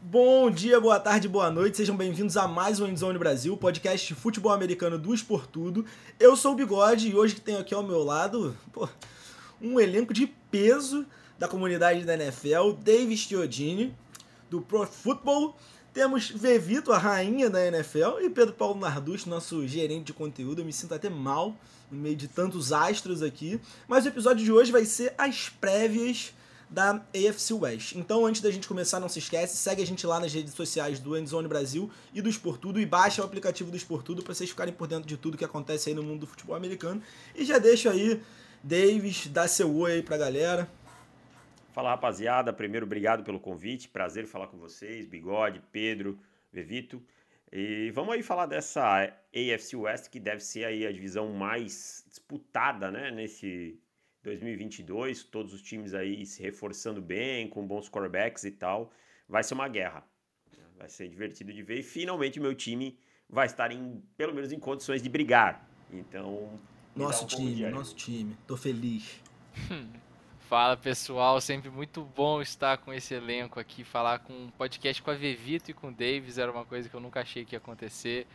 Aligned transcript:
Bom 0.00 0.48
dia, 0.48 0.80
boa 0.80 1.00
tarde, 1.00 1.28
boa 1.28 1.50
noite, 1.50 1.76
sejam 1.76 1.96
bem-vindos 1.96 2.36
a 2.36 2.46
mais 2.46 2.78
um 2.78 2.86
Endzone 2.86 3.18
Brasil, 3.18 3.56
podcast 3.56 4.06
de 4.06 4.14
futebol 4.14 4.52
americano 4.52 4.96
do 4.96 5.12
Esportudo. 5.12 5.84
Eu 6.20 6.36
sou 6.36 6.52
o 6.52 6.54
Bigode 6.54 7.08
e 7.08 7.16
hoje 7.16 7.34
que 7.34 7.40
tenho 7.40 7.58
aqui 7.58 7.74
ao 7.74 7.82
meu 7.82 8.04
lado 8.04 8.56
pô, 8.72 8.88
um 9.60 9.78
elenco 9.80 10.14
de 10.14 10.28
peso 10.52 11.04
da 11.36 11.48
comunidade 11.48 12.04
da 12.04 12.14
NFL, 12.14 12.74
Davis 12.80 13.20
Chiodini, 13.20 13.92
do 14.48 14.60
Pro 14.60 14.86
Football. 14.86 15.56
Temos 15.92 16.30
Vevito, 16.30 16.92
a 16.92 16.98
rainha 16.98 17.50
da 17.50 17.66
NFL, 17.66 18.20
e 18.20 18.30
Pedro 18.30 18.54
Paulo 18.54 18.78
Nardus, 18.78 19.26
nosso 19.26 19.66
gerente 19.66 20.04
de 20.04 20.12
conteúdo. 20.12 20.60
Eu 20.60 20.64
me 20.64 20.72
sinto 20.72 20.94
até 20.94 21.10
mal 21.10 21.56
no 21.90 21.98
meio 21.98 22.14
de 22.14 22.28
tantos 22.28 22.72
astros 22.72 23.20
aqui. 23.20 23.60
Mas 23.88 24.04
o 24.04 24.08
episódio 24.08 24.44
de 24.44 24.52
hoje 24.52 24.70
vai 24.70 24.84
ser 24.84 25.12
as 25.18 25.48
prévias 25.48 26.32
da 26.70 27.02
AFC 27.14 27.54
West. 27.54 27.94
Então, 27.94 28.26
antes 28.26 28.40
da 28.40 28.50
gente 28.50 28.68
começar, 28.68 29.00
não 29.00 29.08
se 29.08 29.18
esquece, 29.18 29.56
segue 29.56 29.82
a 29.82 29.86
gente 29.86 30.06
lá 30.06 30.20
nas 30.20 30.32
redes 30.32 30.54
sociais 30.54 30.98
do 30.98 31.16
Endzone 31.16 31.48
Brasil 31.48 31.90
e 32.12 32.20
do 32.20 32.28
Esportudo 32.28 32.80
e 32.80 32.86
baixa 32.86 33.22
o 33.22 33.24
aplicativo 33.24 33.70
do 33.70 33.76
Esportudo 33.76 34.22
para 34.22 34.34
vocês 34.34 34.50
ficarem 34.50 34.74
por 34.74 34.86
dentro 34.86 35.08
de 35.08 35.16
tudo 35.16 35.38
que 35.38 35.44
acontece 35.44 35.88
aí 35.88 35.94
no 35.94 36.02
mundo 36.02 36.20
do 36.20 36.26
futebol 36.26 36.54
americano. 36.54 37.02
E 37.34 37.44
já 37.44 37.58
deixo 37.58 37.88
aí, 37.88 38.20
Davis, 38.62 39.26
dá 39.28 39.48
seu 39.48 39.74
oi 39.74 39.92
aí 39.92 40.02
pra 40.02 40.18
galera. 40.18 40.68
Fala 41.72 41.90
rapaziada, 41.90 42.52
primeiro 42.52 42.86
obrigado 42.86 43.22
pelo 43.22 43.38
convite, 43.38 43.88
prazer 43.88 44.26
falar 44.26 44.48
com 44.48 44.58
vocês, 44.58 45.06
Bigode, 45.06 45.62
Pedro, 45.70 46.18
Vevito. 46.52 47.02
E 47.50 47.90
vamos 47.92 48.12
aí 48.14 48.22
falar 48.22 48.46
dessa 48.46 49.10
AFC 49.32 49.76
West 49.76 50.08
que 50.10 50.20
deve 50.20 50.40
ser 50.40 50.64
aí 50.64 50.86
a 50.86 50.92
divisão 50.92 51.32
mais 51.32 52.04
disputada, 52.08 52.90
né, 52.90 53.10
nesse 53.10 53.78
2022, 54.28 55.24
todos 55.24 55.52
os 55.52 55.62
times 55.62 55.94
aí 55.94 56.24
se 56.26 56.42
reforçando 56.42 57.00
bem, 57.00 57.48
com 57.48 57.66
bons 57.66 57.88
quarterbacks 57.88 58.44
e 58.44 58.50
tal. 58.50 58.92
Vai 59.28 59.42
ser 59.42 59.54
uma 59.54 59.68
guerra. 59.68 60.04
Vai 60.76 60.88
ser 60.88 61.08
divertido 61.08 61.52
de 61.52 61.62
ver 61.62 61.80
e 61.80 61.82
finalmente 61.82 62.38
meu 62.38 62.54
time 62.54 62.98
vai 63.28 63.46
estar 63.46 63.72
em 63.72 64.02
pelo 64.16 64.34
menos 64.34 64.52
em 64.52 64.58
condições 64.58 65.02
de 65.02 65.08
brigar. 65.08 65.68
Então, 65.90 66.58
nosso 66.94 67.24
um 67.24 67.26
time, 67.26 67.70
nosso 67.70 67.94
time. 67.94 68.36
Tô 68.46 68.56
feliz. 68.56 69.20
Fala 70.48 70.78
pessoal, 70.78 71.40
sempre 71.42 71.68
muito 71.68 72.02
bom 72.02 72.40
estar 72.40 72.78
com 72.78 72.90
esse 72.90 73.12
elenco 73.12 73.60
aqui, 73.60 73.84
falar 73.84 74.20
com 74.20 74.32
um 74.32 74.50
podcast 74.50 75.02
com 75.02 75.10
a 75.10 75.14
Vevito 75.14 75.70
e 75.70 75.74
com 75.74 75.88
o 75.88 75.92
Davis, 75.92 76.38
era 76.38 76.50
uma 76.50 76.64
coisa 76.64 76.88
que 76.88 76.94
eu 76.94 77.00
nunca 77.00 77.20
achei 77.20 77.44
que 77.44 77.54
ia 77.54 77.58
acontecer. 77.58 78.26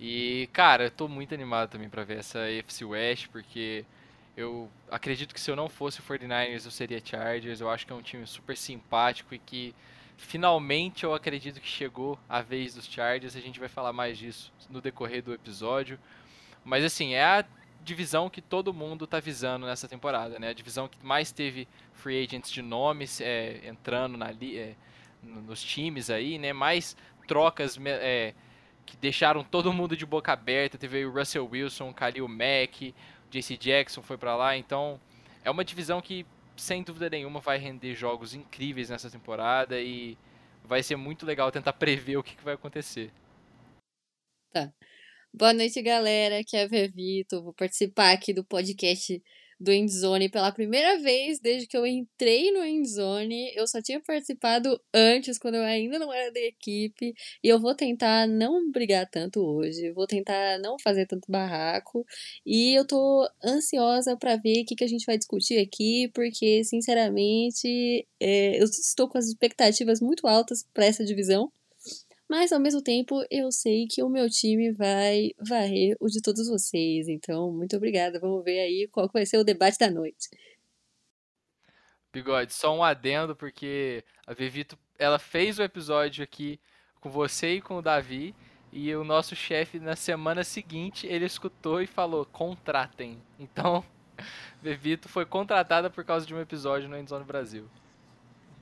E, 0.00 0.48
cara, 0.52 0.84
eu 0.84 0.90
tô 0.90 1.06
muito 1.06 1.32
animado 1.32 1.70
também 1.70 1.88
para 1.88 2.02
ver 2.02 2.18
essa 2.18 2.40
FC 2.40 2.84
West, 2.84 3.28
porque 3.28 3.84
eu 4.36 4.68
acredito 4.90 5.32
que 5.32 5.40
se 5.40 5.50
eu 5.50 5.56
não 5.56 5.68
fosse 5.68 6.00
o 6.00 6.02
49ers, 6.02 6.64
eu 6.64 6.70
seria 6.70 7.00
Chargers. 7.04 7.60
Eu 7.60 7.70
acho 7.70 7.86
que 7.86 7.92
é 7.92 7.96
um 7.96 8.02
time 8.02 8.26
super 8.26 8.56
simpático 8.56 9.34
e 9.34 9.38
que 9.38 9.74
finalmente 10.16 11.04
eu 11.04 11.14
acredito 11.14 11.60
que 11.60 11.68
chegou 11.68 12.18
a 12.28 12.40
vez 12.40 12.74
dos 12.74 12.86
Chargers. 12.86 13.36
A 13.36 13.40
gente 13.40 13.60
vai 13.60 13.68
falar 13.68 13.92
mais 13.92 14.18
disso 14.18 14.52
no 14.68 14.80
decorrer 14.80 15.22
do 15.22 15.32
episódio. 15.32 15.98
Mas 16.64 16.84
assim, 16.84 17.14
é 17.14 17.24
a 17.24 17.44
divisão 17.84 18.30
que 18.30 18.40
todo 18.40 18.72
mundo 18.72 19.04
está 19.04 19.20
visando 19.20 19.66
nessa 19.66 19.86
temporada, 19.86 20.38
né? 20.38 20.48
A 20.48 20.54
divisão 20.54 20.88
que 20.88 20.98
mais 21.04 21.30
teve 21.30 21.68
free 21.92 22.24
agents 22.24 22.50
de 22.50 22.62
nomes 22.62 23.20
é, 23.20 23.60
entrando 23.68 24.16
na, 24.16 24.30
é, 24.30 24.74
nos 25.22 25.62
times 25.62 26.10
aí, 26.10 26.38
né? 26.38 26.52
Mais 26.52 26.96
trocas 27.28 27.78
é, 27.84 28.34
que 28.84 28.96
deixaram 28.96 29.44
todo 29.44 29.72
mundo 29.72 29.96
de 29.96 30.04
boca 30.04 30.32
aberta. 30.32 30.78
Teve 30.78 31.04
o 31.04 31.12
Russell 31.12 31.46
Wilson, 31.46 31.92
Khalil 31.92 32.26
Mack, 32.26 32.94
JC 33.40 33.56
Jackson 33.56 34.02
foi 34.02 34.16
para 34.16 34.36
lá. 34.36 34.56
Então 34.56 35.00
é 35.44 35.50
uma 35.50 35.64
divisão 35.64 36.00
que 36.00 36.24
sem 36.56 36.82
dúvida 36.82 37.10
nenhuma 37.10 37.40
vai 37.40 37.58
render 37.58 37.94
jogos 37.94 38.34
incríveis 38.34 38.90
nessa 38.90 39.10
temporada 39.10 39.80
e 39.80 40.16
vai 40.64 40.82
ser 40.82 40.96
muito 40.96 41.26
legal 41.26 41.50
tentar 41.50 41.72
prever 41.72 42.16
o 42.16 42.22
que, 42.22 42.36
que 42.36 42.44
vai 42.44 42.54
acontecer. 42.54 43.10
Tá. 44.52 44.72
Boa 45.32 45.52
noite, 45.52 45.82
galera. 45.82 46.38
Aqui 46.38 46.56
é 46.56 46.62
a 46.62 46.68
Vevito. 46.68 47.42
Vou 47.42 47.52
participar 47.52 48.12
aqui 48.12 48.32
do 48.32 48.44
podcast 48.44 49.20
do 49.60 49.72
Endzone 49.72 50.28
pela 50.28 50.52
primeira 50.52 50.98
vez 50.98 51.38
desde 51.40 51.66
que 51.66 51.76
eu 51.76 51.86
entrei 51.86 52.50
no 52.52 52.64
Endzone. 52.64 53.52
Eu 53.54 53.66
só 53.66 53.80
tinha 53.80 54.00
participado 54.00 54.80
antes, 54.92 55.38
quando 55.38 55.56
eu 55.56 55.62
ainda 55.62 55.98
não 55.98 56.12
era 56.12 56.32
da 56.32 56.40
equipe. 56.40 57.14
E 57.42 57.48
eu 57.48 57.58
vou 57.58 57.74
tentar 57.74 58.26
não 58.26 58.70
brigar 58.70 59.08
tanto 59.10 59.40
hoje. 59.40 59.90
Vou 59.92 60.06
tentar 60.06 60.58
não 60.58 60.76
fazer 60.78 61.06
tanto 61.06 61.30
barraco. 61.30 62.04
E 62.44 62.72
eu 62.78 62.86
tô 62.86 63.28
ansiosa 63.44 64.16
para 64.16 64.36
ver 64.36 64.62
o 64.62 64.66
que, 64.66 64.76
que 64.76 64.84
a 64.84 64.88
gente 64.88 65.06
vai 65.06 65.18
discutir 65.18 65.58
aqui, 65.58 66.10
porque, 66.14 66.64
sinceramente, 66.64 68.06
é, 68.20 68.60
eu 68.60 68.64
estou 68.64 69.08
com 69.08 69.18
as 69.18 69.26
expectativas 69.26 70.00
muito 70.00 70.26
altas 70.26 70.64
para 70.72 70.86
essa 70.86 71.04
divisão. 71.04 71.50
Mas 72.36 72.50
ao 72.50 72.58
mesmo 72.58 72.82
tempo, 72.82 73.24
eu 73.30 73.52
sei 73.52 73.86
que 73.86 74.02
o 74.02 74.08
meu 74.08 74.28
time 74.28 74.72
vai 74.72 75.30
varrer 75.38 75.96
o 76.00 76.08
de 76.08 76.20
todos 76.20 76.48
vocês. 76.48 77.06
Então, 77.08 77.52
muito 77.52 77.76
obrigada. 77.76 78.18
Vamos 78.18 78.42
ver 78.42 78.58
aí 78.58 78.88
qual 78.90 79.08
vai 79.12 79.24
ser 79.24 79.38
o 79.38 79.44
debate 79.44 79.78
da 79.78 79.88
noite. 79.88 80.28
Bigode, 82.12 82.52
só 82.52 82.76
um 82.76 82.82
adendo, 82.82 83.36
porque 83.36 84.02
a 84.26 84.34
Vevito 84.34 84.76
ela 84.98 85.16
fez 85.16 85.60
o 85.60 85.62
episódio 85.62 86.24
aqui 86.24 86.58
com 87.00 87.08
você 87.08 87.54
e 87.54 87.60
com 87.60 87.76
o 87.76 87.82
Davi. 87.82 88.34
E 88.72 88.92
o 88.96 89.04
nosso 89.04 89.36
chefe, 89.36 89.78
na 89.78 89.94
semana 89.94 90.42
seguinte, 90.42 91.06
ele 91.06 91.26
escutou 91.26 91.80
e 91.80 91.86
falou: 91.86 92.26
contratem. 92.26 93.22
Então, 93.38 93.84
Vevito 94.60 95.08
foi 95.08 95.24
contratada 95.24 95.88
por 95.88 96.04
causa 96.04 96.26
de 96.26 96.34
um 96.34 96.40
episódio 96.40 96.88
no 96.88 96.98
Endzone 96.98 97.24
Brasil. 97.24 97.70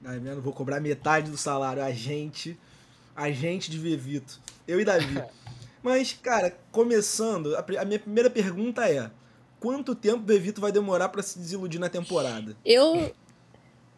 Tá 0.02 0.10
vendo? 0.10 0.42
Vou 0.42 0.52
cobrar 0.52 0.78
metade 0.78 1.30
do 1.30 1.38
salário. 1.38 1.82
A 1.82 1.90
gente 1.90 2.58
agente 3.14 3.70
de 3.70 3.78
Vevito. 3.78 4.40
Eu 4.66 4.80
e 4.80 4.84
Davi. 4.84 5.22
Mas, 5.82 6.12
cara, 6.12 6.56
começando, 6.70 7.56
a, 7.56 7.84
minha 7.84 7.98
primeira 7.98 8.30
pergunta 8.30 8.88
é: 8.88 9.10
quanto 9.58 9.94
tempo 9.94 10.24
Vevito 10.24 10.60
vai 10.60 10.70
demorar 10.70 11.08
para 11.08 11.22
se 11.22 11.38
desiludir 11.38 11.80
na 11.80 11.88
temporada? 11.88 12.56
Eu. 12.64 13.12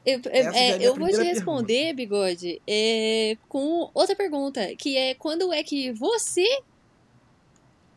Eu, 0.06 0.20
é, 0.26 0.86
eu 0.86 0.94
vou 0.94 1.08
te 1.08 1.22
responder, 1.22 1.94
pergunta. 1.94 1.96
Bigode, 1.96 2.62
é, 2.66 3.38
com 3.48 3.90
outra 3.94 4.14
pergunta, 4.14 4.76
que 4.76 4.98
é 4.98 5.14
quando 5.14 5.50
é 5.50 5.62
que 5.62 5.92
você 5.92 6.44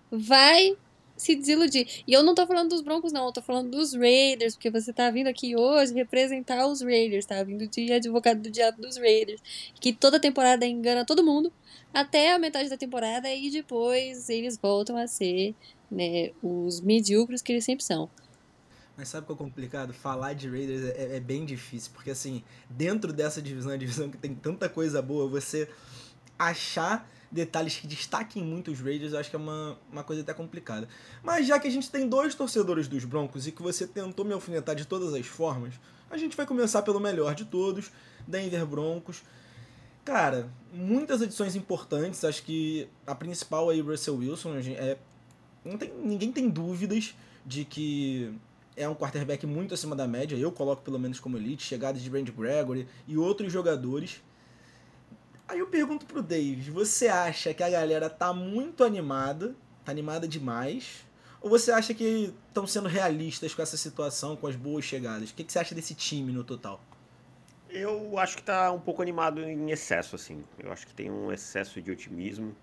vai 0.09 0.77
se 1.17 1.35
desiludir. 1.35 2.03
E 2.07 2.13
eu 2.13 2.23
não 2.23 2.35
tô 2.35 2.45
falando 2.45 2.69
dos 2.69 2.81
Broncos, 2.81 3.11
não, 3.11 3.25
eu 3.25 3.31
tô 3.33 3.41
falando 3.41 3.71
dos 3.71 3.93
Raiders, 3.93 4.55
porque 4.55 4.69
você 4.69 4.93
tá 4.93 5.09
vindo 5.09 5.27
aqui 5.27 5.55
hoje 5.55 5.93
representar 5.93 6.67
os 6.67 6.81
Raiders, 6.81 7.25
tá 7.25 7.43
vindo 7.43 7.67
de 7.67 7.91
advogado 7.91 8.41
do 8.41 8.51
diabo 8.51 8.81
dos 8.81 8.97
Raiders, 8.97 9.41
que 9.81 9.91
toda 9.91 10.19
temporada 10.19 10.65
engana 10.65 11.03
todo 11.03 11.23
mundo, 11.23 11.51
até 11.93 12.33
a 12.33 12.39
metade 12.39 12.69
da 12.69 12.77
temporada, 12.77 13.33
e 13.33 13.49
depois 13.49 14.29
eles 14.29 14.57
voltam 14.57 14.95
a 14.95 15.07
ser 15.07 15.55
né, 15.89 16.31
os 16.43 16.79
medíocres 16.81 17.41
que 17.41 17.51
eles 17.51 17.65
sempre 17.65 17.83
são. 17.83 18.09
Mas 18.95 19.09
sabe 19.09 19.25
o 19.25 19.27
que 19.27 19.33
é 19.33 19.35
complicado? 19.35 19.93
Falar 19.93 20.33
de 20.33 20.49
Raiders 20.49 20.85
é, 20.95 21.17
é, 21.17 21.19
bem 21.19 21.45
difícil, 21.45 21.91
porque 21.93 22.09
assim, 22.09 22.43
dentro 22.69 23.13
dessa 23.13 23.41
divisão, 23.41 23.71
a 23.71 23.77
divisão 23.77 24.09
que 24.09 24.17
tem 24.17 24.33
tanta 24.33 24.67
coisa 24.67 25.01
boa, 25.01 25.27
você 25.27 25.69
achar 26.37 27.07
detalhes 27.31 27.75
que 27.75 27.87
destaquem 27.87 28.43
muito 28.43 28.71
os 28.71 28.79
Raiders, 28.79 29.13
eu 29.13 29.19
acho 29.19 29.29
que 29.29 29.35
é 29.35 29.39
uma, 29.39 29.77
uma 29.91 30.03
coisa 30.03 30.21
até 30.21 30.33
complicada. 30.33 30.87
Mas 31.23 31.47
já 31.47 31.59
que 31.59 31.67
a 31.67 31.71
gente 31.71 31.89
tem 31.89 32.07
dois 32.07 32.35
torcedores 32.35 32.87
dos 32.87 33.03
Broncos 33.05 33.47
e 33.47 33.51
que 33.51 33.61
você 33.61 33.85
tentou 33.85 34.25
me 34.25 34.33
alfinetar 34.33 34.75
de 34.75 34.85
todas 34.85 35.13
as 35.13 35.25
formas, 35.25 35.73
a 36.09 36.17
gente 36.17 36.37
vai 36.37 36.45
começar 36.45 36.81
pelo 36.81 36.99
melhor 36.99 37.35
de 37.35 37.45
todos, 37.45 37.91
Denver 38.27 38.65
Broncos. 38.65 39.23
Cara, 40.05 40.49
muitas 40.73 41.21
edições 41.21 41.55
importantes, 41.55 42.23
acho 42.23 42.43
que 42.43 42.87
a 43.05 43.13
principal 43.13 43.69
aí, 43.69 43.81
Russell 43.81 44.15
Wilson, 44.15 44.55
é, 44.55 44.97
não 45.65 45.77
tem, 45.77 45.91
ninguém 46.01 46.31
tem 46.31 46.49
dúvidas 46.49 47.13
de 47.45 47.65
que 47.65 48.33
é 48.77 48.87
um 48.87 48.95
quarterback 48.95 49.45
muito 49.45 49.73
acima 49.73 49.95
da 49.95 50.07
média, 50.07 50.37
eu 50.37 50.51
coloco 50.51 50.81
pelo 50.81 50.97
menos 50.97 51.19
como 51.19 51.35
elite, 51.35 51.63
chegadas 51.63 52.01
de 52.01 52.09
Randy 52.09 52.31
Gregory 52.31 52.87
e 53.07 53.17
outros 53.17 53.51
jogadores 53.51 54.21
Aí 55.47 55.59
eu 55.59 55.67
pergunto 55.67 56.05
pro 56.05 56.21
Davis, 56.21 56.67
você 56.67 57.07
acha 57.07 57.53
que 57.53 57.63
a 57.63 57.69
galera 57.69 58.09
tá 58.09 58.33
muito 58.33 58.83
animada, 58.83 59.55
tá 59.85 59.91
animada 59.91 60.27
demais? 60.27 61.05
Ou 61.41 61.49
você 61.49 61.71
acha 61.71 61.93
que 61.93 62.33
estão 62.49 62.67
sendo 62.67 62.89
realistas 62.89 63.55
com 63.55 63.61
essa 63.61 63.77
situação, 63.77 64.35
com 64.35 64.47
as 64.47 64.57
boas 64.57 64.83
chegadas? 64.83 65.29
O 65.29 65.33
que, 65.33 65.45
que 65.45 65.51
você 65.53 65.59
acha 65.59 65.73
desse 65.73 65.95
time 65.95 66.33
no 66.33 66.43
total? 66.43 66.81
Eu 67.69 68.17
acho 68.17 68.37
que 68.37 68.43
tá 68.43 68.71
um 68.71 68.79
pouco 68.79 69.01
animado 69.01 69.41
em 69.41 69.71
excesso, 69.71 70.15
assim. 70.15 70.43
Eu 70.59 70.71
acho 70.71 70.85
que 70.85 70.93
tem 70.93 71.09
um 71.09 71.31
excesso 71.31 71.81
de 71.81 71.91
otimismo. 71.91 72.53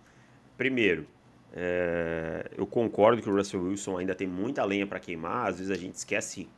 Primeiro, 0.57 1.07
é... 1.55 2.51
eu 2.57 2.67
concordo 2.67 3.23
que 3.23 3.31
o 3.31 3.35
Russell 3.35 3.63
Wilson 3.63 3.97
ainda 3.97 4.15
tem 4.15 4.27
muita 4.27 4.63
lenha 4.63 4.87
para 4.87 5.01
queimar. 5.01 5.49
Às 5.49 5.59
vezes 5.59 5.71
a 5.71 5.81
gente 5.81 5.95
esquece 5.95 6.49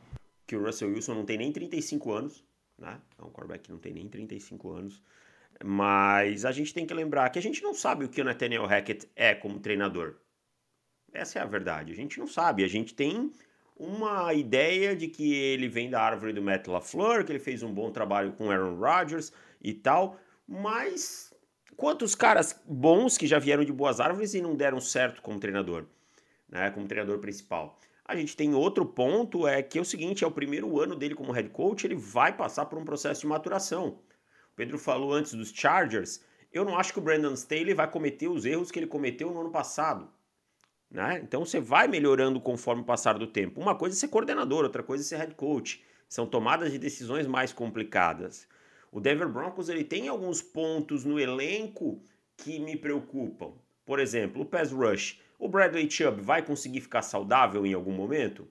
que 0.45 0.57
o 0.57 0.65
Russell 0.65 0.89
Wilson 0.89 1.13
não 1.13 1.25
tem 1.25 1.37
nem 1.37 1.53
35 1.53 2.11
anos, 2.11 2.43
né? 2.77 2.99
É 3.17 3.23
um 3.23 3.29
quarterback 3.29 3.63
que 3.63 3.71
não 3.71 3.79
tem 3.79 3.93
nem 3.93 4.09
35 4.09 4.71
anos. 4.71 5.01
Mas 5.63 6.45
a 6.45 6.51
gente 6.51 6.73
tem 6.73 6.85
que 6.85 6.93
lembrar 6.93 7.29
que 7.29 7.39
a 7.39 7.41
gente 7.41 7.63
não 7.63 7.73
sabe 7.73 8.05
o 8.05 8.09
que 8.09 8.21
o 8.21 8.25
Nathaniel 8.25 8.65
Hackett 8.65 9.09
é 9.15 9.33
como 9.33 9.59
treinador. 9.59 10.15
Essa 11.11 11.39
é 11.39 11.41
a 11.41 11.45
verdade. 11.45 11.91
A 11.91 11.95
gente 11.95 12.19
não 12.19 12.27
sabe. 12.27 12.63
A 12.63 12.67
gente 12.67 12.93
tem 12.93 13.31
uma 13.75 14.33
ideia 14.33 14.95
de 14.95 15.07
que 15.07 15.33
ele 15.33 15.67
vem 15.67 15.89
da 15.89 16.01
árvore 16.01 16.33
do 16.33 16.41
Matt 16.41 16.67
LaFleur, 16.67 17.25
que 17.25 17.31
ele 17.31 17.39
fez 17.39 17.63
um 17.63 17.73
bom 17.73 17.91
trabalho 17.91 18.33
com 18.33 18.51
Aaron 18.51 18.75
Rodgers 18.75 19.31
e 19.61 19.73
tal. 19.73 20.19
mas 20.47 21.33
quantos 21.75 22.15
caras 22.15 22.59
bons 22.65 23.17
que 23.17 23.27
já 23.27 23.37
vieram 23.37 23.63
de 23.63 23.71
boas 23.71 23.99
árvores 23.99 24.33
e 24.33 24.41
não 24.41 24.55
deram 24.55 24.79
certo 24.81 25.21
como 25.21 25.39
treinador, 25.39 25.85
né, 26.49 26.71
como 26.71 26.87
treinador 26.87 27.19
principal. 27.19 27.79
A 28.03 28.15
gente 28.15 28.35
tem 28.35 28.55
outro 28.55 28.85
ponto, 28.85 29.47
é 29.47 29.61
que 29.61 29.77
é 29.77 29.81
o 29.81 29.85
seguinte, 29.85 30.23
é 30.23 30.27
o 30.27 30.31
primeiro 30.31 30.79
ano 30.79 30.95
dele 30.95 31.13
como 31.13 31.31
head 31.31 31.49
coach, 31.49 31.85
ele 31.85 31.95
vai 31.95 32.35
passar 32.35 32.65
por 32.65 32.79
um 32.79 32.85
processo 32.85 33.21
de 33.21 33.27
maturação. 33.27 33.99
Pedro 34.57 34.79
falou 34.79 35.13
antes 35.13 35.35
dos 35.35 35.51
Chargers, 35.51 36.19
eu 36.51 36.65
não 36.65 36.75
acho 36.75 36.91
que 36.91 36.97
o 36.97 37.01
Brandon 37.01 37.33
Staley 37.33 37.75
vai 37.75 37.89
cometer 37.89 38.27
os 38.27 38.43
erros 38.43 38.71
que 38.71 38.79
ele 38.79 38.87
cometeu 38.87 39.31
no 39.31 39.39
ano 39.39 39.51
passado. 39.51 40.09
Né? 40.89 41.21
Então 41.23 41.45
você 41.45 41.59
vai 41.59 41.87
melhorando 41.87 42.41
conforme 42.41 42.81
o 42.81 42.85
passar 42.85 43.19
do 43.19 43.27
tempo. 43.27 43.61
Uma 43.61 43.75
coisa 43.75 43.95
é 43.95 43.99
ser 43.99 44.07
coordenador, 44.07 44.63
outra 44.63 44.81
coisa 44.81 45.03
é 45.03 45.05
ser 45.05 45.17
head 45.17 45.35
coach. 45.35 45.83
São 46.09 46.25
tomadas 46.25 46.71
de 46.71 46.79
decisões 46.79 47.27
mais 47.27 47.53
complicadas. 47.53 48.47
O 48.91 48.99
Denver 48.99 49.29
Broncos 49.29 49.69
ele 49.69 49.83
tem 49.83 50.07
alguns 50.07 50.41
pontos 50.41 51.05
no 51.05 51.19
elenco 51.19 52.01
que 52.35 52.57
me 52.57 52.75
preocupam. 52.75 53.53
Por 53.85 53.99
exemplo, 53.99 54.41
o 54.41 54.45
pass 54.45 54.71
rush. 54.71 55.21
O 55.37 55.47
Bradley 55.47 55.87
Chubb 55.91 56.19
vai 56.19 56.41
conseguir 56.41 56.81
ficar 56.81 57.03
saudável 57.03 57.63
em 57.63 57.75
algum 57.75 57.93
momento? 57.93 58.47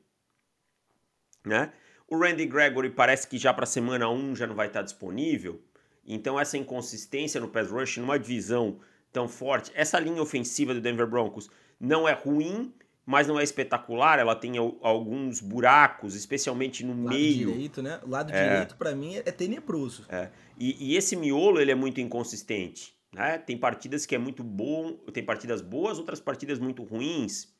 Né? 1.44 1.72
O 2.06 2.16
Randy 2.16 2.46
Gregory 2.46 2.90
parece 2.90 3.26
que 3.26 3.38
já 3.38 3.52
para 3.52 3.66
semana 3.66 4.08
1 4.08 4.36
já 4.36 4.46
não 4.46 4.54
vai 4.54 4.68
estar 4.68 4.82
disponível. 4.82 5.60
Então 6.06 6.38
essa 6.38 6.56
inconsistência 6.56 7.40
no 7.40 7.48
pass 7.48 7.70
rush 7.70 7.96
numa 7.98 8.18
divisão 8.18 8.78
tão 9.12 9.26
forte, 9.28 9.72
essa 9.74 9.98
linha 9.98 10.22
ofensiva 10.22 10.74
do 10.74 10.80
Denver 10.80 11.06
Broncos 11.06 11.50
não 11.80 12.06
é 12.08 12.12
ruim, 12.12 12.72
mas 13.04 13.26
não 13.26 13.38
é 13.38 13.42
espetacular. 13.42 14.18
Ela 14.18 14.34
tem 14.34 14.58
alguns 14.58 15.40
buracos, 15.40 16.14
especialmente 16.14 16.84
no 16.84 17.04
lado 17.04 17.16
meio. 17.16 17.52
direito, 17.52 17.82
né? 17.82 18.00
O 18.04 18.10
lado 18.10 18.32
é. 18.32 18.48
direito 18.48 18.76
para 18.76 18.94
mim 18.94 19.16
é 19.16 19.30
tenebroso. 19.30 20.04
É. 20.08 20.30
E, 20.58 20.92
e, 20.92 20.96
esse 20.96 21.16
miolo 21.16 21.60
ele 21.60 21.70
é 21.70 21.74
muito 21.74 22.00
inconsistente. 22.00 22.94
Né? 23.12 23.38
Tem 23.38 23.56
partidas 23.56 24.04
que 24.04 24.14
é 24.14 24.18
muito 24.18 24.42
bom, 24.42 24.92
tem 25.12 25.24
partidas 25.24 25.62
boas, 25.62 25.98
outras 25.98 26.20
partidas 26.20 26.58
muito 26.58 26.82
ruins. 26.82 27.54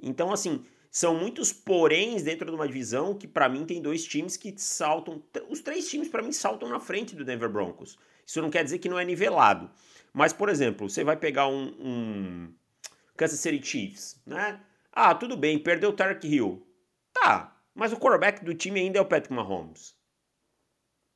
Então 0.00 0.32
assim 0.32 0.64
são 0.96 1.14
muitos 1.14 1.52
poréns 1.52 2.22
dentro 2.22 2.46
de 2.46 2.56
uma 2.56 2.66
divisão 2.66 3.12
que 3.12 3.28
para 3.28 3.50
mim 3.50 3.66
tem 3.66 3.82
dois 3.82 4.02
times 4.02 4.34
que 4.34 4.54
saltam, 4.56 5.22
os 5.50 5.60
três 5.60 5.90
times 5.90 6.08
para 6.08 6.22
mim 6.22 6.32
saltam 6.32 6.70
na 6.70 6.80
frente 6.80 7.14
do 7.14 7.22
Denver 7.22 7.50
Broncos. 7.50 7.98
Isso 8.24 8.40
não 8.40 8.48
quer 8.48 8.64
dizer 8.64 8.78
que 8.78 8.88
não 8.88 8.98
é 8.98 9.04
nivelado. 9.04 9.70
Mas, 10.10 10.32
por 10.32 10.48
exemplo, 10.48 10.88
você 10.88 11.04
vai 11.04 11.14
pegar 11.14 11.48
um, 11.48 11.66
um 11.78 12.54
Kansas 13.14 13.38
City 13.38 13.62
Chiefs, 13.62 14.22
né? 14.24 14.58
Ah, 14.90 15.14
tudo 15.14 15.36
bem, 15.36 15.58
perdeu 15.58 15.90
o 15.90 15.92
Tarek 15.92 16.26
Hill. 16.26 16.66
Tá, 17.12 17.54
mas 17.74 17.92
o 17.92 17.98
quarterback 17.98 18.42
do 18.42 18.54
time 18.54 18.80
ainda 18.80 18.98
é 18.98 19.02
o 19.02 19.04
Patrick 19.04 19.34
Mahomes. 19.34 19.94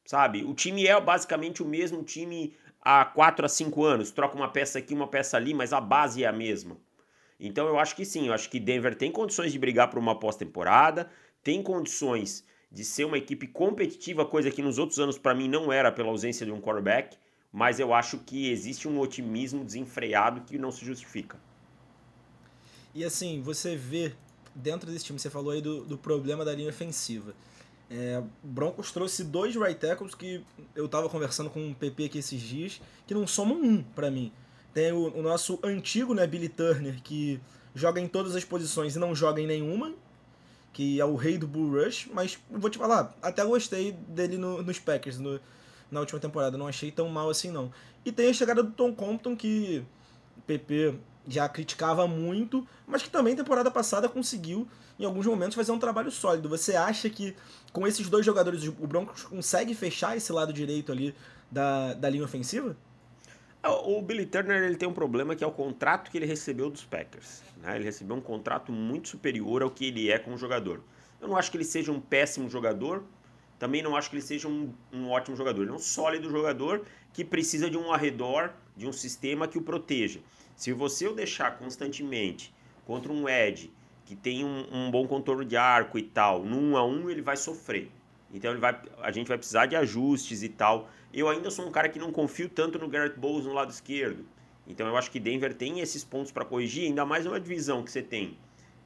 Sabe? 0.05 0.44
O 0.44 0.53
time 0.53 0.87
é 0.87 1.00
basicamente 1.00 1.62
o 1.62 1.67
mesmo 1.67 2.05
time 2.05 2.55
há 2.83 3.03
4 3.06 3.47
a 3.47 3.49
5 3.49 3.83
anos. 3.83 4.11
Troca 4.11 4.37
uma 4.37 4.50
peça 4.50 4.79
aqui, 4.79 4.93
uma 4.93 5.09
peça 5.09 5.38
ali, 5.38 5.55
mas 5.55 5.73
a 5.73 5.81
base 5.81 6.23
é 6.23 6.26
a 6.26 6.33
mesma. 6.35 6.76
Então 7.41 7.67
eu 7.67 7.79
acho 7.79 7.97
que 7.97 8.05
sim, 8.05 8.29
eu 8.29 8.35
acho 8.35 8.51
que 8.51 8.61
Denver 8.61 8.95
tem 8.95 9.11
condições 9.11 9.53
de 9.53 9.59
brigar 9.59 9.89
por 9.89 9.99
uma 9.99 10.19
pós-temporada, 10.19 11.11
tem 11.43 11.63
condições 11.63 12.45
de 12.71 12.85
ser 12.85 13.05
uma 13.05 13.19
equipe 13.19 13.47
competitiva, 13.47 14.25
coisa 14.25 14.51
que 14.51 14.63
nos 14.63 14.79
outros 14.79 15.01
anos 15.01 15.19
para 15.19 15.35
mim 15.35 15.49
não 15.49 15.73
era 15.73 15.91
pela 15.91 16.11
ausência 16.11 16.45
de 16.45 16.53
um 16.53 16.61
quarterback, 16.61 17.17
mas 17.51 17.81
eu 17.81 17.93
acho 17.93 18.19
que 18.19 18.51
existe 18.51 18.87
um 18.87 19.01
otimismo 19.01 19.65
desenfreado 19.65 20.43
que 20.43 20.59
não 20.59 20.71
se 20.71 20.85
justifica. 20.85 21.39
E 22.95 23.05
assim, 23.05 23.41
você 23.41 23.75
vê 23.75 24.13
dentro 24.55 24.91
desse 24.91 25.05
time, 25.05 25.19
você 25.19 25.31
falou 25.31 25.53
aí 25.53 25.61
do, 25.61 25.85
do 25.85 25.97
problema 25.97 26.45
da 26.45 26.55
linha 26.55 26.69
ofensiva. 26.69 27.35
É, 27.89 28.23
Broncos 28.43 28.93
trouxe 28.93 29.25
dois 29.25 29.57
right 29.57 29.75
tackles 29.75 30.15
que 30.15 30.45
eu 30.77 30.89
tava 30.89 31.09
conversando 31.09 31.51
com 31.51 31.71
o 31.71 31.75
PP 31.75 32.05
aqui 32.05 32.19
esses 32.19 32.41
dias, 32.41 32.81
que 33.07 33.15
não 33.15 33.27
somam 33.27 33.61
um 33.61 33.83
para 33.83 34.11
mim. 34.11 34.33
Tem 34.73 34.93
o, 34.93 35.17
o, 35.17 35.23
nosso 35.23 35.59
antigo, 35.63 36.15
né, 36.15 36.27
Billy 36.27 36.49
Turner, 36.49 37.03
que 37.03 37.41
joga 37.75 38.01
em 38.01 38.07
todas 38.07 38.37
as 38.37 38.45
posições 38.45 38.95
e 38.95 38.99
não 38.99 39.15
joga 39.15 39.41
em 39.41 39.47
nenhuma, 39.47 39.93
que 40.73 41.01
é 41.01 41.05
o 41.05 41.17
rei 41.17 41.37
do 41.37 41.47
Bull 41.47 41.83
Rush, 41.83 42.09
mas 42.13 42.39
vou 42.51 42.71
te 42.71 42.79
falar, 42.79 43.17
até 43.21 43.45
gostei 43.45 43.93
dele 43.93 44.39
no, 44.39 44.63
nos 44.63 44.79
Packers 44.79 45.19
no, 45.19 45.41
na 45.91 46.01
última 46.01 46.21
temporada, 46.21 46.57
não 46.57 46.69
achei 46.69 46.91
tão 46.91 47.09
mal 47.09 47.29
assim 47.29 47.51
não. 47.51 47.73
E 48.05 48.13
tem 48.13 48.31
a 48.31 48.33
chegada 48.33 48.63
do 48.63 48.71
Tom 48.71 48.95
Compton, 48.95 49.37
que 49.37 49.85
o 50.39 50.41
PP 50.43 50.95
já 51.27 51.49
criticava 51.49 52.07
muito, 52.07 52.67
mas 52.87 53.03
que 53.03 53.11
também 53.11 53.37
temporada 53.37 53.71
passada 53.71 54.09
conseguiu, 54.09 54.67
em 54.99 55.05
alguns 55.05 55.27
momentos, 55.27 55.55
fazer 55.55 55.73
um 55.73 55.79
trabalho 55.79 56.11
sólido. 56.11 56.49
Você 56.49 56.77
acha 56.77 57.11
que 57.11 57.37
com 57.73 57.87
esses 57.87 58.09
dois 58.09 58.25
jogadores 58.25 58.65
o 58.65 58.87
Broncos 58.87 59.25
consegue 59.25 59.75
fechar 59.75 60.17
esse 60.17 60.33
lado 60.33 60.53
direito 60.53 60.93
ali 60.93 61.15
da, 61.51 61.95
da 61.95 62.09
linha 62.09 62.25
ofensiva? 62.25 62.77
É, 63.62 63.69
o 63.69 64.01
Billy 64.01 64.27
Turner 64.27 64.62
ele 64.62 64.77
tem 64.77 64.89
um 64.89 64.93
problema 64.93 65.37
que 65.37 65.45
é 65.45 65.47
o 65.47 65.53
contrato 65.53 66.11
que 66.11 66.19
ele 66.19 66.27
recebeu 66.27 66.71
dos 66.71 66.85
Packers. 66.85 67.43
Né? 67.62 67.77
Ele 67.77 67.85
recebeu 67.85 68.17
um 68.17 68.21
contrato 68.21 68.73
muito 68.73 69.09
superior 69.09 69.62
ao 69.62 69.71
que 69.71 69.87
ele 69.87 70.11
é 70.11 70.19
como 70.19 70.37
jogador. 70.39 70.83
Eu 71.21 71.29
não 71.29 71.37
acho 71.37 71.51
que 71.51 71.57
ele 71.57 71.65
seja 71.65 71.93
um 71.93 72.01
péssimo 72.01 72.49
jogador, 72.49 73.05
também 73.59 73.83
não 73.83 73.95
acho 73.95 74.09
que 74.09 74.17
ele 74.17 74.23
seja 74.23 74.49
um, 74.49 74.73
um 74.91 75.11
ótimo 75.11 75.37
jogador. 75.37 75.62
Ele 75.62 75.71
é 75.71 75.75
um 75.75 75.79
sólido 75.79 76.31
jogador 76.31 76.83
que 77.12 77.23
precisa 77.23 77.69
de 77.69 77.77
um 77.77 77.93
arredor, 77.93 78.51
de 78.75 78.87
um 78.87 78.93
sistema 78.93 79.47
que 79.47 79.59
o 79.59 79.62
proteja. 79.62 80.21
Se 80.57 80.73
você 80.73 81.07
o 81.07 81.15
deixar 81.15 81.59
constantemente 81.59 82.55
contra 82.87 83.12
um 83.12 83.29
Ed 83.29 83.71
que 84.07 84.17
tem 84.17 84.45
um, 84.45 84.67
um 84.73 84.91
bom 84.91 85.07
contorno 85.07 85.45
de 85.45 85.57
arco 85.57 85.99
e 85.99 86.03
tal, 86.03 86.43
1 86.43 86.77
a 86.77 86.85
1 86.85 87.11
ele 87.11 87.23
vai 87.23 87.37
sofrer. 87.37 87.91
Então 88.33 88.51
ele 88.51 88.61
vai, 88.61 88.81
a 89.03 89.11
gente 89.12 89.29
vai 89.29 89.37
precisar 89.37 89.67
de 89.67 89.77
ajustes 89.77 90.43
e 90.43 90.49
tal. 90.49 90.89
Eu 91.12 91.29
ainda 91.29 91.51
sou 91.51 91.67
um 91.67 91.71
cara 91.71 91.89
que 91.89 91.99
não 91.99 92.12
confio 92.12 92.49
tanto 92.49 92.79
no 92.79 92.89
Garrett 92.89 93.19
Bowles 93.19 93.45
no 93.45 93.53
lado 93.53 93.71
esquerdo. 93.71 94.25
Então 94.67 94.87
eu 94.87 94.97
acho 94.97 95.11
que 95.11 95.19
Denver 95.19 95.55
tem 95.55 95.81
esses 95.81 96.05
pontos 96.05 96.31
para 96.31 96.45
corrigir, 96.45 96.85
ainda 96.85 97.05
mais 97.05 97.27
uma 97.27 97.41
divisão 97.41 97.83
que 97.83 97.91
você 97.91 98.03
tem 98.03 98.39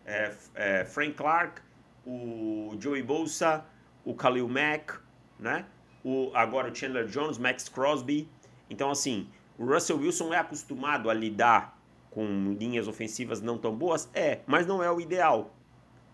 é, 0.04 0.34
é, 0.54 0.84
Frank 0.84 1.14
Clark, 1.14 1.60
o 2.06 2.74
Joey 2.78 3.02
Bosa, 3.02 3.64
o 4.04 4.14
Khalil 4.14 4.48
Mack, 4.48 5.00
né? 5.38 5.64
O, 6.02 6.30
agora 6.34 6.70
o 6.70 6.74
Chandler 6.74 7.06
Jones, 7.06 7.38
Max 7.38 7.68
Crosby. 7.68 8.28
Então 8.68 8.90
assim, 8.90 9.28
o 9.58 9.64
Russell 9.64 9.98
Wilson 9.98 10.32
é 10.32 10.38
acostumado 10.38 11.08
a 11.08 11.14
lidar 11.14 11.78
com 12.10 12.54
linhas 12.58 12.86
ofensivas 12.86 13.40
não 13.40 13.58
tão 13.58 13.74
boas? 13.74 14.08
É, 14.14 14.40
mas 14.46 14.66
não 14.66 14.82
é 14.82 14.90
o 14.90 15.00
ideal. 15.00 15.54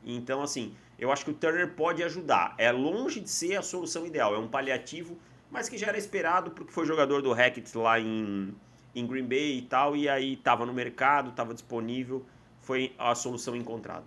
Então 0.05 0.43
assim, 0.43 0.75
eu 0.99 1.11
acho 1.13 1.25
que 1.25 1.31
o 1.31 1.35
Turner 1.35 1.75
pode 1.75 2.03
ajudar. 2.03 2.55
É 2.57 2.71
longe 2.71 3.21
de 3.21 3.29
ser 3.29 3.57
a 3.57 3.63
solução 3.63 4.07
ideal, 4.07 4.35
é 4.35 4.39
um 4.39 4.49
paliativo, 4.49 5.19
mas 5.51 5.69
que 5.69 5.77
já 5.77 5.89
era 5.89 5.99
esperado 5.99 6.51
porque 6.51 6.73
foi 6.73 6.87
jogador 6.87 7.23
do 7.23 7.33
Hackett 7.33 7.77
lá 7.77 7.99
em, 7.99 8.55
em 8.95 9.07
Green 9.07 9.27
Bay 9.27 9.59
e 9.59 9.63
tal, 9.63 9.97
e 9.97 10.09
aí 10.09 10.35
estava 10.35 10.65
no 10.65 10.73
mercado, 10.73 11.31
estava 11.31 11.53
disponível, 11.53 12.25
foi 12.61 12.95
a 12.99 13.15
solução 13.15 13.57
encontrada. 13.57 14.07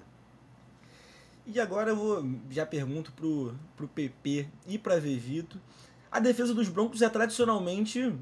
E 1.46 1.60
agora 1.60 1.90
eu 1.90 1.96
vou, 1.96 2.26
já 2.50 2.66
pergunto 2.66 3.12
pro, 3.12 3.54
pro 3.76 3.88
PP 3.88 4.48
e 4.66 4.78
pra 4.78 4.98
Vevito. 4.98 5.60
A 6.10 6.20
defesa 6.20 6.54
dos 6.54 6.70
Broncos 6.70 7.02
é 7.02 7.10
tradicionalmente 7.10 8.16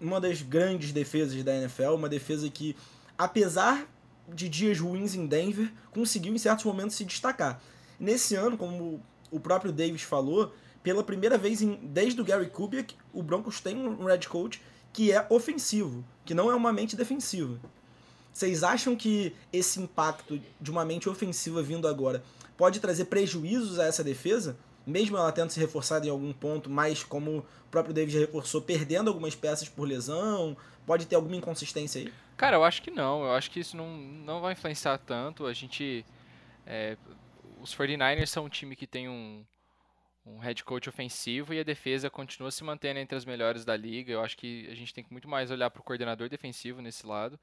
uma 0.00 0.20
das 0.20 0.42
grandes 0.42 0.92
defesas 0.92 1.40
da 1.44 1.54
NFL, 1.54 1.92
uma 1.92 2.08
defesa 2.08 2.50
que, 2.50 2.74
apesar 3.16 3.86
de 4.28 4.48
dias 4.48 4.80
ruins 4.80 5.14
em 5.14 5.26
Denver, 5.26 5.70
conseguiu 5.92 6.34
em 6.34 6.38
certos 6.38 6.64
momentos 6.64 6.96
se 6.96 7.04
destacar. 7.04 7.60
Nesse 7.98 8.34
ano, 8.34 8.56
como 8.56 9.00
o 9.30 9.38
próprio 9.38 9.70
Davis 9.70 10.02
falou, 10.02 10.52
pela 10.84 11.02
primeira 11.02 11.38
vez 11.38 11.62
em, 11.62 11.76
desde 11.82 12.20
o 12.20 12.24
Gary 12.24 12.48
Kubiak, 12.48 12.94
o 13.12 13.22
Broncos 13.22 13.58
tem 13.58 13.74
um 13.74 14.04
head 14.04 14.28
coach 14.28 14.60
que 14.92 15.10
é 15.10 15.26
ofensivo, 15.30 16.04
que 16.24 16.34
não 16.34 16.50
é 16.50 16.54
uma 16.54 16.72
mente 16.72 16.94
defensiva. 16.94 17.58
Vocês 18.32 18.62
acham 18.62 18.94
que 18.94 19.34
esse 19.50 19.80
impacto 19.80 20.38
de 20.60 20.70
uma 20.70 20.84
mente 20.84 21.08
ofensiva 21.08 21.62
vindo 21.62 21.88
agora 21.88 22.22
pode 22.56 22.80
trazer 22.80 23.06
prejuízos 23.06 23.78
a 23.78 23.86
essa 23.86 24.04
defesa? 24.04 24.56
Mesmo 24.86 25.16
ela 25.16 25.32
tendo 25.32 25.50
se 25.50 25.58
reforçado 25.58 26.06
em 26.06 26.10
algum 26.10 26.32
ponto, 26.34 26.68
mas 26.68 27.02
como 27.02 27.38
o 27.38 27.44
próprio 27.70 27.94
David 27.94 28.18
reforçou, 28.18 28.60
perdendo 28.60 29.08
algumas 29.08 29.34
peças 29.34 29.68
por 29.68 29.88
lesão, 29.88 30.54
pode 30.86 31.06
ter 31.06 31.16
alguma 31.16 31.34
inconsistência 31.34 32.02
aí? 32.02 32.12
Cara, 32.36 32.56
eu 32.56 32.64
acho 32.64 32.82
que 32.82 32.90
não. 32.90 33.24
Eu 33.24 33.32
acho 33.32 33.50
que 33.50 33.60
isso 33.60 33.74
não, 33.74 33.96
não 33.96 34.42
vai 34.42 34.52
influenciar 34.52 34.98
tanto. 34.98 35.46
A 35.46 35.52
gente. 35.54 36.04
É, 36.66 36.98
os 37.62 37.74
49ers 37.74 38.26
são 38.26 38.44
um 38.44 38.48
time 38.48 38.76
que 38.76 38.86
tem 38.86 39.08
um, 39.08 39.42
um 40.26 40.38
head 40.38 40.64
coach 40.64 40.88
ofensivo 40.88 41.52
e 41.52 41.60
a 41.60 41.62
defesa 41.62 42.08
continua 42.08 42.50
se 42.50 42.64
mantendo 42.64 42.98
entre 42.98 43.16
as 43.16 43.24
melhores 43.24 43.64
da 43.64 43.76
liga. 43.76 44.12
Eu 44.12 44.22
acho 44.22 44.36
que 44.36 44.66
a 44.70 44.74
gente 44.74 44.94
tem 44.94 45.04
que 45.04 45.12
muito 45.12 45.28
mais 45.28 45.50
olhar 45.50 45.70
para 45.70 45.80
o 45.80 45.84
coordenador 45.84 46.28
defensivo 46.28 46.80
nesse 46.80 47.06
lado. 47.06 47.38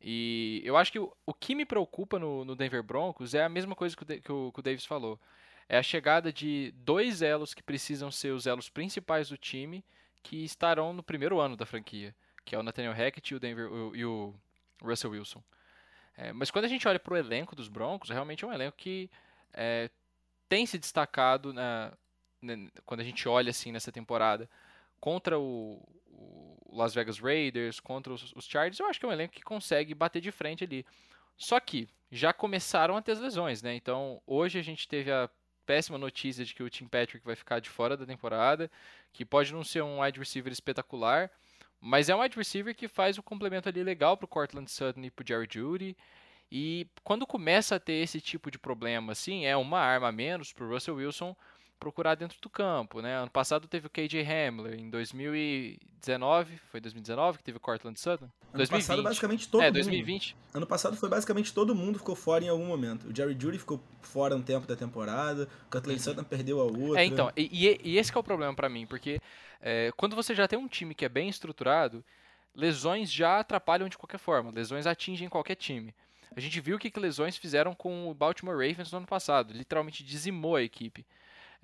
E 0.00 0.62
eu 0.64 0.76
acho 0.76 0.90
que 0.90 0.98
o, 0.98 1.12
o 1.26 1.34
que 1.34 1.54
me 1.54 1.64
preocupa 1.64 2.18
no, 2.18 2.44
no, 2.44 2.56
Denver 2.56 2.82
Broncos 2.82 3.34
é 3.34 3.44
a 3.44 3.48
mesma 3.48 3.74
coisa 3.74 3.96
que 3.96 4.02
o, 4.02 4.06
que, 4.06 4.32
o, 4.32 4.52
que 4.52 4.60
o 4.60 4.62
Davis 4.62 4.84
falou. 4.84 5.20
É 5.68 5.78
a 5.78 5.82
chegada 5.82 6.32
de 6.32 6.72
dois 6.76 7.22
elos 7.22 7.54
que 7.54 7.62
precisam 7.62 8.10
ser 8.10 8.32
os 8.32 8.46
elos 8.46 8.68
principais 8.68 9.28
do 9.28 9.36
time 9.36 9.84
que 10.22 10.44
estarão 10.44 10.92
no 10.92 11.02
primeiro 11.02 11.40
ano 11.40 11.56
da 11.56 11.66
franquia, 11.66 12.14
que 12.44 12.54
é 12.54 12.58
o 12.58 12.62
Nathaniel 12.62 12.92
Hackett 12.92 13.32
e 13.32 13.36
o, 13.36 13.40
Denver, 13.40 13.72
o, 13.72 13.96
e 13.96 14.04
o 14.04 14.34
Russell 14.82 15.10
Wilson. 15.10 15.42
É, 16.16 16.32
mas 16.32 16.50
quando 16.50 16.66
a 16.66 16.68
gente 16.68 16.86
olha 16.86 16.98
para 16.98 17.14
o 17.14 17.16
elenco 17.16 17.56
dos 17.56 17.68
Broncos, 17.68 18.10
realmente 18.10 18.44
é 18.44 18.46
um 18.46 18.52
elenco 18.52 18.76
que 18.76 19.10
é, 19.52 19.90
tem 20.48 20.66
se 20.66 20.78
destacado 20.78 21.52
na, 21.52 21.92
quando 22.84 23.00
a 23.00 23.04
gente 23.04 23.28
olha 23.28 23.50
assim 23.50 23.72
nessa 23.72 23.92
temporada 23.92 24.48
contra 25.00 25.38
o, 25.38 25.82
o, 26.10 26.56
Las 26.72 26.94
Vegas 26.94 27.18
Raiders, 27.18 27.78
contra 27.80 28.12
os, 28.12 28.32
os 28.34 28.46
Chargers, 28.46 28.80
eu 28.80 28.86
acho 28.86 28.98
que 28.98 29.06
é 29.06 29.08
um 29.08 29.12
elenco 29.12 29.34
que 29.34 29.42
consegue 29.42 29.94
bater 29.94 30.20
de 30.20 30.32
frente 30.32 30.64
ali. 30.64 30.84
Só 31.36 31.58
que 31.60 31.88
já 32.10 32.32
começaram 32.32 32.96
a 32.96 33.02
ter 33.02 33.12
as 33.12 33.20
lesões, 33.20 33.62
né? 33.62 33.74
Então, 33.74 34.22
hoje 34.26 34.58
a 34.58 34.62
gente 34.62 34.88
teve 34.88 35.10
a 35.10 35.28
péssima 35.66 35.98
notícia 35.98 36.44
de 36.44 36.54
que 36.54 36.62
o 36.62 36.70
Tim 36.70 36.86
Patrick 36.86 37.24
vai 37.24 37.34
ficar 37.34 37.60
de 37.60 37.68
fora 37.68 37.96
da 37.96 38.06
temporada, 38.06 38.70
que 39.12 39.24
pode 39.24 39.52
não 39.52 39.64
ser 39.64 39.82
um 39.82 40.00
wide 40.00 40.18
receiver 40.18 40.52
espetacular, 40.52 41.30
mas 41.80 42.08
é 42.08 42.14
um 42.14 42.20
wide 42.20 42.36
receiver 42.36 42.74
que 42.74 42.88
faz 42.88 43.18
o 43.18 43.22
complemento 43.22 43.68
ali 43.68 43.82
legal 43.82 44.16
pro 44.16 44.28
Cortland 44.28 44.70
Sutton 44.70 45.02
e 45.02 45.10
pro 45.10 45.26
Jerry 45.26 45.48
Judy. 45.50 45.96
E 46.50 46.86
quando 47.02 47.26
começa 47.26 47.76
a 47.76 47.80
ter 47.80 47.94
esse 47.94 48.20
tipo 48.20 48.50
de 48.50 48.58
problema, 48.58 49.12
assim, 49.12 49.44
é 49.44 49.56
uma 49.56 49.80
arma 49.80 50.08
a 50.08 50.12
menos 50.12 50.52
pro 50.52 50.68
Russell 50.68 50.96
Wilson 50.96 51.34
procurar 51.84 52.14
dentro 52.14 52.38
do 52.40 52.48
campo, 52.48 53.02
né? 53.02 53.18
Ano 53.18 53.30
passado 53.30 53.68
teve 53.68 53.88
o 53.88 53.90
KJ 53.90 54.22
Hamler, 54.22 54.80
em 54.80 54.88
2019, 54.88 56.56
foi 56.70 56.80
2019 56.80 57.36
que 57.36 57.44
teve 57.44 57.58
o 57.58 57.60
Cortland 57.60 58.00
Sutton? 58.00 58.24
Ano 58.24 58.32
2020. 58.54 58.80
passado 58.80 59.02
basicamente 59.02 59.48
todo 59.48 59.60
é, 59.60 59.66
mundo. 59.66 59.74
2020. 59.74 60.36
Ano 60.54 60.66
passado 60.66 60.96
foi 60.96 61.10
basicamente 61.10 61.52
todo 61.52 61.74
mundo 61.74 61.98
ficou 61.98 62.16
fora 62.16 62.42
em 62.42 62.48
algum 62.48 62.64
momento. 62.64 63.08
O 63.08 63.14
Jerry 63.14 63.36
Judy 63.38 63.58
ficou 63.58 63.78
fora 64.00 64.34
um 64.34 64.40
tempo 64.40 64.66
da 64.66 64.74
temporada, 64.74 65.46
o 65.66 65.70
Cortland 65.70 65.98
uhum. 65.98 66.04
Sutton 66.04 66.24
perdeu 66.24 66.58
a 66.58 66.64
outra. 66.64 67.02
É, 67.02 67.04
então, 67.04 67.30
e, 67.36 67.78
e 67.84 67.98
esse 67.98 68.10
é 68.10 68.18
o 68.18 68.24
problema 68.24 68.54
para 68.54 68.70
mim, 68.70 68.86
porque 68.86 69.20
é, 69.60 69.92
quando 69.94 70.16
você 70.16 70.34
já 70.34 70.48
tem 70.48 70.58
um 70.58 70.66
time 70.66 70.94
que 70.94 71.04
é 71.04 71.08
bem 71.08 71.28
estruturado, 71.28 72.02
lesões 72.54 73.12
já 73.12 73.40
atrapalham 73.40 73.90
de 73.90 73.98
qualquer 73.98 74.18
forma, 74.18 74.50
lesões 74.50 74.86
atingem 74.86 75.28
qualquer 75.28 75.56
time. 75.56 75.94
A 76.34 76.40
gente 76.40 76.60
viu 76.60 76.76
o 76.76 76.78
que, 76.78 76.90
que 76.90 76.98
lesões 76.98 77.36
fizeram 77.36 77.74
com 77.74 78.08
o 78.08 78.14
Baltimore 78.14 78.56
Ravens 78.56 78.90
no 78.90 78.98
ano 78.98 79.06
passado, 79.06 79.52
literalmente 79.52 80.02
dizimou 80.02 80.56
a 80.56 80.62
equipe. 80.62 81.06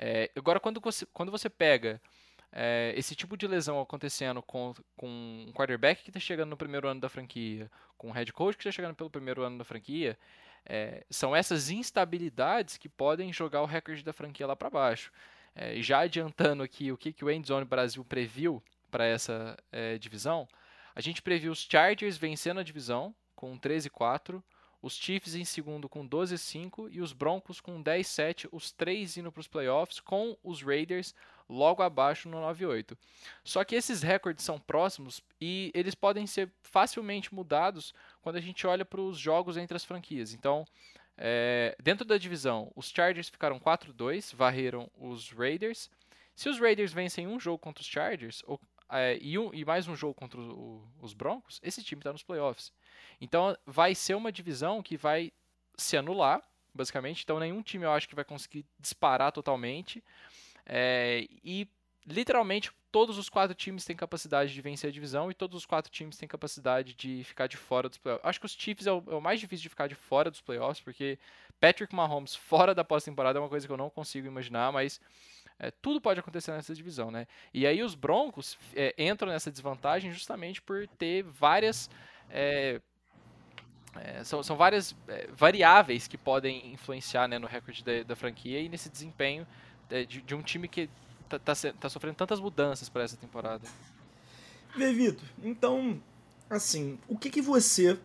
É, 0.02 0.30
agora, 0.34 0.58
quando 0.58 0.80
você, 0.80 1.04
quando 1.12 1.30
você 1.30 1.50
pega 1.50 2.00
é, 2.50 2.94
esse 2.96 3.14
tipo 3.14 3.36
de 3.36 3.46
lesão 3.46 3.78
acontecendo 3.78 4.42
com, 4.42 4.72
com 4.96 5.06
um 5.46 5.52
quarterback 5.52 6.02
que 6.02 6.08
está 6.08 6.18
chegando 6.18 6.48
no 6.48 6.56
primeiro 6.56 6.88
ano 6.88 7.00
da 7.00 7.08
franquia, 7.10 7.70
com 7.98 8.08
um 8.08 8.12
head 8.12 8.32
coach 8.32 8.56
que 8.56 8.62
está 8.62 8.72
chegando 8.72 8.94
pelo 8.94 9.10
primeiro 9.10 9.42
ano 9.42 9.58
da 9.58 9.64
franquia, 9.64 10.18
é, 10.64 11.04
são 11.10 11.36
essas 11.36 11.68
instabilidades 11.68 12.78
que 12.78 12.88
podem 12.88 13.30
jogar 13.30 13.60
o 13.60 13.66
recorde 13.66 14.02
da 14.02 14.12
franquia 14.14 14.46
lá 14.46 14.56
para 14.56 14.70
baixo. 14.70 15.12
É, 15.54 15.82
já 15.82 16.00
adiantando 16.00 16.62
aqui 16.62 16.90
o 16.90 16.96
que, 16.96 17.12
que 17.12 17.24
o 17.24 17.30
Endzone 17.30 17.66
Brasil 17.66 18.02
previu 18.02 18.62
para 18.90 19.04
essa 19.04 19.54
é, 19.70 19.98
divisão, 19.98 20.48
a 20.94 21.00
gente 21.00 21.20
previu 21.20 21.52
os 21.52 21.66
Chargers 21.70 22.16
vencendo 22.16 22.60
a 22.60 22.62
divisão 22.62 23.14
com 23.36 23.58
13-4, 23.58 24.42
os 24.82 24.94
Chiefs 24.94 25.34
em 25.34 25.44
segundo 25.44 25.88
com 25.88 26.08
12-5 26.08 26.88
e 26.90 27.00
os 27.00 27.12
Broncos 27.12 27.60
com 27.60 27.82
10-7, 27.82 28.48
os 28.50 28.72
três 28.72 29.16
indo 29.16 29.30
para 29.30 29.40
os 29.40 29.48
playoffs, 29.48 30.00
com 30.00 30.36
os 30.42 30.62
Raiders 30.62 31.14
logo 31.48 31.82
abaixo 31.82 32.28
no 32.28 32.38
9-8. 32.38 32.96
Só 33.44 33.64
que 33.64 33.74
esses 33.74 34.02
recordes 34.02 34.44
são 34.44 34.58
próximos 34.58 35.22
e 35.40 35.70
eles 35.74 35.94
podem 35.94 36.26
ser 36.26 36.50
facilmente 36.62 37.34
mudados 37.34 37.92
quando 38.22 38.36
a 38.36 38.40
gente 38.40 38.66
olha 38.66 38.84
para 38.84 39.00
os 39.00 39.18
jogos 39.18 39.56
entre 39.56 39.76
as 39.76 39.84
franquias. 39.84 40.32
Então, 40.32 40.64
é, 41.16 41.76
dentro 41.82 42.04
da 42.04 42.16
divisão, 42.16 42.72
os 42.74 42.88
Chargers 42.88 43.28
ficaram 43.28 43.58
4-2, 43.58 44.34
varreram 44.34 44.90
os 44.96 45.30
Raiders. 45.30 45.90
Se 46.34 46.48
os 46.48 46.58
Raiders 46.58 46.92
vencem 46.92 47.26
um 47.26 47.38
jogo 47.38 47.58
contra 47.58 47.82
os 47.82 47.88
Chargers 47.88 48.42
ou, 48.46 48.58
é, 48.88 49.18
e, 49.20 49.38
um, 49.38 49.52
e, 49.52 49.64
mais 49.64 49.86
um 49.86 49.94
jogo 49.94 50.14
contra 50.14 50.40
o, 50.40 50.82
os 51.00 51.12
Broncos, 51.12 51.60
esse 51.62 51.82
time 51.84 52.00
está 52.00 52.12
nos 52.12 52.22
playoffs. 52.22 52.72
Então 53.20 53.56
vai 53.66 53.94
ser 53.94 54.14
uma 54.14 54.32
divisão 54.32 54.82
que 54.82 54.96
vai 54.96 55.32
se 55.76 55.96
anular, 55.96 56.42
basicamente. 56.74 57.22
Então 57.22 57.38
nenhum 57.38 57.62
time 57.62 57.84
eu 57.84 57.92
acho 57.92 58.08
que 58.08 58.14
vai 58.14 58.24
conseguir 58.24 58.64
disparar 58.78 59.32
totalmente. 59.32 60.02
É, 60.66 61.26
e 61.44 61.68
literalmente 62.06 62.70
todos 62.90 63.18
os 63.18 63.28
quatro 63.28 63.54
times 63.54 63.84
têm 63.84 63.96
capacidade 63.96 64.52
de 64.52 64.60
vencer 64.60 64.90
a 64.90 64.92
divisão 64.92 65.30
e 65.30 65.34
todos 65.34 65.56
os 65.56 65.66
quatro 65.66 65.90
times 65.90 66.16
têm 66.16 66.28
capacidade 66.28 66.94
de 66.94 67.22
ficar 67.24 67.46
de 67.46 67.56
fora 67.56 67.88
dos 67.88 67.98
playoffs. 67.98 68.28
Acho 68.28 68.40
que 68.40 68.46
os 68.46 68.52
Chiefs 68.52 68.86
é 68.86 68.92
o, 68.92 69.02
é 69.08 69.14
o 69.14 69.20
mais 69.20 69.38
difícil 69.38 69.62
de 69.62 69.68
ficar 69.68 69.86
de 69.86 69.94
fora 69.94 70.30
dos 70.30 70.40
playoffs, 70.40 70.82
porque 70.82 71.18
Patrick 71.60 71.94
Mahomes 71.94 72.34
fora 72.34 72.74
da 72.74 72.82
pós-temporada 72.82 73.38
é 73.38 73.42
uma 73.42 73.48
coisa 73.48 73.66
que 73.66 73.72
eu 73.72 73.76
não 73.76 73.90
consigo 73.90 74.26
imaginar, 74.26 74.72
mas 74.72 75.00
é, 75.58 75.70
tudo 75.70 76.00
pode 76.00 76.18
acontecer 76.18 76.52
nessa 76.52 76.74
divisão, 76.74 77.10
né? 77.10 77.26
E 77.54 77.66
aí 77.66 77.82
os 77.82 77.94
Broncos 77.94 78.58
é, 78.74 78.94
entram 78.98 79.30
nessa 79.30 79.50
desvantagem 79.50 80.10
justamente 80.10 80.60
por 80.60 80.88
ter 80.88 81.22
várias 81.22 81.88
é, 82.28 82.80
é, 83.96 84.22
são, 84.22 84.42
são 84.42 84.56
várias 84.56 84.94
é, 85.08 85.28
variáveis 85.36 86.06
que 86.06 86.16
podem 86.16 86.72
influenciar 86.72 87.26
né, 87.26 87.38
no 87.38 87.46
recorde 87.46 87.82
da, 87.82 88.02
da, 88.04 88.16
franquia 88.16 88.60
e 88.60 88.68
nesse 88.68 88.88
desempenho 88.88 89.46
é, 89.90 90.04
de, 90.04 90.22
de, 90.22 90.34
um 90.34 90.42
time 90.42 90.68
que 90.68 90.88
está 91.24 91.38
tá, 91.38 91.54
tá 91.72 91.88
sofrendo 91.88 92.14
tantas 92.16 92.38
mudanças 92.38 92.88
para 92.88 93.02
essa 93.02 93.16
temporada. 93.16 93.66
Vevito, 94.76 95.24
então, 95.42 96.00
assim, 96.48 96.98
o 97.08 97.18
que, 97.18 97.28
que 97.30 97.42
você, 97.42 97.98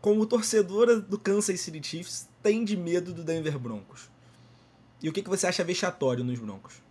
como 0.00 0.24
torcedora 0.26 1.00
do 1.00 1.18
Kansas 1.18 1.60
City 1.60 1.84
Chiefs, 1.84 2.28
tem 2.42 2.64
de 2.64 2.76
medo 2.76 3.12
do 3.12 3.24
Denver 3.24 3.58
Broncos? 3.58 4.08
E 5.02 5.08
o 5.08 5.12
que, 5.12 5.22
que 5.22 5.28
você 5.28 5.48
acha 5.48 5.64
vexatório 5.64 6.22
nos 6.22 6.38
Broncos? 6.38 6.85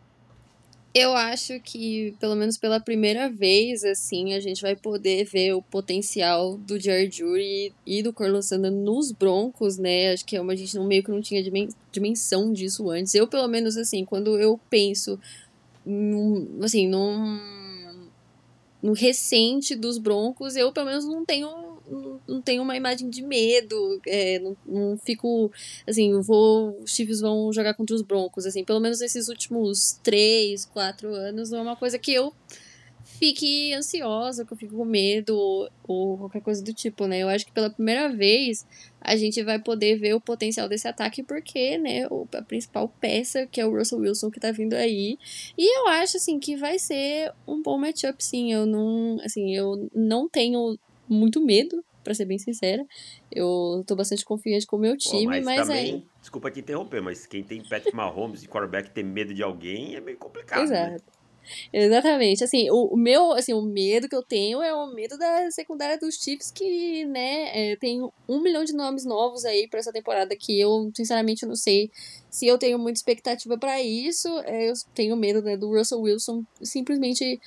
Eu 0.98 1.14
acho 1.14 1.60
que, 1.60 2.16
pelo 2.22 2.38
menos 2.38 2.58
pela 2.58 2.80
primeira 2.80 3.30
vez, 3.30 3.84
assim, 3.84 4.34
a 4.34 4.40
gente 4.40 4.62
vai 4.62 4.78
poder 4.78 5.26
ver 5.26 5.52
o 5.52 5.62
potencial 5.62 6.58
do 6.58 6.80
Jerry 6.80 7.12
Judy 7.12 7.74
e 7.86 8.02
do 8.02 8.14
Carlos 8.14 8.46
Sanders 8.46 8.74
nos 8.74 9.12
Broncos, 9.12 9.78
né? 9.78 10.14
Acho 10.14 10.24
que 10.24 10.38
é 10.38 10.42
uma, 10.42 10.54
a 10.54 10.56
gente 10.56 10.74
não, 10.74 10.88
meio 10.88 11.04
que 11.04 11.12
não 11.12 11.22
tinha 11.22 11.44
dimensão 11.92 12.54
disso 12.54 12.90
antes. 12.90 13.14
Eu, 13.14 13.28
pelo 13.28 13.46
menos, 13.50 13.76
assim, 13.76 14.06
quando 14.06 14.40
eu 14.40 14.58
penso, 14.70 15.20
num, 15.86 16.60
assim, 16.64 16.88
num, 16.88 17.42
no 18.82 18.94
recente 18.94 19.76
dos 19.76 19.98
Broncos, 19.98 20.56
eu, 20.56 20.72
pelo 20.72 20.86
menos, 20.86 21.04
não 21.04 21.26
tenho 21.26 21.65
não, 22.28 22.42
tenho 22.42 22.64
uma 22.64 22.76
imagem 22.76 23.10
de 23.10 23.22
medo, 23.22 24.02
é, 24.08 24.40
não, 24.40 24.58
não, 24.66 24.98
fico, 24.98 25.52
assim, 25.88 26.20
vou, 26.22 26.80
os 26.82 26.92
Chiefs 26.92 27.22
vão 27.22 27.52
jogar 27.54 27.74
contra 27.74 27.96
os 27.96 28.02
Broncos, 28.02 28.46
assim, 28.46 28.64
pelo 28.64 28.80
menos 28.80 29.00
nesses 29.00 29.30
últimos 29.30 30.00
três, 30.04 30.66
quatro 30.66 31.14
anos, 31.14 31.50
não 31.52 31.60
é 31.60 31.62
uma 31.62 31.76
coisa 31.76 32.00
que 32.00 32.14
eu 32.14 32.34
fique 33.06 33.74
ansiosa, 33.74 34.44
que 34.44 34.54
eu 34.54 34.58
fique 34.58 34.74
com 34.74 34.84
medo 34.84 35.38
ou, 35.38 35.70
ou 35.88 36.18
qualquer 36.18 36.42
coisa 36.42 36.64
do 36.64 36.74
tipo, 36.74 37.08
né? 37.08 37.20
Eu 37.20 37.30
acho 37.30 37.46
que 37.46 37.52
pela 37.52 37.70
primeira 37.70 38.10
vez 38.10 38.66
a 39.00 39.16
gente 39.16 39.42
vai 39.44 39.60
poder 39.60 39.98
ver 39.98 40.14
o 40.14 40.22
potencial 40.22 40.68
desse 40.68 40.88
ataque 40.88 41.24
porque, 41.24 41.78
né, 41.78 42.08
a 42.34 42.42
principal 42.42 42.90
peça, 43.00 43.46
que 43.48 43.62
é 43.62 43.66
o 43.66 43.72
Russell 43.72 44.00
Wilson 44.00 44.32
que 44.32 44.40
tá 44.40 44.52
vindo 44.52 44.74
aí. 44.74 45.18
E 45.58 45.80
eu 45.80 45.88
acho 45.90 46.18
assim 46.18 46.40
que 46.40 46.56
vai 46.56 46.80
ser 46.80 47.32
um 47.48 47.62
bom 47.62 47.78
matchup 47.78 48.24
sim. 48.24 48.52
Eu 48.52 48.66
não, 48.66 49.18
assim, 49.24 49.56
eu 49.56 49.90
não 49.94 50.28
tenho 50.28 50.78
muito 51.08 51.44
medo, 51.44 51.84
para 52.04 52.14
ser 52.14 52.26
bem 52.26 52.38
sincera. 52.38 52.86
Eu 53.32 53.84
tô 53.86 53.96
bastante 53.96 54.24
confiante 54.24 54.66
com 54.66 54.76
o 54.76 54.80
meu 54.80 54.96
time, 54.96 55.24
Pô, 55.24 55.30
mas, 55.30 55.46
mas 55.46 55.68
também, 55.68 55.94
aí... 55.96 56.06
Desculpa 56.22 56.52
te 56.52 56.60
interromper, 56.60 57.02
mas 57.02 57.26
quem 57.26 57.44
tem 57.44 57.62
Patrick 57.64 57.96
Mahomes 57.96 58.44
e 58.44 58.48
quarterback 58.48 58.92
ter 58.92 59.04
medo 59.04 59.34
de 59.34 59.44
alguém 59.44 59.96
é 59.96 60.02
meio 60.02 60.18
complicado, 60.18 60.60
né? 60.60 60.64
Exato. 60.64 60.92
Né? 60.92 61.16
Exatamente. 61.72 62.44
Assim, 62.44 62.70
o, 62.70 62.94
o, 62.94 62.98
meu, 62.98 63.32
assim, 63.32 63.54
o 63.54 63.62
medo 63.62 64.10
que 64.10 64.16
eu 64.16 64.24
tenho 64.24 64.62
é 64.62 64.74
o 64.74 64.94
medo 64.94 65.18
da 65.18 65.50
secundária 65.52 65.98
dos 65.98 66.16
Chiefs, 66.16 66.52
que, 66.52 67.06
né, 67.06 67.72
é, 67.72 67.76
tem 67.76 68.02
um 68.28 68.42
milhão 68.42 68.64
de 68.64 68.74
nomes 68.74 69.06
novos 69.06 69.46
aí 69.46 69.68
para 69.68 69.80
essa 69.80 69.92
temporada 69.92 70.36
que 70.36 70.60
eu, 70.60 70.92
sinceramente, 70.96 71.46
não 71.46 71.56
sei 71.56 71.92
se 72.30 72.48
eu 72.48 72.58
tenho 72.58 72.80
muita 72.80 72.98
expectativa 72.98 73.58
para 73.58 73.82
isso. 73.82 74.28
É, 74.40 74.70
eu 74.70 74.74
tenho 74.94 75.16
medo 75.16 75.42
né, 75.42 75.56
do 75.56 75.70
Russell 75.70 76.02
Wilson 76.02 76.44
simplesmente 76.62 77.40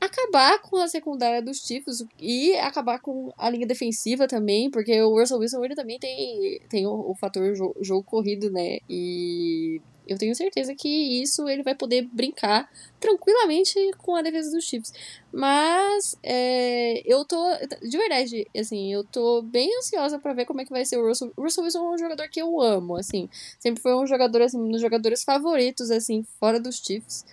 acabar 0.00 0.60
com 0.60 0.76
a 0.76 0.88
secundária 0.88 1.42
dos 1.42 1.58
Chiefs 1.66 2.04
e 2.18 2.54
acabar 2.56 3.00
com 3.00 3.32
a 3.36 3.48
linha 3.50 3.66
defensiva 3.66 4.26
também, 4.26 4.70
porque 4.70 5.00
o 5.02 5.18
Russell 5.18 5.38
Wilson 5.38 5.64
ele 5.64 5.74
também 5.74 5.98
tem, 5.98 6.60
tem 6.68 6.86
o, 6.86 7.10
o 7.10 7.14
fator 7.14 7.54
jo 7.54 7.74
jogo 7.80 8.02
corrido, 8.02 8.50
né? 8.50 8.78
E 8.88 9.80
eu 10.06 10.16
tenho 10.16 10.34
certeza 10.36 10.74
que 10.74 10.88
isso 11.20 11.48
ele 11.48 11.64
vai 11.64 11.74
poder 11.74 12.02
brincar 12.12 12.70
tranquilamente 13.00 13.74
com 13.98 14.14
a 14.14 14.22
defesa 14.22 14.50
dos 14.52 14.64
Chiefs. 14.64 14.92
Mas 15.32 16.16
é, 16.22 17.02
eu 17.04 17.24
tô, 17.24 17.44
de 17.82 17.98
verdade, 17.98 18.46
assim, 18.56 18.92
eu 18.92 19.02
tô 19.02 19.42
bem 19.42 19.68
ansiosa 19.78 20.18
para 20.18 20.32
ver 20.32 20.44
como 20.44 20.60
é 20.60 20.64
que 20.64 20.70
vai 20.70 20.84
ser 20.84 20.98
o 20.98 21.06
Russell. 21.06 21.32
O 21.36 21.42
Russell 21.42 21.64
Wilson 21.64 21.78
é 21.78 21.94
um 21.94 21.98
jogador 21.98 22.28
que 22.28 22.40
eu 22.40 22.60
amo, 22.60 22.96
assim, 22.96 23.28
sempre 23.58 23.82
foi 23.82 23.94
um 23.96 24.06
jogador, 24.06 24.42
assim, 24.42 24.58
um 24.58 24.70
dos 24.70 24.80
jogadores 24.80 25.24
favoritos, 25.24 25.90
assim, 25.90 26.24
fora 26.38 26.60
dos 26.60 26.76
Chiefs. 26.76 27.24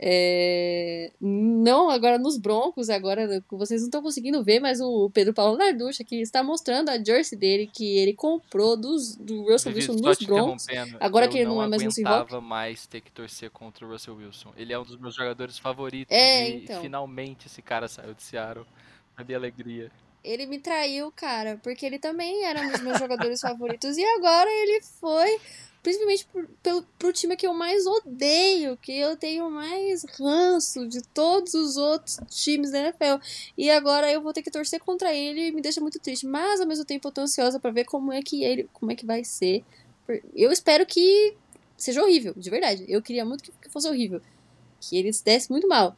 É... 0.00 1.10
Não 1.20 1.90
agora 1.90 2.18
nos 2.18 2.38
Broncos, 2.38 2.88
agora 2.88 3.42
vocês 3.50 3.80
não 3.80 3.88
estão 3.88 4.02
conseguindo 4.02 4.42
ver, 4.44 4.60
mas 4.60 4.80
o 4.80 5.10
Pedro 5.10 5.34
Paulo 5.34 5.58
Narducha 5.58 6.02
aqui 6.02 6.20
está 6.20 6.42
mostrando 6.42 6.88
a 6.88 7.02
jersey 7.02 7.36
dele 7.36 7.68
que 7.72 7.98
ele 7.98 8.14
comprou 8.14 8.76
dos, 8.76 9.16
do 9.16 9.42
Russell 9.42 9.74
Wilson 9.74 9.94
nos 9.94 10.18
Broncos. 10.18 10.66
Agora 11.00 11.26
que 11.26 11.38
ele 11.38 11.46
não, 11.46 11.56
não 11.56 11.62
é 11.64 11.68
mais 11.68 11.82
no 11.82 11.90
Seahawks. 11.90 12.32
Eu 12.32 12.40
mais 12.40 12.86
ter 12.86 13.00
que 13.00 13.10
torcer 13.10 13.50
contra 13.50 13.84
o 13.84 13.90
Russell 13.90 14.14
Wilson. 14.14 14.52
Ele 14.56 14.72
é 14.72 14.78
um 14.78 14.84
dos 14.84 14.96
meus 14.96 15.14
jogadores 15.14 15.58
favoritos 15.58 16.14
é, 16.14 16.48
e 16.48 16.64
então. 16.64 16.80
finalmente 16.80 17.46
esse 17.46 17.60
cara 17.60 17.88
saiu 17.88 18.14
de 18.14 18.22
Seattle. 18.22 18.66
Minha 19.26 19.36
alegria. 19.36 19.90
Ele 20.22 20.46
me 20.46 20.58
traiu, 20.58 21.12
cara, 21.12 21.58
porque 21.62 21.84
ele 21.84 21.98
também 21.98 22.44
era 22.44 22.60
um 22.60 22.70
dos 22.70 22.80
meus 22.80 22.98
jogadores 22.98 23.40
favoritos 23.42 23.96
e 23.96 24.04
agora 24.04 24.50
ele 24.50 24.82
foi 25.00 25.40
principalmente 25.82 26.26
pro, 26.26 26.48
pelo, 26.62 26.82
pro 26.98 27.12
time 27.12 27.36
que 27.36 27.46
eu 27.46 27.54
mais 27.54 27.86
odeio, 27.86 28.76
que 28.76 28.92
eu 28.92 29.16
tenho 29.16 29.50
mais 29.50 30.04
ranço 30.18 30.86
de 30.86 31.02
todos 31.02 31.54
os 31.54 31.76
outros 31.76 32.18
times 32.28 32.70
da 32.70 32.80
NFL. 32.80 33.24
E 33.56 33.70
agora 33.70 34.10
eu 34.12 34.20
vou 34.20 34.32
ter 34.32 34.42
que 34.42 34.50
torcer 34.50 34.80
contra 34.80 35.14
ele 35.14 35.48
e 35.48 35.52
me 35.52 35.62
deixa 35.62 35.80
muito 35.80 35.98
triste. 35.98 36.26
Mas 36.26 36.60
ao 36.60 36.66
mesmo 36.66 36.84
tempo 36.84 37.08
eu 37.08 37.12
tô 37.12 37.22
ansiosa 37.22 37.58
para 37.60 37.70
ver 37.70 37.84
como 37.84 38.12
é 38.12 38.20
que 38.22 38.44
ele, 38.44 38.68
como 38.72 38.92
é 38.92 38.94
que 38.94 39.06
vai 39.06 39.24
ser. 39.24 39.64
Eu 40.34 40.50
espero 40.52 40.84
que 40.84 41.34
seja 41.76 42.02
horrível, 42.02 42.34
de 42.36 42.50
verdade. 42.50 42.84
Eu 42.88 43.00
queria 43.00 43.24
muito 43.24 43.52
que 43.52 43.70
fosse 43.70 43.88
horrível. 43.88 44.20
Que 44.80 44.96
ele 44.96 45.12
se 45.12 45.24
desse 45.24 45.50
muito 45.50 45.68
mal. 45.68 45.96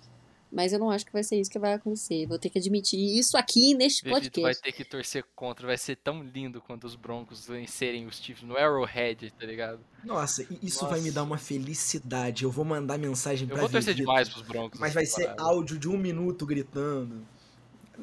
Mas 0.53 0.73
eu 0.73 0.79
não 0.81 0.91
acho 0.91 1.07
que 1.07 1.13
vai 1.13 1.23
ser 1.23 1.41
isso 1.41 1.49
que 1.51 1.59
vai 1.61 1.75
acontecer. 1.75 2.27
Vou 2.27 2.39
ter 2.39 2.51
que 2.51 2.59
admitir 2.59 2.99
isso 3.19 3.37
aqui 3.37 3.73
neste 3.75 4.03
Vegito 4.03 4.23
podcast. 4.23 4.43
vai 4.43 4.55
ter 4.55 4.73
que 4.77 4.85
torcer 4.85 5.25
contra. 5.37 5.67
Vai 5.67 5.79
ser 5.79 5.95
tão 5.97 6.23
lindo 6.25 6.61
quando 6.61 6.85
os 6.85 6.97
Broncos 6.97 7.47
vencerem 7.47 8.07
os 8.07 8.17
Chiefs 8.19 8.43
no 8.47 8.57
Arrowhead, 8.57 9.33
tá 9.39 9.47
ligado? 9.47 9.81
Nossa, 10.05 10.43
isso 10.61 10.83
Nossa. 10.83 10.87
vai 10.89 11.01
me 11.01 11.11
dar 11.13 11.23
uma 11.23 11.39
felicidade. 11.39 12.43
Eu 12.45 12.51
vou 12.51 12.65
mandar 12.65 12.99
mensagem 12.99 13.47
Eu 13.49 13.53
pra 13.55 13.61
vou 13.63 13.71
torcer 13.71 13.95
Vevito, 13.95 14.07
demais 14.09 14.29
pros 14.29 14.43
Broncos. 14.43 14.81
Mas 14.81 14.93
vai 14.93 15.07
ser 15.07 15.25
parada. 15.27 15.43
áudio 15.45 15.79
de 15.79 15.89
um 15.89 15.97
minuto 15.97 16.45
gritando. 16.45 17.25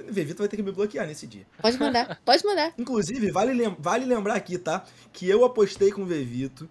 Vevito 0.10 0.38
vai 0.39 0.48
ter 0.48 0.56
que 0.56 0.63
me 0.63 0.72
bloquear 0.72 1.08
nesse 1.08 1.25
dia. 1.25 1.46
Pode 1.60 1.77
mandar, 1.80 2.22
pode 2.24 2.46
mandar. 2.46 2.72
Inclusive, 2.77 3.32
vale, 3.32 3.51
lem- 3.54 3.75
vale 3.80 4.06
lembrar 4.06 4.36
aqui, 4.36 4.58
tá? 4.58 4.86
Que 5.12 5.27
eu 5.27 5.44
apostei 5.44 5.92
com 5.92 6.04
o 6.04 6.06
Vevito. 6.06 6.70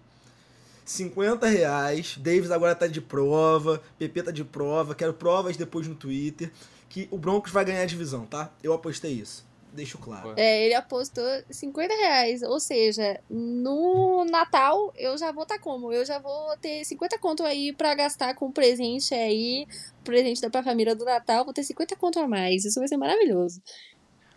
50 0.87 1.45
reais. 1.47 2.17
Davis 2.17 2.49
agora 2.49 2.73
tá 2.73 2.87
de 2.87 3.01
prova. 3.01 3.81
PP 3.99 4.23
tá 4.23 4.31
de 4.31 4.43
prova. 4.43 4.95
Quero 4.95 5.13
provas 5.13 5.57
depois 5.57 5.85
no 5.87 5.95
Twitter. 5.95 6.51
Que 6.89 7.07
o 7.11 7.17
Broncos 7.17 7.51
vai 7.51 7.65
ganhar 7.65 7.81
a 7.81 7.85
divisão, 7.85 8.25
tá? 8.25 8.51
Eu 8.63 8.73
apostei 8.73 9.11
isso. 9.11 9.45
Deixo 9.73 9.97
claro. 9.97 10.33
É, 10.37 10.65
ele 10.65 10.73
apostou 10.73 11.25
50 11.49 11.93
reais. 11.93 12.41
Ou 12.41 12.59
seja, 12.59 13.19
no 13.29 14.23
Natal 14.25 14.93
eu 14.97 15.17
já 15.17 15.31
vou 15.31 15.43
estar 15.43 15.59
como? 15.59 15.91
Eu 15.91 16.05
já 16.05 16.17
vou 16.19 16.55
ter 16.57 16.85
50 16.85 17.19
conto 17.19 17.43
aí 17.43 17.73
pra 17.73 17.93
gastar 17.93 18.33
com 18.33 18.49
presente 18.51 19.13
aí. 19.13 19.67
Presente 20.05 20.41
da 20.41 20.49
pra 20.49 20.63
família 20.63 20.95
do 20.95 21.03
Natal. 21.03 21.43
Vou 21.43 21.53
ter 21.53 21.63
50 21.63 21.95
conto 21.97 22.17
a 22.19 22.27
mais. 22.27 22.63
Isso 22.63 22.79
vai 22.79 22.87
ser 22.87 22.97
maravilhoso. 22.97 23.61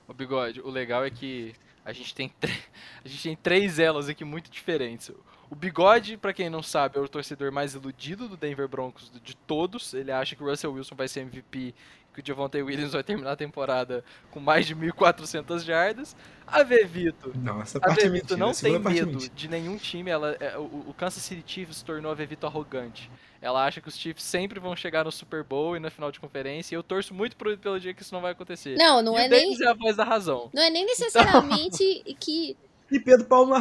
Ô 0.08 0.12
Bigode, 0.12 0.60
o 0.60 0.68
legal 0.68 1.04
é 1.04 1.10
que 1.10 1.54
a 1.84 1.92
gente 1.92 2.12
tem, 2.12 2.28
tre- 2.40 2.52
a 3.04 3.08
gente 3.08 3.22
tem 3.22 3.36
três 3.36 3.78
elos 3.78 4.08
aqui 4.08 4.24
muito 4.24 4.50
diferentes. 4.50 5.10
O 5.50 5.56
Bigode, 5.56 6.16
pra 6.16 6.32
quem 6.32 6.48
não 6.48 6.62
sabe, 6.62 6.96
é 6.96 7.00
o 7.00 7.08
torcedor 7.08 7.50
mais 7.50 7.74
iludido 7.74 8.28
do 8.28 8.36
Denver 8.36 8.68
Broncos 8.68 9.10
de 9.22 9.36
todos. 9.36 9.92
Ele 9.92 10.12
acha 10.12 10.36
que 10.36 10.42
o 10.42 10.48
Russell 10.48 10.72
Wilson 10.72 10.94
vai 10.94 11.08
ser 11.08 11.20
MVP 11.20 11.74
que 12.12 12.20
o 12.20 12.26
Javonte 12.26 12.60
Williams 12.60 12.92
vai 12.92 13.02
terminar 13.02 13.32
a 13.32 13.36
temporada 13.36 14.04
com 14.30 14.40
mais 14.40 14.66
de 14.66 14.74
1.400 14.74 15.64
jardas. 15.64 16.16
A 16.46 16.62
Vevito 16.62 17.32
Nossa, 17.38 17.78
A 17.78 17.80
parte 17.80 18.00
é 18.00 18.08
Vevito 18.08 18.36
não 18.36 18.52
tem 18.52 18.78
medo 18.78 19.06
mentira. 19.12 19.32
de 19.34 19.48
nenhum 19.48 19.76
time. 19.76 20.10
Ela, 20.10 20.36
é, 20.40 20.58
o, 20.58 20.86
o 20.88 20.94
Kansas 20.96 21.22
City 21.22 21.42
Chiefs 21.46 21.82
tornou 21.82 22.10
a 22.10 22.14
Vevito 22.14 22.46
arrogante. 22.46 23.10
Ela 23.40 23.64
acha 23.64 23.80
que 23.80 23.88
os 23.88 23.96
Chiefs 23.96 24.24
sempre 24.24 24.58
vão 24.58 24.74
chegar 24.74 25.04
no 25.04 25.12
Super 25.12 25.44
Bowl 25.44 25.76
e 25.76 25.80
na 25.80 25.90
final 25.90 26.10
de 26.10 26.20
conferência. 26.20 26.74
E 26.74 26.76
eu 26.76 26.82
torço 26.82 27.14
muito 27.14 27.36
pro, 27.36 27.56
pelo 27.56 27.78
dia 27.78 27.94
que 27.94 28.02
isso 28.02 28.12
não 28.12 28.20
vai 28.20 28.32
acontecer. 28.32 28.76
Não, 28.76 29.00
não 29.00 29.18
e 29.18 29.22
é 29.22 29.28
nem. 29.28 29.62
É 29.62 29.68
a 29.68 29.74
voz 29.74 29.96
da 29.96 30.04
razão. 30.04 30.50
Não 30.52 30.62
é 30.62 30.70
nem 30.70 30.84
necessariamente 30.84 32.02
que. 32.18 32.56
E 32.90 32.98
Pedro 32.98 33.26
Paulo 33.26 33.50
tô 33.50 33.54
é 33.54 33.56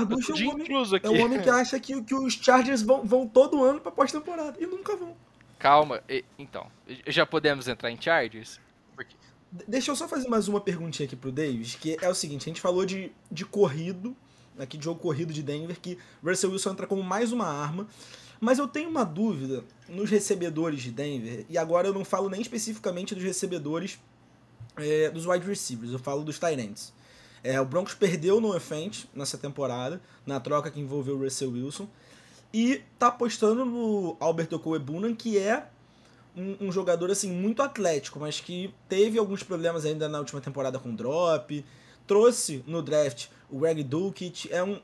um 0.46 0.50
homem, 0.52 0.68
é 1.04 1.10
um 1.10 1.26
homem 1.26 1.40
que 1.42 1.50
acha 1.50 1.80
que, 1.80 2.02
que 2.02 2.16
os 2.16 2.34
Chargers 2.34 2.82
vão, 2.82 3.04
vão 3.06 3.28
todo 3.28 3.64
ano 3.64 3.80
pra 3.80 3.92
pós-temporada. 3.92 4.58
E 4.60 4.66
nunca 4.66 4.96
vão. 4.96 5.16
Calma, 5.60 6.02
e- 6.10 6.24
então. 6.38 6.68
Já 7.08 7.26
podemos 7.26 7.68
entrar 7.68 7.92
em 7.92 8.02
Chargers? 8.02 8.60
Porque 8.96 9.16
De- 9.52 9.66
Deixa 9.68 9.92
eu 9.92 9.96
só 9.96 10.08
fazer 10.08 10.28
mais 10.28 10.48
uma 10.48 10.60
perguntinha 10.62 11.06
aqui 11.06 11.16
pro 11.16 11.32
Davis, 11.32 11.76
que 11.76 11.98
é 12.02 12.10
o 12.10 12.16
seguinte, 12.16 12.44
a 12.44 12.50
gente 12.50 12.62
falou 12.62 12.86
de, 12.86 13.12
de 13.32 13.46
corrido, 13.46 14.16
aqui 14.58 14.78
de 14.78 14.86
jogo 14.86 15.00
corrido 15.00 15.32
de 15.34 15.44
Denver, 15.44 15.80
que 15.80 15.98
Russell 16.24 16.52
Wilson 16.52 16.72
entra 16.72 16.88
como 16.88 17.04
mais 17.04 17.32
uma 17.32 17.46
arma, 17.48 17.88
mas 18.40 18.58
eu 18.58 18.68
tenho 18.68 18.90
uma 18.90 19.04
dúvida 19.04 19.64
nos 19.88 20.10
recebedores 20.10 20.82
de 20.82 20.92
Denver, 20.92 21.46
e 21.50 21.58
agora 21.58 21.88
eu 21.88 21.94
não 21.94 22.06
falo 22.06 22.30
nem 22.30 22.42
especificamente 22.42 23.14
dos 23.14 23.24
recebedores 23.24 24.00
é, 24.78 25.10
dos 25.10 25.26
wide 25.26 25.46
receivers, 25.46 25.92
eu 25.92 26.00
falo 26.00 26.24
dos 26.24 26.40
tight 26.40 26.60
ends. 26.62 26.94
É, 27.44 27.60
o 27.60 27.66
Broncos 27.66 27.94
perdeu 27.94 28.42
no 28.42 28.58
Fent 28.60 29.06
nessa 29.14 29.38
temporada, 29.38 30.02
na 30.26 30.40
troca 30.40 30.70
que 30.70 30.80
envolveu 30.80 31.16
o 31.16 31.24
Russell 31.24 31.52
Wilson, 31.52 31.88
e 32.54 32.82
tá 32.98 33.08
apostando 33.08 33.64
no 33.64 34.18
Albert 34.20 34.50
Okwebunam, 34.52 35.16
que 35.16 35.38
é 35.38 35.68
um, 36.36 36.68
um 36.68 36.72
jogador 36.72 37.12
assim 37.12 37.32
muito 37.32 37.62
atlético, 37.62 38.20
mas 38.20 38.40
que 38.40 38.74
teve 38.88 39.20
alguns 39.20 39.44
problemas 39.44 39.86
ainda 39.86 40.08
na 40.08 40.20
última 40.20 40.42
temporada 40.42 40.80
com 40.80 40.96
drop. 40.96 41.66
Trouxe 42.08 42.64
no 42.66 42.82
draft 42.82 43.28
o 43.50 43.60
Greg 43.60 43.84
Dulcich, 43.84 44.52
é 44.52 44.64
um 44.64 44.80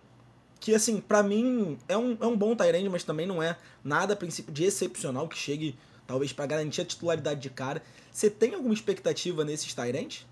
que 0.59 0.73
assim, 0.73 0.99
pra 0.99 1.21
mim 1.21 1.77
é 1.87 1.97
um, 1.97 2.17
é 2.19 2.25
um 2.25 2.35
bom 2.35 2.55
Tyrande, 2.55 2.89
mas 2.89 3.03
também 3.03 3.27
não 3.27 3.43
é 3.43 3.55
nada 3.83 4.13
a 4.13 4.17
princípio 4.17 4.51
de 4.51 4.63
excepcional 4.63 5.27
que 5.27 5.37
chegue 5.37 5.77
talvez 6.07 6.33
pra 6.33 6.45
garantir 6.45 6.81
a 6.81 6.85
titularidade 6.85 7.39
de 7.39 7.49
cara. 7.49 7.83
Você 8.11 8.29
tem 8.29 8.55
alguma 8.55 8.73
expectativa 8.73 9.43
nesses 9.43 9.73
Tyrants? 9.73 10.25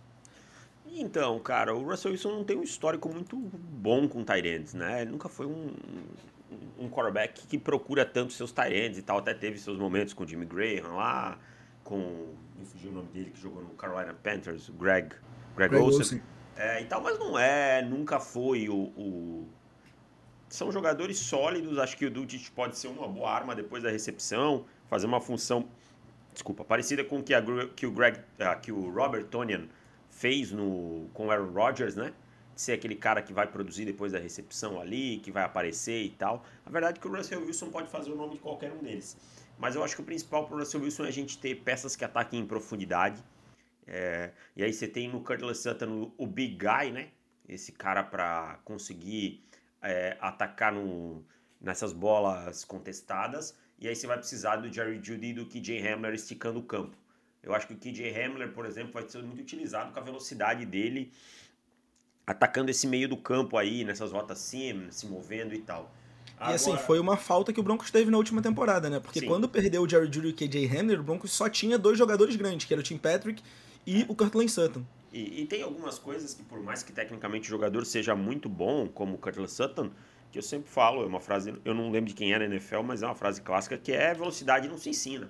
Então, 0.96 1.40
cara, 1.40 1.74
o 1.76 1.84
Russell 1.84 2.12
Wilson 2.12 2.32
não 2.32 2.44
tem 2.44 2.58
um 2.58 2.64
histórico 2.64 3.10
muito 3.10 3.36
bom 3.36 4.08
com 4.08 4.24
Tyrants, 4.24 4.74
né? 4.74 5.02
Ele 5.02 5.12
nunca 5.12 5.28
foi 5.28 5.46
um, 5.48 5.74
um 6.78 6.88
quarterback 6.90 7.48
que 7.48 7.58
procura 7.58 8.06
tanto 8.06 8.32
seus 8.34 8.52
Tyrants 8.52 8.98
e 8.98 9.02
tal. 9.02 9.18
Até 9.18 9.34
teve 9.34 9.58
seus 9.58 9.78
momentos 9.78 10.14
com 10.14 10.24
o 10.24 10.28
Jimmy 10.28 10.46
Graham 10.46 10.96
lá, 10.96 11.40
com. 11.84 12.28
Me 12.58 12.66
fugiu 12.66 12.92
o 12.92 12.94
nome 12.94 13.08
dele 13.10 13.32
que 13.32 13.40
jogou 13.42 13.64
no 13.64 13.70
Carolina 13.70 14.14
Panthers, 14.14 14.70
o 14.70 14.74
Greg. 14.74 15.10
Greg, 15.56 15.70
Greg 15.72 15.76
Olsen. 15.84 16.00
Olsen. 16.00 16.22
É, 16.56 16.82
e 16.82 16.86
tal, 16.86 17.02
mas 17.02 17.18
não 17.18 17.38
é, 17.40 17.82
nunca 17.82 18.20
foi 18.20 18.70
o, 18.70 18.76
o- 18.96 19.48
São 20.48 20.72
jogadores 20.72 21.18
sólidos, 21.18 21.80
acho 21.80 21.98
que 21.98 22.06
o 22.06 22.12
Dulcich 22.12 22.52
pode 22.52 22.78
ser 22.78 22.88
uma 22.90 23.08
boa 23.08 23.32
arma 23.32 23.56
depois 23.56 23.82
da 23.82 23.90
recepção, 23.90 24.66
fazer 24.88 25.08
uma 25.08 25.20
função, 25.20 25.68
desculpa, 26.32 26.64
parecida 26.64 27.04
com 27.04 27.18
o 27.18 27.24
que, 27.24 27.34
a 27.34 27.42
que 27.76 27.88
o 27.88 27.92
Greg, 27.92 28.20
ah, 28.40 28.56
que 28.56 28.72
o 28.72 28.92
Robert 28.92 29.26
Tonian 29.26 29.68
fez 30.16 30.52
no, 30.52 31.10
com 31.14 31.28
o 31.28 31.32
Aaron 31.32 31.52
Rodgers, 31.52 31.96
né? 31.96 32.14
De 32.56 32.62
ser 32.62 32.74
aquele 32.74 32.96
cara 32.96 33.22
que 33.22 33.34
vai 33.34 33.48
produzir 33.48 33.86
depois 33.86 34.12
da 34.12 34.20
recepção 34.20 34.80
ali, 34.80 35.18
que 35.18 35.32
vai 35.32 35.44
aparecer 35.44 36.04
e 36.04 36.10
tal. 36.10 36.46
A 36.66 36.70
verdade 36.70 37.00
é 37.00 37.02
que 37.02 37.08
o 37.08 37.16
Russell 37.16 37.42
Wilson 37.42 37.70
pode 37.70 37.90
fazer 37.90 38.12
o 38.12 38.16
nome 38.16 38.34
de 38.34 38.40
qualquer 38.40 38.72
um 38.72 38.78
deles. 38.78 39.18
Mas 39.58 39.76
eu 39.76 39.84
acho 39.84 39.96
que 39.96 40.02
o 40.02 40.06
principal 40.06 40.46
para 40.46 40.56
o 40.56 40.60
Russell 40.60 40.82
Wilson 40.82 41.06
é 41.06 41.08
a 41.08 41.12
gente 41.12 41.38
ter 41.38 41.56
peças 41.56 41.96
que 41.96 42.06
ataquem 42.06 42.40
em 42.40 42.46
profundidade. 42.46 43.24
É, 43.86 44.32
e 44.56 44.64
aí 44.64 44.72
você 44.72 44.88
tem 44.88 45.10
no 45.10 45.22
Curtis 45.22 45.60
Sutton 45.60 46.12
o, 46.18 46.28
Big 46.28 46.58
Guy, 46.58 46.92
né? 46.92 47.10
Esse 47.48 47.72
cara 47.72 48.04
para 48.04 48.60
conseguir 48.64 49.44
é, 49.82 50.18
atacar 50.22 50.72
no, 50.72 51.24
nessas 51.60 51.92
bolas 51.92 52.64
contestadas. 52.64 53.58
E 53.80 53.88
aí 53.88 53.96
você 53.96 54.08
vai 54.08 54.18
precisar 54.18 54.58
do 54.58 54.72
Jerry 54.72 55.02
Judy 55.04 55.28
e 55.28 55.34
do 55.34 55.46
KJ 55.46 55.86
Hamler 55.88 56.14
esticando 56.14 56.60
o 56.60 56.64
campo. 56.64 56.96
Eu 57.44 57.54
acho 57.54 57.68
que 57.68 57.74
o 57.74 57.78
KJ 57.78 58.10
Hamler, 58.10 58.54
por 58.54 58.66
exemplo, 58.66 58.94
vai 58.94 59.08
ser 59.08 59.22
muito 59.22 59.42
utilizado 59.42 59.92
com 59.92 60.00
a 60.00 60.04
velocidade 60.04 60.66
dele, 60.66 61.12
atacando 62.26 62.72
esse 62.72 62.88
meio 62.88 63.10
do 63.10 63.18
campo 63.18 63.58
aí, 63.58 63.84
nessas 63.84 64.12
rotas 64.12 64.38
sim, 64.40 64.88
se 64.90 65.06
movendo 65.06 65.54
e 65.54 65.60
tal. 65.60 65.94
E 66.40 66.54
assim, 66.54 66.76
foi 66.78 67.00
uma 67.00 67.16
falta 67.16 67.54
que 67.54 67.60
o 67.60 67.64
Broncos 67.64 67.92
teve 67.92 68.10
na 68.10 68.18
última 68.18 68.42
temporada, 68.42 68.90
né? 68.90 69.00
Porque 69.00 69.20
Sim. 69.20 69.28
quando 69.28 69.48
perdeu 69.48 69.84
o 69.84 69.90
Jerry 69.90 70.12
Judy 70.12 70.28
e 70.28 70.32
o 70.32 70.34
KJ 70.34 70.78
Hamler, 70.78 71.00
o 71.00 71.04
Broncos 71.04 71.32
só 71.32 71.48
tinha 71.48 71.78
dois 71.78 71.98
jogadores 71.98 72.36
grandes, 72.36 72.66
que 72.66 72.74
era 72.74 72.82
o 72.82 72.84
Tim 72.84 72.98
Patrick 72.98 73.42
e 73.86 74.06
o 74.10 74.16
Cortland 74.16 74.50
Sutton. 74.50 74.84
E, 75.12 75.42
e 75.42 75.46
tem 75.46 75.62
algumas 75.62 76.00
coisas 76.00 76.34
que, 76.34 76.44
por 76.44 76.62
mais 76.62 76.82
que 76.82 76.92
tecnicamente 76.92 77.48
o 77.48 77.50
jogador 77.50 77.86
seja 77.86 78.16
muito 78.16 78.50
bom, 78.50 78.88
como 78.88 79.16
o 79.16 79.18
Curtis 79.18 79.52
Sutton, 79.52 79.92
que 80.32 80.40
eu 80.40 80.42
sempre 80.42 80.70
falo, 80.70 81.04
é 81.04 81.06
uma 81.06 81.20
frase, 81.20 81.54
eu 81.64 81.74
não 81.74 81.92
lembro 81.92 82.10
de 82.10 82.16
quem 82.16 82.34
é 82.34 82.40
na 82.40 82.46
NFL, 82.46 82.82
mas 82.82 83.04
é 83.04 83.06
uma 83.06 83.16
frase 83.16 83.40
clássica, 83.42 83.78
que 83.78 83.92
é 83.92 84.14
velocidade 84.14 84.68
não 84.68 84.78
se 84.78 84.90
ensina. 84.90 85.30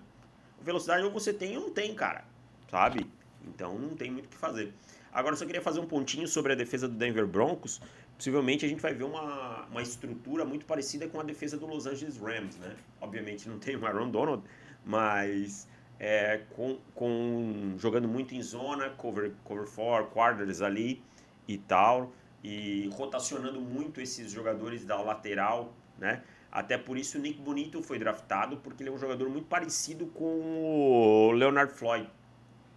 Velocidade 0.64 1.04
ou 1.04 1.12
você 1.12 1.34
tem 1.34 1.58
ou 1.58 1.64
não 1.64 1.72
tem, 1.72 1.94
cara, 1.94 2.24
sabe? 2.72 3.06
Então 3.46 3.78
não 3.78 3.96
tem 3.96 4.10
muito 4.10 4.26
o 4.26 4.30
que 4.30 4.38
fazer. 4.38 4.74
Agora 5.12 5.34
eu 5.34 5.38
só 5.38 5.46
queria 5.46 5.62
fazer 5.62 5.80
um 5.80 5.86
pontinho 5.86 6.28
sobre 6.28 6.54
a 6.54 6.56
defesa 6.56 6.88
do 6.88 6.96
Denver 6.96 7.28
Broncos. 7.28 7.82
Possivelmente 8.18 8.66
a 8.66 8.70
gente 8.70 8.82
vai 8.82 8.94
ver 8.94 9.04
uma, 9.04 9.66
uma 9.70 9.82
estrutura 9.82 10.46
muito 10.46 10.66
parecida 10.66 11.08
com 11.08 11.20
a 11.20 11.24
defesa 11.24 11.58
do 11.58 11.68
Los 11.68 11.86
Angeles 11.86 12.18
Rams, 12.18 12.58
né? 12.58 12.76
Obviamente 13.02 13.48
não 13.48 13.60
tem 13.60 13.76
o 13.76 13.86
Aaron 13.86 14.10
Donald, 14.10 14.44
mas 14.86 15.68
é, 16.00 16.42
com, 16.56 16.80
com 16.96 17.76
jogando 17.78 18.08
muito 18.08 18.34
em 18.34 18.42
zona, 18.42 18.90
cover, 18.92 19.34
cover 19.44 19.68
four, 19.68 20.06
quarters 20.06 20.62
ali 20.62 21.02
e 21.48 21.58
tal, 21.58 22.12
e 22.44 22.90
rotacionando 22.94 23.60
muito 23.62 24.02
esses 24.02 24.32
jogadores 24.32 24.86
da 24.86 25.02
lateral, 25.02 25.74
né? 25.98 26.24
Até 26.56 26.78
por 26.78 26.98
isso 27.00 27.18
o 27.18 27.22
Nick 27.22 27.42
Bonito 27.42 27.82
foi 27.82 27.98
draftado, 27.98 28.58
porque 28.58 28.84
ele 28.84 28.92
é 28.92 28.94
um 28.94 28.98
jogador 29.00 29.28
muito 29.28 29.48
parecido 29.48 30.06
com 30.06 30.40
o 30.40 31.32
Leonard 31.32 31.74
Floyd. 31.74 32.08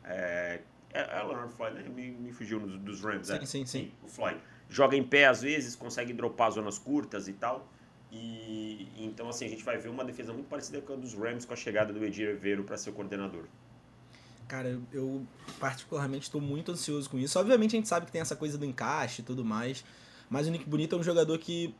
É, 0.02 0.60
é, 0.94 1.18
é 1.18 1.22
o 1.22 1.26
Leonard 1.28 1.52
Floyd, 1.52 1.76
né? 1.76 1.88
Me, 1.94 2.10
me 2.10 2.32
fugiu 2.32 2.58
nos- 2.58 2.78
dos 2.80 3.02
Rams, 3.02 3.26
Sim, 3.26 3.34
é. 3.34 3.44
sim, 3.44 3.66
sim. 3.66 3.92
o 4.02 4.08
Floyd. 4.08 4.40
Joga 4.70 4.96
em 4.96 5.04
pé 5.04 5.26
às 5.26 5.42
vezes, 5.42 5.76
consegue 5.76 6.14
dropar 6.14 6.52
zonas 6.52 6.78
curtas 6.78 7.28
e 7.28 7.34
tal. 7.34 7.68
E 8.10 8.88
então 8.96 9.28
assim, 9.28 9.44
a 9.44 9.48
gente 9.48 9.62
vai 9.62 9.76
ver 9.76 9.90
uma 9.90 10.04
defesa 10.04 10.32
muito 10.32 10.46
parecida 10.48 10.80
com 10.80 10.94
a 10.94 10.96
dos 10.96 11.12
Rams 11.12 11.44
com 11.44 11.52
a 11.52 11.56
chegada 11.56 11.92
do 11.92 12.02
Edir 12.02 12.30
Evero 12.30 12.64
para 12.64 12.78
ser 12.78 12.88
o 12.90 12.92
coordenador. 12.94 13.44
Cara, 14.48 14.68
eu, 14.70 14.82
eu 14.92 15.26
particularmente 15.60 16.22
estou 16.24 16.40
muito 16.40 16.72
ansioso 16.72 17.10
com 17.10 17.18
isso. 17.18 17.38
Obviamente 17.38 17.72
a 17.74 17.78
gente 17.78 17.88
sabe 17.88 18.06
que 18.06 18.12
tem 18.12 18.20
essa 18.22 18.36
coisa 18.36 18.56
do 18.56 18.64
encaixe 18.64 19.20
e 19.20 19.24
tudo 19.24 19.44
mais, 19.44 19.84
mas 20.30 20.46
o 20.46 20.50
Nick 20.50 20.64
Bonito 20.66 20.94
é 20.96 20.98
um 20.98 21.02
jogador 21.02 21.36
que 21.38 21.74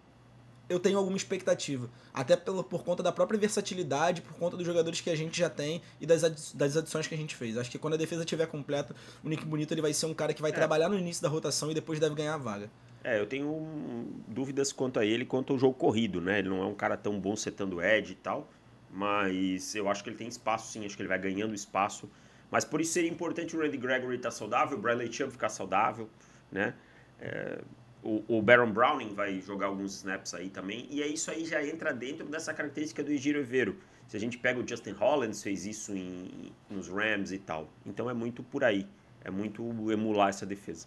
eu 0.69 0.81
tenho 0.81 0.99
alguma 0.99 1.17
expectativa. 1.17 1.89
Até 2.13 2.37
pelo, 2.37 2.65
por 2.65 2.83
conta 2.83 3.03
da 3.03 3.13
própria 3.13 3.39
versatilidade, 3.39 4.21
por 4.23 4.35
conta 4.35 4.57
dos 4.57 4.67
jogadores 4.67 5.01
que 5.01 5.11
a 5.11 5.17
gente 5.17 5.39
já 5.39 5.49
tem 5.49 5.81
e 6.01 6.07
das, 6.07 6.25
adi 6.25 6.41
das 6.55 6.77
adições 6.77 7.07
que 7.07 7.15
a 7.15 7.19
gente 7.19 7.37
fez. 7.37 7.57
Acho 7.57 7.71
que 7.71 7.79
quando 7.79 7.95
a 7.95 7.97
defesa 7.97 8.23
estiver 8.23 8.47
completa, 8.47 8.95
o 9.23 9.29
Nick 9.29 9.45
Bonito 9.45 9.73
ele 9.73 9.83
vai 9.83 9.93
ser 9.93 10.07
um 10.07 10.15
cara 10.15 10.35
que 10.35 10.43
vai 10.43 10.51
é. 10.51 10.55
trabalhar 10.55 10.89
no 10.89 10.99
início 10.99 11.23
da 11.23 11.29
rotação 11.29 11.71
e 11.71 11.75
depois 11.75 12.01
deve 12.01 12.15
ganhar 12.15 12.35
a 12.35 12.39
vaga. 12.39 12.71
É, 13.05 13.21
eu 13.21 13.27
tenho 13.27 14.09
dúvidas 14.27 14.73
quanto 14.73 14.99
a 14.99 15.05
ele, 15.05 15.25
quanto 15.25 15.53
ao 15.53 15.59
jogo 15.59 15.75
corrido, 15.75 16.21
né? 16.21 16.41
Ele 16.41 16.49
não 16.49 16.61
é 16.63 16.67
um 16.67 16.75
cara 16.75 16.97
tão 16.97 17.21
bom 17.21 17.37
setando 17.37 17.81
edge 17.81 18.13
e 18.13 18.17
tal, 18.17 18.51
mas 18.91 19.77
eu 19.77 19.89
acho 19.89 20.03
que 20.03 20.11
ele 20.11 20.17
tem 20.17 20.27
espaço 20.27 20.73
sim, 20.73 20.85
acho 20.85 20.97
que 20.97 21.03
ele 21.03 21.09
vai 21.09 21.19
ganhando 21.19 21.55
espaço. 21.55 22.11
Mas 22.51 22.65
por 22.65 22.81
isso 22.81 22.93
seria 22.93 23.11
importante 23.11 23.57
o 23.57 23.61
Randy 23.61 23.77
Gregory 23.77 24.17
estar 24.17 24.31
tá 24.31 24.35
saudável, 24.35 24.77
o 24.77 24.81
Bradley 24.81 25.13
Chubb 25.13 25.31
ficar 25.31 25.49
saudável, 25.49 26.09
né? 26.51 26.75
É, 27.21 27.61
o, 28.07 28.41
Baron 28.41 28.73
Browning 28.73 29.15
vai 29.15 29.41
jogar 29.41 29.67
alguns 29.67 29.97
snaps 29.97 30.33
aí 30.35 30.49
também. 30.49 30.87
E 30.91 31.03
é 31.03 31.07
isso 31.07 31.31
aí 31.31 31.45
já 31.45 31.65
entra 31.65 31.93
dentro 31.93 32.27
dessa 32.27 32.55
característica 32.55 33.03
do 33.03 33.11
Egiro 33.11 33.41
Evero. 33.41 33.77
Se 34.07 34.17
a 34.17 34.21
gente 34.21 34.39
pega 34.39 34.61
o 34.61 34.67
Justin 34.67 34.93
Hollins, 34.93 35.43
fez 35.43 35.67
isso 35.67 35.93
em, 35.93 36.53
nos 36.71 36.89
Rams 36.89 37.33
e 37.33 37.39
tal. 37.39 37.69
Então 37.85 38.09
é 38.09 38.15
muito 38.15 38.43
por 38.43 38.63
aí. 38.63 38.87
É 39.25 39.31
muito 39.31 39.63
emular 39.91 40.29
essa 40.29 40.47
defesa. 40.47 40.87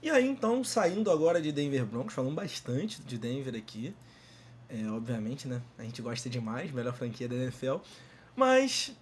E 0.00 0.10
aí, 0.10 0.28
então, 0.28 0.62
saindo 0.62 1.10
agora 1.10 1.40
de 1.40 1.50
Denver 1.50 1.84
Broncos, 1.84 2.14
falando 2.14 2.34
bastante 2.34 3.02
de 3.02 3.18
Denver 3.18 3.56
aqui. 3.56 3.94
É, 4.68 4.88
obviamente, 4.90 5.48
né? 5.48 5.60
A 5.76 5.82
gente 5.82 6.00
gosta 6.00 6.30
demais, 6.30 6.70
melhor 6.70 6.94
franquia 6.94 7.28
da 7.28 7.34
NFL. 7.34 7.76
Mas, 8.36 8.92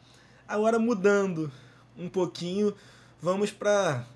agora 0.48 0.78
mudando 0.78 1.52
um 1.96 2.08
pouquinho, 2.08 2.74
vamos 3.20 3.50
para 3.50 4.06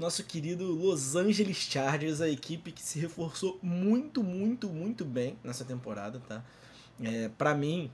nosso 0.00 0.24
querido 0.24 0.64
Los 0.64 1.14
Angeles 1.14 1.58
Chargers, 1.58 2.22
a 2.22 2.28
equipe 2.28 2.72
que 2.72 2.82
se 2.82 2.98
reforçou 2.98 3.58
muito, 3.62 4.22
muito, 4.22 4.66
muito 4.66 5.04
bem 5.04 5.36
nessa 5.44 5.62
temporada, 5.62 6.20
tá? 6.26 6.42
É, 7.02 7.28
para 7.28 7.54
mim, 7.54 7.90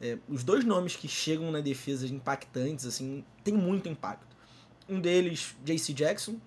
é, 0.00 0.18
os 0.28 0.42
dois 0.42 0.64
nomes 0.64 0.96
que 0.96 1.06
chegam 1.06 1.52
na 1.52 1.60
defesa 1.60 2.08
impactantes, 2.08 2.84
assim, 2.84 3.24
tem 3.44 3.54
muito 3.54 3.88
impacto. 3.88 4.36
Um 4.88 5.00
deles, 5.00 5.54
JC 5.64 5.92
Jackson, 5.92 6.40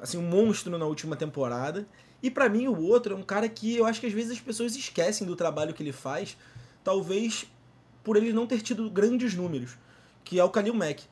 assim, 0.00 0.18
um 0.18 0.28
monstro 0.28 0.78
na 0.78 0.86
última 0.86 1.16
temporada. 1.16 1.86
E 2.22 2.30
para 2.30 2.48
mim 2.48 2.68
o 2.68 2.80
outro 2.80 3.14
é 3.14 3.16
um 3.16 3.24
cara 3.24 3.48
que 3.48 3.76
eu 3.76 3.84
acho 3.84 4.00
que 4.00 4.06
às 4.06 4.12
vezes 4.12 4.30
as 4.30 4.40
pessoas 4.40 4.76
esquecem 4.76 5.26
do 5.26 5.34
trabalho 5.34 5.74
que 5.74 5.82
ele 5.82 5.92
faz, 5.92 6.36
talvez 6.84 7.46
por 8.04 8.16
ele 8.16 8.32
não 8.32 8.46
ter 8.46 8.60
tido 8.60 8.88
grandes 8.88 9.34
números, 9.34 9.76
que 10.22 10.38
é 10.38 10.44
o 10.44 10.48
Khalil 10.48 10.74
Mack 10.74 11.02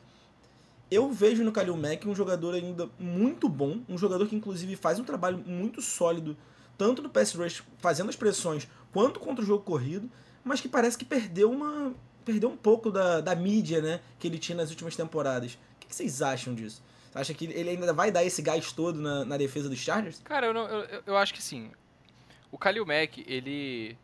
eu 0.90 1.10
vejo 1.12 1.44
no 1.44 1.52
Kalil 1.52 1.76
Mack 1.76 2.06
um 2.06 2.14
jogador 2.14 2.54
ainda 2.54 2.90
muito 2.98 3.48
bom, 3.48 3.80
um 3.88 3.96
jogador 3.96 4.26
que 4.26 4.34
inclusive 4.34 4.74
faz 4.76 4.98
um 4.98 5.04
trabalho 5.04 5.38
muito 5.46 5.80
sólido, 5.80 6.36
tanto 6.76 7.02
no 7.02 7.08
pass 7.08 7.34
rush, 7.34 7.62
fazendo 7.78 8.08
as 8.08 8.16
pressões, 8.16 8.66
quanto 8.92 9.20
contra 9.20 9.42
o 9.42 9.46
jogo 9.46 9.62
corrido, 9.62 10.10
mas 10.42 10.60
que 10.60 10.68
parece 10.68 10.98
que 10.98 11.04
perdeu 11.04 11.50
uma 11.50 11.94
perdeu 12.24 12.50
um 12.50 12.56
pouco 12.56 12.90
da, 12.90 13.20
da 13.20 13.34
mídia, 13.34 13.80
né, 13.80 14.00
que 14.18 14.26
ele 14.26 14.38
tinha 14.38 14.56
nas 14.56 14.70
últimas 14.70 14.94
temporadas. 14.94 15.54
O 15.54 15.58
que 15.80 15.94
vocês 15.94 16.20
acham 16.20 16.54
disso? 16.54 16.82
Você 17.10 17.18
acha 17.18 17.34
que 17.34 17.46
ele 17.46 17.70
ainda 17.70 17.92
vai 17.92 18.10
dar 18.10 18.24
esse 18.24 18.40
gás 18.42 18.72
todo 18.72 19.00
na, 19.00 19.24
na 19.24 19.36
defesa 19.36 19.68
dos 19.68 19.78
Chargers? 19.78 20.20
Cara, 20.22 20.46
eu, 20.46 20.54
não, 20.54 20.68
eu, 20.68 21.02
eu 21.06 21.16
acho 21.16 21.34
que 21.34 21.42
sim. 21.42 21.70
O 22.52 22.58
Kalil 22.58 22.86
Mack, 22.86 23.24
ele 23.26 23.96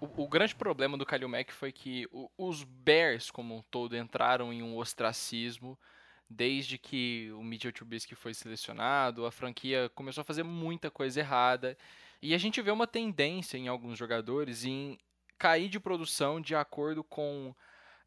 o, 0.00 0.24
o, 0.24 0.28
grande 0.28 0.54
problema 0.54 0.98
do 0.98 1.06
Kalil 1.06 1.28
Mack 1.28 1.52
foi 1.52 1.72
que 1.72 2.06
o, 2.12 2.28
os 2.36 2.64
Bears, 2.64 3.30
como 3.30 3.56
um 3.56 3.62
todo, 3.70 3.96
entraram 3.96 4.52
em 4.52 4.62
um 4.62 4.76
ostracismo 4.76 5.78
desde 6.28 6.78
que 6.78 7.30
o 7.32 7.42
Mitchell 7.42 7.72
Trubisky 7.72 8.14
foi 8.14 8.34
selecionado, 8.34 9.26
a 9.26 9.30
franquia 9.30 9.90
começou 9.94 10.22
a 10.22 10.24
fazer 10.24 10.42
muita 10.42 10.90
coisa 10.90 11.20
errada. 11.20 11.76
E 12.20 12.34
a 12.34 12.38
gente 12.38 12.60
vê 12.62 12.70
uma 12.70 12.86
tendência 12.86 13.58
em 13.58 13.68
alguns 13.68 13.98
jogadores 13.98 14.64
em 14.64 14.98
cair 15.38 15.68
de 15.68 15.78
produção 15.78 16.40
de 16.40 16.54
acordo 16.54 17.04
com 17.04 17.54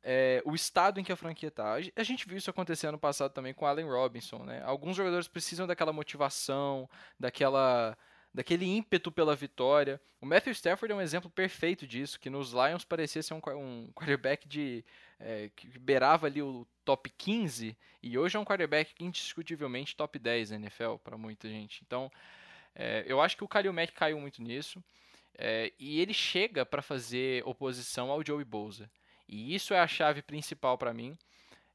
é, 0.04 0.42
o 0.46 0.56
estado 0.56 1.00
em 1.00 1.04
que 1.04 1.12
a 1.12 1.16
franquia 1.16 1.50
está. 1.50 1.76
A 1.96 2.04
gente 2.04 2.28
viu 2.28 2.38
isso 2.38 2.50
acontecer 2.50 2.88
ano 2.88 2.98
passado 2.98 3.32
também 3.32 3.54
com 3.54 3.66
Allen 3.66 3.88
Robinson. 3.88 4.44
Né? 4.44 4.62
Alguns 4.64 4.96
jogadores 4.96 5.28
precisam 5.28 5.68
daquela 5.68 5.94
motivação, 5.94 6.90
daquela 7.20 7.98
daquele 8.38 8.68
ímpeto 8.68 9.12
pela 9.12 9.36
vitória. 9.36 10.00
O 10.22 10.26
Matthew 10.28 10.52
Stafford 10.54 10.92
é 10.92 10.96
um 10.96 11.02
exemplo 11.02 11.28
perfeito 11.28 11.88
disso, 11.88 12.20
que 12.20 12.30
nos 12.30 12.52
Lions 12.52 12.86
parecia 12.86 13.24
ser 13.24 13.34
um, 13.34 13.42
um 13.56 13.92
quarterback 13.96 14.48
de 14.48 14.86
é, 15.20 15.50
que 15.56 15.68
beirava 15.80 16.28
ali 16.28 16.40
o 16.40 16.68
top 16.86 17.10
15 17.10 17.76
e 18.04 18.16
hoje 18.16 18.38
é 18.38 18.40
um 18.40 18.46
quarterback 18.46 18.94
indiscutivelmente 19.04 19.96
top 19.96 20.20
10 20.20 20.52
na 20.52 20.58
NFL 20.58 20.98
para 21.04 21.18
muita 21.18 21.50
gente. 21.50 21.82
Então, 21.84 22.12
é, 22.76 23.04
eu 23.08 23.20
acho 23.20 23.36
que 23.36 23.44
o 23.44 23.48
Kalil 23.48 23.74
Mack 23.74 23.92
caiu 23.94 24.20
muito 24.20 24.40
nisso 24.40 24.84
é, 25.36 25.74
e 25.80 26.00
ele 26.00 26.14
chega 26.14 26.64
para 26.64 26.84
fazer 26.84 27.42
oposição 27.44 28.12
ao 28.12 28.24
Joey 28.24 28.46
Bosa. 28.46 28.88
E 29.28 29.56
isso 29.56 29.74
é 29.74 29.80
a 29.80 29.88
chave 29.88 30.22
principal 30.22 30.78
para 30.78 30.94
mim. 30.94 31.18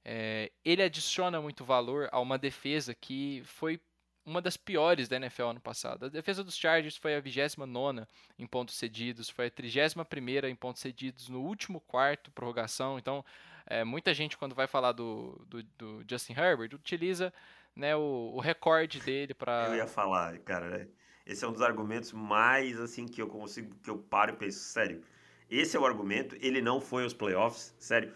É, 0.05 0.53
ele 0.65 0.85
adiciona 0.85 1.41
muito 1.41 1.65
valor 1.65 2.09
a 2.13 2.21
uma 2.21 2.39
defesa 2.39 2.95
que 2.95 3.43
foi 3.47 3.81
uma 4.25 4.41
das 4.41 4.57
piores 4.57 5.09
da 5.09 5.17
NFL 5.17 5.45
ano 5.45 5.61
passado. 5.61 6.07
A 6.07 6.09
defesa 6.09 6.45
dos 6.45 6.57
Chargers 6.57 6.97
foi 6.97 7.15
a 7.15 7.21
29 7.21 8.07
em 8.39 8.47
pontos 8.47 8.77
cedidos, 8.77 9.29
foi 9.29 9.47
a 9.47 9.51
31 9.51 10.47
em 10.49 10.55
pontos 10.55 10.81
cedidos 10.81 11.29
no 11.29 11.41
último 11.41 11.81
quarto, 11.81 12.31
prorrogação. 12.31 12.99
Então, 12.99 13.25
é, 13.67 13.85
muita 13.85 14.15
gente, 14.15 14.37
quando 14.37 14.55
vai 14.55 14.67
falar 14.67 14.93
do, 14.93 15.45
do, 15.49 15.63
do 15.63 16.05
Justin 16.09 16.35
Herbert, 16.35 16.75
utiliza 16.75 17.33
né, 17.75 17.97
o, 17.97 18.33
o 18.35 18.41
recorde 18.41 19.01
dele 19.01 19.35
para. 19.35 19.69
Eu 19.69 19.77
ia 19.77 19.87
falar, 19.87 20.39
cara, 20.39 20.69
né? 20.69 20.89
esse 21.27 21.45
é 21.45 21.49
um 21.49 21.53
dos 21.53 21.63
argumentos 21.63 22.13
mais 22.13 22.79
assim 22.81 23.07
que 23.07 23.21
eu 23.21 23.29
consigo, 23.29 23.75
que 23.83 23.91
eu 23.91 23.99
paro 23.99 24.33
e 24.33 24.37
penso, 24.37 24.59
sério. 24.59 25.03
Esse 25.51 25.77
é 25.77 25.81
o 25.81 25.85
argumento, 25.85 26.37
ele 26.41 26.63
não 26.63 26.81
foi 26.81 27.03
aos 27.03 27.13
playoffs, 27.13 27.75
sério. 27.79 28.13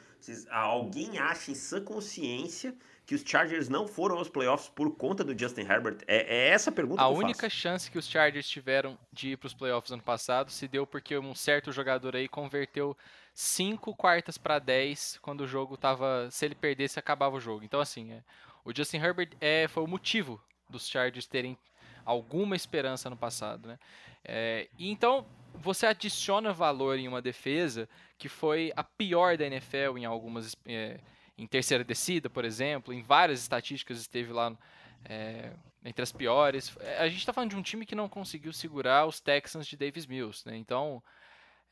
alguém 0.51 1.19
acha 1.19 1.51
em 1.51 1.55
sã 1.55 1.83
consciência 1.85 2.75
que 3.07 3.14
os 3.14 3.23
Chargers 3.25 3.69
não 3.69 3.87
foram 3.87 4.19
aos 4.19 4.29
playoffs 4.29 4.69
por 4.69 4.90
conta 4.97 5.23
do 5.23 5.38
Justin 5.38 5.61
Herbert? 5.61 5.99
É, 6.09 6.16
é 6.37 6.49
essa 6.49 6.71
a 6.71 6.73
pergunta 6.73 7.01
a 7.01 7.07
que 7.07 7.12
eu 7.12 7.16
única 7.16 7.42
faço. 7.42 7.57
chance 7.57 7.90
que 7.90 7.97
os 7.97 8.09
Chargers 8.09 8.49
tiveram 8.49 8.99
de 9.12 9.31
ir 9.31 9.37
para 9.37 9.47
os 9.47 9.55
playoffs 9.55 9.92
ano 9.92 10.03
passado 10.03 10.51
se 10.51 10.66
deu 10.66 10.85
porque 10.85 11.16
um 11.16 11.33
certo 11.33 11.71
jogador 11.71 12.16
aí 12.16 12.27
converteu 12.27 12.97
5 13.33 13.95
quartas 13.95 14.37
para 14.37 14.59
10 14.59 15.21
quando 15.23 15.42
o 15.42 15.47
jogo 15.47 15.77
tava. 15.77 16.29
Se 16.33 16.45
ele 16.45 16.57
perdesse, 16.57 16.99
acabava 16.99 17.37
o 17.37 17.40
jogo. 17.40 17.64
Então, 17.64 17.79
assim, 17.79 18.12
é, 18.12 18.23
o 18.64 18.75
Justin 18.75 18.97
Herbert 18.97 19.31
é, 19.40 19.69
foi 19.69 19.85
o 19.85 19.87
motivo 19.87 20.42
dos 20.69 20.88
Chargers 20.88 21.27
terem 21.27 21.57
alguma 22.05 22.57
esperança 22.57 23.09
no 23.09 23.16
passado, 23.16 23.69
né? 23.69 23.79
É, 24.25 24.69
e 24.77 24.90
então 24.90 25.25
você 25.55 25.87
adiciona 25.87 26.53
valor 26.53 26.99
em 26.99 27.07
uma 27.07 27.23
defesa 27.23 27.88
que 28.19 28.29
foi 28.29 28.73
a 28.75 28.83
pior 28.83 29.37
da 29.37 29.47
NFL 29.47 29.97
em 29.97 30.05
algumas 30.05 30.57
é, 30.66 30.99
em 31.38 31.46
terceira 31.46 31.85
descida, 31.85 32.31
por 32.31 32.44
exemplo, 32.44 32.92
em 32.92 33.03
várias 33.03 33.40
estatísticas 33.40 33.99
esteve 33.99 34.33
lá 34.33 34.57
é, 35.05 35.51
entre 35.85 36.03
as 36.03 36.12
piores. 36.12 36.75
É, 36.81 36.99
a 36.99 37.09
gente 37.09 37.18
está 37.18 37.33
falando 37.33 37.51
de 37.51 37.57
um 37.57 37.62
time 37.62 37.85
que 37.85 37.94
não 37.94 38.09
conseguiu 38.09 38.53
segurar 38.53 39.07
os 39.07 39.20
Texans 39.20 39.66
de 39.66 39.77
Davis 39.77 40.07
Mills, 40.07 40.42
né? 40.46 40.57
Então, 40.57 41.03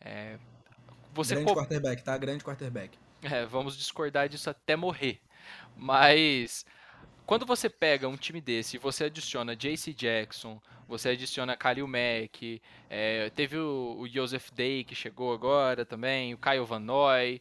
é, 0.01 0.39
você 1.13 1.35
grande 1.35 1.53
co... 1.53 1.59
quarterback, 1.59 2.03
tá? 2.03 2.19
Grande 2.19 2.45
quarterback. 2.45 2.99
É, 3.23 3.47
vamos 3.47 3.77
discordar 3.77 4.29
disso 4.29 4.51
até 4.51 4.77
morrer. 4.77 5.21
Mas 5.77 6.67
quando 7.27 7.47
você 7.47 7.71
pega 7.71 8.07
um 8.07 8.17
time 8.17 8.41
desse 8.41 8.77
e 8.77 8.79
você 8.79 9.05
adiciona 9.05 9.57
JC 9.57 9.95
Jackson, 9.95 10.61
você 10.87 11.11
adiciona 11.11 11.57
Khalil 11.57 11.89
Mack, 11.89 12.61
é, 12.91 13.31
teve 13.31 13.57
o, 13.57 13.97
o 13.99 14.09
Joseph 14.09 14.51
Day 14.53 14.85
que 14.85 14.95
chegou 14.95 15.33
agora 15.33 15.87
também, 15.87 16.35
o 16.35 16.39
Kyle 16.39 16.65
Van 16.67 16.81
Noy, 16.81 17.41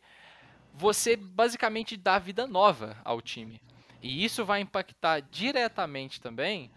você 0.74 1.16
basicamente 1.16 1.96
dá 1.96 2.18
vida 2.18 2.48
nova 2.48 2.98
ao 3.04 3.22
time. 3.22 3.62
E 4.02 4.26
isso 4.26 4.44
vai 4.44 4.60
impactar 4.60 5.22
diretamente 5.22 6.20
também 6.20 6.72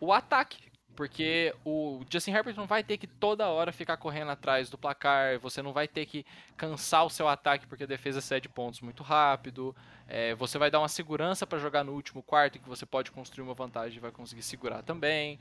o 0.00 0.12
ataque. 0.12 0.66
Porque 0.94 1.54
o 1.62 2.00
Justin 2.10 2.32
Herbert 2.32 2.56
não 2.56 2.66
vai 2.66 2.82
ter 2.82 2.96
que 2.96 3.06
toda 3.06 3.48
hora 3.48 3.70
ficar 3.70 3.98
correndo 3.98 4.30
atrás 4.30 4.70
do 4.70 4.78
placar, 4.78 5.38
você 5.38 5.60
não 5.60 5.70
vai 5.70 5.86
ter 5.86 6.06
que 6.06 6.24
cansar 6.56 7.04
o 7.04 7.10
seu 7.10 7.28
ataque 7.28 7.66
porque 7.66 7.84
a 7.84 7.86
defesa 7.86 8.22
cede 8.22 8.48
pontos 8.48 8.80
muito 8.80 9.02
rápido. 9.02 9.76
É, 10.08 10.34
você 10.34 10.56
vai 10.56 10.70
dar 10.70 10.78
uma 10.78 10.88
segurança 10.88 11.46
para 11.46 11.58
jogar 11.58 11.84
no 11.84 11.92
último 11.92 12.22
quarto, 12.22 12.58
que 12.58 12.68
você 12.68 12.86
pode 12.86 13.10
construir 13.10 13.44
uma 13.44 13.52
vantagem 13.52 13.98
e 13.98 14.00
vai 14.00 14.10
conseguir 14.10 14.42
segurar 14.42 14.82
também. 14.82 15.38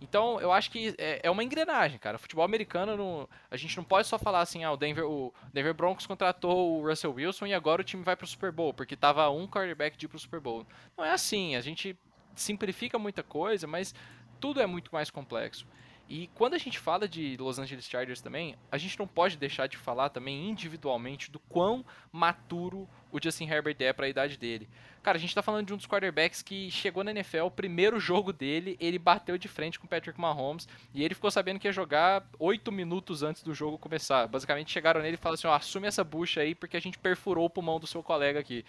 Então, 0.00 0.40
eu 0.40 0.52
acho 0.52 0.70
que 0.70 0.94
é, 0.98 1.20
é, 1.22 1.30
uma 1.30 1.42
engrenagem, 1.42 1.98
cara. 1.98 2.18
Futebol 2.18 2.44
americano, 2.44 2.96
não, 2.96 3.28
a 3.50 3.56
gente 3.56 3.76
não 3.76 3.84
pode 3.84 4.06
só 4.06 4.18
falar 4.18 4.40
assim, 4.40 4.64
ah, 4.64 4.72
o 4.72 4.76
Denver, 4.76 5.04
o 5.04 5.32
Denver 5.52 5.72
Broncos 5.72 6.06
contratou 6.06 6.78
o 6.78 6.86
Russell 6.86 7.14
Wilson 7.14 7.46
e 7.46 7.54
agora 7.54 7.80
o 7.80 7.84
time 7.84 8.02
vai 8.02 8.14
pro 8.14 8.26
Super 8.26 8.52
Bowl, 8.52 8.74
porque 8.74 8.96
tava 8.96 9.28
um 9.30 9.46
quarterback 9.46 9.96
de 9.96 10.06
ir 10.06 10.08
pro 10.08 10.18
Super 10.18 10.40
Bowl. 10.40 10.66
Não 10.96 11.04
é 11.04 11.12
assim, 11.12 11.56
a 11.56 11.60
gente 11.60 11.98
simplifica 12.34 12.98
muita 12.98 13.22
coisa, 13.22 13.66
mas 13.66 13.94
tudo 14.40 14.60
é 14.60 14.66
muito 14.66 14.90
mais 14.92 15.10
complexo. 15.10 15.66
E 16.08 16.28
quando 16.34 16.54
a 16.54 16.58
gente 16.58 16.78
fala 16.78 17.08
de 17.08 17.36
Los 17.38 17.58
Angeles 17.58 17.88
Chargers 17.88 18.20
também, 18.20 18.56
a 18.70 18.76
gente 18.76 18.98
não 18.98 19.06
pode 19.06 19.36
deixar 19.36 19.66
de 19.66 19.76
falar 19.76 20.10
também 20.10 20.48
individualmente 20.48 21.30
do 21.30 21.38
quão 21.38 21.84
maturo 22.12 22.88
o 23.10 23.22
Justin 23.22 23.48
Herbert 23.48 23.76
é 23.78 23.92
para 23.92 24.06
a 24.06 24.08
idade 24.08 24.36
dele. 24.36 24.68
Cara, 25.02 25.18
a 25.18 25.20
gente 25.20 25.34
tá 25.34 25.42
falando 25.42 25.66
de 25.66 25.74
um 25.74 25.76
dos 25.76 25.86
quarterbacks 25.86 26.42
que 26.42 26.70
chegou 26.70 27.04
na 27.04 27.10
NFL, 27.10 27.44
o 27.44 27.50
primeiro 27.50 28.00
jogo 28.00 28.32
dele, 28.32 28.76
ele 28.80 28.98
bateu 28.98 29.36
de 29.38 29.46
frente 29.46 29.78
com 29.78 29.86
o 29.86 29.88
Patrick 29.88 30.18
Mahomes 30.18 30.66
e 30.94 31.04
ele 31.04 31.14
ficou 31.14 31.30
sabendo 31.30 31.60
que 31.60 31.68
ia 31.68 31.72
jogar 31.72 32.26
oito 32.38 32.72
minutos 32.72 33.22
antes 33.22 33.42
do 33.42 33.54
jogo 33.54 33.78
começar. 33.78 34.26
Basicamente 34.26 34.72
chegaram 34.72 35.02
nele 35.02 35.14
e 35.14 35.18
falaram 35.18 35.34
assim: 35.34 35.46
ó, 35.46 35.54
assume 35.54 35.86
essa 35.86 36.02
bucha 36.02 36.40
aí 36.40 36.54
porque 36.54 36.76
a 36.76 36.80
gente 36.80 36.98
perfurou 36.98 37.44
o 37.44 37.50
pulmão 37.50 37.78
do 37.78 37.86
seu 37.86 38.02
colega 38.02 38.40
aqui. 38.40 38.64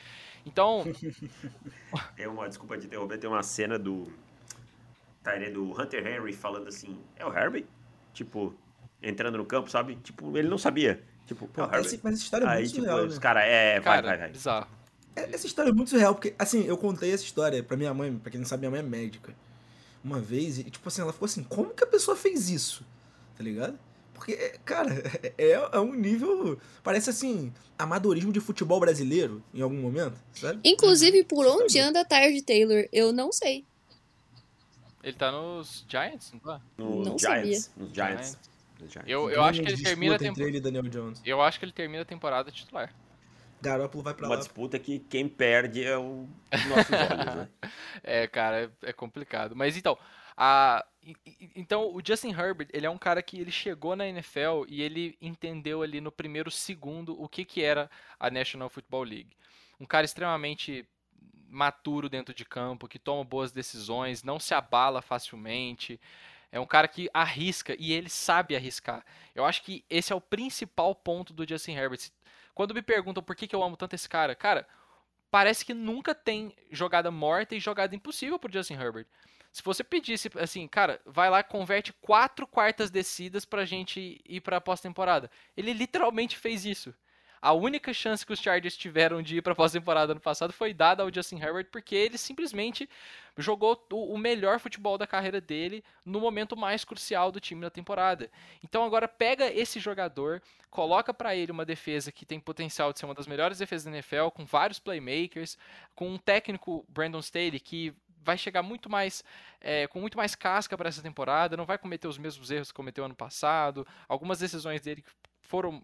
Então. 0.46 0.84
tem 2.16 2.28
uma, 2.28 2.48
desculpa 2.48 2.78
de 2.78 2.88
interromper, 2.88 3.18
tem 3.18 3.30
uma 3.30 3.42
cena 3.42 3.80
do. 3.80 4.12
Do 5.54 5.72
Hunter 5.80 6.06
Henry 6.06 6.34
falando 6.34 6.68
assim: 6.68 6.98
é 7.16 7.26
o 7.26 7.34
Herbert? 7.34 7.66
Tipo, 8.14 8.56
entrando 9.02 9.38
no 9.38 9.46
campo, 9.46 9.70
sabe? 9.70 9.96
Tipo, 9.98 10.38
ele 10.38 10.48
não 10.48 10.58
sabia. 10.58 11.02
Tipo, 11.26 11.48
Pô, 11.48 11.64
essa, 11.64 12.00
mas 12.04 12.14
essa 12.14 12.24
história 12.24 12.46
é 12.46 12.48
muito 12.48 12.60
Aí, 12.60 12.68
tipo, 12.68 12.82
surreal, 12.82 13.06
os 13.06 13.16
né? 13.16 13.22
cara, 13.22 13.44
é, 13.44 13.74
vai, 13.80 13.84
cara, 13.84 14.08
vai, 14.08 14.18
vai. 14.18 14.32
Bizarro. 14.32 14.68
É, 15.16 15.34
essa 15.34 15.48
história 15.48 15.70
é 15.70 15.74
muito 15.74 15.90
surreal, 15.90 16.14
porque, 16.14 16.36
assim, 16.38 16.66
eu 16.66 16.78
contei 16.78 17.12
essa 17.12 17.24
história 17.24 17.64
pra 17.64 17.76
minha 17.76 17.94
mãe, 17.94 18.16
pra 18.16 18.30
quem 18.30 18.40
não 18.40 18.48
sabe, 18.48 18.62
minha 18.62 18.72
mãe 18.72 18.80
é 18.80 18.84
médica. 18.84 19.36
Uma 20.04 20.20
vez, 20.20 20.60
e, 20.60 20.64
tipo 20.66 20.88
assim, 20.88 21.02
ela 21.02 21.12
ficou 21.12 21.26
assim, 21.26 21.44
como 21.44 21.74
que 21.74 21.84
a 21.84 21.88
pessoa 21.88 22.16
fez 22.16 22.50
isso? 22.50 22.86
Tá 23.36 23.44
ligado? 23.44 23.80
Porque, 24.14 24.36
cara, 24.64 24.90
é, 25.38 25.52
é 25.52 25.80
um 25.80 25.94
nível. 25.94 26.60
Parece 26.84 27.10
assim, 27.10 27.52
amadorismo 27.78 28.32
de 28.32 28.40
futebol 28.40 28.80
brasileiro, 28.80 29.44
em 29.54 29.62
algum 29.62 29.78
momento, 29.78 30.20
sabe? 30.34 30.60
Inclusive, 30.64 31.24
por 31.24 31.46
onde 31.46 31.80
anda 31.80 32.06
Tyrod 32.06 32.42
Taylor, 32.44 32.88
eu 32.94 33.12
não 33.12 33.32
sei. 33.32 33.66
Ele 35.06 35.16
tá 35.16 35.32
nos 35.32 35.86
Giants, 35.88 36.34
não 36.34 36.40
tá? 36.40 36.60
Nos 36.80 37.08
não 37.08 37.20
Giants. 37.20 37.66
Sabia. 37.66 37.86
Nos 37.86 37.94
Giants. 37.94 38.40
Eu, 39.06 39.30
eu 39.30 39.44
acho 39.44 39.62
que 39.62 39.68
ele 39.68 39.84
termina 39.84 40.16
a 40.16 40.18
temporada. 40.18 41.14
Eu 41.24 41.42
acho 41.44 41.60
que 41.60 41.66
ele 41.66 41.72
termina 41.72 42.02
a 42.02 42.06
temporada 42.06 42.52
titular. 42.52 42.92
Garoppolo 43.62 44.04
vai 44.04 44.16
pra 44.16 44.24
Uma 44.24 44.30
lá. 44.30 44.36
Uma 44.36 44.44
disputa 44.44 44.80
que 44.80 44.98
quem 44.98 45.30
perde 45.30 45.84
é 45.84 45.96
o 45.96 46.28
olhos, 46.52 46.90
né? 46.90 47.50
É, 48.04 48.28
cara, 48.28 48.64
é, 48.82 48.90
é 48.90 48.94
complicado. 48.94 49.56
Mas 49.56 49.78
então, 49.78 49.96
a, 50.36 50.84
então 51.56 51.94
o 51.94 52.02
Justin 52.04 52.32
Herbert, 52.32 52.70
ele 52.74 52.88
é 52.88 52.90
um 52.90 52.98
cara 52.98 53.22
que 53.22 53.40
ele 53.40 53.52
chegou 53.52 53.96
na 53.96 54.08
NFL 54.08 54.66
e 54.68 54.82
ele 54.82 55.16
entendeu 55.22 55.84
ali 55.84 56.02
no 56.02 56.12
primeiro 56.12 56.50
segundo 56.50 57.20
o 57.22 57.30
que, 57.30 57.46
que 57.46 57.62
era 57.62 57.92
a 58.20 58.32
National 58.32 58.70
Football 58.72 59.04
League. 59.04 59.38
Um 59.80 59.86
cara 59.86 60.06
extremamente 60.06 60.84
maturo 61.50 62.10
dentro 62.10 62.34
de 62.34 62.46
campo, 62.46 62.88
que 62.88 63.00
toma 63.00 63.24
boas 63.24 63.52
decisões, 63.52 64.24
não 64.24 64.40
se 64.40 64.54
abala 64.54 65.02
facilmente. 65.02 66.00
É 66.52 66.60
um 66.60 66.66
cara 66.66 66.88
que 66.88 67.10
arrisca 67.14 67.76
e 67.78 67.92
ele 67.92 68.10
sabe 68.10 68.56
arriscar. 68.56 69.06
Eu 69.34 69.46
acho 69.46 69.62
que 69.64 69.84
esse 69.90 70.14
é 70.14 70.16
o 70.16 70.22
principal 70.22 70.96
ponto 70.96 71.34
do 71.34 71.48
Justin 71.48 71.74
Herbert. 71.74 72.12
Quando 72.54 72.74
me 72.74 72.82
perguntam 72.82 73.22
por 73.22 73.36
que, 73.36 73.54
eu 73.54 73.62
amo 73.62 73.76
tanto 73.76 73.94
esse 73.94 74.08
cara, 74.08 74.34
cara, 74.34 74.68
parece 75.30 75.66
que 75.66 75.74
nunca 75.74 76.16
tem 76.16 76.56
jogada 76.72 77.12
morta 77.12 77.56
e 77.56 77.60
jogada 77.60 77.96
impossível 77.96 78.40
pro 78.40 78.52
Justin 78.52 78.76
Herbert. 78.76 79.06
Se 79.52 79.64
você 79.64 79.84
pedisse 79.84 80.30
assim, 80.36 80.68
cara, 80.68 81.02
vai 81.06 81.30
lá, 81.30 81.44
converte 81.44 81.94
quatro 81.94 82.46
quartas 82.46 82.90
descidas 82.92 83.46
pra 83.46 83.66
gente 83.66 84.22
ir 84.26 84.42
pra 84.42 84.62
pós-temporada. 84.62 85.32
Ele 85.56 85.74
literalmente 85.74 86.38
fez 86.38 86.66
isso. 86.66 86.94
A 87.46 87.54
única 87.54 87.94
chance 87.94 88.26
que 88.26 88.34
os 88.34 88.40
Chargers 88.40 88.76
tiveram 88.76 89.22
de 89.22 89.38
ir 89.38 89.42
para 89.44 89.54
pós-temporada 89.54 90.16
no 90.16 90.20
passado 90.20 90.52
foi 90.52 90.74
dada 90.74 91.04
ao 91.04 91.14
Justin 91.14 91.36
Herbert 91.36 91.68
porque 91.72 91.94
ele 91.94 92.18
simplesmente 92.18 92.90
jogou 93.38 93.80
o 93.92 94.18
melhor 94.18 94.60
futebol 94.60 94.98
da 94.98 95.06
carreira 95.06 95.40
dele 95.40 95.84
no 96.04 96.20
momento 96.20 96.58
mais 96.58 96.84
crucial 96.84 97.32
do 97.32 97.40
time 97.40 97.62
da 97.62 97.70
temporada. 97.70 98.32
Então 98.64 98.84
agora 98.84 99.08
pega 99.08 99.46
esse 99.46 99.80
jogador, 99.80 100.42
coloca 100.72 101.14
para 101.14 101.36
ele 101.36 101.52
uma 101.52 101.64
defesa 101.64 102.12
que 102.12 102.26
tem 102.26 102.40
potencial 102.40 102.92
de 102.92 102.98
ser 102.98 103.06
uma 103.06 103.14
das 103.14 103.28
melhores 103.28 103.60
defesas 103.60 103.86
da 103.86 103.92
NFL, 103.92 104.30
com 104.34 104.44
vários 104.44 104.80
playmakers, 104.80 105.56
com 105.94 106.10
um 106.10 106.18
técnico 106.18 106.84
Brandon 106.90 107.20
Staley 107.20 107.60
que 107.60 107.94
vai 108.24 108.40
chegar 108.40 108.64
muito 108.64 108.90
mais 108.90 109.24
é, 109.62 109.86
com 109.86 110.02
muito 110.02 110.18
mais 110.18 110.34
casca 110.34 110.76
para 110.76 110.90
essa 110.90 111.04
temporada, 111.04 111.56
não 111.56 111.64
vai 111.64 111.78
cometer 111.78 112.08
os 112.08 112.18
mesmos 112.18 112.50
erros 112.50 112.72
que 112.72 112.76
cometeu 112.76 113.06
ano 113.06 113.14
passado. 113.14 113.86
Algumas 114.10 114.40
decisões 114.40 114.82
dele 114.82 115.06
foram 115.42 115.84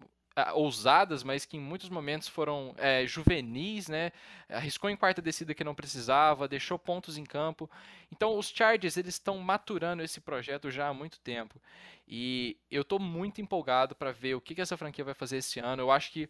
ousadas, 0.54 1.22
mas 1.22 1.44
que 1.44 1.56
em 1.56 1.60
muitos 1.60 1.88
momentos 1.88 2.28
foram 2.28 2.74
é, 2.78 3.06
juvenis, 3.06 3.88
né? 3.88 4.12
Arriscou 4.48 4.88
em 4.88 4.96
quarta 4.96 5.20
descida 5.20 5.54
que 5.54 5.64
não 5.64 5.74
precisava, 5.74 6.48
deixou 6.48 6.78
pontos 6.78 7.18
em 7.18 7.24
campo. 7.24 7.70
Então 8.10 8.38
os 8.38 8.48
Chargers 8.48 8.96
eles 8.96 9.14
estão 9.14 9.38
maturando 9.38 10.02
esse 10.02 10.20
projeto 10.20 10.70
já 10.70 10.88
há 10.88 10.94
muito 10.94 11.20
tempo 11.20 11.60
e 12.06 12.56
eu 12.70 12.82
estou 12.82 12.98
muito 12.98 13.40
empolgado 13.40 13.94
para 13.94 14.12
ver 14.12 14.34
o 14.34 14.40
que, 14.40 14.54
que 14.54 14.60
essa 14.60 14.76
franquia 14.76 15.04
vai 15.04 15.14
fazer 15.14 15.38
esse 15.38 15.60
ano. 15.60 15.82
Eu 15.82 15.90
acho 15.90 16.10
que 16.12 16.28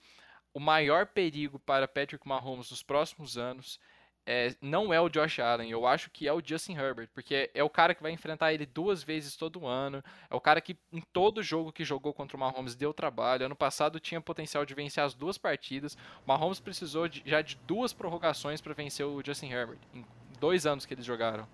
o 0.55 0.61
maior 0.61 1.07
perigo 1.07 1.59
para 1.59 1.89
Patrick 1.89 2.27
Mahomes 2.27 2.71
nos 2.71 2.83
próximos 2.83 3.39
anos 3.39 3.81
é, 4.25 4.55
não 4.61 4.95
é 4.95 5.01
o 5.01 5.09
Josh 5.09 5.41
Allen, 5.41 5.71
eu 5.71 5.87
acho 5.87 6.11
que 6.11 6.29
é 6.29 6.33
o 6.33 6.41
Justin 6.45 6.75
Herbert, 6.75 7.09
porque 7.13 7.51
é 7.53 7.63
o 7.65 7.71
cara 7.71 7.95
que 7.95 8.03
vai 8.03 8.13
enfrentar 8.13 8.53
ele 8.53 8.65
duas 8.65 9.03
vezes 9.03 9.37
todo 9.37 9.67
ano, 9.67 10.03
é 10.31 10.35
o 10.35 10.41
cara 10.41 10.61
que 10.61 10.77
em 10.93 11.01
todo 11.01 11.43
jogo 11.43 11.73
que 11.73 11.85
jogou 11.85 12.13
contra 12.13 12.37
o 12.37 12.41
Mahomes 12.41 12.75
deu 12.75 12.95
trabalho. 12.95 13.47
Ano 13.47 13.57
passado 13.57 13.99
tinha 13.99 14.21
potencial 14.21 14.65
de 14.65 14.75
vencer 14.75 15.03
as 15.03 15.15
duas 15.15 15.37
partidas. 15.37 15.97
O 16.25 16.29
Mahomes 16.29 16.61
precisou 16.61 17.09
de, 17.09 17.23
já 17.27 17.43
de 17.43 17.57
duas 17.67 17.93
prorrogações 17.93 18.61
para 18.61 18.75
vencer 18.75 19.05
o 19.05 19.21
Justin 19.25 19.51
Herbert, 19.51 19.79
em 19.93 20.05
dois 20.39 20.67
anos 20.67 20.87
que 20.87 20.95
eles 20.95 21.05
jogaram. 21.05 21.49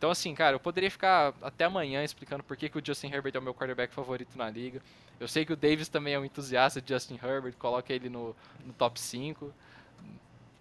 Então, 0.00 0.10
assim, 0.10 0.34
cara, 0.34 0.56
eu 0.56 0.60
poderia 0.60 0.90
ficar 0.90 1.34
até 1.42 1.66
amanhã 1.66 2.02
explicando 2.02 2.42
por 2.42 2.56
que, 2.56 2.70
que 2.70 2.78
o 2.78 2.82
Justin 2.82 3.08
Herbert 3.08 3.32
é 3.34 3.38
o 3.38 3.42
meu 3.42 3.54
quarterback 3.54 3.92
favorito 3.92 4.36
na 4.36 4.48
liga. 4.48 4.80
Eu 5.20 5.28
sei 5.28 5.44
que 5.44 5.52
o 5.52 5.56
Davis 5.56 5.88
também 5.88 6.14
é 6.14 6.18
um 6.18 6.24
entusiasta 6.24 6.80
de 6.80 6.92
Justin 6.92 7.20
Herbert, 7.22 7.54
coloca 7.58 7.92
ele 7.92 8.08
no, 8.08 8.34
no 8.64 8.72
top 8.72 8.98
5. 8.98 9.52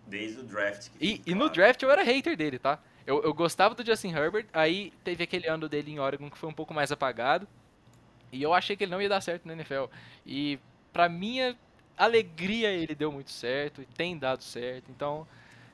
Desde 0.10 0.40
o 0.40 0.44
draft. 0.44 0.90
E, 1.00 1.22
e, 1.26 1.36
no 1.36 1.50
draft 1.50 1.82
eu 1.82 1.92
era 1.92 2.04
hater 2.04 2.36
dele, 2.36 2.58
tá? 2.58 2.80
Eu, 3.06 3.24
eu 3.24 3.34
gostava 3.34 3.76
do 3.76 3.86
Justin 3.86 4.12
Herbert, 4.12 4.48
aí 4.52 4.92
teve 5.04 5.24
aquele 5.24 5.48
ano 5.48 5.70
dele 5.70 5.92
em 5.92 6.00
Oregon 6.00 6.30
que 6.30 6.38
foi 6.38 6.50
um 6.50 6.54
pouco 6.54 6.74
mais 6.74 6.92
apagado. 6.92 7.48
E 8.32 8.42
eu 8.42 8.54
achei 8.54 8.76
que 8.76 8.84
ele 8.84 8.92
não 8.92 9.02
ia 9.02 9.10
dar 9.10 9.22
certo 9.22 9.48
na 9.48 9.54
NFL. 9.54 9.86
E 10.26 10.60
pra 10.92 11.10
minha 11.10 11.58
alegria 11.98 12.70
ele 12.70 12.96
deu 12.96 13.12
muito 13.12 13.32
certo 13.32 13.82
e 13.82 13.86
tem 13.86 14.18
dado 14.18 14.44
certo. 14.44 14.90
Então, 14.90 15.28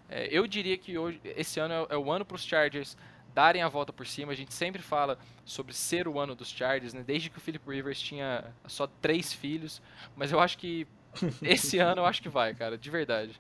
é, 0.10 0.28
eu 0.32 0.48
diria 0.48 0.78
que 0.78 0.98
hoje, 0.98 1.20
esse 1.24 1.60
ano 1.60 1.74
é, 1.74 1.96
é 1.96 1.98
o 1.98 2.12
ano 2.12 2.26
para 2.26 2.36
os 2.36 2.44
Chargers 2.44 2.98
darem 3.34 3.62
a 3.62 3.68
volta 3.68 3.92
por 3.92 4.08
cima. 4.08 4.32
A 4.32 4.36
gente 4.36 4.54
sempre 4.54 4.82
fala 4.82 5.20
sobre 5.44 5.74
ser 5.74 6.08
o 6.08 6.20
ano 6.20 6.36
dos 6.36 6.50
Chargers, 6.50 6.94
né? 6.94 7.04
Desde 7.06 7.30
que 7.30 7.38
o 7.38 7.42
Philip 7.42 7.70
Rivers 7.70 8.00
tinha 8.00 8.46
só 8.66 8.88
três 8.88 9.34
filhos. 9.34 9.82
Mas 10.16 10.32
eu 10.32 10.40
acho 10.40 10.58
que 10.58 10.88
esse 11.44 11.78
ano 11.80 12.02
eu 12.02 12.06
acho 12.06 12.22
que 12.22 12.30
vai, 12.30 12.56
cara, 12.56 12.78
de 12.78 12.90
verdade. 12.90 13.40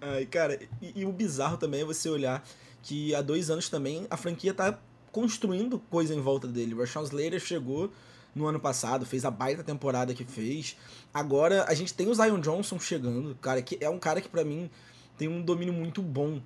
Ai, 0.00 0.26
cara, 0.26 0.58
e, 0.80 1.00
e, 1.00 1.04
o 1.04 1.12
bizarro 1.12 1.56
também 1.56 1.82
é 1.82 1.84
você 1.84 2.08
olhar 2.08 2.44
que 2.82 3.14
há 3.14 3.22
dois 3.22 3.50
anos 3.50 3.68
também 3.68 4.06
a 4.10 4.16
franquia 4.16 4.54
tá 4.54 4.78
construindo 5.12 5.78
coisa 5.90 6.14
em 6.14 6.20
volta 6.20 6.46
dele. 6.46 6.74
O 6.74 6.78
Rashawn 6.78 7.04
Slater 7.04 7.40
chegou 7.40 7.90
no 8.34 8.46
ano 8.46 8.60
passado, 8.60 9.04
fez 9.04 9.24
a 9.24 9.30
baita 9.30 9.62
temporada 9.62 10.14
que 10.14 10.24
fez. 10.24 10.76
Agora 11.12 11.64
a 11.68 11.74
gente 11.74 11.92
tem 11.94 12.08
o 12.08 12.14
Zion 12.14 12.40
Johnson 12.40 12.78
chegando, 12.78 13.34
cara, 13.40 13.60
que 13.60 13.78
é 13.80 13.90
um 13.90 13.98
cara 13.98 14.20
que 14.20 14.28
para 14.28 14.44
mim 14.44 14.70
tem 15.16 15.28
um 15.28 15.42
domínio 15.42 15.74
muito 15.74 16.00
bom 16.00 16.40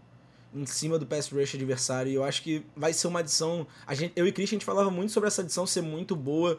em 0.54 0.66
cima 0.66 0.98
do 0.98 1.06
pass 1.06 1.28
rush 1.28 1.54
adversário. 1.54 2.10
E 2.10 2.14
eu 2.14 2.24
acho 2.24 2.42
que 2.42 2.64
vai 2.76 2.92
ser 2.92 3.06
uma 3.08 3.20
adição. 3.20 3.66
A 3.86 3.94
gente, 3.94 4.12
eu 4.16 4.26
e 4.26 4.32
Christian 4.32 4.56
a 4.56 4.58
gente 4.58 4.66
falava 4.66 4.90
muito 4.90 5.12
sobre 5.12 5.28
essa 5.28 5.42
adição 5.42 5.66
ser 5.66 5.82
muito 5.82 6.16
boa 6.16 6.58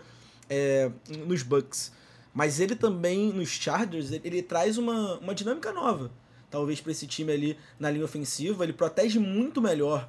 é, 0.50 0.92
nos 1.26 1.44
Bucks. 1.44 1.92
Mas 2.34 2.60
ele 2.60 2.76
também, 2.76 3.32
nos 3.32 3.50
Chargers, 3.50 4.12
ele, 4.12 4.22
ele 4.24 4.42
traz 4.42 4.78
uma, 4.78 5.20
uma 5.20 5.36
dinâmica 5.36 5.72
nova 5.72 6.12
talvez 6.54 6.80
para 6.80 6.92
esse 6.92 7.08
time 7.08 7.32
ali 7.32 7.58
na 7.80 7.90
linha 7.90 8.06
ofensiva. 8.06 8.64
Ele 8.64 8.74
protege 8.74 9.18
muito 9.18 9.60
melhor 9.60 10.08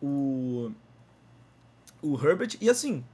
o, 0.00 0.70
o 2.00 2.14
Herbert. 2.14 2.56
E 2.60 2.70
assim, 2.70 3.04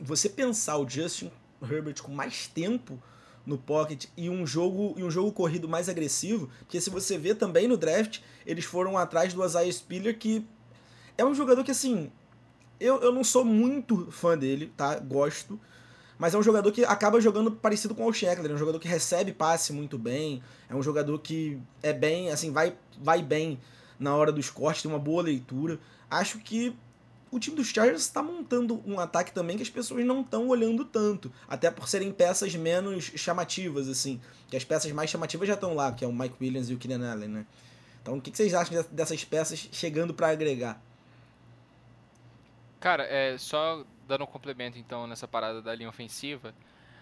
você 0.00 0.28
pensar 0.28 0.78
o 0.78 0.88
Justin 0.88 1.32
Herbert 1.60 2.00
com 2.00 2.12
mais 2.12 2.46
tempo 2.46 3.02
no 3.44 3.58
pocket 3.58 4.06
e 4.16 4.30
um 4.30 4.46
jogo 4.46 4.94
e 4.96 5.02
um 5.02 5.10
jogo 5.10 5.32
corrido 5.32 5.68
mais 5.68 5.88
agressivo, 5.88 6.48
porque 6.60 6.80
se 6.80 6.88
você 6.88 7.18
vê 7.18 7.34
também 7.34 7.66
no 7.66 7.76
draft, 7.76 8.20
eles 8.46 8.64
foram 8.64 8.96
atrás 8.96 9.34
do 9.34 9.44
Isaiah 9.44 9.72
Spiller, 9.72 10.16
que 10.16 10.46
é 11.18 11.24
um 11.24 11.34
jogador 11.34 11.64
que 11.64 11.72
assim, 11.72 12.12
eu, 12.78 13.00
eu 13.02 13.12
não 13.12 13.24
sou 13.24 13.44
muito 13.44 14.08
fã 14.12 14.38
dele, 14.38 14.72
tá? 14.76 15.00
Gosto, 15.00 15.60
mas 16.18 16.34
é 16.34 16.38
um 16.38 16.42
jogador 16.42 16.70
que 16.72 16.84
acaba 16.84 17.20
jogando 17.20 17.50
parecido 17.50 17.94
com 17.94 18.06
o 18.06 18.12
Sheckler, 18.12 18.50
é 18.50 18.54
um 18.54 18.58
jogador 18.58 18.78
que 18.78 18.88
recebe 18.88 19.32
passe 19.32 19.72
muito 19.72 19.98
bem, 19.98 20.42
é 20.68 20.74
um 20.74 20.82
jogador 20.82 21.18
que 21.18 21.58
é 21.82 21.92
bem, 21.92 22.30
assim, 22.30 22.52
vai, 22.52 22.76
vai 23.00 23.22
bem 23.22 23.58
na 23.98 24.14
hora 24.14 24.32
dos 24.32 24.50
cortes, 24.50 24.82
tem 24.82 24.90
uma 24.90 24.98
boa 24.98 25.22
leitura. 25.22 25.78
Acho 26.10 26.38
que 26.38 26.76
o 27.30 27.38
time 27.38 27.56
dos 27.56 27.66
Chargers 27.68 28.02
está 28.02 28.22
montando 28.22 28.80
um 28.86 29.00
ataque 29.00 29.32
também 29.32 29.56
que 29.56 29.62
as 29.62 29.70
pessoas 29.70 30.04
não 30.04 30.20
estão 30.20 30.46
olhando 30.48 30.84
tanto, 30.84 31.32
até 31.48 31.70
por 31.70 31.88
serem 31.88 32.12
peças 32.12 32.54
menos 32.54 33.10
chamativas, 33.16 33.88
assim, 33.88 34.20
que 34.48 34.56
as 34.56 34.64
peças 34.64 34.92
mais 34.92 35.10
chamativas 35.10 35.48
já 35.48 35.54
estão 35.54 35.74
lá, 35.74 35.90
que 35.92 36.04
é 36.04 36.08
o 36.08 36.12
Mike 36.12 36.36
Williams 36.40 36.70
e 36.70 36.74
o 36.74 36.78
Keenan 36.78 37.10
Allen, 37.10 37.28
né? 37.28 37.46
Então, 38.00 38.18
o 38.18 38.20
que 38.20 38.30
vocês 38.34 38.54
acham 38.54 38.84
dessas 38.92 39.24
peças 39.24 39.68
chegando 39.72 40.14
para 40.14 40.28
agregar? 40.28 40.80
Cara, 42.84 43.04
é, 43.04 43.38
só 43.38 43.82
dando 44.06 44.24
um 44.24 44.26
complemento 44.26 44.76
então 44.76 45.06
nessa 45.06 45.26
parada 45.26 45.62
da 45.62 45.74
linha 45.74 45.88
ofensiva, 45.88 46.54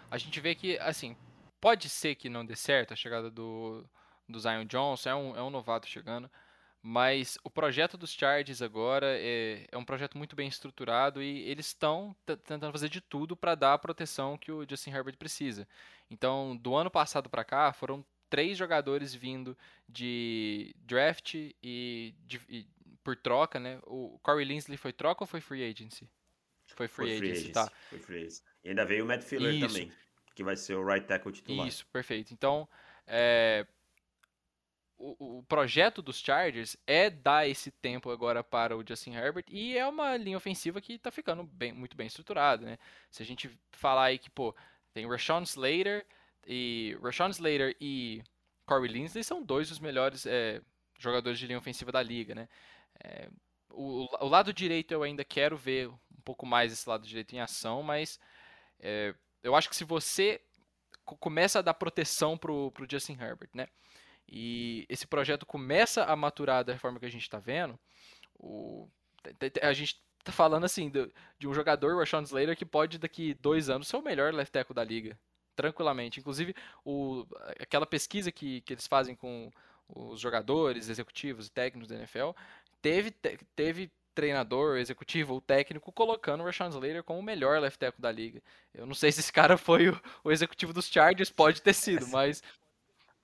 a 0.08 0.16
gente 0.16 0.38
vê 0.38 0.54
que, 0.54 0.78
assim, 0.78 1.16
pode 1.60 1.88
ser 1.88 2.14
que 2.14 2.28
não 2.28 2.46
dê 2.46 2.54
certo 2.54 2.92
a 2.92 2.96
chegada 2.96 3.28
do, 3.28 3.84
do 4.28 4.38
Zion 4.38 4.64
Johnson, 4.64 5.08
é 5.10 5.14
um, 5.16 5.36
é 5.38 5.42
um 5.42 5.50
novato 5.50 5.88
chegando, 5.88 6.30
mas 6.80 7.36
o 7.42 7.50
projeto 7.50 7.98
dos 7.98 8.12
Chargers 8.12 8.62
agora 8.62 9.08
é, 9.18 9.66
é 9.72 9.76
um 9.76 9.84
projeto 9.84 10.16
muito 10.16 10.36
bem 10.36 10.46
estruturado 10.46 11.20
e 11.20 11.40
eles 11.50 11.66
estão 11.66 12.14
tentando 12.24 12.70
fazer 12.70 12.88
de 12.88 13.00
tudo 13.00 13.36
para 13.36 13.56
dar 13.56 13.74
a 13.74 13.78
proteção 13.78 14.38
que 14.38 14.52
o 14.52 14.64
Justin 14.64 14.92
Herbert 14.92 15.16
precisa. 15.16 15.66
Então, 16.08 16.56
do 16.56 16.76
ano 16.76 16.92
passado 16.92 17.28
para 17.28 17.42
cá, 17.42 17.72
foram 17.72 18.04
três 18.30 18.56
jogadores 18.56 19.12
vindo 19.12 19.58
de 19.88 20.76
draft 20.86 21.34
e, 21.34 22.14
de, 22.24 22.40
e, 22.48 22.66
por 23.02 23.16
troca, 23.16 23.58
né? 23.58 23.78
O 23.84 24.18
Corey 24.22 24.44
Linsley 24.44 24.76
foi 24.76 24.92
troca 24.92 25.24
ou 25.24 25.26
foi 25.26 25.40
free 25.40 25.64
agency? 25.64 26.08
Foi 26.74 26.88
free, 26.88 27.08
foi 27.08 27.18
free 27.18 27.30
agency, 27.30 27.50
agency, 27.50 27.52
tá. 27.52 27.72
Foi 27.90 27.98
free 27.98 28.18
agency. 28.18 28.42
E 28.64 28.68
ainda 28.70 28.84
veio 28.84 29.04
o 29.04 29.06
Matt 29.06 29.22
Filler 29.22 29.54
Isso. 29.54 29.68
também, 29.68 29.92
que 30.34 30.44
vai 30.44 30.56
ser 30.56 30.74
o 30.74 30.84
right 30.84 31.06
tackle 31.06 31.32
titular. 31.32 31.66
Isso, 31.66 31.86
perfeito. 31.86 32.32
Então, 32.32 32.68
é, 33.06 33.66
o, 35.02 35.38
o, 35.38 35.42
projeto 35.42 36.00
dos 36.00 36.20
Chargers 36.20 36.76
é 36.86 37.10
dar 37.10 37.48
esse 37.48 37.70
tempo 37.70 38.10
agora 38.10 38.44
para 38.44 38.76
o 38.76 38.84
Justin 38.86 39.14
Herbert 39.14 39.44
e 39.48 39.76
é 39.76 39.86
uma 39.86 40.16
linha 40.16 40.36
ofensiva 40.36 40.80
que 40.80 40.94
está 40.94 41.10
ficando 41.10 41.42
bem, 41.42 41.72
muito 41.72 41.96
bem 41.96 42.06
estruturada, 42.06 42.64
né? 42.64 42.78
Se 43.10 43.22
a 43.22 43.26
gente 43.26 43.50
falar 43.72 44.04
aí 44.04 44.18
que, 44.18 44.30
pô, 44.30 44.54
tem 44.94 45.08
Rashawn 45.08 45.42
Slater 45.42 46.06
e 46.46 46.96
Rashawn 47.02 47.30
Slater 47.30 47.76
e 47.80 48.22
Corey 48.64 48.90
Linsley 48.90 49.24
são 49.24 49.42
dois 49.42 49.68
dos 49.68 49.80
melhores 49.80 50.24
é, 50.24 50.62
jogadores 50.98 51.38
de 51.38 51.46
linha 51.46 51.58
ofensiva 51.58 51.90
da 51.90 52.02
liga, 52.02 52.34
né? 52.34 52.48
É, 53.02 53.28
o, 53.70 54.06
o, 54.24 54.28
lado 54.28 54.52
direito 54.52 54.92
eu 54.92 55.02
ainda 55.02 55.24
quero 55.24 55.56
ver 55.56 55.88
um 55.88 56.20
pouco 56.24 56.46
mais 56.46 56.72
esse 56.72 56.88
lado 56.88 57.06
direito 57.06 57.34
em 57.34 57.40
ação, 57.40 57.82
mas 57.82 58.20
é, 58.78 59.14
eu 59.42 59.54
acho 59.56 59.68
que 59.68 59.76
se 59.76 59.84
você 59.84 60.40
começa 61.04 61.58
a 61.58 61.62
dar 61.62 61.74
proteção 61.74 62.38
pro, 62.38 62.70
pro 62.70 62.86
Justin 62.88 63.18
Herbert, 63.20 63.50
né? 63.54 63.66
e 64.28 64.86
esse 64.88 65.06
projeto 65.06 65.44
começa 65.44 66.04
a 66.04 66.16
maturar 66.16 66.64
da 66.64 66.78
forma 66.78 66.98
que 66.98 67.04
a 67.06 67.10
gente 67.10 67.22
está 67.22 67.38
vendo, 67.38 67.78
o, 68.38 68.88
a 69.60 69.72
gente 69.72 70.00
está 70.18 70.32
falando 70.32 70.64
assim 70.64 70.88
de, 70.88 71.12
de, 71.38 71.46
um 71.46 71.52
jogador, 71.52 71.94
o 71.94 71.98
Rashawn 71.98 72.22
Slater, 72.22 72.56
que 72.56 72.64
pode 72.64 72.98
daqui 72.98 73.34
dois 73.34 73.68
anos 73.68 73.88
ser 73.88 73.96
o 73.96 74.02
melhor 74.02 74.32
left 74.32 74.50
tackle 74.50 74.74
da 74.74 74.82
liga, 74.82 75.18
tranquilamente. 75.54 76.18
Inclusive, 76.18 76.54
o, 76.84 77.26
aquela 77.60 77.86
pesquisa 77.86 78.32
que, 78.32 78.62
que 78.62 78.72
eles 78.72 78.86
fazem 78.86 79.14
com 79.14 79.50
os 79.86 80.18
jogadores, 80.18 80.88
executivos 80.88 81.48
e 81.48 81.50
técnicos 81.50 81.88
da 81.88 81.96
NFL, 81.96 82.30
teve, 82.82 83.10
teve 83.56 83.90
treinador, 84.14 84.76
executivo 84.76 85.34
ou 85.34 85.40
técnico 85.40 85.90
colocando 85.90 86.42
o 86.42 86.44
Rashawn 86.44 86.68
Slater 86.68 87.02
como 87.02 87.20
o 87.20 87.22
melhor 87.22 87.60
left 87.60 87.78
tackle 87.78 88.02
da 88.02 88.12
liga. 88.12 88.42
Eu 88.74 88.84
não 88.84 88.94
sei 88.94 89.10
se 89.10 89.20
esse 89.20 89.32
cara 89.32 89.56
foi 89.56 89.88
o, 89.88 90.00
o 90.24 90.30
executivo 90.30 90.72
dos 90.72 90.88
Chargers, 90.88 91.30
pode 91.30 91.62
ter 91.62 91.72
sido, 91.72 92.06
mas 92.08 92.42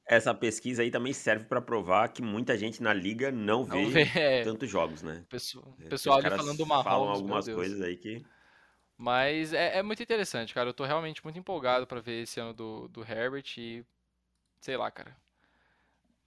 essa 0.07 0.33
pesquisa 0.33 0.81
aí 0.83 0.91
também 0.91 1.13
serve 1.13 1.45
para 1.45 1.61
provar 1.61 2.09
que 2.09 2.23
muita 2.23 2.57
gente 2.57 2.83
na 2.83 2.95
liga 2.95 3.31
não 3.31 3.65
vê, 3.65 3.83
não 3.83 3.91
vê 3.91 4.11
é. 4.15 4.43
tantos 4.43 4.71
jogos, 4.71 5.03
né? 5.03 5.25
Pessoal, 5.29 5.75
é, 5.81 5.89
pessoal 5.89 6.19
ali 6.19 6.31
falando 6.31 6.57
do 6.57 6.65
Mahomes, 6.65 6.85
falam 6.85 7.09
algumas 7.11 7.47
coisas 7.47 7.83
aí 7.83 7.97
que 7.97 8.25
mas 9.01 9.53
é, 9.53 9.79
é, 9.79 9.83
muito 9.83 10.03
interessante, 10.03 10.53
cara. 10.53 10.71
Eu 10.71 10.75
tô 10.75 10.85
realmente 10.85 11.23
muito 11.23 11.39
empolgado 11.39 11.87
para 11.87 12.01
ver 12.01 12.23
esse 12.25 12.41
ano 12.41 12.53
do, 12.53 12.89
do 12.89 13.03
Herbert 13.03 13.47
e 13.57 13.85
sei 14.61 14.77
lá, 14.77 14.91
cara. 14.91 15.17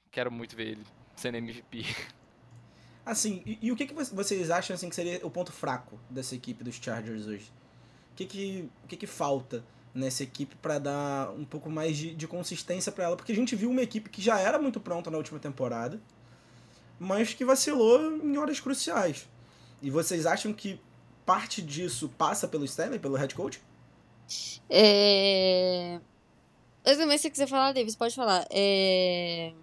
Quero 0.10 0.32
muito 0.32 0.56
ver 0.56 0.70
ele 0.70 0.86
sendo 1.18 1.36
MVP. 1.36 1.84
Assim, 3.06 3.42
e, 3.46 3.58
e 3.62 3.72
o 3.72 3.76
que, 3.76 3.88
que 3.88 3.94
vocês 3.94 4.52
acham 4.52 4.76
assim, 4.76 4.90
que 4.90 4.96
seria 4.96 5.26
o 5.26 5.30
ponto 5.30 5.52
fraco 5.52 6.00
dessa 6.10 6.36
equipe 6.36 6.64
dos 6.64 6.76
Chargers 6.76 7.26
hoje? 7.26 7.52
O 8.14 8.16
que, 8.16 8.26
que, 8.26 8.70
o 8.84 8.88
que, 8.88 8.98
que 8.98 9.08
falta 9.08 9.64
nessa 9.94 10.24
equipe 10.24 10.56
para 10.56 10.80
dar 10.80 11.32
um 11.32 11.44
pouco 11.44 11.70
mais 11.70 11.98
de, 11.98 12.16
de 12.16 12.28
consistência 12.28 12.92
para 12.92 13.06
ela, 13.06 13.16
porque 13.16 13.32
a 13.32 13.36
gente 13.36 13.56
viu 13.56 13.70
uma 13.70 13.82
equipe 13.82 14.10
que 14.10 14.22
já 14.22 14.40
era 14.40 14.58
muito 14.58 14.80
pronta 14.80 15.12
na 15.12 15.18
última 15.18 15.40
temporada, 15.40 16.00
mas 17.00 17.34
que 17.34 17.44
vacilou 17.44 18.18
em 18.18 18.38
horas 18.38 18.60
cruciais. 18.60 19.28
E 19.82 19.90
vocês 19.90 20.26
acham 20.26 20.54
que 20.54 20.80
parte 21.26 21.62
disso 21.62 22.10
passa 22.18 22.48
pelo 22.48 22.66
Stanley, 22.66 23.00
pelo 23.00 23.16
head 23.16 23.34
coach? 23.34 23.62
É... 24.70 26.00
Eu 26.86 26.98
também, 26.98 27.18
se 27.18 27.30
quiser 27.30 27.48
falar, 27.48 27.74
Davis, 27.74 27.96
pode 27.96 28.16
falar. 28.16 28.46
É... 28.50 29.54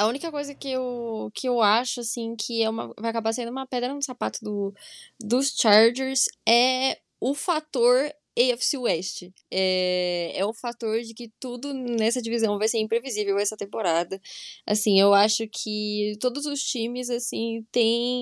A 0.00 0.06
única 0.06 0.30
coisa 0.30 0.54
que 0.54 0.70
eu, 0.70 1.30
que 1.34 1.46
eu 1.46 1.60
acho, 1.60 2.00
assim, 2.00 2.34
que 2.34 2.62
é 2.62 2.70
uma, 2.70 2.90
vai 2.98 3.10
acabar 3.10 3.34
sendo 3.34 3.50
uma 3.50 3.66
pedra 3.66 3.92
no 3.92 4.02
sapato 4.02 4.38
do, 4.42 4.72
dos 5.20 5.54
Chargers 5.54 6.24
é 6.48 6.98
o 7.20 7.34
fator 7.34 8.10
AFC 8.34 8.78
West. 8.78 9.24
É, 9.50 10.32
é 10.34 10.46
o 10.46 10.54
fator 10.54 11.02
de 11.02 11.12
que 11.12 11.30
tudo 11.38 11.74
nessa 11.74 12.22
divisão 12.22 12.58
vai 12.58 12.66
ser 12.66 12.78
imprevisível 12.78 13.38
essa 13.38 13.58
temporada. 13.58 14.18
Assim, 14.66 14.98
eu 14.98 15.12
acho 15.12 15.46
que 15.48 16.16
todos 16.18 16.46
os 16.46 16.62
times, 16.62 17.10
assim, 17.10 17.66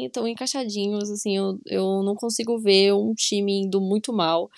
estão 0.04 0.26
encaixadinhos, 0.26 1.08
assim, 1.08 1.36
eu, 1.36 1.60
eu 1.64 2.02
não 2.02 2.16
consigo 2.16 2.58
ver 2.58 2.92
um 2.92 3.14
time 3.14 3.60
indo 3.60 3.80
muito 3.80 4.12
mal. 4.12 4.50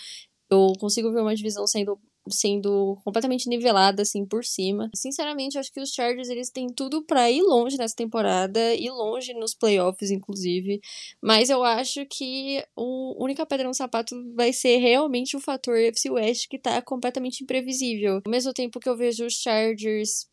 Eu 0.49 0.73
consigo 0.81 1.13
ver 1.13 1.21
uma 1.21 1.37
divisão 1.37 1.67
sendo 1.67 2.01
sendo 2.29 2.99
completamente 3.05 3.49
nivelada 3.49 4.03
assim 4.03 4.25
por 4.25 4.45
cima. 4.45 4.91
Sinceramente, 4.95 5.59
acho 5.59 5.73
que 5.73 5.81
os 5.81 5.91
Chargers 5.91 6.29
eles 6.29 6.51
têm 6.51 6.69
tudo 6.69 7.03
para 7.03 7.31
ir 7.31 7.43
longe 7.43 7.77
nessa 7.77 7.95
temporada, 7.95 8.75
ir 8.75 8.91
longe 8.91 9.33
nos 9.35 9.55
playoffs 9.55 10.11
inclusive, 10.11 10.81
mas 11.23 11.49
eu 11.49 11.63
acho 11.65 12.05
que 12.07 12.59
a 12.59 12.83
única 13.23 13.47
pedra 13.47 13.67
no 13.67 13.75
sapato 13.75 14.15
vai 14.35 14.53
ser 14.53 14.79
realmente 14.79 15.37
o 15.37 15.41
fator 15.41 15.77
FC 15.79 16.11
West 16.11 16.49
que 16.49 16.59
tá 16.59 16.81
completamente 16.83 17.43
imprevisível. 17.43 18.21
Ao 18.25 18.31
mesmo 18.31 18.53
tempo 18.53 18.81
que 18.81 18.89
eu 18.89 18.97
vejo 18.97 19.25
os 19.25 19.35
Chargers 19.35 20.27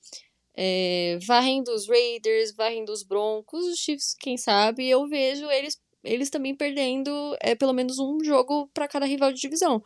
é, 0.56 1.20
varrendo 1.26 1.72
os 1.72 1.88
Raiders, 1.88 2.52
varrendo 2.56 2.92
os 2.92 3.04
Broncos, 3.04 3.66
os 3.66 3.78
Chiefs, 3.78 4.16
quem 4.20 4.38
sabe, 4.38 4.90
eu 4.90 5.08
vejo 5.08 5.50
eles 5.52 5.80
eles 6.04 6.30
também 6.30 6.56
perdendo 6.56 7.12
é, 7.42 7.54
pelo 7.54 7.74
menos 7.74 8.00
um 8.00 8.24
jogo 8.24 8.70
para 8.74 8.88
cada 8.88 9.06
rival 9.06 9.34
de 9.34 9.42
divisão 9.42 9.84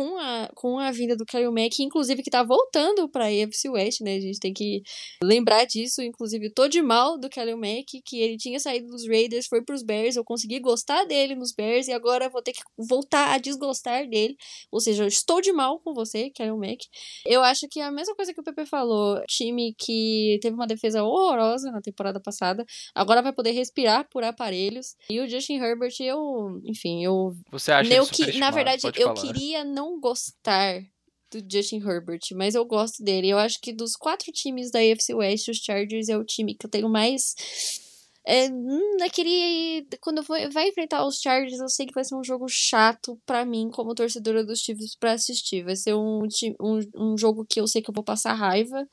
com 0.00 0.16
a, 0.16 0.50
com 0.54 0.78
a 0.78 0.90
vinda 0.90 1.14
do 1.14 1.26
Kyle 1.26 1.50
Mack, 1.50 1.78
inclusive 1.80 2.22
que 2.22 2.30
tá 2.30 2.42
voltando 2.42 3.06
pra 3.06 3.26
AFC 3.26 3.68
West, 3.68 4.00
né? 4.00 4.14
A 4.16 4.20
gente 4.20 4.40
tem 4.40 4.50
que 4.50 4.82
lembrar 5.22 5.66
disso. 5.66 6.00
Inclusive, 6.00 6.48
tô 6.48 6.66
de 6.68 6.80
mal 6.80 7.18
do 7.18 7.28
Kyle 7.28 7.54
Mack, 7.54 8.00
que 8.02 8.18
ele 8.18 8.38
tinha 8.38 8.58
saído 8.58 8.86
dos 8.86 9.06
Raiders, 9.06 9.46
foi 9.46 9.62
pros 9.62 9.82
Bears, 9.82 10.16
eu 10.16 10.24
consegui 10.24 10.58
gostar 10.58 11.04
dele 11.04 11.34
nos 11.34 11.52
Bears 11.52 11.86
e 11.86 11.92
agora 11.92 12.30
vou 12.30 12.40
ter 12.40 12.52
que 12.52 12.62
voltar 12.78 13.34
a 13.34 13.38
desgostar 13.38 14.08
dele. 14.08 14.38
Ou 14.72 14.80
seja, 14.80 15.02
eu 15.02 15.06
estou 15.08 15.42
de 15.42 15.52
mal 15.52 15.78
com 15.80 15.92
você, 15.92 16.30
Kyle 16.30 16.56
Mack. 16.56 16.86
Eu 17.26 17.42
acho 17.42 17.68
que 17.68 17.78
é 17.78 17.84
a 17.84 17.92
mesma 17.92 18.14
coisa 18.14 18.32
que 18.32 18.40
o 18.40 18.44
Pepe 18.44 18.64
falou, 18.64 19.20
time 19.28 19.74
que 19.76 20.38
teve 20.40 20.54
uma 20.54 20.66
defesa 20.66 21.04
horrorosa 21.04 21.70
na 21.70 21.82
temporada 21.82 22.18
passada, 22.18 22.64
agora 22.94 23.20
vai 23.20 23.34
poder 23.34 23.50
respirar 23.50 24.08
por 24.08 24.24
aparelhos. 24.24 24.96
E 25.10 25.20
o 25.20 25.28
Justin 25.28 25.58
Herbert, 25.58 25.94
eu, 26.00 26.58
enfim, 26.64 27.04
eu. 27.04 27.36
Você 27.50 27.70
acha 27.70 27.92
eu 27.92 28.06
que, 28.06 28.38
Na 28.38 28.50
verdade, 28.50 28.86
eu 28.96 29.14
falar. 29.14 29.20
queria 29.20 29.62
não 29.62 29.89
gostar 29.98 30.84
do 31.30 31.40
Justin 31.50 31.78
Herbert, 31.78 32.20
mas 32.34 32.54
eu 32.54 32.64
gosto 32.64 33.02
dele. 33.02 33.28
Eu 33.28 33.38
acho 33.38 33.60
que 33.60 33.72
dos 33.72 33.94
quatro 33.96 34.30
times 34.32 34.70
da 34.70 34.80
AFC 34.80 35.14
West, 35.14 35.48
os 35.48 35.58
Chargers 35.58 36.08
é 36.08 36.16
o 36.16 36.24
time 36.24 36.54
que 36.54 36.66
eu 36.66 36.70
tenho 36.70 36.88
mais. 36.88 37.34
É, 38.26 38.48
naquele. 38.98 39.86
Quando 40.00 40.22
vai 40.22 40.68
enfrentar 40.68 41.06
os 41.06 41.20
Chargers, 41.20 41.58
eu 41.58 41.68
sei 41.68 41.86
que 41.86 41.94
vai 41.94 42.04
ser 42.04 42.14
um 42.14 42.24
jogo 42.24 42.46
chato 42.48 43.18
para 43.24 43.44
mim, 43.44 43.70
como 43.72 43.94
torcedora 43.94 44.44
dos 44.44 44.60
Chiefs, 44.60 44.96
pra 44.96 45.12
assistir. 45.12 45.64
Vai 45.64 45.76
ser 45.76 45.94
um, 45.94 46.26
um, 46.60 46.80
um 46.96 47.18
jogo 47.18 47.46
que 47.48 47.60
eu 47.60 47.66
sei 47.66 47.80
que 47.80 47.90
eu 47.90 47.94
vou 47.94 48.04
passar 48.04 48.34
raiva. 48.34 48.86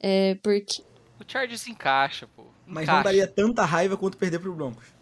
É, 0.00 0.34
porque. 0.36 0.82
O 1.20 1.30
Chargers 1.30 1.66
encaixa, 1.68 2.26
pô. 2.26 2.42
Encaixa. 2.42 2.54
Mas 2.66 2.86
não 2.86 3.02
daria 3.02 3.26
tanta 3.26 3.64
raiva 3.64 3.96
quanto 3.96 4.16
perder 4.16 4.38
pro 4.38 4.54
Broncos. 4.54 4.97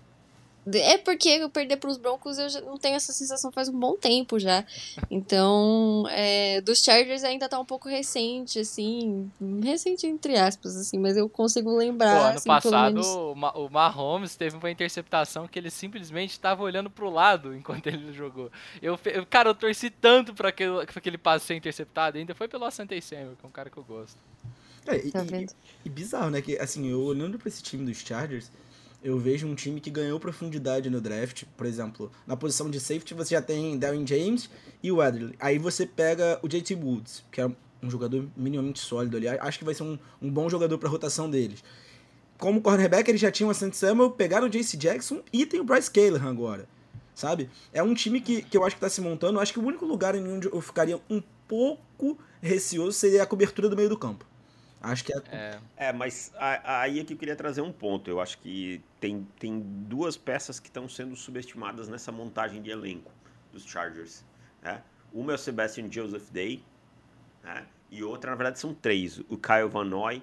É 0.75 0.99
porque 0.99 1.29
eu 1.29 1.49
perder 1.49 1.77
para 1.77 1.89
os 1.89 1.97
Broncos 1.97 2.39
eu 2.39 2.49
já 2.49 2.61
não 2.61 2.77
tenho 2.77 2.97
essa 2.97 3.13
sensação 3.13 3.53
faz 3.53 3.69
um 3.69 3.79
bom 3.79 3.97
tempo 3.97 4.39
já. 4.39 4.65
Então, 5.09 6.05
é, 6.11 6.61
dos 6.61 6.81
Chargers 6.81 7.23
ainda 7.23 7.49
tá 7.49 7.59
um 7.61 7.65
pouco 7.65 7.89
recente, 7.89 8.59
assim. 8.59 9.31
Recente 9.63 10.07
entre 10.07 10.37
aspas, 10.37 10.77
assim, 10.77 10.99
mas 10.99 11.17
eu 11.17 11.29
consigo 11.29 11.77
lembrar. 11.77 12.17
Pô, 12.17 12.25
ano 12.27 12.37
assim, 12.37 12.49
passado 12.49 12.95
menos... 12.95 13.07
o 13.07 13.69
Mahomes 13.71 14.35
teve 14.35 14.57
uma 14.57 14.71
interceptação 14.71 15.47
que 15.47 15.59
ele 15.59 15.71
simplesmente 15.71 16.33
estava 16.33 16.63
olhando 16.65 16.91
pro 16.91 17.11
lado 17.11 17.55
enquanto 17.55 17.87
ele 17.87 18.13
jogou. 18.13 18.51
Eu, 18.83 18.99
eu 19.05 19.25
cara, 19.25 19.51
eu 19.51 19.55
torci 19.55 19.89
tanto 19.89 20.35
para 20.35 20.49
aquele, 20.49 20.85
pra 20.85 20.99
aquele 20.99 21.19
passe 21.19 21.47
ser 21.47 21.55
interceptado, 21.55 22.19
ainda 22.19 22.35
foi 22.35 22.49
pelo 22.49 22.65
Asante 22.65 23.01
Samuel, 23.01 23.37
que 23.39 23.47
é 23.47 23.49
um 23.49 23.53
cara 23.53 23.71
que 23.71 23.77
eu 23.77 23.85
gosto. 23.85 24.19
É, 24.87 24.97
e, 24.97 25.11
tá 25.11 25.25
e, 25.25 25.47
e 25.85 25.89
bizarro, 25.89 26.31
né? 26.31 26.41
Que 26.41 26.59
assim, 26.59 26.89
eu 26.89 27.03
olhando 27.03 27.39
pra 27.39 27.49
esse 27.49 27.63
time 27.63 27.85
dos 27.85 27.99
Chargers 27.99 28.51
eu 29.07 29.17
vejo 29.21 29.47
um 29.47 29.55
time 29.55 29.81
que 29.81 29.89
ganhou 29.89 30.19
profundidade 30.19 30.91
no 30.91 31.01
draft. 31.01 31.45
Por 31.57 31.65
exemplo, 31.65 32.11
na 32.27 32.37
posição 32.37 32.69
de 32.69 32.81
safety 32.81 33.15
você 33.15 33.37
já 33.37 33.41
tem 33.41 33.79
Darren 33.79 34.05
James 34.05 34.51
e 34.83 34.91
o. 34.91 34.99
Aí 35.39 35.59
você 35.61 35.87
pega 35.87 36.41
o 36.43 36.49
JT 36.49 36.75
Woods, 36.75 37.23
que 37.31 37.41
é 37.41 37.47
um 37.47 37.89
jogador 37.89 38.27
minimamente 38.37 38.81
sólido 38.81 39.17
ali. 39.17 39.29
Acho 39.29 39.61
que 39.61 39.65
vai 39.65 39.75
ser 39.75 39.85
um, 39.85 39.97
um 40.21 40.29
bom 40.29 40.51
jogador 40.51 40.77
para 40.77 40.89
rotação 40.89 41.31
deles. 41.31 41.63
Como 42.37 42.61
cornerback, 42.61 43.09
eles 43.09 43.21
já 43.21 43.31
tinham 43.31 43.49
a 43.49 43.55
Santos 43.55 43.79
Samuel, 43.79 44.11
pegaram 44.11 44.49
o 44.49 44.51
JC 44.51 44.77
Jackson 44.77 45.23
e 45.33 45.47
tem 45.47 45.61
o 45.61 45.65
Bryce 45.65 45.89
Callahan 45.89 46.29
agora. 46.29 46.69
sabe? 47.15 47.49
É 47.73 47.81
um 47.85 47.95
time 47.95 48.21
que, 48.21 48.43
que 48.43 48.57
eu 48.57 48.65
acho 48.65 48.75
que 48.75 48.81
tá 48.81 48.89
se 48.89 49.01
montando. 49.01 49.39
Acho 49.39 49.53
que 49.53 49.61
o 49.61 49.65
único 49.65 49.87
lugar 49.87 50.17
em 50.17 50.27
onde 50.27 50.49
eu 50.49 50.61
ficaria 50.61 51.01
um 51.09 51.23
pouco 51.47 52.19
receoso 52.43 52.93
seria 52.93 53.23
a 53.23 53.27
cobertura 53.27 53.69
do 53.69 53.77
meio 53.77 53.89
do 53.89 53.97
campo. 53.97 54.27
Acho 54.87 55.05
que 55.05 55.13
é. 55.13 55.21
É, 55.33 55.61
é 55.89 55.93
mas 55.93 56.33
aí 56.39 57.01
é 57.01 57.05
que 57.05 57.15
eu 57.15 57.17
queria 57.17 57.35
trazer 57.35 57.61
um 57.61 57.73
ponto. 57.73 58.09
Eu 58.09 58.21
acho 58.21 58.39
que 58.39 58.81
tem, 59.01 59.27
tem 59.39 59.59
duas 59.61 60.17
peças 60.17 60.61
que 60.61 60.69
estão 60.69 60.89
sendo 60.89 61.17
subestimadas 61.17 61.89
nessa 61.89 62.13
montagem 62.13 62.63
de 62.63 62.71
elenco 62.71 63.11
dos 63.53 63.65
Chargers. 63.65 64.25
Né? 64.63 64.81
Uma 65.13 65.33
é 65.33 65.35
o 65.35 65.39
Sebastian 65.39 65.91
Joseph 65.91 66.31
Day, 66.31 66.63
né? 67.43 67.67
e 67.91 68.05
outra, 68.05 68.31
na 68.31 68.37
verdade, 68.37 68.61
são 68.61 68.73
três: 68.73 69.19
o 69.29 69.37
Kyle 69.37 69.69
Van 69.69 69.85
Noy 69.85 70.23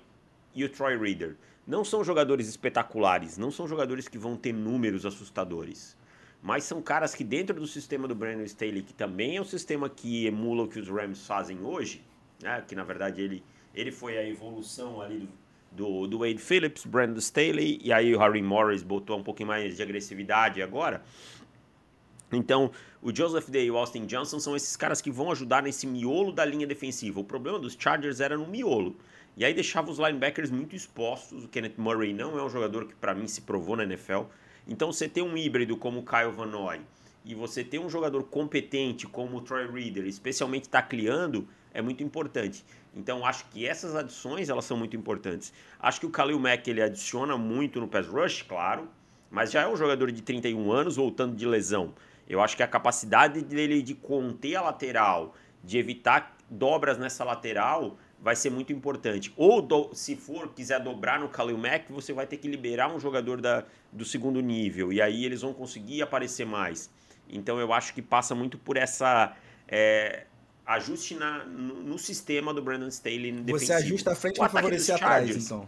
e 0.55 0.63
o 0.63 0.69
Troy 0.69 0.97
Reader. 0.97 1.35
Não 1.67 1.83
são 1.83 2.03
jogadores 2.03 2.47
espetaculares, 2.47 3.37
não 3.37 3.51
são 3.51 3.67
jogadores 3.67 4.07
que 4.07 4.17
vão 4.17 4.37
ter 4.37 4.53
números 4.53 5.05
assustadores. 5.05 5.97
Mas 6.41 6.65
são 6.65 6.81
caras 6.81 7.15
que, 7.15 7.23
dentro 7.23 7.57
do 7.57 7.67
sistema 7.67 8.05
do 8.05 8.13
Brandon 8.13 8.43
Staley, 8.43 8.83
que 8.83 8.93
também 8.93 9.37
é 9.37 9.41
um 9.41 9.45
sistema 9.45 9.89
que 9.89 10.25
emula 10.25 10.63
o 10.63 10.67
que 10.67 10.79
os 10.79 10.89
Rams 10.89 11.25
fazem 11.25 11.61
hoje, 11.61 12.03
né? 12.41 12.61
que 12.67 12.75
na 12.75 12.83
verdade 12.83 13.21
ele, 13.21 13.43
ele 13.73 13.91
foi 13.91 14.17
a 14.17 14.27
evolução 14.27 15.01
ali 15.01 15.29
do, 15.71 15.85
do, 16.03 16.07
do 16.07 16.19
Wade 16.19 16.39
Phillips, 16.39 16.85
Brandon 16.85 17.19
Staley, 17.19 17.79
e 17.83 17.91
aí 17.91 18.15
o 18.15 18.19
Harry 18.19 18.41
Morris 18.41 18.83
botou 18.83 19.17
um 19.17 19.23
pouquinho 19.23 19.47
mais 19.47 19.75
de 19.75 19.81
agressividade 19.81 20.61
agora. 20.61 21.03
Então, 22.31 22.71
o 23.01 23.15
Joseph 23.15 23.49
Day 23.49 23.65
e 23.65 23.71
o 23.71 23.77
Austin 23.77 24.05
Johnson 24.05 24.39
são 24.39 24.55
esses 24.55 24.75
caras 24.75 25.01
que 25.01 25.11
vão 25.11 25.31
ajudar 25.31 25.61
nesse 25.61 25.85
miolo 25.85 26.31
da 26.31 26.43
linha 26.43 26.65
defensiva. 26.65 27.19
O 27.19 27.23
problema 27.23 27.59
dos 27.59 27.75
Chargers 27.77 28.19
era 28.19 28.37
no 28.37 28.47
miolo. 28.47 28.95
E 29.35 29.43
aí 29.43 29.53
deixava 29.53 29.91
os 29.91 29.97
linebackers 29.97 30.51
muito 30.51 30.75
expostos. 30.75 31.43
O 31.43 31.47
Kenneth 31.47 31.75
Murray 31.77 32.13
não 32.13 32.37
é 32.37 32.43
um 32.43 32.49
jogador 32.49 32.85
que 32.85 32.95
para 32.95 33.13
mim 33.13 33.27
se 33.27 33.41
provou 33.41 33.75
na 33.75 33.83
NFL. 33.83 34.23
Então 34.67 34.91
você 34.91 35.07
ter 35.07 35.21
um 35.21 35.35
híbrido 35.35 35.75
como 35.75 35.99
o 35.99 36.05
Kyle 36.05 36.31
Van 36.31 36.45
Noy 36.45 36.81
e 37.25 37.33
você 37.33 37.63
ter 37.63 37.79
um 37.79 37.89
jogador 37.89 38.23
competente 38.23 39.07
como 39.07 39.37
o 39.37 39.41
Troy 39.41 39.65
Reader, 39.67 40.05
especialmente 40.05 40.69
tacleando, 40.69 41.47
é 41.73 41.81
muito 41.81 42.03
importante. 42.03 42.63
Então 42.95 43.25
acho 43.25 43.45
que 43.49 43.67
essas 43.67 43.95
adições 43.95 44.49
elas 44.49 44.65
são 44.65 44.77
muito 44.77 44.95
importantes. 44.95 45.51
Acho 45.79 45.99
que 45.99 46.05
o 46.05 46.09
Khalil 46.09 46.39
Mack 46.39 46.67
ele 46.69 46.81
adiciona 46.81 47.37
muito 47.37 47.79
no 47.79 47.87
pass 47.87 48.07
rush, 48.07 48.43
claro, 48.43 48.87
mas 49.31 49.51
já 49.51 49.61
é 49.61 49.67
um 49.67 49.75
jogador 49.75 50.11
de 50.11 50.21
31 50.21 50.71
anos 50.71 50.95
voltando 50.95 51.35
de 51.35 51.45
lesão. 51.45 51.93
Eu 52.27 52.41
acho 52.41 52.55
que 52.55 52.63
a 52.63 52.67
capacidade 52.67 53.41
dele 53.41 53.81
de 53.81 53.95
conter 53.95 54.55
a 54.55 54.61
lateral, 54.61 55.35
de 55.63 55.77
evitar 55.77 56.37
dobras 56.49 56.97
nessa 56.97 57.23
lateral, 57.23 57.97
vai 58.23 58.35
ser 58.35 58.49
muito 58.49 58.71
importante. 58.71 59.33
Ou 59.35 59.61
do, 59.61 59.89
se 59.93 60.15
for 60.15 60.53
quiser 60.53 60.79
dobrar 60.79 61.19
no 61.19 61.27
Khalil 61.27 61.57
Mack, 61.57 61.91
você 61.91 62.13
vai 62.13 62.25
ter 62.25 62.37
que 62.37 62.47
liberar 62.47 62.93
um 62.93 62.99
jogador 62.99 63.41
da, 63.41 63.65
do 63.91 64.05
segundo 64.05 64.39
nível 64.39 64.93
e 64.93 65.01
aí 65.01 65.25
eles 65.25 65.41
vão 65.41 65.53
conseguir 65.53 66.01
aparecer 66.01 66.45
mais. 66.45 66.89
Então 67.27 67.59
eu 67.59 67.73
acho 67.73 67.93
que 67.93 68.01
passa 68.01 68.33
muito 68.33 68.57
por 68.57 68.77
essa 68.77 69.35
é, 69.67 70.25
ajuste 70.65 71.15
na, 71.15 71.45
no, 71.45 71.83
no, 71.83 71.99
sistema 71.99 72.53
do 72.53 72.61
Brandon 72.61 72.87
Staley 72.87 73.31
defensivo. 73.31 73.59
Você 73.59 73.73
ajusta 73.73 74.11
a 74.11 74.15
frente 74.15 74.37
para 74.37 74.49
favorecer 74.49 74.95
atrás, 74.95 75.35
então. 75.35 75.67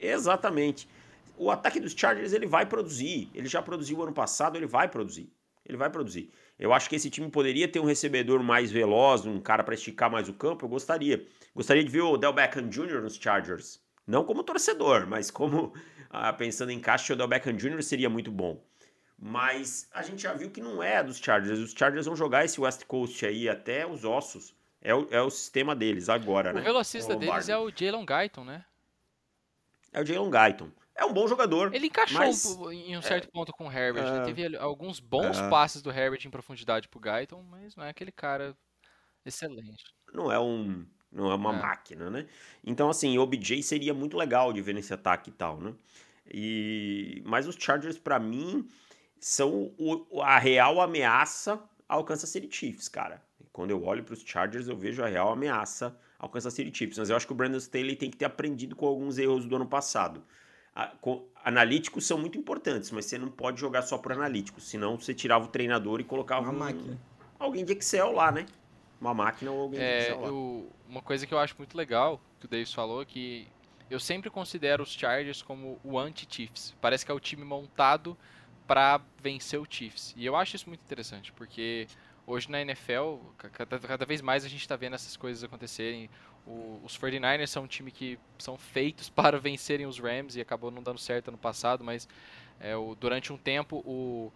Exatamente. 0.00 0.88
O 1.36 1.50
ataque 1.50 1.80
dos 1.80 1.92
Chargers 1.92 2.32
ele 2.32 2.46
vai 2.46 2.66
produzir. 2.66 3.28
Ele 3.34 3.48
já 3.48 3.60
produziu 3.60 4.02
ano 4.02 4.12
passado, 4.12 4.56
ele 4.56 4.66
vai 4.66 4.88
produzir. 4.88 5.30
Ele 5.64 5.76
vai 5.76 5.90
produzir. 5.90 6.30
Eu 6.58 6.72
acho 6.72 6.88
que 6.88 6.96
esse 6.96 7.10
time 7.10 7.28
poderia 7.30 7.68
ter 7.68 7.80
um 7.80 7.84
recebedor 7.84 8.42
mais 8.42 8.70
veloz, 8.70 9.26
um 9.26 9.40
cara 9.40 9.62
para 9.62 9.74
esticar 9.74 10.10
mais 10.10 10.28
o 10.28 10.32
campo. 10.32 10.64
Eu 10.64 10.68
gostaria. 10.68 11.26
Gostaria 11.54 11.84
de 11.84 11.90
ver 11.90 12.02
o 12.02 12.16
Del 12.16 12.32
Beckham 12.32 12.68
Jr. 12.68 13.02
nos 13.02 13.16
Chargers. 13.16 13.80
Não 14.06 14.24
como 14.24 14.44
torcedor, 14.44 15.06
mas 15.06 15.30
como 15.30 15.74
ah, 16.08 16.32
pensando 16.32 16.70
em 16.70 16.80
caixa, 16.80 17.12
o 17.12 17.16
Del 17.16 17.28
Beckham 17.28 17.56
Jr. 17.56 17.82
seria 17.82 18.08
muito 18.08 18.30
bom. 18.30 18.62
Mas 19.18 19.88
a 19.92 20.02
gente 20.02 20.22
já 20.22 20.34
viu 20.34 20.50
que 20.50 20.60
não 20.60 20.82
é 20.82 21.02
dos 21.02 21.18
Chargers. 21.18 21.58
Os 21.58 21.72
Chargers 21.72 22.06
vão 22.06 22.14
jogar 22.14 22.44
esse 22.44 22.60
West 22.60 22.84
Coast 22.84 23.24
aí 23.24 23.48
até 23.48 23.86
os 23.86 24.04
ossos. 24.04 24.54
É 24.82 24.94
o, 24.94 25.08
é 25.10 25.20
o 25.20 25.30
sistema 25.30 25.74
deles 25.74 26.08
agora, 26.08 26.50
o 26.50 26.54
né? 26.54 26.60
O 26.60 26.64
velocista 26.64 27.16
o 27.16 27.18
deles 27.18 27.48
é 27.48 27.56
o 27.56 27.70
Jalen 27.74 28.04
Guyton, 28.04 28.44
né? 28.44 28.64
É 29.92 30.00
o 30.00 30.06
Jalen 30.06 30.30
Guyton. 30.30 30.70
É 30.94 31.04
um 31.04 31.12
bom 31.12 31.26
jogador. 31.26 31.74
Ele 31.74 31.86
encaixou 31.86 32.18
mas... 32.18 32.44
em 32.72 32.96
um 32.96 33.02
certo 33.02 33.28
é, 33.28 33.30
ponto 33.30 33.52
com 33.52 33.68
o 33.68 33.72
Herbert. 33.72 34.04
Né? 34.04 34.18
É, 34.18 34.24
Teve 34.24 34.56
alguns 34.56 35.00
bons 35.00 35.38
é, 35.38 35.48
passes 35.48 35.82
do 35.82 35.90
Herbert 35.90 36.20
em 36.24 36.30
profundidade 36.30 36.88
pro 36.88 37.00
Guyton, 37.00 37.42
mas 37.42 37.74
não 37.76 37.84
é 37.84 37.90
aquele 37.90 38.12
cara 38.12 38.56
excelente. 39.24 39.84
Não 40.12 40.30
é 40.30 40.38
um 40.38 40.86
não 41.10 41.30
é 41.30 41.34
uma 41.34 41.54
é. 41.54 41.60
máquina, 41.60 42.10
né? 42.10 42.26
Então, 42.64 42.90
assim, 42.90 43.16
o 43.16 43.22
OBJ 43.22 43.62
seria 43.62 43.94
muito 43.94 44.16
legal 44.16 44.52
de 44.52 44.60
ver 44.60 44.74
nesse 44.74 44.92
ataque 44.92 45.30
e 45.30 45.32
tal, 45.32 45.60
né? 45.60 45.74
E... 46.32 47.22
Mas 47.24 47.46
os 47.46 47.56
Chargers, 47.58 47.98
para 47.98 48.18
mim, 48.18 48.68
são 49.20 49.72
o, 49.78 50.22
a 50.22 50.38
real 50.38 50.80
ameaça 50.80 51.62
ao 51.88 52.04
Kansas 52.04 52.30
City 52.30 52.48
Chiefs, 52.50 52.88
cara. 52.88 53.22
Quando 53.52 53.70
eu 53.70 53.82
olho 53.84 54.04
para 54.04 54.14
os 54.14 54.20
Chargers, 54.20 54.68
eu 54.68 54.76
vejo 54.76 55.02
a 55.02 55.08
real 55.08 55.32
ameaça 55.32 55.96
ao 56.18 56.28
Kansas 56.28 56.52
City 56.52 56.76
Chiefs. 56.76 56.98
Mas 56.98 57.10
eu 57.10 57.16
acho 57.16 57.26
que 57.26 57.32
o 57.32 57.36
Brandon 57.36 57.58
Staley 57.58 57.96
tem 57.96 58.10
que 58.10 58.16
ter 58.16 58.24
aprendido 58.24 58.76
com 58.76 58.86
alguns 58.86 59.18
erros 59.18 59.46
do 59.46 59.56
ano 59.56 59.66
passado. 59.66 60.22
A, 60.74 60.88
com, 60.88 61.26
analíticos 61.42 62.06
são 62.06 62.18
muito 62.18 62.36
importantes, 62.36 62.90
mas 62.90 63.06
você 63.06 63.16
não 63.16 63.30
pode 63.30 63.58
jogar 63.60 63.82
só 63.82 63.96
por 63.96 64.12
analíticos. 64.12 64.68
Senão 64.68 64.98
você 64.98 65.14
tirava 65.14 65.46
o 65.46 65.48
treinador 65.48 66.00
e 66.00 66.04
colocava 66.04 66.50
uma 66.50 66.70
um, 66.70 66.96
alguém 67.38 67.64
de 67.64 67.72
Excel 67.72 68.12
lá, 68.12 68.30
né? 68.30 68.44
Uma 69.00 69.14
máquina 69.14 69.50
ou 69.50 69.62
alguém 69.62 69.80
é, 69.80 70.10
eu, 70.12 70.70
Uma 70.88 71.00
coisa 71.00 71.26
que 71.26 71.32
eu 71.32 71.38
acho 71.38 71.54
muito 71.56 71.76
legal, 71.76 72.20
que 72.40 72.46
o 72.46 72.48
Davis 72.48 72.72
falou, 72.72 73.04
que 73.06 73.48
eu 73.88 74.00
sempre 74.00 74.28
considero 74.28 74.82
os 74.82 74.92
Chargers 74.92 75.42
como 75.42 75.78
o 75.84 75.98
anti-Chiefs. 75.98 76.74
Parece 76.80 77.06
que 77.06 77.12
é 77.12 77.14
o 77.14 77.20
time 77.20 77.44
montado 77.44 78.16
para 78.66 79.00
vencer 79.22 79.60
o 79.60 79.66
Chiefs. 79.68 80.14
E 80.16 80.24
eu 80.24 80.34
acho 80.36 80.56
isso 80.56 80.68
muito 80.68 80.82
interessante, 80.82 81.32
porque 81.32 81.86
hoje 82.26 82.50
na 82.50 82.60
NFL, 82.60 83.18
cada, 83.52 83.78
cada 83.78 84.04
vez 84.04 84.20
mais 84.20 84.44
a 84.44 84.48
gente 84.48 84.60
está 84.60 84.76
vendo 84.76 84.94
essas 84.94 85.16
coisas 85.16 85.44
acontecerem. 85.44 86.10
O, 86.46 86.80
os 86.84 86.98
49ers 86.98 87.48
são 87.48 87.64
um 87.64 87.66
time 87.66 87.90
que 87.90 88.18
são 88.38 88.56
feitos 88.56 89.08
para 89.10 89.38
vencerem 89.38 89.86
os 89.86 89.98
Rams 89.98 90.36
e 90.36 90.40
acabou 90.40 90.70
não 90.70 90.82
dando 90.82 90.98
certo 90.98 91.28
ano 91.28 91.38
passado, 91.38 91.84
mas 91.84 92.08
é, 92.60 92.76
o, 92.76 92.94
durante 92.94 93.32
um 93.32 93.36
tempo 93.36 93.82
o, 93.86 94.32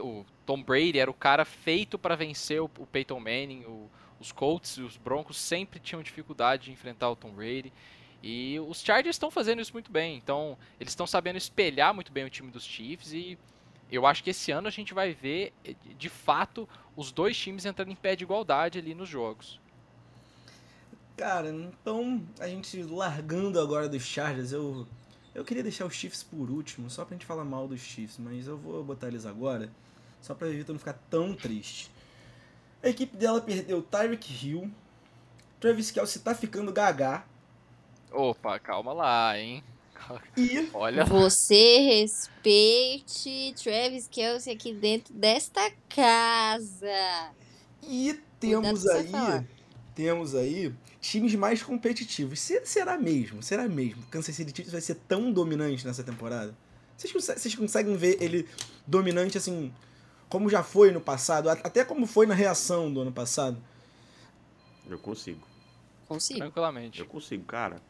o 0.00 0.24
Tom 0.46 0.62
Brady 0.62 0.98
era 0.98 1.10
o 1.10 1.14
cara 1.14 1.44
feito 1.44 1.98
para 1.98 2.14
vencer 2.14 2.60
o, 2.60 2.68
Peyton 2.68 3.20
Manning. 3.20 3.64
Os 4.20 4.32
Colts 4.32 4.76
e 4.76 4.82
os 4.82 4.96
Broncos 4.96 5.36
sempre 5.36 5.78
tinham 5.80 6.02
dificuldade 6.02 6.64
de 6.64 6.72
enfrentar 6.72 7.10
o 7.10 7.16
Tom 7.16 7.30
Brady. 7.30 7.72
E 8.26 8.58
os 8.58 8.80
Chargers 8.82 9.16
estão 9.16 9.30
fazendo 9.30 9.60
isso 9.60 9.74
muito 9.74 9.92
bem. 9.92 10.16
Então, 10.16 10.56
eles 10.80 10.92
estão 10.92 11.06
sabendo 11.06 11.36
espelhar 11.36 11.92
muito 11.92 12.10
bem 12.10 12.24
o 12.24 12.30
time 12.30 12.50
dos 12.50 12.64
Chiefs. 12.64 13.12
E 13.12 13.36
eu 13.92 14.06
acho 14.06 14.24
que 14.24 14.30
esse 14.30 14.50
ano 14.50 14.66
a 14.66 14.70
gente 14.70 14.94
vai 14.94 15.12
ver, 15.12 15.52
de 15.98 16.08
fato, 16.08 16.66
os 16.96 17.12
dois 17.12 17.36
times 17.36 17.66
entrando 17.66 17.90
em 17.90 17.94
pé 17.94 18.16
de 18.16 18.24
igualdade 18.24 18.78
ali 18.78 18.94
nos 18.94 19.10
jogos. 19.10 19.60
Cara, 21.18 21.50
então, 21.50 22.26
a 22.40 22.48
gente 22.48 22.82
largando 22.82 23.60
agora 23.60 23.90
dos 23.90 24.02
Chargers, 24.02 24.52
eu 24.52 24.86
eu 25.34 25.44
queria 25.44 25.62
deixar 25.62 25.84
os 25.84 25.94
Chiefs 25.94 26.22
por 26.22 26.48
último, 26.48 26.88
só 26.88 27.04
pra 27.04 27.14
gente 27.14 27.26
falar 27.26 27.44
mal 27.44 27.68
dos 27.68 27.80
Chiefs, 27.80 28.18
mas 28.18 28.46
eu 28.46 28.56
vou 28.56 28.82
botar 28.82 29.08
eles 29.08 29.26
agora, 29.26 29.68
só 30.22 30.32
pra 30.32 30.48
Vitor 30.48 30.72
não 30.72 30.78
ficar 30.78 30.98
tão 31.10 31.34
triste. 31.34 31.90
A 32.82 32.88
equipe 32.88 33.16
dela 33.16 33.40
perdeu 33.40 33.82
Tyreek 33.82 34.32
Hill, 34.32 34.70
Travis 35.60 35.90
Kelsey 35.90 36.22
tá 36.22 36.34
ficando 36.34 36.72
gaga. 36.72 37.24
Opa, 38.14 38.60
calma 38.60 38.92
lá, 38.92 39.36
hein? 39.38 39.62
E 40.36 40.70
Olha 40.74 41.04
você 41.04 41.78
respeite 41.80 43.54
Travis 43.60 44.06
Kelsey 44.06 44.54
aqui 44.54 44.72
dentro 44.72 45.12
desta 45.12 45.68
casa. 45.88 47.32
E 47.82 48.18
temos 48.38 48.86
aí, 48.86 49.46
temos 49.94 50.34
aí 50.34 50.72
times 51.00 51.34
mais 51.34 51.60
competitivos. 51.62 52.38
Será 52.38 52.96
mesmo? 52.96 53.42
Será 53.42 53.66
mesmo? 53.68 54.02
Kansas 54.10 54.34
City 54.34 54.52
Chiefs 54.54 54.72
vai 54.72 54.80
ser 54.80 54.94
tão 54.94 55.32
dominante 55.32 55.84
nessa 55.84 56.04
temporada? 56.04 56.54
Vocês, 56.96 57.12
conseguem, 57.12 57.42
vocês 57.42 57.54
conseguem 57.56 57.96
ver 57.96 58.22
ele 58.22 58.48
dominante 58.86 59.36
assim, 59.36 59.72
como 60.28 60.48
já 60.48 60.62
foi 60.62 60.92
no 60.92 61.00
passado, 61.00 61.48
até 61.48 61.84
como 61.84 62.06
foi 62.06 62.26
na 62.26 62.34
reação 62.34 62.92
do 62.92 63.00
ano 63.00 63.12
passado? 63.12 63.60
Eu 64.88 64.98
consigo. 64.98 65.44
Consigo. 66.06 66.38
Tranquilamente. 66.38 67.00
Eu 67.00 67.06
consigo, 67.06 67.44
cara. 67.44 67.82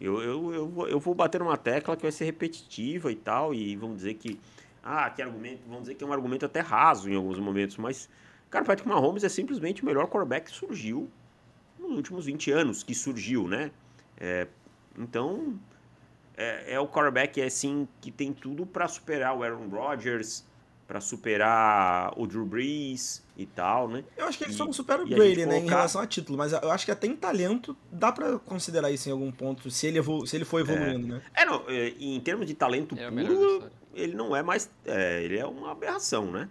Eu, 0.00 0.22
eu, 0.22 0.54
eu, 0.54 0.88
eu 0.88 1.00
vou 1.00 1.14
bater 1.14 1.40
numa 1.40 1.56
tecla 1.56 1.96
que 1.96 2.02
vai 2.02 2.12
ser 2.12 2.24
repetitiva 2.24 3.10
e 3.10 3.16
tal, 3.16 3.52
e 3.52 3.74
vão 3.76 3.94
dizer 3.94 4.14
que. 4.14 4.38
Ah, 4.82 5.10
que 5.10 5.20
argumento. 5.20 5.60
Vão 5.68 5.80
dizer 5.80 5.94
que 5.94 6.04
é 6.04 6.06
um 6.06 6.12
argumento 6.12 6.46
até 6.46 6.60
raso 6.60 7.10
em 7.10 7.16
alguns 7.16 7.38
momentos, 7.38 7.76
mas. 7.76 8.08
Cara, 8.50 8.64
o 8.64 8.66
Patrick 8.66 8.88
Mahomes 8.88 9.24
é 9.24 9.28
simplesmente 9.28 9.82
o 9.82 9.86
melhor 9.86 10.06
quarterback 10.06 10.50
que 10.50 10.56
surgiu 10.56 11.10
nos 11.78 11.96
últimos 11.96 12.26
20 12.26 12.50
anos 12.50 12.82
que 12.82 12.94
surgiu, 12.94 13.46
né? 13.46 13.70
É, 14.16 14.46
então, 14.98 15.58
é, 16.36 16.74
é, 16.74 16.80
o 16.80 16.86
quarterback 16.86 17.42
assim 17.42 17.86
que 18.00 18.10
tem 18.10 18.32
tudo 18.32 18.64
para 18.64 18.88
superar 18.88 19.36
o 19.36 19.42
Aaron 19.42 19.68
Rodgers, 19.68 20.46
para 20.88 21.02
superar 21.02 22.14
o 22.16 22.26
Drew 22.26 22.46
Brees 22.46 23.22
e 23.36 23.44
tal, 23.44 23.88
né? 23.88 24.02
Eu 24.16 24.26
acho 24.26 24.38
que 24.38 24.44
ele 24.44 24.54
só 24.54 24.64
não 24.64 24.72
supera 24.72 25.02
o 25.02 25.06
Brady, 25.06 25.44
né, 25.44 25.44
colocar... 25.44 25.58
em 25.58 25.68
relação 25.68 26.00
a 26.00 26.06
título, 26.06 26.38
mas 26.38 26.52
eu 26.54 26.70
acho 26.70 26.86
que 26.86 26.90
até 26.90 27.06
em 27.06 27.14
talento 27.14 27.76
dá 27.92 28.10
para 28.10 28.38
considerar 28.38 28.90
isso 28.90 29.06
em 29.06 29.12
algum 29.12 29.30
ponto, 29.30 29.70
se 29.70 29.86
ele, 29.86 29.98
evolu... 29.98 30.26
se 30.26 30.34
ele 30.34 30.46
for 30.46 30.60
evoluindo, 30.60 31.08
é. 31.08 31.10
né? 31.10 31.22
É, 31.34 31.44
não, 31.44 31.62
é, 31.68 31.88
em 32.00 32.18
termos 32.20 32.46
de 32.46 32.54
talento 32.54 32.96
é 32.98 33.10
puro, 33.10 33.70
ele 33.94 34.14
não 34.14 34.34
é 34.34 34.42
mais. 34.42 34.70
É, 34.86 35.22
ele 35.22 35.36
é 35.36 35.44
uma 35.44 35.72
aberração, 35.72 36.30
né? 36.32 36.48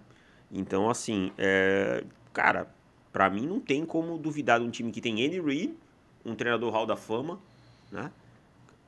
Então, 0.52 0.88
assim, 0.88 1.32
é, 1.36 2.04
cara, 2.32 2.72
para 3.12 3.32
mim 3.32 3.48
não 3.48 3.60
tem 3.60 3.84
como 3.84 4.20
duvidar 4.20 4.60
de 4.60 4.66
um 4.68 4.70
time 4.70 4.92
que 4.92 5.02
tem 5.02 5.26
Andy 5.26 5.42
Reid, 5.42 5.74
um 6.24 6.36
treinador 6.36 6.72
Hall 6.72 6.86
da 6.86 6.96
Fama, 6.96 7.40
né? 7.92 8.12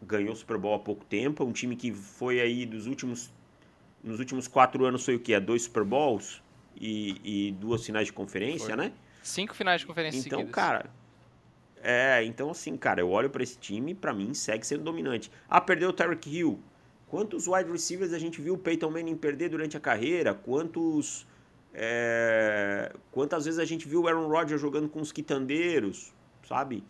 Ganhou 0.04 0.34
o 0.34 0.36
Super 0.36 0.60
Bowl 0.60 0.76
há 0.76 0.80
pouco 0.80 1.04
tempo, 1.06 1.44
um 1.44 1.52
time 1.52 1.76
que 1.76 1.92
foi 1.92 2.40
aí 2.40 2.68
dos 2.68 2.86
últimos. 2.86 3.34
Nos 4.04 4.20
últimos 4.20 4.48
quatro 4.48 4.86
anos 4.86 5.04
foi 5.04 5.16
o 5.16 5.20
quê? 5.20 5.40
Dois 5.40 5.64
Super 5.64 5.84
Bowls 5.84 6.42
e, 6.80 7.20
e 7.24 7.52
duas 7.54 7.86
finais 7.86 8.08
de 8.08 8.14
conferência, 8.14 8.68
foi. 8.68 8.78
né? 8.78 8.94
Cinco 9.22 9.54
finais 9.54 9.82
de 9.82 9.88
conferência 9.88 10.20
Então, 10.20 10.40
seguidas. 10.40 10.56
cara. 10.56 10.90
É, 11.82 12.24
então 12.26 12.50
assim, 12.50 12.76
cara, 12.76 13.02
eu 13.02 13.10
olho 13.10 13.30
para 13.30 13.42
esse 13.42 13.58
time, 13.58 13.94
para 13.94 14.14
mim 14.14 14.34
segue 14.34 14.66
sendo 14.66 14.84
dominante. 14.84 15.32
Ah, 15.50 15.62
perdeu 15.62 15.90
o 15.90 15.94
Tyreek 15.94 16.30
Hill. 16.30 16.60
Quantos 17.08 17.48
wide 17.48 17.72
receivers 17.72 18.14
a 18.14 18.20
gente 18.20 18.42
viu 18.42 18.54
o 18.54 18.58
Peyton 18.58 18.92
Manning 18.92 19.16
perder 19.16 19.50
durante 19.50 19.76
a 19.76 19.80
carreira? 19.80 20.34
Quantos 20.34 21.26
é... 21.74 22.92
Quantas 23.12 23.46
vezes 23.46 23.60
a 23.60 23.66
gente 23.66 23.88
viu 23.88 24.02
o 24.04 24.08
Aaron 24.08 24.28
Rodgers 24.28 24.60
jogando 24.60 24.90
com 24.90 25.00
os 25.00 25.12
quitandeiros, 25.12 26.14
sabe? 26.48 26.84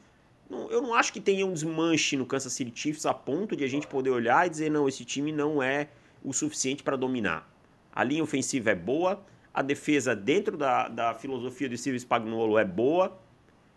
Não, 0.50 0.70
eu 0.72 0.82
não 0.82 0.94
acho 0.94 1.14
que 1.14 1.22
tenha 1.22 1.46
um 1.46 1.54
desmanche 1.54 2.18
no 2.18 2.26
Kansas 2.26 2.54
City 2.54 2.72
Chiefs 2.74 3.06
a 3.06 3.14
ponto 3.14 3.56
de 3.56 3.64
a 3.64 3.68
gente 3.68 3.86
poder 3.88 4.10
olhar 4.10 4.48
e 4.48 4.50
dizer, 4.50 4.70
não, 4.72 4.88
esse 4.88 5.06
time 5.06 5.32
não 5.32 5.62
é 5.62 5.90
o 6.24 6.34
suficiente 6.34 6.84
para 6.84 6.96
dominar. 6.96 7.50
A 7.92 8.04
linha 8.04 8.24
ofensiva 8.24 8.72
é 8.72 8.76
boa, 8.76 9.24
a 9.54 9.62
defesa 9.62 10.16
dentro 10.16 10.58
da, 10.58 10.88
da 10.88 11.16
filosofia 11.16 11.68
do 11.68 11.78
Steve 11.78 12.00
Spagnuolo 12.00 12.58
é 12.58 12.66
boa, 12.66 13.20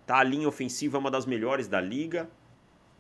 tá? 0.06 0.18
a 0.18 0.22
linha 0.22 0.48
ofensiva 0.48 0.96
é 0.96 1.00
uma 1.00 1.10
das 1.10 1.26
melhores 1.26 1.66
da 1.66 1.80
liga. 1.80 2.28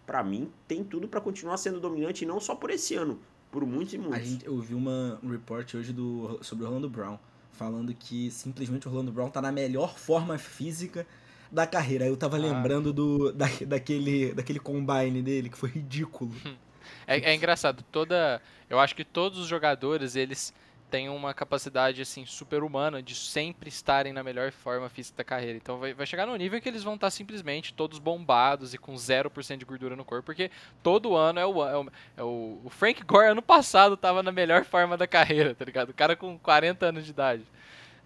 Para 0.06 0.22
mim, 0.22 0.50
tem 0.66 0.82
tudo 0.82 1.06
para 1.06 1.20
continuar 1.20 1.56
sendo 1.58 1.78
dominante, 1.78 2.24
e 2.24 2.26
não 2.26 2.40
só 2.40 2.54
por 2.54 2.70
esse 2.70 2.94
ano, 2.94 3.20
por 3.50 3.64
muitos 3.64 3.94
e 3.94 3.98
muitos. 3.98 4.18
A 4.18 4.22
gente, 4.22 4.46
eu 4.46 4.58
vi 4.58 4.74
uma, 4.74 5.18
um 5.22 5.28
report 5.28 5.74
hoje 5.74 5.92
do, 5.92 6.38
sobre 6.42 6.64
o 6.64 6.66
Orlando 6.66 6.88
Brown 6.88 7.18
falando 7.52 7.94
que 7.94 8.30
simplesmente 8.30 8.88
o 8.88 8.90
Orlando 8.90 9.12
Brown 9.12 9.28
tá 9.28 9.40
na 9.40 9.52
melhor 9.52 9.96
forma 9.96 10.38
física 10.38 11.06
da 11.50 11.66
carreira. 11.66 12.04
Aí 12.04 12.10
eu 12.10 12.16
tava 12.16 12.36
ah. 12.36 12.40
lembrando 12.40 12.92
do, 12.92 13.32
da, 13.32 13.46
daquele, 13.66 14.32
daquele 14.34 14.58
combine 14.58 15.22
dele, 15.22 15.50
que 15.50 15.56
foi 15.56 15.68
ridículo. 15.68 16.32
É, 17.06 17.30
é, 17.30 17.34
engraçado, 17.34 17.84
toda. 17.90 18.40
Eu 18.68 18.78
acho 18.78 18.94
que 18.94 19.04
todos 19.04 19.38
os 19.38 19.48
jogadores, 19.48 20.16
eles 20.16 20.54
têm 20.92 21.08
uma 21.08 21.32
capacidade 21.32 22.02
assim 22.02 22.26
super 22.26 22.62
humana 22.62 23.02
de 23.02 23.14
sempre 23.14 23.70
estarem 23.70 24.12
na 24.12 24.22
melhor 24.22 24.52
forma 24.52 24.90
física 24.90 25.16
da 25.16 25.24
carreira. 25.24 25.56
Então 25.56 25.78
vai, 25.78 25.94
vai 25.94 26.04
chegar 26.04 26.26
no 26.26 26.36
nível 26.36 26.60
que 26.60 26.68
eles 26.68 26.82
vão 26.82 26.96
estar 26.96 27.10
simplesmente 27.10 27.72
todos 27.72 27.98
bombados 27.98 28.74
e 28.74 28.78
com 28.78 28.92
0% 28.92 29.56
de 29.56 29.64
gordura 29.64 29.96
no 29.96 30.04
corpo, 30.04 30.26
porque 30.26 30.50
todo 30.82 31.16
ano 31.16 31.40
é 31.40 31.46
o, 31.46 31.66
é 31.66 31.76
o, 31.78 31.86
é 32.18 32.22
o, 32.22 32.66
Frank 32.68 33.02
Gore 33.04 33.28
ano 33.28 33.40
passado 33.40 33.96
tava 33.96 34.22
na 34.22 34.30
melhor 34.30 34.66
forma 34.66 34.94
da 34.98 35.06
carreira, 35.06 35.54
tá 35.54 35.64
ligado? 35.64 35.88
O 35.88 35.94
cara 35.94 36.14
com 36.14 36.38
40 36.38 36.84
anos 36.84 37.06
de 37.06 37.10
idade. 37.10 37.42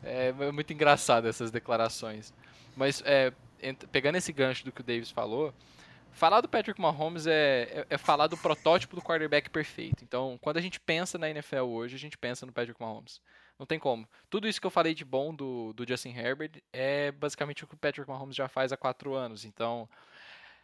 É, 0.04 0.32
é 0.38 0.52
muito 0.52 0.72
engraçado 0.72 1.26
essas 1.26 1.50
declarações. 1.50 2.32
Mas 2.76 3.02
é, 3.04 3.32
pegando 3.90 4.14
esse 4.14 4.32
gancho 4.32 4.64
do 4.64 4.70
que 4.70 4.80
o 4.80 4.84
Davis 4.84 5.10
falou, 5.10 5.52
falar 6.16 6.40
do 6.40 6.48
Patrick 6.48 6.80
Mahomes 6.80 7.26
é, 7.26 7.62
é, 7.62 7.86
é, 7.90 7.98
falar 7.98 8.26
do 8.26 8.36
protótipo 8.38 8.96
do 8.96 9.02
quarterback 9.02 9.50
perfeito. 9.50 10.02
Então, 10.02 10.38
quando 10.40 10.56
a 10.56 10.60
gente 10.60 10.80
pensa 10.80 11.18
na 11.18 11.28
NFL 11.28 11.64
hoje, 11.64 11.94
a 11.94 11.98
gente 11.98 12.16
pensa 12.16 12.46
no 12.46 12.52
Patrick 12.52 12.80
Mahomes. 12.80 13.20
Não 13.58 13.66
tem 13.66 13.78
como. 13.78 14.08
Tudo 14.28 14.48
isso 14.48 14.60
que 14.60 14.66
eu 14.66 14.70
falei 14.70 14.94
de 14.94 15.04
bom 15.04 15.34
do, 15.34 15.72
do 15.74 15.86
Justin 15.86 16.10
Herbert 16.10 16.62
é 16.72 17.12
basicamente 17.12 17.64
o 17.64 17.66
que 17.66 17.74
o 17.74 17.78
Patrick 17.78 18.08
Mahomes 18.08 18.34
já 18.34 18.48
faz 18.48 18.72
há 18.72 18.76
quatro 18.76 19.14
anos. 19.14 19.44
Então, 19.44 19.88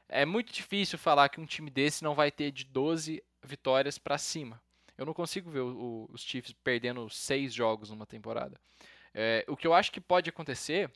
é 0.08 0.24
muito 0.24 0.52
difícil 0.52 0.98
falar 0.98 1.28
que 1.28 1.40
um 1.40 1.46
time 1.46 1.70
desse 1.70 2.02
não 2.02 2.14
vai 2.14 2.30
ter 2.30 2.50
de 2.50 2.64
12 2.64 3.22
vitórias 3.42 3.98
para 3.98 4.18
cima. 4.18 4.60
Eu 4.96 5.06
não 5.06 5.14
consigo 5.14 5.50
ver 5.50 5.60
o, 5.60 5.68
o, 5.68 6.10
os 6.12 6.22
Chiefs 6.22 6.54
perdendo 6.64 7.08
seis 7.10 7.52
jogos 7.52 7.90
numa 7.90 8.06
temporada. 8.06 8.58
É, 9.14 9.44
o 9.46 9.56
que 9.56 9.66
eu 9.66 9.74
acho 9.74 9.92
que 9.92 10.00
pode 10.00 10.30
acontecer 10.30 10.90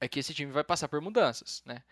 é 0.00 0.08
que 0.08 0.18
esse 0.18 0.34
time 0.34 0.50
vai 0.50 0.64
passar 0.64 0.88
por 0.88 1.00
mudanças, 1.00 1.62
né? 1.64 1.82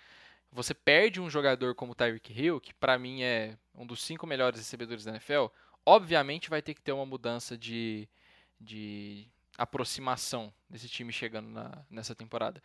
Você 0.53 0.75
perde 0.75 1.21
um 1.21 1.31
jogador 1.31 1.75
como 1.75 1.93
o 1.93 1.95
Tyreek 1.95 2.33
Hill, 2.33 2.61
que 2.61 2.75
para 2.75 2.99
mim 2.99 3.23
é 3.23 3.57
um 3.75 3.87
dos 3.87 4.03
cinco 4.03 4.27
melhores 4.27 4.59
recebedores 4.59 5.05
da 5.05 5.13
NFL, 5.13 5.47
obviamente 5.85 6.51
vai 6.51 6.61
ter 6.61 6.75
que 6.75 6.83
ter 6.83 6.93
uma 6.93 7.07
mudança 7.07 7.57
de, 7.57 8.07
de 8.61 9.27
aproximação 9.57 10.53
desse 10.69 10.89
time 10.89 11.13
chegando 11.13 11.49
na, 11.49 11.85
nessa 11.91 12.15
temporada. 12.15 12.63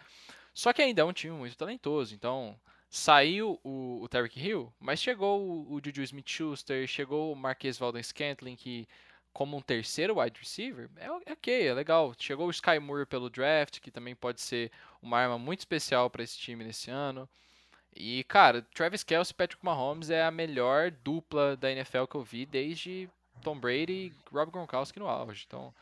Só 0.53 0.73
que 0.73 0.81
ainda 0.81 1.01
é 1.01 1.05
um 1.05 1.13
time 1.13 1.33
muito 1.33 1.55
talentoso, 1.55 2.13
então 2.13 2.59
saiu 2.89 3.59
o, 3.63 4.03
o 4.03 4.09
Hill, 4.35 4.73
mas 4.79 4.99
chegou 4.99 5.41
o, 5.41 5.73
o 5.73 5.81
Juju 5.83 6.03
Smith-Schuster, 6.03 6.87
chegou 6.87 7.31
o 7.31 7.35
Marquês 7.35 7.77
Valdes-Scantling, 7.77 8.55
que 8.55 8.87
como 9.37 9.55
um 9.55 9.61
terceiro 9.61 10.19
wide 10.19 10.39
receiver, 10.39 10.89
é, 10.95 11.05
é 11.05 11.33
ok, 11.33 11.67
é 11.67 11.73
legal. 11.73 12.11
Chegou 12.17 12.47
o 12.47 12.51
Sky 12.51 12.79
Moore 12.79 13.05
pelo 13.05 13.29
draft, 13.29 13.79
que 13.79 13.91
também 13.91 14.15
pode 14.15 14.41
ser 14.41 14.71
uma 14.99 15.19
arma 15.19 15.37
muito 15.37 15.59
especial 15.59 16.09
para 16.09 16.23
esse 16.23 16.39
time 16.39 16.63
nesse 16.63 16.89
ano. 16.89 17.29
E, 17.95 18.23
cara, 18.25 18.61
Travis 18.73 19.03
Kelce 19.03 19.31
e 19.31 19.35
Patrick 19.35 19.63
Mahomes 19.65 20.09
é 20.09 20.23
a 20.23 20.31
melhor 20.31 20.91
dupla 20.91 21.57
da 21.57 21.71
NFL 21.71 22.05
que 22.05 22.15
eu 22.15 22.23
vi 22.23 22.45
desde 22.45 23.09
Tom 23.41 23.57
Brady 23.57 23.91
e 23.91 24.13
Rob 24.31 24.51
Gronkowski 24.51 24.99
no 24.99 25.07
auge. 25.07 25.45
Então, 25.47 25.73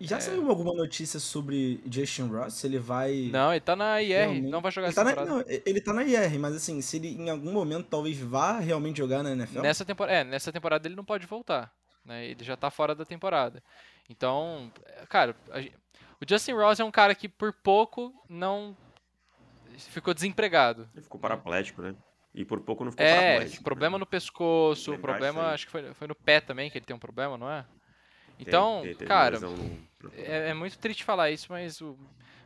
e 0.00 0.06
já 0.06 0.16
é... 0.16 0.20
saiu 0.20 0.48
alguma 0.48 0.72
notícia 0.74 1.18
sobre 1.18 1.82
Justin 1.90 2.28
Ross? 2.28 2.62
Ele 2.64 2.78
vai. 2.78 3.28
Não, 3.32 3.52
ele 3.52 3.60
tá 3.60 3.74
na 3.74 4.00
IR, 4.00 4.08
realmente... 4.08 4.48
não 4.48 4.60
vai 4.60 4.70
jogar 4.70 4.88
ele 4.88 4.92
essa 4.92 5.04
tá 5.04 5.10
temporada. 5.10 5.30
Na, 5.30 5.36
não, 5.38 5.60
ele 5.66 5.80
tá 5.80 5.92
na 5.92 6.04
IR, 6.04 6.38
mas 6.38 6.54
assim, 6.54 6.80
se 6.80 6.96
ele 6.96 7.08
em 7.08 7.28
algum 7.28 7.52
momento 7.52 7.88
talvez 7.88 8.18
vá 8.18 8.58
realmente 8.60 8.98
jogar 8.98 9.22
na 9.22 9.32
NFL. 9.32 9.60
Nessa 9.60 9.84
temporada, 9.84 10.18
é, 10.18 10.24
nessa 10.24 10.52
temporada 10.52 10.86
ele 10.86 10.94
não 10.94 11.04
pode 11.04 11.26
voltar. 11.26 11.72
Né? 12.04 12.26
Ele 12.28 12.44
já 12.44 12.56
tá 12.56 12.70
fora 12.70 12.94
da 12.94 13.04
temporada. 13.04 13.62
Então, 14.08 14.70
cara, 15.08 15.34
a... 15.50 15.58
o 15.60 16.26
Justin 16.28 16.52
Ross 16.52 16.78
é 16.78 16.84
um 16.84 16.90
cara 16.90 17.14
que 17.14 17.28
por 17.28 17.52
pouco 17.52 18.14
não 18.28 18.76
ficou 19.78 20.14
desempregado. 20.14 20.88
Ele 20.94 21.02
ficou 21.02 21.20
paraplégico, 21.20 21.82
né? 21.82 21.94
E 22.34 22.44
por 22.44 22.60
pouco 22.60 22.84
não 22.84 22.92
ficou 22.92 23.06
é, 23.06 23.14
paraplégico. 23.14 23.62
É, 23.62 23.64
problema 23.64 23.96
né? 23.96 24.00
no 24.00 24.06
pescoço, 24.06 24.98
problema, 24.98 25.48
acho 25.48 25.66
que 25.66 25.72
foi, 25.72 25.94
foi 25.94 26.06
no 26.06 26.14
pé 26.14 26.40
também 26.40 26.70
que 26.70 26.78
ele 26.78 26.84
tem 26.84 26.94
um 26.94 26.98
problema, 26.98 27.36
não 27.36 27.50
é? 27.50 27.64
Então, 28.38 28.82
tem, 28.82 28.94
tem, 28.94 29.08
cara, 29.08 29.40
no... 29.40 29.78
é, 30.14 30.50
é, 30.50 30.54
muito 30.54 30.78
triste 30.78 31.02
falar 31.02 31.30
isso, 31.30 31.46
mas 31.50 31.80
o, 31.80 31.98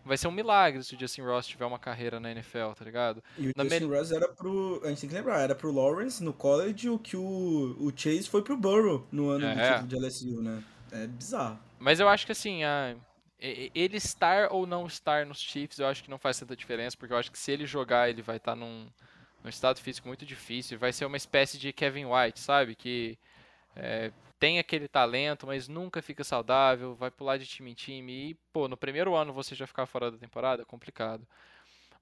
vai 0.05 0.17
ser 0.17 0.29
um 0.29 0.33
milagre 0.33 0.83
se 0.83 0.95
o 0.95 0.99
Justin 0.99 1.23
Ross 1.23 1.47
tiver 1.47 1.67
uma 1.67 1.79
carreira 1.79 2.19
na 2.19 2.31
NFL, 2.31 2.73
tá 2.75 2.85
ligado? 2.85 3.23
E 3.37 3.49
o 3.49 3.53
na 3.55 3.65
Justin 3.65 3.87
me... 3.87 3.97
Ross 3.97 4.11
era 4.11 4.29
pro. 4.29 4.81
A 4.85 4.89
gente 4.89 5.01
tem 5.03 5.11
que 5.11 5.15
lembrar, 5.15 5.41
era 5.41 5.55
pro 5.55 5.71
Lawrence 5.71 6.23
no 6.23 6.33
college 6.33 6.89
o 6.89 6.99
que 6.99 7.17
o, 7.17 7.77
o 7.79 7.93
Chase 7.95 8.29
foi 8.29 8.43
pro 8.43 8.57
Burrow 8.57 9.07
no 9.13 9.29
ano 9.29 9.47
é. 9.47 9.55
do 9.55 9.61
título 9.61 9.89
de 9.89 10.07
LSU, 10.07 10.43
né? 10.43 10.63
É 10.91 11.07
bizarro. 11.07 11.59
Mas 11.79 12.01
eu 12.01 12.09
acho 12.09 12.25
que 12.25 12.33
assim, 12.33 12.65
a, 12.65 12.95
ele 13.43 13.97
estar 13.97 14.53
ou 14.53 14.67
não 14.67 14.87
estar 14.87 15.27
nos 15.27 15.41
Chiefs, 15.41 15.81
eu 15.81 15.89
acho 15.89 16.05
que 16.05 16.11
não 16.11 16.19
faz 16.19 16.39
tanta 16.39 16.55
diferença, 16.55 16.97
porque 16.97 17.13
eu 17.13 17.19
acho 17.19 17.33
que 17.33 17.39
se 17.39 17.51
ele 17.51 17.67
jogar, 17.67 18.09
ele 18.09 18.23
vai 18.23 18.37
estar 18.37 18.55
num, 18.55 18.89
num 19.43 19.51
estado 19.51 19.81
físico 19.81 20.07
muito 20.07 20.25
difícil. 20.25 20.79
Vai 20.79 20.93
ser 20.93 21.07
uma 21.07 21.17
espécie 21.17 21.59
de 21.59 21.73
Kevin 21.73 22.07
White, 22.07 22.39
sabe? 22.39 22.77
Que 22.77 23.19
é, 23.75 24.13
tem 24.39 24.61
aquele 24.61 24.87
talento, 24.87 25.45
mas 25.47 25.67
nunca 25.67 26.01
fica 26.01 26.23
saudável, 26.23 26.95
vai 26.95 27.11
pular 27.11 27.37
de 27.37 27.47
time 27.47 27.73
em 27.73 27.75
time. 27.75 28.31
E, 28.31 28.35
pô, 28.53 28.69
no 28.69 28.77
primeiro 28.77 29.15
ano 29.17 29.33
você 29.33 29.57
já 29.57 29.67
ficar 29.67 29.87
fora 29.87 30.11
da 30.11 30.19
temporada, 30.19 30.63
é 30.63 30.65
complicado. 30.65 31.27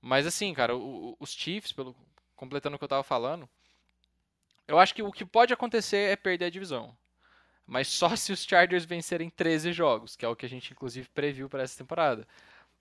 Mas 0.03 0.27
assim, 0.27 0.53
cara, 0.53 0.77
o, 0.77 1.17
os 1.19 1.33
Chiefs, 1.33 1.73
pelo, 1.73 1.97
completando 2.37 2.77
o 2.77 2.79
que 2.79 2.85
eu 2.85 2.89
tava 2.89 3.03
falando, 3.03 3.49
eu 4.69 4.79
acho 4.79 4.95
que 4.95 5.03
o 5.03 5.11
que 5.11 5.25
pode 5.25 5.55
acontecer 5.55 6.11
é 6.11 6.17
perder 6.17 6.47
a 6.47 6.51
divisão 6.51 6.95
mas 7.71 7.87
só 7.89 8.15
se 8.17 8.33
os 8.33 8.45
Chargers 8.45 8.85
vencerem 8.85 9.31
13 9.31 9.73
jogos, 9.73 10.17
que 10.17 10.25
é 10.25 10.29
o 10.29 10.37
que 10.37 10.45
a 10.45 10.49
gente 10.49 10.73
inclusive 10.73 11.09
previu 11.15 11.49
para 11.49 11.63
essa 11.63 11.79
temporada. 11.79 12.27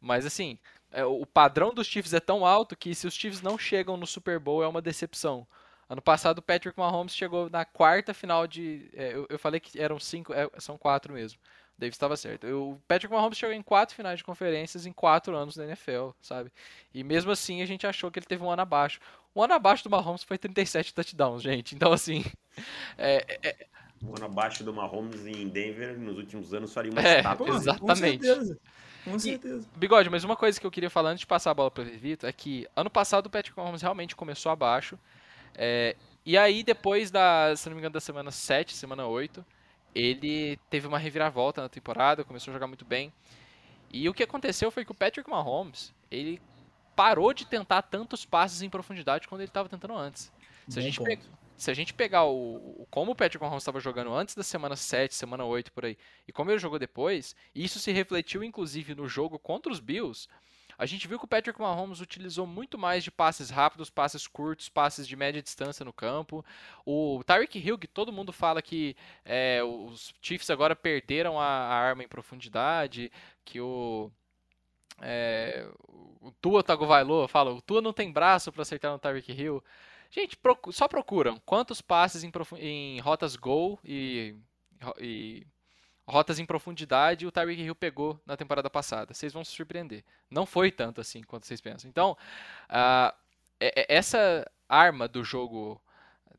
Mas 0.02 0.26
assim, 0.26 0.58
é, 0.92 1.06
o 1.06 1.26
padrão 1.26 1.74
dos 1.74 1.88
Chiefs 1.88 2.14
é 2.14 2.20
tão 2.20 2.46
alto 2.46 2.76
que 2.76 2.96
se 2.96 3.06
os 3.06 3.14
Chiefs 3.14 3.42
não 3.42 3.58
chegam 3.58 3.96
no 3.96 4.08
Super 4.08 4.40
Bowl 4.40 4.64
é 4.64 4.68
uma 4.68 4.82
decepção. 4.82 5.48
Ano 5.88 6.02
passado 6.02 6.40
o 6.40 6.42
Patrick 6.42 6.78
Mahomes 6.78 7.16
chegou 7.16 7.50
na 7.50 7.66
quarta 7.66 8.14
final 8.14 8.48
de. 8.48 8.90
É, 8.94 9.14
eu, 9.14 9.28
eu, 9.30 9.40
falei 9.40 9.60
que 9.60 9.80
eram 9.80 10.00
cinco, 10.00 10.34
é, 10.34 10.50
são 10.58 10.78
quatro 10.78 11.14
mesmo. 11.14 11.40
O 11.78 11.80
David 11.80 11.96
estava 11.96 12.18
certo. 12.18 12.48
O 12.48 12.82
Patrick 12.88 13.14
Mahomes 13.14 13.38
chegou 13.38 13.56
em 13.56 13.62
quatro 13.62 13.96
finais 13.96 14.20
de 14.20 14.24
conferências 14.24 14.86
em 14.86 14.92
quatro 14.94 15.36
anos 15.36 15.56
na 15.58 15.66
NFL, 15.66 16.10
sabe? 16.22 16.52
E 16.94 17.04
mesmo 17.04 17.32
assim 17.32 17.62
a 17.62 17.66
gente 17.66 17.88
achou 17.88 18.12
que 18.12 18.20
ele 18.20 18.26
teve 18.26 18.44
um 18.44 18.52
ano 18.52 18.62
abaixo. 18.62 19.00
Um 19.36 19.44
ano 19.44 19.54
abaixo 19.54 19.84
do 19.84 19.90
Mahomes 19.90 20.24
foi 20.24 20.38
37 20.38 20.94
touchdowns, 20.94 21.42
gente. 21.42 21.76
Então, 21.76 21.92
assim. 21.94 22.24
É, 22.98 23.24
ano 24.08 24.26
abaixo 24.26 24.64
do 24.64 24.74
Mahomes 24.74 25.26
em 25.26 25.48
Denver 25.48 25.98
nos 25.98 26.18
últimos 26.18 26.54
anos 26.54 26.74
faria 26.74 26.92
uma 26.92 27.02
é, 27.02 27.18
estátua. 27.18 27.50
Exatamente. 27.50 27.80
Com 27.80 27.96
certeza. 27.96 28.60
Com 29.04 29.20
certeza. 29.20 29.68
E, 29.76 29.80
Bigode, 29.80 30.10
mas 30.10 30.24
uma 30.24 30.36
coisa 30.36 30.60
que 30.60 30.66
eu 30.66 30.72
queria 30.72 30.90
falar 30.90 31.12
antes 31.12 31.22
de 31.22 31.28
passar 31.28 31.52
a 31.52 31.54
bola 31.54 31.72
para 31.72 31.84
o 31.84 31.86
Vivito 31.86 32.26
é 32.26 32.32
que 32.32 32.68
ano 32.76 32.90
passado 32.90 33.28
o 33.28 33.30
Patrick 33.30 33.58
Mahomes 33.58 33.82
realmente 33.82 34.16
começou 34.16 34.52
abaixo. 34.52 34.98
É, 35.56 35.96
e 36.26 36.38
aí, 36.38 36.64
depois 36.64 37.10
da, 37.10 37.56
se 37.56 37.68
não 37.68 37.76
me 37.76 37.82
engano, 37.82 37.94
da 37.94 38.00
semana 38.00 38.32
7, 38.32 38.76
semana 38.76 39.08
8, 39.08 39.44
ele 39.96 40.58
teve 40.70 40.88
uma 40.88 40.98
reviravolta 40.98 41.62
na 41.62 41.70
temporada, 41.70 42.24
começou 42.24 42.52
a 42.52 42.54
jogar 42.54 42.68
muito 42.68 42.86
bem. 42.86 43.12
E 43.92 44.08
o 44.08 44.14
que 44.14 44.24
aconteceu 44.24 44.70
foi 44.70 44.86
que 44.86 44.92
o 44.92 44.96
Patrick 44.96 45.30
Mahomes, 45.30 45.94
ele 46.12 46.40
parou 46.96 47.34
de 47.34 47.46
tentar 47.46 47.82
tantos 47.82 48.26
passes 48.26 48.62
em 48.62 48.70
profundidade 48.70 49.28
quando 49.28 49.42
ele 49.42 49.50
estava 49.50 49.68
tentando 49.70 49.96
antes. 49.96 50.32
Se 50.68 50.78
a, 50.78 50.82
gente 50.82 51.00
se 51.60 51.70
a 51.70 51.74
gente 51.74 51.94
pegar 51.94 52.24
o, 52.24 52.82
o 52.82 52.88
como 52.90 53.12
o 53.12 53.16
Patrick 53.16 53.44
Mahomes 53.44 53.64
estava 53.64 53.80
jogando 53.80 54.14
antes 54.14 54.34
da 54.34 54.44
semana 54.44 54.76
7, 54.76 55.14
semana 55.14 55.44
8 55.44 55.72
por 55.72 55.86
aí, 55.86 55.98
e 56.28 56.32
como 56.32 56.50
ele 56.50 56.58
jogou 56.58 56.80
depois, 56.80 57.36
isso 57.54 57.80
se 57.80 57.92
refletiu 57.92 58.44
inclusive 58.44 58.96
no 58.96 59.08
jogo 59.08 59.38
contra 59.38 59.72
os 59.72 59.80
Bills, 59.80 60.28
a 60.78 60.86
gente 60.86 61.10
viu 61.10 61.20
que 61.20 61.26
o 61.26 61.28
Patrick 61.28 61.60
Mahomes 61.60 62.00
utilizou 62.00 62.48
muito 62.48 62.78
mais 62.78 63.04
de 63.04 63.12
passes 63.12 63.50
rápidos, 63.50 63.90
passes 63.90 64.26
curtos, 64.26 64.70
passes 64.70 65.06
de 65.06 65.14
média 65.14 65.42
distância 65.42 65.84
no 65.84 65.92
campo. 65.92 66.44
O 66.86 67.22
Tyreek 67.28 67.60
Hill, 67.60 67.78
que 67.78 67.86
todo 67.86 68.14
mundo 68.14 68.32
fala 68.32 68.62
que 68.62 68.96
é, 69.26 69.62
os 69.62 70.14
Chiefs 70.22 70.50
agora 70.50 70.78
perderam 70.78 71.38
a, 71.38 71.44
a, 71.44 71.74
arma 71.74 72.02
em 72.02 72.08
profundidade, 72.08 73.12
que 73.44 73.60
o 73.60 74.10
é, 75.02 75.68
o 76.22 76.32
Tua 76.40 76.64
Tagovailoa 76.64 77.28
fala, 77.28 77.52
o 77.52 77.62
Tua 77.62 77.82
não 77.82 77.92
tem 77.92 78.10
braço 78.10 78.50
para 78.50 78.62
acertar 78.62 78.90
no 78.90 79.00
Tyreek 79.00 79.34
Hill. 79.34 79.62
Gente, 80.10 80.38
só 80.72 80.88
procuram 80.88 81.40
quantos 81.46 81.82
passes 81.82 82.24
em, 82.24 82.32
em 82.58 83.00
rotas 83.00 83.36
gol 83.36 83.80
e, 83.84 84.36
e, 85.00 85.46
rotas 86.08 86.40
em 86.40 86.46
profundidade 86.46 87.28
o 87.28 87.32
Tyreek 87.32 87.62
Hill 87.62 87.76
pegou 87.76 88.20
na 88.26 88.36
temporada 88.36 88.70
passada. 88.70 89.14
Vocês 89.14 89.34
vão 89.34 89.46
se 89.46 89.52
surpreender. 89.52 90.04
Não 90.30 90.46
foi 90.46 90.72
tanto 90.72 91.00
assim 91.00 91.22
quanto 91.22 91.46
vocês 91.46 91.62
pensam. 91.62 91.88
Então, 91.90 92.18
uh, 92.70 93.16
essa 93.60 94.50
arma 94.68 95.08
do 95.08 95.24
jogo 95.24 95.82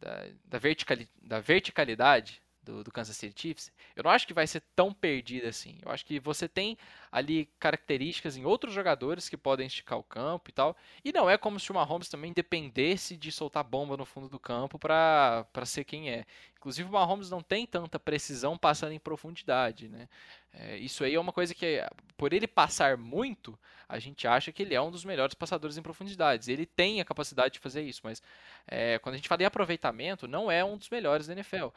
da, 0.01 0.27
da, 0.45 0.59
verticali 0.59 1.09
da 1.23 1.41
verticalidade 1.41 2.43
do, 2.71 2.85
do, 2.85 2.93
Kansas 2.93 3.17
City 3.17 3.41
Chiefs, 3.41 3.73
eu 3.97 4.05
não 4.05 4.11
acho 4.11 4.27
que 4.27 4.33
vai 4.33 4.47
ser 4.47 4.63
tão 4.75 4.93
perdida 4.93 5.49
assim. 5.49 5.79
Eu 5.83 5.91
acho 5.91 6.07
que 6.07 6.21
você 6.21 6.49
tem 6.49 6.79
ali 7.11 7.49
características 7.59 8.37
em 8.37 8.45
outros 8.45 8.73
jogadores 8.73 9.29
que 9.29 9.37
podem 9.37 9.67
esticar 9.67 9.99
o 9.99 10.03
campo 10.03 10.51
e 10.51 10.53
tal. 10.53 10.77
E 11.05 11.13
não 11.13 11.29
é 11.29 11.37
como 11.37 11.59
se 11.59 11.71
o 11.71 11.75
Mahomes 11.75 12.09
também 12.09 12.33
dependesse 12.33 13.17
de 13.17 13.33
soltar 13.33 13.65
bomba 13.65 13.97
no 13.97 14.05
fundo 14.05 14.29
do 14.29 14.39
campo 14.39 14.79
para 14.79 15.47
ser 15.65 15.85
quem 15.85 16.11
é. 16.11 16.25
Inclusive 16.57 16.89
o 16.89 16.93
Mahomes 16.93 17.31
não 17.31 17.43
tem 17.43 17.67
tanta 17.67 17.99
precisão 17.99 18.57
passando 18.57 18.93
em 18.93 18.99
profundidade, 18.99 19.89
né? 19.89 20.09
É, 20.53 20.77
isso 20.77 21.05
aí 21.05 21.15
é 21.15 21.21
uma 21.21 21.33
coisa 21.33 21.55
que, 21.55 21.83
por 22.17 22.33
ele 22.33 22.47
passar 22.47 22.97
muito, 22.97 23.59
a 23.89 23.99
gente 23.99 24.27
acha 24.27 24.53
que 24.53 24.63
ele 24.63 24.75
é 24.75 24.81
um 24.81 24.91
dos 24.91 25.05
melhores 25.05 25.35
passadores 25.35 25.77
em 25.77 25.83
profundidades. 25.83 26.49
Ele 26.49 26.67
tem 26.67 27.01
a 27.01 27.05
capacidade 27.05 27.55
de 27.55 27.61
fazer 27.61 27.83
isso, 27.83 28.01
mas 28.05 28.23
é, 28.67 28.99
quando 28.99 29.15
a 29.15 29.17
gente 29.17 29.29
fala 29.29 29.43
em 29.43 29.47
aproveitamento, 29.47 30.29
não 30.29 30.51
é 30.51 30.65
um 30.65 30.77
dos 30.77 30.91
melhores 30.91 31.27
da 31.27 31.33
NFL. 31.33 31.69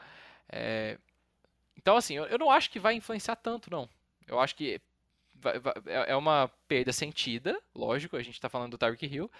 É, 0.50 0.98
então, 1.76 1.96
assim, 1.96 2.14
eu, 2.14 2.24
eu, 2.26 2.38
não 2.38 2.50
acho 2.50 2.70
que 2.70 2.78
vai 2.78 2.94
influenciar 2.94 3.36
tanto, 3.36 3.70
não. 3.70 3.88
Eu 4.26 4.40
acho 4.40 4.54
que 4.54 4.80
vai, 5.34 5.58
vai, 5.58 5.74
é, 5.86 6.12
é 6.12 6.16
uma 6.16 6.50
perda 6.68 6.92
sentida, 6.92 7.60
lógico, 7.74 8.16
a 8.16 8.22
gente 8.22 8.34
está 8.34 8.48
falando 8.48 8.72
do 8.72 8.78
Tyreek 8.78 9.06
Hill. 9.06 9.30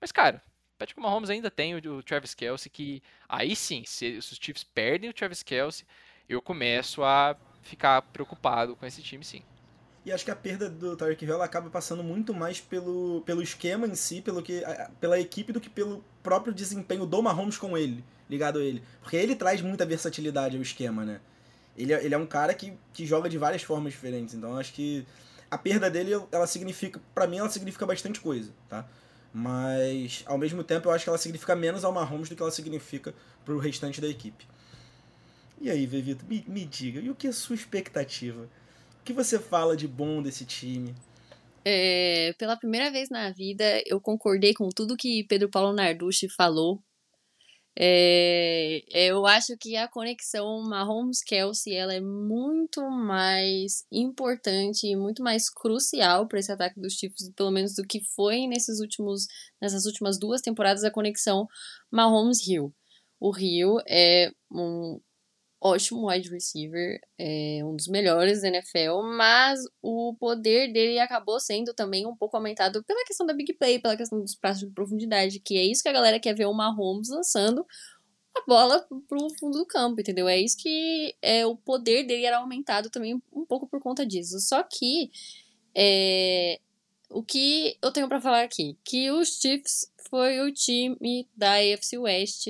Mas, 0.00 0.12
cara, 0.12 0.42
Patrick 0.78 1.00
Mahomes 1.00 1.30
ainda 1.30 1.50
tem 1.50 1.74
o, 1.74 1.96
o 1.98 2.02
Travis 2.02 2.34
Kelsey, 2.34 2.70
que 2.70 3.02
aí 3.28 3.54
sim, 3.54 3.84
se, 3.86 4.20
se 4.20 4.32
os 4.32 4.38
Chiefs 4.40 4.64
perdem 4.64 5.10
o 5.10 5.14
Travis 5.14 5.42
Kelsey, 5.42 5.86
eu 6.28 6.40
começo 6.40 7.02
a 7.04 7.36
ficar 7.62 8.02
preocupado 8.02 8.76
com 8.76 8.86
esse 8.86 9.02
time, 9.02 9.24
sim. 9.24 9.42
E 10.04 10.12
acho 10.12 10.24
que 10.24 10.30
a 10.30 10.36
perda 10.36 10.68
do 10.68 10.96
Tyreek 10.96 11.24
Hill 11.24 11.40
acaba 11.40 11.70
passando 11.70 12.02
muito 12.02 12.34
mais 12.34 12.60
pelo, 12.60 13.22
pelo 13.24 13.40
esquema 13.40 13.86
em 13.86 13.94
si, 13.94 14.20
pelo 14.20 14.42
que, 14.42 14.62
pela 15.00 15.18
equipe, 15.18 15.50
do 15.50 15.60
que 15.60 15.70
pelo 15.70 16.04
próprio 16.22 16.52
desempenho 16.52 17.06
do 17.06 17.22
Mahomes 17.22 17.56
com 17.56 17.76
ele, 17.76 18.04
ligado 18.28 18.58
a 18.58 18.62
ele. 18.62 18.82
Porque 19.00 19.16
ele 19.16 19.34
traz 19.34 19.62
muita 19.62 19.86
versatilidade 19.86 20.56
ao 20.56 20.62
esquema, 20.62 21.04
né? 21.04 21.20
Ele, 21.76 21.92
é, 21.92 22.04
ele 22.04 22.14
é 22.14 22.18
um 22.18 22.26
cara 22.26 22.52
que, 22.52 22.74
que 22.92 23.06
joga 23.06 23.30
de 23.30 23.38
várias 23.38 23.62
formas 23.62 23.94
diferentes. 23.94 24.34
Então 24.34 24.56
acho 24.58 24.74
que 24.74 25.06
a 25.50 25.56
perda 25.56 25.90
dele, 25.90 26.12
ela 26.30 26.46
significa, 26.46 27.00
para 27.14 27.26
mim, 27.26 27.38
ela 27.38 27.48
significa 27.48 27.86
bastante 27.86 28.20
coisa, 28.20 28.52
tá? 28.68 28.86
Mas, 29.32 30.22
ao 30.26 30.36
mesmo 30.36 30.62
tempo, 30.62 30.88
eu 30.88 30.92
acho 30.92 31.04
que 31.04 31.08
ela 31.08 31.18
significa 31.18 31.56
menos 31.56 31.82
ao 31.82 31.92
Mahomes 31.92 32.28
do 32.28 32.36
que 32.36 32.42
ela 32.42 32.52
significa 32.52 33.14
pro 33.44 33.58
restante 33.58 34.00
da 34.00 34.08
equipe. 34.08 34.46
E 35.60 35.70
aí, 35.70 35.86
Vevito, 35.86 36.24
me, 36.26 36.44
me 36.46 36.64
diga, 36.64 37.00
e 37.00 37.08
o 37.08 37.14
que 37.14 37.26
é 37.26 37.32
sua 37.32 37.56
expectativa? 37.56 38.48
Que 39.04 39.12
você 39.12 39.38
fala 39.38 39.76
de 39.76 39.86
bom 39.86 40.22
desse 40.22 40.46
time? 40.46 40.94
É, 41.64 42.34
pela 42.38 42.56
primeira 42.56 42.90
vez 42.90 43.10
na 43.10 43.30
vida, 43.30 43.82
eu 43.86 44.00
concordei 44.00 44.54
com 44.54 44.68
tudo 44.68 44.96
que 44.96 45.24
Pedro 45.24 45.50
Paulo 45.50 45.74
Narducci 45.74 46.28
falou. 46.28 46.82
É, 47.76 48.82
eu 48.88 49.26
acho 49.26 49.56
que 49.58 49.76
a 49.76 49.88
conexão 49.88 50.62
Mahomes-Kelsey 50.62 51.74
ela 51.74 51.92
é 51.92 52.00
muito 52.00 52.80
mais 52.88 53.84
importante 53.90 54.86
e 54.86 54.94
muito 54.94 55.22
mais 55.22 55.50
crucial 55.50 56.28
para 56.28 56.38
esse 56.38 56.52
ataque 56.52 56.80
dos 56.80 56.94
Chiefs, 56.94 57.30
pelo 57.34 57.50
menos 57.50 57.74
do 57.74 57.82
que 57.82 58.00
foi 58.14 58.46
nesses 58.46 58.80
últimos, 58.80 59.26
nessas 59.60 59.86
últimas 59.86 60.18
duas 60.18 60.40
temporadas 60.40 60.84
a 60.84 60.90
conexão 60.90 61.48
Mahomes-Hill. 61.90 62.72
O 63.18 63.36
Hill 63.36 63.78
é 63.88 64.30
um 64.52 65.00
ótimo 65.64 66.10
wide 66.10 66.28
receiver, 66.28 67.00
é 67.18 67.60
um 67.64 67.74
dos 67.74 67.88
melhores 67.88 68.42
da 68.42 68.48
NFL, 68.48 69.00
mas 69.16 69.60
o 69.80 70.14
poder 70.20 70.70
dele 70.70 70.98
acabou 70.98 71.40
sendo 71.40 71.72
também 71.72 72.06
um 72.06 72.14
pouco 72.14 72.36
aumentado 72.36 72.84
pela 72.84 73.04
questão 73.06 73.26
da 73.26 73.32
big 73.32 73.54
play, 73.54 73.78
pela 73.78 73.96
questão 73.96 74.20
dos 74.20 74.34
passos 74.34 74.68
de 74.68 74.74
profundidade, 74.74 75.40
que 75.40 75.56
é 75.56 75.64
isso 75.64 75.82
que 75.82 75.88
a 75.88 75.92
galera 75.92 76.20
quer 76.20 76.34
ver 76.34 76.44
o 76.44 76.52
Mahomes 76.52 77.08
lançando 77.08 77.66
a 78.36 78.44
bola 78.46 78.86
pro 79.08 79.30
fundo 79.40 79.58
do 79.58 79.66
campo, 79.66 79.98
entendeu? 80.00 80.28
É 80.28 80.38
isso 80.38 80.58
que 80.58 81.16
é 81.22 81.46
o 81.46 81.56
poder 81.56 82.04
dele 82.04 82.26
era 82.26 82.38
aumentado 82.38 82.90
também 82.90 83.22
um 83.32 83.46
pouco 83.46 83.66
por 83.66 83.80
conta 83.80 84.04
disso. 84.04 84.38
Só 84.40 84.62
que 84.62 85.10
é, 85.74 86.60
o 87.08 87.22
que 87.22 87.78
eu 87.80 87.90
tenho 87.90 88.08
para 88.08 88.20
falar 88.20 88.42
aqui, 88.42 88.76
que 88.84 89.10
os 89.10 89.40
Chiefs 89.40 89.90
foi 90.10 90.40
o 90.40 90.52
time 90.52 91.26
da 91.34 91.54
AFC 91.54 91.96
West 91.96 92.48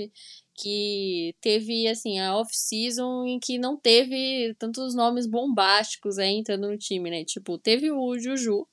que 0.54 1.34
teve 1.40 1.88
assim 1.88 2.18
a 2.20 2.36
off-season 2.36 3.24
em 3.26 3.38
que 3.40 3.58
não 3.58 3.76
teve 3.76 4.54
tantos 4.58 4.94
nomes 4.94 5.26
bombásticos 5.26 6.18
aí 6.18 6.34
entrando 6.34 6.68
no 6.68 6.78
time, 6.78 7.10
né? 7.10 7.24
Tipo, 7.24 7.58
teve 7.58 7.90
o 7.90 8.18
Juju, 8.18 8.66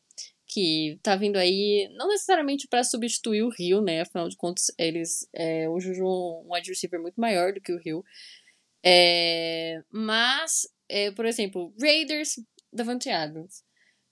que 0.47 0.99
tá 1.01 1.15
vindo 1.15 1.37
aí, 1.37 1.89
não 1.95 2.09
necessariamente 2.09 2.67
para 2.67 2.83
substituir 2.83 3.41
o 3.43 3.49
Rio, 3.49 3.81
né? 3.81 4.01
Afinal 4.01 4.27
de 4.27 4.35
contas, 4.35 4.65
eles. 4.77 5.27
É, 5.33 5.69
o 5.69 5.79
Juju 5.79 6.03
é 6.03 6.05
um 6.05 6.61
receiver 6.67 7.01
muito 7.01 7.19
maior 7.19 7.53
do 7.53 7.61
que 7.61 7.71
o 7.71 7.79
Rio. 7.79 8.03
É, 8.83 9.81
mas, 9.89 10.67
é, 10.89 11.11
por 11.11 11.25
exemplo, 11.25 11.73
Raiders, 11.79 12.35
Davante 12.71 13.09
Adams. 13.09 13.63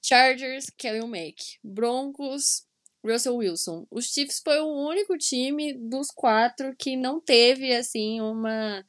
Chargers, 0.02 0.68
Kelly 0.78 1.06
Mack. 1.06 1.60
Broncos, 1.64 2.66
Russell 3.06 3.36
Wilson. 3.38 3.86
Os 3.90 4.06
Chiefs 4.06 4.42
foi 4.44 4.60
o 4.60 4.68
único 4.68 5.18
time 5.18 5.74
dos 5.74 6.08
quatro 6.10 6.76
que 6.78 6.96
não 6.96 7.20
teve 7.20 7.74
assim 7.74 8.22
uma 8.22 8.84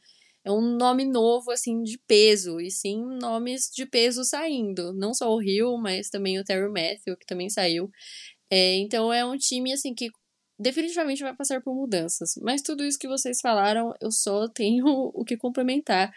um 0.47 0.61
nome 0.77 1.05
novo 1.05 1.51
assim 1.51 1.83
de 1.83 1.99
peso 2.07 2.61
e 2.61 2.71
sim 2.71 3.05
nomes 3.21 3.71
de 3.75 3.85
peso 3.85 4.25
saindo, 4.25 4.93
não 4.95 5.13
só 5.13 5.31
o 5.33 5.43
Hill, 5.43 5.77
mas 5.79 6.09
também 6.09 6.39
o 6.39 6.45
Terry 6.45 6.69
Matthew 6.69 7.17
que 7.17 7.27
também 7.27 7.51
saiu. 7.51 7.91
É, 8.51 8.77
então 8.77 9.13
é 9.13 9.25
um 9.25 9.37
time 9.37 9.73
assim 9.73 9.95
que 9.95 10.11
definitivamente 10.59 11.23
vai 11.23 11.35
passar 11.35 11.63
por 11.63 11.75
mudanças. 11.75 12.35
Mas 12.43 12.63
tudo 12.63 12.85
isso 12.85 12.99
que 12.99 13.09
vocês 13.09 13.41
falaram, 13.41 13.95
eu 14.01 14.11
só 14.13 14.49
tenho 14.49 14.85
o 15.15 15.25
que 15.25 15.37
complementar. 15.37 16.13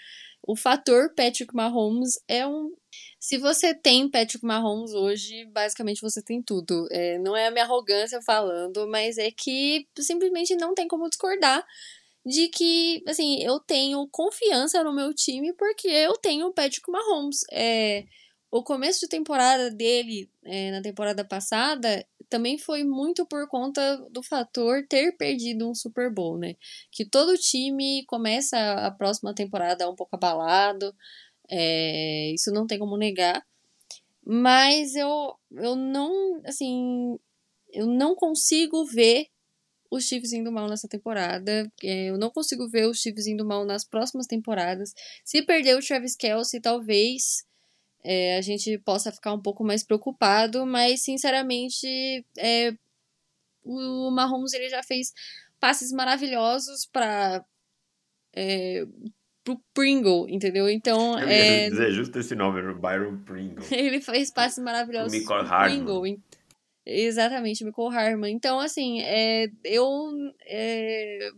O 0.46 0.56
fator 0.56 1.14
Patrick 1.16 1.56
Mahomes 1.56 2.20
é 2.28 2.46
um. 2.46 2.72
Se 3.20 3.38
você 3.38 3.74
tem 3.74 4.10
Patrick 4.10 4.46
Mahomes 4.46 4.94
hoje, 4.94 5.46
basicamente 5.46 6.02
você 6.02 6.22
tem 6.22 6.42
tudo. 6.42 6.86
É, 6.92 7.18
não 7.20 7.36
é 7.36 7.48
a 7.48 7.52
minha 7.52 7.64
arrogância 7.64 8.22
falando, 8.22 8.88
mas 8.88 9.18
é 9.18 9.32
que 9.32 9.88
simplesmente 10.00 10.56
não 10.56 10.74
tem 10.74 10.88
como 10.88 11.10
discordar 11.10 11.66
de 12.26 12.48
que, 12.50 13.04
assim, 13.08 13.42
eu 13.44 13.60
tenho 13.60 14.08
confiança 14.12 14.84
no 14.84 14.94
meu 14.94 15.14
time 15.14 15.54
porque 15.54 15.88
eu 15.88 16.14
tenho 16.18 16.54
Patrick 16.54 16.90
Mahomes. 16.92 17.40
É, 17.52 18.06
o 18.54 18.64
começo 18.64 19.00
de 19.00 19.08
temporada 19.08 19.72
dele, 19.72 20.30
é, 20.44 20.70
na 20.70 20.80
temporada 20.80 21.26
passada, 21.26 22.06
também 22.30 22.56
foi 22.56 22.84
muito 22.84 23.26
por 23.26 23.48
conta 23.48 23.98
do 24.12 24.22
fator 24.22 24.86
ter 24.88 25.18
perdido 25.18 25.68
um 25.68 25.74
Super 25.74 26.14
Bowl, 26.14 26.38
né? 26.38 26.56
Que 26.92 27.04
todo 27.04 27.36
time 27.36 28.06
começa 28.06 28.56
a 28.86 28.92
próxima 28.92 29.34
temporada 29.34 29.90
um 29.90 29.96
pouco 29.96 30.16
abalado, 30.16 30.96
é, 31.50 32.32
isso 32.32 32.52
não 32.52 32.68
tem 32.68 32.78
como 32.78 32.96
negar. 32.96 33.44
Mas 34.24 34.94
eu, 34.94 35.36
eu 35.54 35.76
não, 35.76 36.40
assim, 36.46 37.18
eu 37.72 37.88
não 37.88 38.14
consigo 38.16 38.86
ver 38.86 39.30
os 39.90 40.04
Chiefs 40.04 40.32
indo 40.32 40.52
mal 40.52 40.70
nessa 40.70 40.88
temporada. 40.88 41.72
É, 41.84 42.12
eu 42.12 42.20
não 42.20 42.30
consigo 42.30 42.70
ver 42.70 42.88
os 42.88 43.00
Chiefs 43.00 43.26
indo 43.26 43.44
mal 43.44 43.66
nas 43.66 43.84
próximas 43.84 44.28
temporadas. 44.28 44.94
Se 45.26 45.42
perder 45.42 45.76
o 45.76 45.82
Travis 45.82 46.16
Kelsey, 46.16 46.62
talvez 46.62 47.44
é, 48.04 48.38
a 48.38 48.42
gente 48.42 48.78
possa 48.80 49.12
ficar 49.12 49.34
um 49.34 49.42
pouco 49.42 49.64
mais 49.64 49.84
preocupado, 49.84 50.66
mas 50.66 51.02
sinceramente 51.02 51.88
é, 52.38 52.74
o 53.64 54.12
Mahomes 54.12 54.54
ele 54.54 54.70
já 54.70 54.84
fez 54.84 55.14
passes 55.60 55.92
maravilhosos 55.94 56.86
para 56.86 57.44
é, 58.36 58.86
pro 59.44 59.62
Pringle, 59.74 60.30
entendeu? 60.30 60.70
Então 60.70 61.18
Eu 61.20 61.28
é 61.30 61.70
dizer 61.70 61.92
justo 61.92 62.20
esse 62.20 62.36
nome, 62.36 62.74
Byron 62.74 63.20
Pringle. 63.24 63.64
ele 63.72 64.02
fez 64.02 64.30
passes 64.32 64.62
maravilhosos 64.62 65.18
o 65.18 65.26
pro 65.26 65.48
Pringle. 65.64 66.22
Exatamente, 66.86 67.64
Michael 67.64 67.90
Harman. 67.90 68.34
Então 68.34 68.60
assim, 68.60 69.02
é, 69.02 69.48
eu 69.64 70.12
é, 70.46 71.30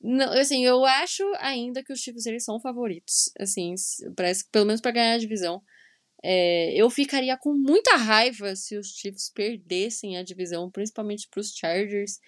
Não, 0.00 0.32
assim, 0.32 0.64
eu 0.64 0.84
acho 0.84 1.22
ainda 1.38 1.84
que 1.84 1.92
os 1.92 2.00
Chiefs 2.00 2.26
eles 2.26 2.44
são 2.44 2.58
favoritos. 2.58 3.30
Assim, 3.38 3.76
parece 4.16 4.44
pelo 4.50 4.66
menos 4.66 4.80
para 4.80 4.90
ganhar 4.90 5.14
a 5.14 5.18
divisão. 5.18 5.62
É, 6.26 6.72
eu 6.74 6.88
ficaria 6.88 7.36
com 7.36 7.52
muita 7.52 7.96
raiva 7.96 8.56
se 8.56 8.78
os 8.78 8.88
Chiefs 8.96 9.28
perdessem 9.28 10.16
a 10.16 10.22
divisão, 10.22 10.70
principalmente 10.70 11.28
para 11.28 11.40
os 11.40 11.54
Chargers. 11.54 12.18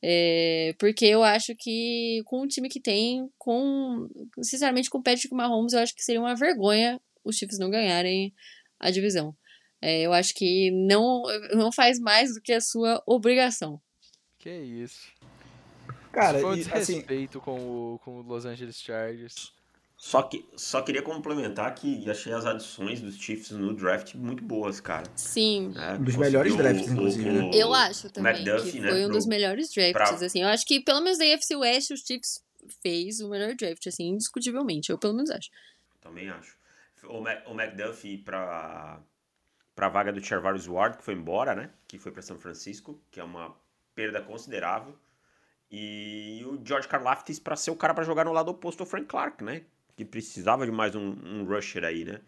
É, 0.00 0.74
porque 0.78 1.06
eu 1.06 1.24
acho 1.24 1.54
que 1.56 2.22
com 2.24 2.42
o 2.42 2.46
time 2.46 2.68
que 2.68 2.80
tem, 2.80 3.28
com 3.36 4.08
sinceramente 4.40 4.88
com 4.88 4.98
o 4.98 5.02
Patrick 5.02 5.34
Mahomes, 5.34 5.72
eu 5.72 5.80
acho 5.80 5.94
que 5.94 6.02
seria 6.02 6.20
uma 6.20 6.36
vergonha 6.36 7.00
os 7.24 7.36
Chiefs 7.36 7.58
não 7.58 7.70
ganharem 7.70 8.32
a 8.78 8.90
divisão. 8.90 9.36
É, 9.80 10.02
eu 10.02 10.12
acho 10.12 10.34
que 10.34 10.70
não, 10.70 11.22
não 11.52 11.72
faz 11.72 11.98
mais 11.98 12.34
do 12.34 12.40
que 12.40 12.52
a 12.52 12.60
sua 12.60 13.02
obrigação. 13.06 13.80
Que 14.38 14.50
isso. 14.50 15.10
Cara, 16.12 16.38
Foi 16.38 16.50
um 16.50 16.56
e, 16.56 16.60
assim, 16.60 16.68
desrespeito 16.68 17.40
com, 17.40 17.94
o, 17.94 17.98
com 17.98 18.20
o 18.20 18.22
Los 18.22 18.44
Angeles 18.44 18.80
Chargers. 18.80 19.52
Só, 20.04 20.20
que, 20.20 20.44
só 20.56 20.82
queria 20.82 21.00
complementar 21.00 21.72
que 21.76 22.10
achei 22.10 22.32
as 22.32 22.44
adições 22.44 23.00
dos 23.00 23.14
Chiefs 23.16 23.52
no 23.52 23.72
draft 23.72 24.16
muito 24.16 24.42
boas, 24.42 24.80
cara. 24.80 25.06
Sim. 25.14 25.68
né? 25.68 25.92
Um 25.94 26.02
dos 26.02 26.16
melhores 26.16 26.56
drafts, 26.56 26.88
inclusive, 26.90 27.30
né? 27.30 27.50
Eu 27.54 27.72
acho 27.72 28.10
também 28.10 28.32
McDuffie, 28.34 28.72
que 28.72 28.80
né, 28.80 28.88
foi 28.90 29.02
um 29.02 29.06
pro- 29.06 29.14
dos 29.14 29.26
melhores 29.26 29.72
drafts, 29.72 29.92
pra- 29.92 30.26
assim. 30.26 30.42
Eu 30.42 30.48
acho 30.48 30.66
que 30.66 30.80
pelo 30.80 31.00
menos 31.02 31.18
da 31.18 31.24
AFC 31.24 31.54
West 31.54 31.92
os 31.92 32.00
Chiefs 32.00 32.42
fez 32.82 33.20
o 33.20 33.28
melhor 33.28 33.54
draft, 33.54 33.86
assim, 33.86 34.08
indiscutivelmente. 34.08 34.90
Eu 34.90 34.98
pelo 34.98 35.14
menos 35.14 35.30
acho. 35.30 35.50
Também 36.00 36.28
acho. 36.30 36.56
O, 37.04 37.20
Mac, 37.20 37.46
o 37.48 37.52
McDuffie 37.52 38.18
pra, 38.18 38.98
pra 39.76 39.88
vaga 39.88 40.12
do 40.12 40.20
Charvarius 40.20 40.66
Ward, 40.66 40.96
que 40.98 41.04
foi 41.04 41.14
embora, 41.14 41.54
né? 41.54 41.70
Que 41.86 41.96
foi 41.96 42.10
pra 42.10 42.22
São 42.22 42.40
Francisco, 42.40 43.00
que 43.08 43.20
é 43.20 43.24
uma 43.24 43.54
perda 43.94 44.20
considerável. 44.20 44.96
E 45.70 46.42
o 46.44 46.60
George 46.66 46.88
Karlaftis 46.88 47.38
pra 47.38 47.54
ser 47.54 47.70
o 47.70 47.76
cara 47.76 47.94
pra 47.94 48.02
jogar 48.02 48.24
no 48.24 48.32
lado 48.32 48.48
oposto 48.50 48.80
ao 48.82 48.86
Frank 48.86 49.06
Clark, 49.06 49.44
né? 49.44 49.62
Que 50.02 50.04
precisava 50.04 50.66
de 50.66 50.72
mais 50.72 50.96
um, 50.96 51.14
um 51.24 51.44
rusher 51.44 51.84
aí, 51.84 52.04
né? 52.04 52.20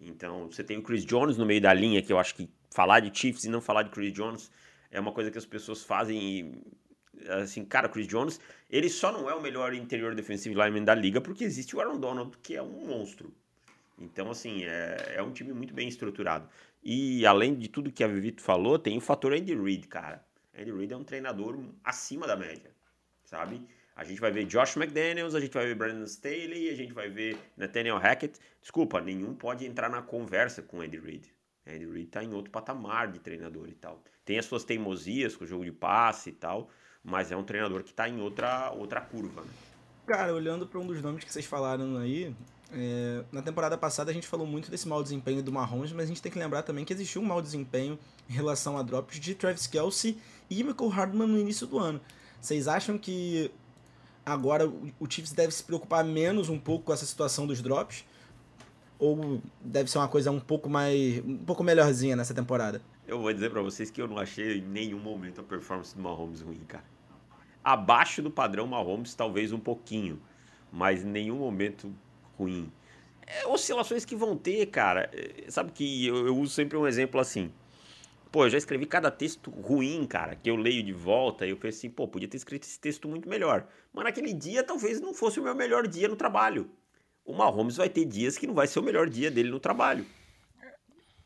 Então, 0.00 0.48
você 0.48 0.62
tem 0.62 0.78
o 0.78 0.82
Chris 0.82 1.04
Jones 1.04 1.36
no 1.36 1.44
meio 1.44 1.60
da 1.60 1.74
linha, 1.74 2.00
que 2.00 2.12
eu 2.12 2.20
acho 2.20 2.36
que 2.36 2.48
falar 2.70 3.00
de 3.00 3.18
Chiefs 3.18 3.42
e 3.42 3.48
não 3.48 3.60
falar 3.60 3.82
de 3.82 3.90
Chris 3.90 4.12
Jones 4.12 4.48
é 4.92 5.00
uma 5.00 5.10
coisa 5.10 5.28
que 5.28 5.36
as 5.36 5.44
pessoas 5.44 5.82
fazem 5.82 6.16
e, 6.22 7.28
assim, 7.28 7.64
cara, 7.64 7.88
Chris 7.88 8.06
Jones, 8.06 8.40
ele 8.70 8.88
só 8.88 9.10
não 9.10 9.28
é 9.28 9.34
o 9.34 9.42
melhor 9.42 9.74
interior 9.74 10.14
defensive 10.14 10.54
lineman 10.54 10.84
da 10.84 10.94
liga 10.94 11.20
porque 11.20 11.42
existe 11.42 11.74
o 11.74 11.80
Aaron 11.80 11.98
Donald, 11.98 12.38
que 12.44 12.54
é 12.54 12.62
um 12.62 12.86
monstro. 12.86 13.34
Então, 13.98 14.30
assim, 14.30 14.62
é, 14.62 15.14
é 15.16 15.22
um 15.22 15.32
time 15.32 15.52
muito 15.52 15.74
bem 15.74 15.88
estruturado. 15.88 16.48
E 16.80 17.26
além 17.26 17.56
de 17.56 17.66
tudo 17.66 17.90
que 17.90 18.04
a 18.04 18.08
Vivito 18.08 18.40
falou, 18.40 18.78
tem 18.78 18.96
o 18.96 19.00
fator 19.00 19.32
Andy 19.32 19.56
Reid, 19.56 19.88
cara. 19.88 20.24
Andy 20.56 20.70
Reid 20.70 20.92
é 20.92 20.96
um 20.96 21.02
treinador 21.02 21.58
acima 21.82 22.24
da 22.24 22.36
média, 22.36 22.70
sabe? 23.24 23.66
A 23.96 24.04
gente 24.04 24.20
vai 24.20 24.30
ver 24.30 24.44
Josh 24.44 24.76
McDaniels, 24.76 25.34
a 25.34 25.40
gente 25.40 25.54
vai 25.54 25.66
ver 25.66 25.74
Brandon 25.74 26.04
Staley, 26.04 26.68
a 26.68 26.74
gente 26.74 26.92
vai 26.92 27.08
ver 27.08 27.38
Nathaniel 27.56 27.96
Hackett. 27.96 28.38
Desculpa, 28.60 29.00
nenhum 29.00 29.34
pode 29.34 29.64
entrar 29.64 29.88
na 29.88 30.02
conversa 30.02 30.60
com 30.60 30.82
Andy 30.82 30.98
Reid. 30.98 31.32
Andy 31.66 31.86
Reid 31.86 32.06
tá 32.08 32.22
em 32.22 32.34
outro 32.34 32.50
patamar 32.50 33.10
de 33.10 33.18
treinador 33.18 33.68
e 33.70 33.74
tal. 33.74 34.04
Tem 34.22 34.38
as 34.38 34.44
suas 34.44 34.64
teimosias 34.64 35.34
com 35.34 35.44
o 35.44 35.46
jogo 35.46 35.64
de 35.64 35.72
passe 35.72 36.28
e 36.28 36.32
tal, 36.34 36.68
mas 37.02 37.32
é 37.32 37.36
um 37.36 37.42
treinador 37.42 37.82
que 37.82 37.94
tá 37.94 38.06
em 38.06 38.20
outra, 38.20 38.70
outra 38.72 39.00
curva, 39.00 39.40
né? 39.40 39.50
Cara, 40.06 40.34
olhando 40.34 40.66
para 40.66 40.78
um 40.78 40.86
dos 40.86 41.00
nomes 41.00 41.24
que 41.24 41.32
vocês 41.32 41.46
falaram 41.46 41.96
aí, 41.96 42.36
é, 42.72 43.24
na 43.32 43.40
temporada 43.40 43.78
passada 43.78 44.10
a 44.10 44.14
gente 44.14 44.26
falou 44.26 44.46
muito 44.46 44.70
desse 44.70 44.86
mau 44.86 45.02
desempenho 45.02 45.42
do 45.42 45.50
Mahomes, 45.50 45.92
mas 45.92 46.04
a 46.04 46.08
gente 46.08 46.20
tem 46.20 46.30
que 46.30 46.38
lembrar 46.38 46.62
também 46.62 46.84
que 46.84 46.92
existiu 46.92 47.22
um 47.22 47.24
mau 47.24 47.40
desempenho 47.40 47.98
em 48.28 48.32
relação 48.32 48.76
a 48.76 48.82
drops 48.82 49.18
de 49.18 49.34
Travis 49.34 49.66
Kelsey 49.66 50.18
e 50.50 50.62
Michael 50.62 50.90
Hardman 50.90 51.26
no 51.26 51.38
início 51.38 51.66
do 51.66 51.78
ano. 51.78 52.00
Vocês 52.40 52.68
acham 52.68 52.98
que 52.98 53.50
agora 54.26 54.68
o 54.68 55.08
Chiefs 55.08 55.32
deve 55.32 55.52
se 55.52 55.62
preocupar 55.62 56.04
menos 56.04 56.48
um 56.48 56.58
pouco 56.58 56.86
com 56.86 56.92
essa 56.92 57.06
situação 57.06 57.46
dos 57.46 57.62
drops? 57.62 58.04
Ou 58.98 59.40
deve 59.60 59.88
ser 59.88 59.98
uma 59.98 60.08
coisa 60.08 60.30
um 60.32 60.40
pouco 60.40 60.68
mais. 60.68 61.24
um 61.24 61.38
pouco 61.38 61.62
melhorzinha 61.62 62.16
nessa 62.16 62.34
temporada? 62.34 62.82
Eu 63.06 63.20
vou 63.20 63.32
dizer 63.32 63.50
pra 63.50 63.62
vocês 63.62 63.90
que 63.90 64.02
eu 64.02 64.08
não 64.08 64.18
achei 64.18 64.58
em 64.58 64.62
nenhum 64.62 64.98
momento 64.98 65.40
a 65.40 65.44
performance 65.44 65.94
do 65.94 66.02
Mahomes 66.02 66.40
ruim, 66.40 66.60
cara. 66.66 66.84
Abaixo 67.62 68.20
do 68.20 68.30
padrão 68.30 68.66
Mahomes, 68.66 69.14
talvez 69.14 69.52
um 69.52 69.60
pouquinho, 69.60 70.20
mas 70.72 71.04
em 71.04 71.08
nenhum 71.08 71.36
momento 71.36 71.94
ruim. 72.36 72.72
É, 73.26 73.46
oscilações 73.46 74.04
que 74.04 74.16
vão 74.16 74.36
ter, 74.36 74.66
cara. 74.66 75.10
É, 75.12 75.50
Sabe 75.50 75.72
que 75.72 76.06
eu, 76.06 76.26
eu 76.26 76.36
uso 76.36 76.52
sempre 76.52 76.76
um 76.76 76.86
exemplo 76.86 77.20
assim. 77.20 77.52
Pô, 78.30 78.44
eu 78.44 78.50
já 78.50 78.58
escrevi 78.58 78.86
cada 78.86 79.10
texto 79.10 79.50
ruim, 79.50 80.06
cara, 80.06 80.34
que 80.34 80.50
eu 80.50 80.56
leio 80.56 80.82
de 80.82 80.92
volta 80.92 81.46
e 81.46 81.50
eu 81.50 81.56
pensei 81.56 81.88
assim, 81.88 81.90
pô, 81.90 82.08
podia 82.08 82.28
ter 82.28 82.36
escrito 82.36 82.64
esse 82.64 82.78
texto 82.78 83.08
muito 83.08 83.28
melhor. 83.28 83.66
Mas 83.92 84.04
naquele 84.04 84.32
dia 84.32 84.62
talvez 84.62 85.00
não 85.00 85.14
fosse 85.14 85.40
o 85.40 85.42
meu 85.42 85.54
melhor 85.54 85.86
dia 85.86 86.08
no 86.08 86.16
trabalho. 86.16 86.68
O 87.24 87.32
Mahomes 87.32 87.76
vai 87.76 87.88
ter 87.88 88.04
dias 88.04 88.36
que 88.36 88.46
não 88.46 88.54
vai 88.54 88.66
ser 88.66 88.78
o 88.78 88.82
melhor 88.82 89.08
dia 89.08 89.30
dele 89.30 89.50
no 89.50 89.60
trabalho. 89.60 90.04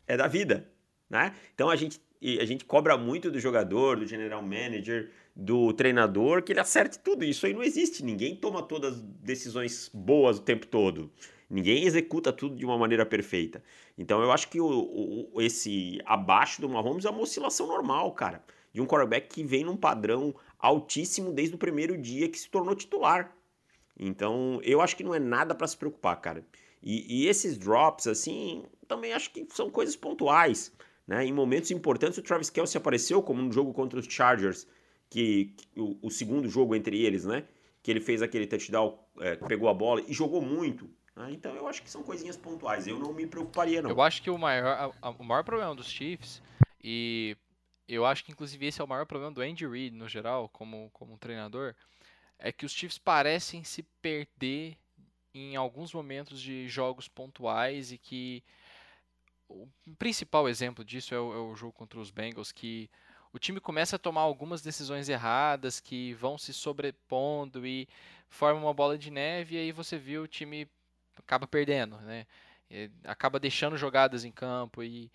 É 0.07 0.15
da 0.15 0.27
vida, 0.27 0.69
né? 1.09 1.35
Então 1.53 1.69
a 1.69 1.75
gente, 1.75 2.01
a 2.39 2.45
gente 2.45 2.65
cobra 2.65 2.97
muito 2.97 3.29
do 3.29 3.39
jogador, 3.39 3.97
do 3.97 4.05
general 4.05 4.41
manager, 4.41 5.11
do 5.35 5.73
treinador, 5.73 6.41
que 6.43 6.51
ele 6.51 6.59
acerte 6.59 6.99
tudo. 6.99 7.23
Isso 7.23 7.45
aí 7.45 7.53
não 7.53 7.63
existe. 7.63 8.03
Ninguém 8.03 8.35
toma 8.35 8.63
todas 8.63 8.95
as 8.95 9.01
decisões 9.01 9.89
boas 9.93 10.37
o 10.37 10.41
tempo 10.41 10.67
todo. 10.67 11.11
Ninguém 11.51 11.83
executa 11.83 12.31
tudo 12.31 12.55
de 12.55 12.65
uma 12.65 12.77
maneira 12.77 13.05
perfeita. 13.05 13.61
Então 13.97 14.21
eu 14.21 14.31
acho 14.31 14.47
que 14.47 14.61
o, 14.61 15.29
o- 15.33 15.41
esse 15.41 15.99
abaixo 16.05 16.61
do 16.61 16.69
Mahomes 16.69 17.03
é 17.03 17.09
uma 17.09 17.21
oscilação 17.21 17.67
normal, 17.67 18.13
cara. 18.13 18.41
De 18.73 18.79
um 18.81 18.85
quarterback 18.85 19.27
que 19.27 19.43
vem 19.43 19.65
num 19.65 19.75
padrão 19.75 20.33
altíssimo 20.57 21.33
desde 21.33 21.55
o 21.55 21.57
primeiro 21.57 21.97
dia 21.97 22.29
que 22.29 22.39
se 22.39 22.49
tornou 22.49 22.73
titular. 22.73 23.35
Então 23.99 24.61
eu 24.63 24.79
acho 24.81 24.95
que 24.95 25.03
não 25.03 25.13
é 25.13 25.19
nada 25.19 25.53
para 25.53 25.67
se 25.67 25.75
preocupar, 25.77 26.15
cara. 26.21 26.45
E, 26.81 27.23
e 27.23 27.27
esses 27.27 27.57
drops, 27.57 28.07
assim, 28.07 28.63
também 28.87 29.11
acho 29.13 29.31
que 29.31 29.45
são 29.49 29.69
coisas 29.69 29.95
pontuais. 29.95 30.73
Né? 31.05 31.25
Em 31.25 31.33
momentos 31.33 31.69
importantes, 31.71 32.17
o 32.17 32.21
Travis 32.21 32.49
Kelsey 32.49 32.77
apareceu, 32.79 33.21
como 33.21 33.41
no 33.41 33.51
jogo 33.51 33.73
contra 33.73 33.99
os 33.99 34.05
Chargers, 34.05 34.65
que, 35.09 35.53
que 35.57 35.79
o, 35.79 35.97
o 36.01 36.09
segundo 36.09 36.47
jogo 36.47 36.73
entre 36.75 37.03
eles, 37.03 37.25
né? 37.25 37.43
Que 37.83 37.91
ele 37.91 37.99
fez 37.99 38.21
aquele 38.21 38.47
touchdown, 38.47 38.97
é, 39.19 39.35
pegou 39.35 39.67
a 39.67 39.73
bola 39.73 40.01
e 40.07 40.13
jogou 40.13 40.41
muito. 40.41 40.89
Né? 41.15 41.31
Então 41.31 41.55
eu 41.55 41.67
acho 41.67 41.81
que 41.81 41.89
são 41.89 42.03
coisinhas 42.03 42.37
pontuais. 42.37 42.87
Eu 42.87 42.97
não 42.99 43.13
me 43.13 43.25
preocuparia, 43.27 43.81
não. 43.81 43.89
Eu 43.89 44.01
acho 44.01 44.21
que 44.21 44.29
o 44.29 44.37
maior, 44.37 44.93
a- 45.01 45.07
a- 45.07 45.09
o 45.11 45.23
maior 45.23 45.43
problema 45.43 45.75
dos 45.75 45.87
Chiefs, 45.89 46.41
e 46.83 47.35
eu 47.87 48.05
acho 48.05 48.23
que 48.23 48.31
inclusive 48.31 48.65
esse 48.65 48.81
é 48.81 48.83
o 48.83 48.87
maior 48.87 49.05
problema 49.05 49.31
do 49.33 49.41
Andy 49.41 49.67
Reid 49.67 49.95
no 49.95 50.07
geral, 50.07 50.49
como, 50.49 50.89
como 50.91 51.17
treinador, 51.17 51.75
é 52.39 52.51
que 52.51 52.65
os 52.65 52.71
Chiefs 52.71 52.97
parecem 52.97 53.63
se 53.63 53.83
perder 54.01 54.77
em 55.33 55.55
alguns 55.55 55.93
momentos 55.93 56.41
de 56.41 56.67
jogos 56.67 57.07
pontuais 57.07 57.91
e 57.91 57.97
que 57.97 58.43
o 59.47 59.67
principal 59.97 60.47
exemplo 60.47 60.83
disso 60.83 61.13
é 61.13 61.19
o, 61.19 61.33
é 61.33 61.37
o 61.37 61.55
jogo 61.55 61.73
contra 61.73 61.99
os 61.99 62.09
Bengals, 62.09 62.51
que 62.51 62.89
o 63.33 63.39
time 63.39 63.59
começa 63.59 63.95
a 63.95 63.99
tomar 63.99 64.21
algumas 64.21 64.61
decisões 64.61 65.07
erradas 65.09 65.79
que 65.79 66.13
vão 66.13 66.37
se 66.37 66.53
sobrepondo 66.53 67.65
e 67.65 67.87
forma 68.29 68.59
uma 68.61 68.73
bola 68.73 68.97
de 68.97 69.11
neve 69.11 69.55
e 69.55 69.59
aí 69.59 69.71
você 69.71 69.97
viu 69.97 70.23
o 70.23 70.27
time 70.27 70.67
acaba 71.17 71.47
perdendo, 71.47 71.97
né? 71.97 72.25
Acaba 73.03 73.39
deixando 73.39 73.77
jogadas 73.77 74.23
em 74.23 74.31
campo 74.31 74.81
e 74.83 75.11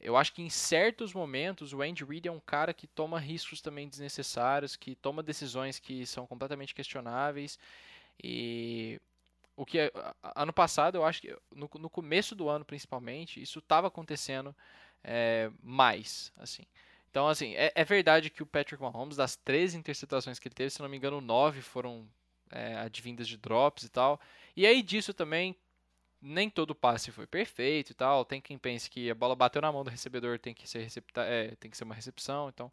eu 0.00 0.16
acho 0.16 0.32
que 0.32 0.42
em 0.42 0.50
certos 0.50 1.12
momentos 1.12 1.72
o 1.72 1.80
Andy 1.80 2.04
Reid 2.04 2.28
é 2.28 2.32
um 2.32 2.40
cara 2.40 2.74
que 2.74 2.86
toma 2.86 3.20
riscos 3.20 3.60
também 3.60 3.88
desnecessários, 3.88 4.74
que 4.74 4.96
toma 4.96 5.22
decisões 5.22 5.78
que 5.78 6.04
são 6.06 6.26
completamente 6.26 6.74
questionáveis 6.74 7.58
e 8.22 9.00
o 9.56 9.64
que 9.64 9.92
ano 10.34 10.52
passado 10.52 10.96
eu 10.96 11.04
acho 11.04 11.20
que 11.20 11.36
no, 11.54 11.70
no 11.78 11.90
começo 11.90 12.34
do 12.34 12.48
ano 12.48 12.64
principalmente 12.64 13.40
isso 13.40 13.58
estava 13.58 13.86
acontecendo 13.86 14.54
é, 15.04 15.50
mais 15.62 16.32
assim 16.36 16.64
então 17.10 17.28
assim 17.28 17.54
é, 17.54 17.70
é 17.74 17.84
verdade 17.84 18.30
que 18.30 18.42
o 18.42 18.46
Patrick 18.46 18.82
Mahomes 18.82 19.16
das 19.16 19.36
13 19.36 19.76
interceptações 19.76 20.38
que 20.38 20.48
ele 20.48 20.54
teve 20.54 20.70
se 20.70 20.80
não 20.80 20.88
me 20.88 20.96
engano 20.96 21.20
9 21.20 21.60
foram 21.60 22.08
é, 22.50 22.76
advindas 22.76 23.28
de 23.28 23.36
drops 23.36 23.84
e 23.84 23.88
tal 23.88 24.20
e 24.56 24.66
aí 24.66 24.82
disso 24.82 25.12
também 25.12 25.56
nem 26.20 26.48
todo 26.48 26.74
passe 26.74 27.10
foi 27.10 27.26
perfeito 27.26 27.90
e 27.90 27.94
tal 27.94 28.24
tem 28.24 28.40
quem 28.40 28.58
pense 28.58 28.88
que 28.88 29.10
a 29.10 29.14
bola 29.14 29.34
bateu 29.34 29.60
na 29.60 29.72
mão 29.72 29.84
do 29.84 29.90
recebedor 29.90 30.38
tem 30.38 30.54
que 30.54 30.68
ser 30.68 30.80
recepta 30.80 31.22
é, 31.22 31.54
tem 31.56 31.70
que 31.70 31.76
ser 31.76 31.84
uma 31.84 31.94
recepção 31.94 32.48
então 32.48 32.70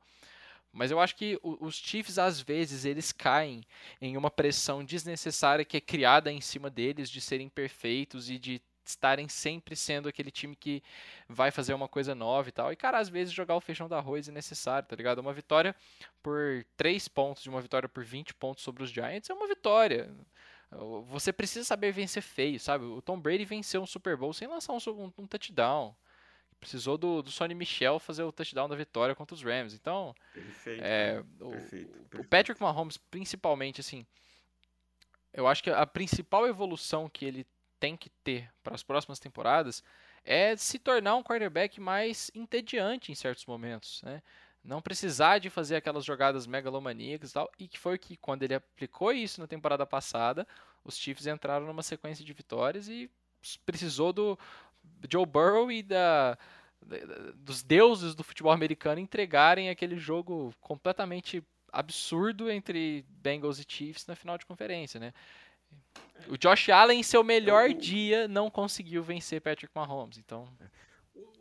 mas 0.72 0.92
eu 0.92 1.00
acho 1.00 1.16
que 1.16 1.40
os 1.42 1.76
Chiefs 1.76 2.20
às 2.20 2.40
vezes 2.40 2.86
eles 2.86 3.12
caem 3.12 3.64
em 4.00 4.16
uma 4.16 4.30
pressão 4.30 4.84
desnecessária 4.84 5.66
que 5.66 5.78
é 5.78 5.82
criada 5.82 6.32
em 6.32 6.42
cima 6.42 6.70
deles 6.70 7.10
de 7.10 7.20
serem 7.20 7.50
perfeitos 7.50 8.30
e 8.30 8.38
de 8.38 8.62
estarem 8.86 9.28
sempre 9.28 9.76
sendo 9.76 10.10
aquele 10.10 10.32
time 10.32 10.56
que 10.56 10.82
vai 11.28 11.52
fazer 11.52 11.74
uma 11.74 11.88
coisa 11.88 12.16
nova 12.16 12.50
e 12.50 12.52
tal. 12.52 12.72
E, 12.72 12.76
cara, 12.76 12.98
às 12.98 13.10
vezes 13.10 13.34
jogar 13.34 13.56
o 13.56 13.62
feijão 13.62 13.88
do 13.88 13.96
arroz 13.96 14.28
é 14.28 14.32
necessário, 14.32 14.88
tá 14.88 14.96
ligado? 14.96 15.20
Uma 15.20 15.34
vitória 15.34 15.76
por 16.24 16.66
3 16.76 17.08
pontos 17.08 17.46
e 17.46 17.50
uma 17.50 17.62
vitória 17.62 17.88
por 17.88 18.04
20 18.04 18.34
pontos 18.34 18.64
sobre 18.64 18.84
os 18.84 18.90
Giants 18.90 19.30
é 19.30 19.34
uma 19.34 19.48
vitória. 19.48 20.10
Você 21.08 21.34
precisa 21.34 21.66
saber 21.66 21.92
vencer 21.92 22.22
feio, 22.22 22.60
sabe? 22.60 22.86
O 22.86 23.02
Tom 23.02 23.20
Brady 23.20 23.44
venceu 23.46 23.82
um 23.82 23.86
Super 23.88 24.16
Bowl 24.16 24.34
sem 24.34 24.48
lançar 24.48 24.74
um, 24.74 24.78
um- 25.06 25.14
um 25.18 25.28
touchdown. 25.28 25.96
Precisou 26.60 26.98
do, 26.98 27.22
do 27.22 27.32
Sonny 27.32 27.56
Michel 27.56 28.00
fazer 28.00 28.24
o 28.24 28.32
touchdown 28.32 28.68
da 28.70 28.76
vitória 28.76 29.16
contra 29.16 29.34
os 29.34 29.42
Rams. 29.42 29.74
Então, 29.74 30.14
Perfeito. 30.34 30.84
é, 30.84 31.24
o, 31.40 31.50
Perfeito, 31.52 32.20
o. 32.20 32.24
Patrick 32.24 32.62
Mahomes, 32.62 32.98
principalmente, 32.98 33.80
assim, 33.82 34.06
eu 35.34 35.48
acho 35.48 35.64
que 35.64 35.70
a 35.70 35.86
principal 35.86 36.48
evolução 36.48 37.10
que 37.10 37.26
ele 37.26 37.48
tem 37.80 37.96
que 37.96 38.10
ter 38.24 38.52
para 38.62 38.76
as 38.76 38.84
próximas 38.84 39.20
temporadas 39.20 39.82
é 40.26 40.56
se 40.58 40.78
tornar 40.78 41.16
um 41.16 41.24
quarterback 41.24 41.80
mais 41.80 42.30
entediante 42.36 43.12
em 43.12 43.16
certos 43.16 43.46
momentos, 43.46 44.02
né? 44.04 44.22
Não 44.70 44.84
precisar 44.84 45.40
de 45.40 45.50
fazer 45.50 45.78
aquelas 45.78 46.06
jogadas 46.06 46.46
megalomaníacas 46.46 47.32
e 47.32 47.34
tal, 47.34 47.52
e 47.58 47.68
que 47.68 47.80
foi 47.80 47.98
que 47.98 48.16
quando 48.16 48.44
ele 48.44 48.54
aplicou 48.54 49.12
isso 49.12 49.42
na 49.42 49.48
temporada 49.48 49.84
passada, 49.84 50.48
os 50.86 50.96
Chiefs 50.96 51.26
entraram 51.26 51.66
numa 51.66 51.82
sequência 51.82 52.24
de 52.24 52.32
vitórias 52.34 52.88
e 52.88 53.10
precisou 53.66 54.14
do 54.14 54.38
Joe 55.12 55.26
Burrow 55.26 55.72
e 55.72 55.82
da, 55.82 56.38
dos 57.34 57.64
deuses 57.64 58.14
do 58.14 58.24
futebol 58.24 58.52
americano 58.52 59.02
entregarem 59.02 59.72
aquele 59.72 59.98
jogo 59.98 60.54
completamente 60.62 61.44
absurdo 61.74 62.48
entre 62.52 63.04
Bengals 63.10 63.58
e 63.58 63.66
Chiefs 63.68 64.06
na 64.06 64.16
final 64.16 64.38
de 64.38 64.46
conferência, 64.46 65.00
né? 65.00 65.12
O 66.28 66.38
Josh 66.38 66.70
Allen, 66.70 67.00
em 67.00 67.04
seu 67.04 67.24
melhor 67.24 67.74
dia, 67.74 68.28
não 68.28 68.52
conseguiu 68.52 69.02
vencer 69.02 69.42
Patrick 69.42 69.74
Mahomes, 69.74 70.20
então... 70.20 70.48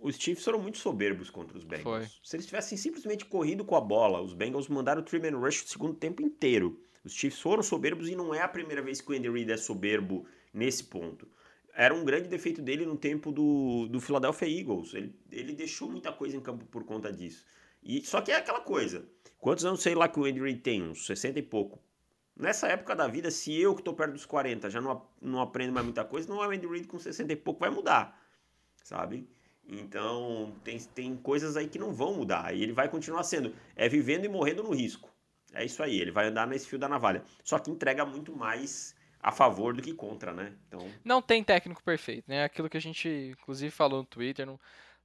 Os 0.01 0.17
Chiefs 0.17 0.45
foram 0.45 0.61
muito 0.61 0.79
soberbos 0.79 1.29
contra 1.31 1.57
os 1.57 1.65
Bengals. 1.65 1.83
Foi. 1.83 2.07
Se 2.23 2.37
eles 2.37 2.47
tivessem 2.47 2.79
simplesmente 2.79 3.25
corrido 3.25 3.65
com 3.65 3.75
a 3.75 3.81
bola, 3.81 4.21
os 4.21 4.33
Bengals 4.33 4.69
mandaram 4.69 5.03
o 5.03 5.05
three-man 5.05 5.39
rush 5.39 5.65
o 5.65 5.69
segundo 5.69 5.95
tempo 5.95 6.23
inteiro. 6.23 6.81
Os 7.05 7.13
Chiefs 7.13 7.41
foram 7.41 7.63
soberbos 7.63 8.09
e 8.09 8.15
não 8.15 8.35
é 8.35 8.41
a 8.41 8.49
primeira 8.49 8.83
vez 8.83 9.01
que 9.01 9.11
o 9.11 9.17
Andy 9.17 9.29
Reid 9.29 9.51
é 9.51 9.57
soberbo 9.57 10.27
nesse 10.53 10.85
ponto. 10.85 11.29
Era 11.75 11.95
um 11.95 12.05
grande 12.05 12.29
defeito 12.29 12.61
dele 12.61 12.85
no 12.85 12.97
tempo 12.97 13.31
do, 13.31 13.87
do 13.89 14.01
Philadelphia 14.01 14.49
Eagles. 14.49 14.95
Ele, 14.95 15.15
ele 15.31 15.53
deixou 15.53 15.89
muita 15.91 16.13
coisa 16.13 16.37
em 16.37 16.41
campo 16.41 16.65
por 16.67 16.85
conta 16.85 17.13
disso. 17.13 17.45
E 17.83 18.05
Só 18.05 18.21
que 18.21 18.33
é 18.33 18.37
aquela 18.37 18.61
coisa. 18.61 19.09
Quantos 19.39 19.65
anos 19.65 19.81
sei 19.81 19.95
lá 19.95 20.09
que 20.09 20.19
o 20.19 20.25
Andy 20.25 20.41
Reid 20.41 20.61
tem? 20.61 20.83
Uns 20.83 21.07
60 21.07 21.39
e 21.39 21.43
pouco. 21.43 21.81
Nessa 22.37 22.69
época 22.69 22.95
da 22.95 23.09
vida, 23.09 23.31
se 23.31 23.55
eu 23.59 23.75
que 23.75 23.81
estou 23.81 23.95
perto 23.95 24.13
dos 24.13 24.25
40 24.25 24.71
já 24.71 24.81
não, 24.81 25.07
não 25.21 25.41
aprendo 25.41 25.73
mais 25.73 25.85
muita 25.85 26.05
coisa, 26.05 26.29
não 26.29 26.43
é 26.43 26.47
o 26.47 26.51
Andy 26.51 26.67
Reid 26.67 26.87
com 26.87 26.99
60 26.99 27.33
e 27.33 27.37
pouco 27.37 27.61
vai 27.61 27.71
mudar, 27.71 28.21
sabe? 28.85 29.29
Então, 29.69 30.55
tem, 30.65 30.79
tem 30.79 31.17
coisas 31.17 31.57
aí 31.57 31.69
que 31.69 31.79
não 31.79 31.93
vão 31.93 32.15
mudar. 32.15 32.55
E 32.55 32.63
ele 32.63 32.73
vai 32.73 32.89
continuar 32.89 33.23
sendo. 33.23 33.55
É 33.77 33.89
vivendo 33.89 34.25
e 34.25 34.29
morrendo 34.29 34.63
no 34.63 34.75
risco. 34.75 35.11
É 35.53 35.65
isso 35.65 35.83
aí. 35.83 36.01
Ele 36.01 36.11
vai 36.11 36.29
andar 36.29 36.47
nesse 36.47 36.67
fio 36.67 36.79
da 36.79 36.89
navalha. 36.89 37.23
Só 37.45 37.59
que 37.59 37.71
entrega 37.71 38.05
muito 38.07 38.35
mais 38.35 38.97
a 39.21 39.31
favor 39.31 39.75
do 39.75 39.83
que 39.83 39.93
contra, 39.93 40.33
né? 40.33 40.55
Então... 40.67 40.91
Não 41.05 41.21
tem 41.21 41.45
técnico 41.45 41.83
perfeito, 41.83 42.25
né? 42.27 42.45
Aquilo 42.45 42.71
que 42.71 42.77
a 42.79 42.81
gente, 42.81 43.37
inclusive, 43.39 43.71
falou 43.71 44.01
no 44.01 44.07
Twitter. 44.07 44.47
Não... 44.47 44.59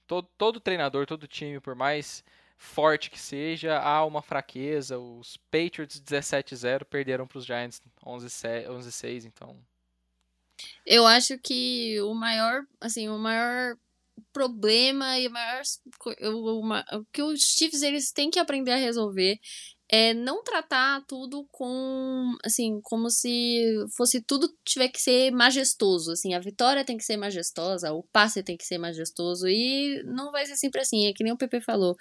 Todo, 0.08 0.30
todo 0.38 0.60
treinador, 0.60 1.06
todo 1.06 1.28
time, 1.28 1.60
por 1.60 1.76
mais 1.76 2.24
forte 2.58 3.10
que 3.10 3.20
seja, 3.20 3.80
há 3.80 4.06
uma 4.06 4.22
fraqueza. 4.22 4.98
Os 4.98 5.38
Patriots 5.52 6.02
17-0 6.02 6.86
perderam 6.86 7.28
para 7.28 7.38
os 7.38 7.46
Giants 7.46 7.82
11-6, 8.06 9.26
então. 9.26 9.58
Eu 10.86 11.06
acho 11.06 11.38
que 11.38 12.00
o 12.02 12.14
maior, 12.14 12.66
assim, 12.80 13.10
o 13.10 13.18
maior 13.18 13.76
problema 14.32 15.20
e 15.20 15.28
o 15.28 15.32
maior 15.32 15.62
o, 16.22 16.60
o 17.00 17.06
que 17.12 17.22
os 17.22 17.40
Chiefs 17.42 17.82
eles 17.82 18.12
têm 18.12 18.30
que 18.30 18.40
aprender 18.40 18.72
a 18.72 18.78
resolver 18.78 19.40
é 19.90 20.14
não 20.14 20.44
tratar 20.44 21.04
tudo 21.08 21.48
com 21.52 22.36
assim 22.44 22.80
como 22.82 23.10
se 23.10 23.62
fosse 23.96 24.22
tudo 24.22 24.50
tiver 24.66 24.90
que 24.90 25.00
ser 25.00 25.32
majestoso 25.32 26.12
assim 26.12 26.34
a 26.34 26.40
vitória 26.40 26.86
tem 26.86 26.98
que 26.98 27.04
ser 27.04 27.18
majestosa 27.18 27.94
o 27.94 28.04
passe 28.04 28.42
tem 28.42 28.58
que 28.58 28.66
ser 28.66 28.78
majestoso 28.78 29.48
e 29.48 30.02
não 30.06 30.32
vai 30.32 30.46
ser 30.46 30.56
sempre 30.56 30.82
assim 30.82 31.08
é 31.08 31.14
que 31.14 31.24
nem 31.24 31.34
o 31.34 31.38
Pepe 31.38 31.62
falou 31.62 31.96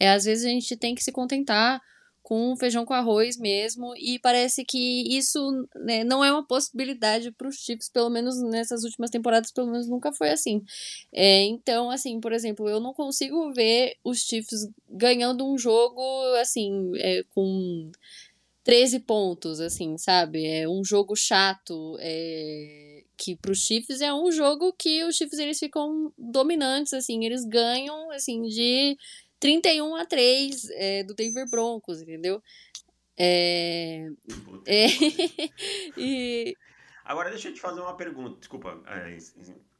é 0.00 0.10
às 0.10 0.24
vezes 0.24 0.44
a 0.44 0.48
gente 0.48 0.76
tem 0.76 0.94
que 0.94 1.04
se 1.04 1.12
contentar 1.12 1.80
com 2.26 2.56
feijão 2.56 2.84
com 2.84 2.92
arroz 2.92 3.38
mesmo, 3.38 3.94
e 3.96 4.18
parece 4.18 4.64
que 4.64 5.16
isso 5.16 5.64
né, 5.76 6.02
não 6.02 6.24
é 6.24 6.32
uma 6.32 6.44
possibilidade 6.44 7.30
para 7.30 7.46
os 7.46 7.54
Chiefs, 7.54 7.88
pelo 7.88 8.10
menos 8.10 8.42
nessas 8.42 8.82
últimas 8.82 9.10
temporadas, 9.10 9.52
pelo 9.52 9.68
menos 9.68 9.86
nunca 9.86 10.12
foi 10.12 10.30
assim. 10.30 10.60
É, 11.12 11.44
então, 11.44 11.88
assim, 11.88 12.18
por 12.18 12.32
exemplo, 12.32 12.68
eu 12.68 12.80
não 12.80 12.92
consigo 12.92 13.52
ver 13.52 13.96
os 14.02 14.22
Chiefs 14.22 14.68
ganhando 14.90 15.46
um 15.46 15.56
jogo, 15.56 16.02
assim, 16.40 16.90
é, 16.96 17.22
com 17.32 17.92
13 18.64 18.98
pontos, 18.98 19.60
assim, 19.60 19.96
sabe? 19.96 20.44
É 20.44 20.68
um 20.68 20.84
jogo 20.84 21.14
chato, 21.14 21.96
é, 22.00 23.04
que 23.16 23.36
para 23.36 23.52
os 23.52 23.60
Chiefs 23.60 24.00
é 24.00 24.12
um 24.12 24.32
jogo 24.32 24.72
que 24.72 25.04
os 25.04 25.14
Chiefs 25.14 25.38
eles 25.38 25.60
ficam 25.60 26.12
dominantes, 26.18 26.92
assim, 26.92 27.24
eles 27.24 27.44
ganham, 27.44 28.10
assim, 28.10 28.42
de 28.42 28.98
31 29.40 29.96
a 29.96 30.04
3 30.04 30.70
é, 30.70 31.04
do 31.04 31.14
Denver 31.14 31.48
Broncos, 31.48 32.00
entendeu? 32.02 32.42
É, 33.18 34.08
é, 34.66 34.86
e... 35.96 36.56
Agora 37.04 37.30
deixa 37.30 37.48
eu 37.48 37.54
te 37.54 37.60
fazer 37.60 37.80
uma 37.80 37.96
pergunta. 37.96 38.38
Desculpa, 38.38 38.82
é, 38.86 39.16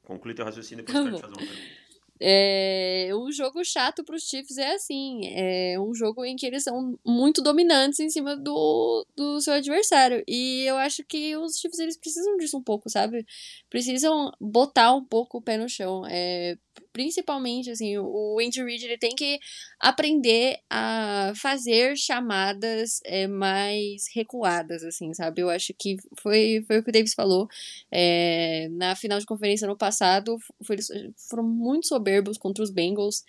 conclui 0.04 0.34
teu 0.34 0.44
raciocínio 0.44 0.84
depois 0.84 1.04
eu 1.04 1.04
quero 1.04 1.16
te 1.16 1.20
fazer 1.20 1.34
uma 1.34 1.46
pergunta. 1.46 1.86
É, 2.18 3.10
um 3.12 3.30
jogo 3.30 3.62
chato 3.62 4.02
para 4.02 4.16
os 4.16 4.22
Chiefs 4.22 4.56
é 4.56 4.74
assim, 4.74 5.20
é 5.34 5.78
um 5.78 5.94
jogo 5.94 6.24
em 6.24 6.34
que 6.34 6.46
eles 6.46 6.62
são 6.62 6.98
muito 7.04 7.42
dominantes 7.42 8.00
em 8.00 8.08
cima 8.08 8.34
do, 8.34 9.06
do 9.14 9.38
seu 9.40 9.52
adversário. 9.52 10.24
E 10.26 10.64
eu 10.66 10.76
acho 10.76 11.04
que 11.04 11.36
os 11.36 11.58
Chiefs 11.58 11.78
eles 11.78 11.98
precisam 11.98 12.36
disso 12.38 12.56
um 12.56 12.62
pouco, 12.62 12.88
sabe? 12.88 13.26
Precisam 13.68 14.32
botar 14.40 14.94
um 14.94 15.04
pouco 15.04 15.38
o 15.38 15.42
pé 15.42 15.58
no 15.58 15.68
chão. 15.68 16.04
É, 16.08 16.56
principalmente, 16.96 17.70
assim, 17.70 17.98
o 17.98 18.38
Andy 18.40 18.64
Reid 18.64 18.86
ele 18.86 18.96
tem 18.96 19.14
que 19.14 19.38
aprender 19.78 20.58
a 20.70 21.30
fazer 21.36 21.94
chamadas 21.94 23.02
é, 23.04 23.26
mais 23.26 24.06
recuadas, 24.14 24.82
assim, 24.82 25.12
sabe? 25.12 25.42
Eu 25.42 25.50
acho 25.50 25.74
que 25.78 25.98
foi, 26.18 26.64
foi 26.66 26.78
o 26.78 26.82
que 26.82 26.88
o 26.88 26.92
Davis 26.92 27.12
falou. 27.12 27.48
É, 27.92 28.70
na 28.70 28.96
final 28.96 29.18
de 29.18 29.26
conferência 29.26 29.68
no 29.68 29.76
passado, 29.76 30.38
foi, 30.62 30.76
eles 30.76 30.88
foram 31.28 31.44
muito 31.44 31.86
soberbos 31.86 32.38
contra 32.38 32.64
os 32.64 32.70
Bengals. 32.70 33.24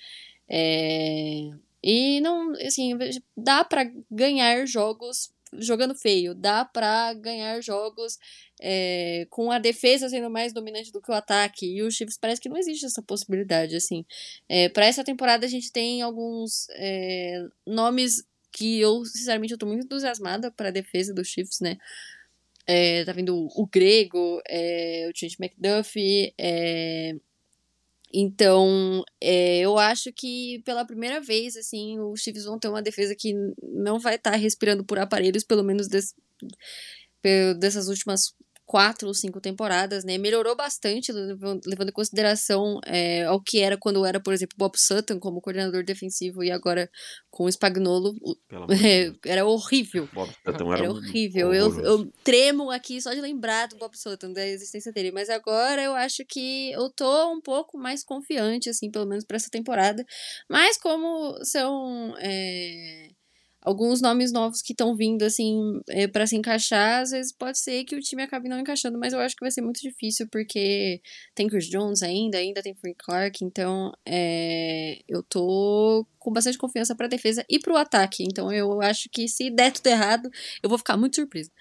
É, 0.50 1.50
e 1.84 2.22
não, 2.22 2.54
assim, 2.66 2.98
dá 3.36 3.66
para 3.66 3.92
ganhar 4.10 4.66
jogos 4.66 5.30
jogando 5.54 5.96
feio, 5.96 6.36
dá 6.36 6.66
para 6.66 7.14
ganhar 7.14 7.62
jogos 7.62 8.18
é, 8.62 9.28
com 9.30 9.52
a 9.52 9.60
defesa 9.60 10.10
sendo 10.10 10.30
mais 10.30 10.54
dominante 10.54 10.92
do 10.92 11.02
que 11.02 11.12
o 11.12 11.16
ataque. 11.16 11.66
E 11.66 11.82
o 11.84 11.92
Chiefs 11.92 12.18
parece 12.18 12.42
que 12.42 12.50
não 12.50 12.58
existe 12.58 12.86
essa 12.86 13.02
possibilidade, 13.02 13.76
assim. 13.76 14.06
É, 14.50 14.70
para 14.70 14.86
essa 14.86 15.04
temporada 15.04 15.46
a 15.46 15.50
gente 15.50 15.72
tem 15.72 16.02
alguns 16.02 16.68
é, 16.72 17.46
nomes 17.66 18.24
que 18.52 18.80
eu, 18.80 19.06
sinceramente, 19.06 19.54
eu 19.54 19.60
tô 19.60 19.66
muito 19.66 19.86
entusiasmada 19.86 20.52
para 20.52 20.70
a 20.70 20.72
defesa 20.72 21.14
dos 21.14 21.28
Chiefs, 21.28 21.60
né? 21.60 21.78
Tá 23.06 23.14
vindo 23.14 23.48
o, 23.56 23.68
Grego, 23.68 24.40
o 24.40 25.14
Trent 25.14 25.36
McDuffie, 25.40 26.34
então, 28.14 29.04
é, 29.22 29.60
eu 29.60 29.78
acho 29.78 30.12
que 30.14 30.62
pela 30.66 30.86
primeira 30.86 31.20
vez, 31.20 31.58
assim, 31.58 32.00
os 32.00 32.22
Chiefs 32.22 32.46
vão 32.46 32.58
ter 32.58 32.70
uma 32.70 32.82
defesa 32.82 33.16
que 33.16 33.34
não 33.62 34.00
vai 34.00 34.16
estar 34.16 34.32
tá 34.32 34.38
respirando 34.38 34.84
por 34.84 34.98
aparelhos, 34.98 35.44
pelo 35.44 35.64
menos 35.64 35.88
des, 35.88 36.16
dessas 37.60 37.88
últimas 37.88 38.34
quatro 38.68 39.08
ou 39.08 39.14
cinco 39.14 39.40
temporadas, 39.40 40.04
né? 40.04 40.18
Melhorou 40.18 40.54
bastante, 40.54 41.14
levando, 41.14 41.62
em 41.66 41.92
consideração 41.92 42.82
é, 42.86 43.24
ao 43.24 43.42
que 43.42 43.62
era 43.62 43.78
quando 43.78 44.06
era, 44.06 44.20
por 44.20 44.34
exemplo, 44.34 44.58
Bob 44.58 44.78
Sutton 44.78 45.22
como 45.22 45.40
coordenador 45.40 45.86
defensivo 45.86 46.44
e 46.44 46.52
agora 46.52 46.90
com 47.32 47.46
o 47.46 47.52
Spagnolo. 47.52 48.14
É, 48.70 49.14
era 49.26 49.46
horrível. 49.46 50.10
Bob 50.14 50.30
Sutton 50.46 50.74
era, 50.74 50.84
era 50.84 50.92
horrível. 50.92 51.54
Eu, 51.54 51.80
eu, 51.80 52.12
tremo 52.24 52.70
aqui 52.70 53.02
só 53.02 53.14
de 53.14 53.22
lembrar 53.22 53.68
do 53.68 53.78
Bob 53.78 53.98
Sutton, 53.98 54.34
da 54.34 54.46
existência 54.46 54.92
dele. 54.92 55.12
Mas 55.12 55.30
agora 55.30 55.82
eu 55.82 55.94
acho 55.94 56.26
que 56.26 56.72
eu 56.72 56.90
tô 56.90 57.32
um 57.32 57.40
pouco 57.40 57.78
mais 57.78 58.04
confiante, 58.04 58.70
assim, 58.70 58.92
pelo 58.92 59.06
menos 59.06 59.24
para 59.24 59.38
essa 59.38 59.50
temporada. 59.50 60.06
Mas 60.50 60.78
como 60.78 61.38
são. 61.46 62.14
É 62.20 63.10
alguns 63.62 64.02
nomes 64.02 64.32
novos 64.32 64.62
que 64.62 64.74
estão 64.74 64.96
vindo, 64.96 65.24
assim, 65.24 65.82
é, 65.90 66.08
para 66.08 66.26
se 66.26 66.36
encaixar, 66.36 67.02
às 67.02 67.12
vezes 67.12 67.32
pode 67.32 67.60
ser 67.60 67.84
que 67.84 67.96
o 67.96 68.00
time 68.00 68.24
acabe 68.24 68.48
não 68.48 68.60
encaixando, 68.60 68.98
mas 68.98 69.14
eu 69.14 69.20
acho 69.20 69.36
que 69.36 69.44
vai 69.44 69.52
ser 69.52 69.62
muito 69.62 69.82
difícil, 69.82 70.28
porque 70.32 71.02
tem 71.36 71.48
Chris 71.48 71.68
Jones 71.68 72.02
ainda, 72.02 72.38
ainda 72.38 72.62
tem 72.62 72.76
Frank 72.76 72.98
Clark, 72.98 73.44
então 73.44 73.92
é, 74.06 75.00
eu 75.08 75.24
tô 75.24 76.06
com 76.20 76.32
bastante 76.32 76.58
confiança 76.58 76.96
pra 76.96 77.08
defesa 77.08 77.44
e 77.50 77.60
pro 77.60 77.76
ataque, 77.76 78.24
então 78.24 78.52
eu 78.52 78.82
acho 78.82 79.10
que 79.10 79.28
se 79.28 79.50
der 79.50 79.72
tudo 79.72 79.88
errado, 79.88 80.30
eu 80.62 80.70
vou 80.70 80.78
ficar 80.78 80.96
muito 80.98 81.16
surpresa. 81.16 81.52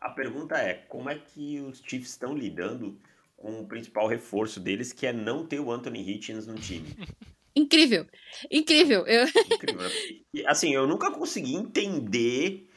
A 0.00 0.10
pergunta 0.10 0.56
é, 0.56 0.74
como 0.88 1.08
é 1.08 1.16
que 1.16 1.60
os 1.60 1.78
Chiefs 1.78 2.10
estão 2.10 2.36
lidando 2.36 2.98
com 3.36 3.60
o 3.60 3.66
principal 3.66 4.08
reforço 4.08 4.58
deles, 4.58 4.92
que 4.92 5.06
é 5.06 5.12
não 5.12 5.46
ter 5.46 5.60
o 5.60 5.70
Anthony 5.70 6.08
Hitchens 6.08 6.46
no 6.46 6.56
time? 6.56 6.88
Incrível. 7.54 8.06
Incrível. 8.50 9.06
Eu... 9.06 9.26
Incrível. 9.26 9.90
assim, 10.46 10.74
eu 10.74 10.86
nunca 10.86 11.10
consegui 11.10 11.54
entender 11.54 12.68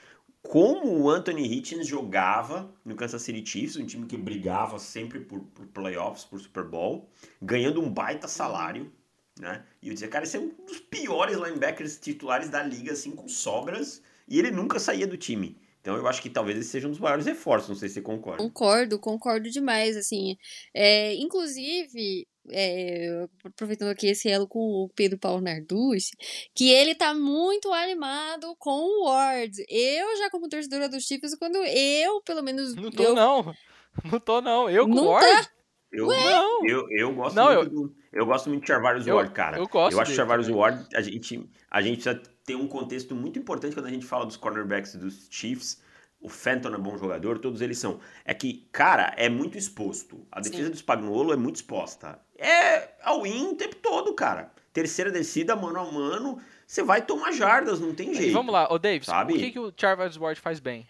como 0.42 1.02
o 1.02 1.10
Anthony 1.10 1.44
Hitchens 1.44 1.88
jogava 1.88 2.72
no 2.84 2.96
Kansas 2.96 3.22
City 3.22 3.44
Chiefs, 3.46 3.78
um 3.78 3.86
time 3.86 4.06
que 4.06 4.16
brigava 4.16 4.78
sempre 4.78 5.20
por, 5.20 5.40
por 5.40 5.66
playoffs, 5.68 6.24
por 6.24 6.40
Super 6.40 6.64
Bowl, 6.64 7.10
ganhando 7.42 7.82
um 7.82 7.90
baita 7.90 8.28
salário, 8.28 8.92
né? 9.40 9.66
E 9.82 9.88
eu 9.88 9.94
dizia, 9.94 10.08
cara, 10.08 10.24
esse 10.24 10.38
é 10.38 10.40
um 10.40 10.50
dos 10.66 10.80
piores 10.80 11.38
linebackers 11.38 11.98
titulares 11.98 12.50
da 12.50 12.62
liga, 12.62 12.94
assim, 12.94 13.12
com 13.12 13.28
sobras, 13.28 14.02
e 14.28 14.38
ele 14.38 14.52
nunca 14.52 14.80
saía 14.80 15.08
do 15.08 15.18
time. 15.18 15.58
Então 15.82 15.96
eu 15.96 16.08
acho 16.08 16.22
que 16.22 16.30
talvez 16.30 16.58
esse 16.58 16.70
seja 16.70 16.88
um 16.88 16.92
dos 16.92 17.00
maiores 17.00 17.26
reforços, 17.26 17.70
não 17.70 17.76
sei 17.76 17.90
se 17.90 17.96
você 17.96 18.02
concorda. 18.02 18.44
Concordo, 18.44 19.00
concordo 19.00 19.50
demais, 19.50 19.98
assim. 19.98 20.38
É, 20.74 21.14
inclusive, 21.16 22.28
é, 22.52 23.28
aproveitando 23.44 23.90
aqui 23.90 24.08
esse 24.08 24.30
elo 24.30 24.48
com 24.48 24.60
o 24.60 24.90
Pedro 24.96 25.18
Paulo 25.18 25.42
Narducci, 25.42 26.12
que 26.54 26.70
ele 26.70 26.96
tá 26.96 27.14
muito 27.14 27.72
animado 27.74 28.56
com 28.60 28.72
o 28.72 29.06
Ward. 29.06 29.54
Eu 29.70 30.18
já 30.18 30.30
como 30.30 30.48
torcedora 30.50 30.90
dos 30.90 31.04
Chiefs, 31.04 31.36
quando 31.36 31.58
eu, 31.58 32.22
pelo 32.22 32.42
menos... 32.44 32.76
Não 32.76 32.92
tô 32.92 33.04
eu... 33.04 33.16
não, 33.16 33.56
não 34.12 34.20
tô 34.20 34.42
não. 34.42 34.70
Eu 34.70 34.88
com 34.88 34.96
o 34.96 35.06
Ward? 35.10 35.44
tá? 35.44 35.52
Eu, 35.92 36.08
Não. 36.08 36.66
eu, 36.68 36.90
eu 36.90 37.14
gosto 37.14 37.36
Não, 37.38 37.56
muito 37.56 37.70
do. 37.70 37.96
Eu 38.12 38.26
gosto 38.26 38.50
muito 38.50 38.64
de 38.64 38.68
Charvarius 38.68 39.08
Eu- 39.08 39.16
Ward, 39.16 39.32
cara. 39.34 39.58
eu 39.58 39.68
gosto 39.68 39.96
Eu 39.96 40.02
acho 40.02 40.14
Charvarius. 40.14 40.50
Ward, 40.50 40.86
a 40.94 41.02
gente, 41.02 41.50
a 41.72 41.82
gente 41.82 42.02
precisa 42.04 42.22
ter 42.46 42.56
um 42.56 42.68
contexto 42.68 43.16
muito 43.16 43.40
importante 43.40 43.74
quando 43.74 43.86
a 43.86 43.90
gente 43.90 44.06
fala 44.06 44.26
dos 44.26 44.36
cornerbacks 44.36 44.96
dos 44.96 45.28
Chiefs. 45.32 45.82
O 46.26 46.30
Fenton 46.30 46.74
é 46.74 46.78
bom 46.78 46.98
jogador, 46.98 47.38
todos 47.38 47.62
eles 47.62 47.78
são. 47.78 48.00
É 48.26 48.34
que, 48.34 48.68
cara, 48.72 49.14
é 49.16 49.30
muito 49.30 49.58
exposto. 49.58 50.26
A 50.32 50.40
defesa 50.42 50.66
Sim. 50.66 50.72
do 50.72 50.78
Spagnuolo 50.78 51.32
é 51.32 51.36
muito 51.36 51.58
exposta. 51.58 52.20
É 52.38 52.90
all 53.04 53.26
in 53.28 53.50
o 53.50 53.56
tempo 53.56 53.76
todo, 53.76 54.12
cara. 54.16 54.52
Terceira 54.74 55.12
descida, 55.12 55.56
mano 55.56 55.80
a 55.80 55.92
mano, 55.92 56.40
você 56.66 56.82
vai 56.84 57.02
tomar 57.02 57.32
jardas, 57.32 57.80
não 57.80 57.94
tem 57.94 58.10
E 58.12 58.16
jeito. 58.16 58.34
vamos 58.34 58.52
lá, 58.52 58.68
ô 58.74 58.80
Davis, 58.80 59.06
Sabe? 59.06 59.34
o 59.34 59.38
que, 59.38 59.52
que 59.52 59.60
o 59.60 59.72
Charvarius 59.78 60.18
Ward 60.18 60.40
faz 60.42 60.60
bem? 60.60 60.88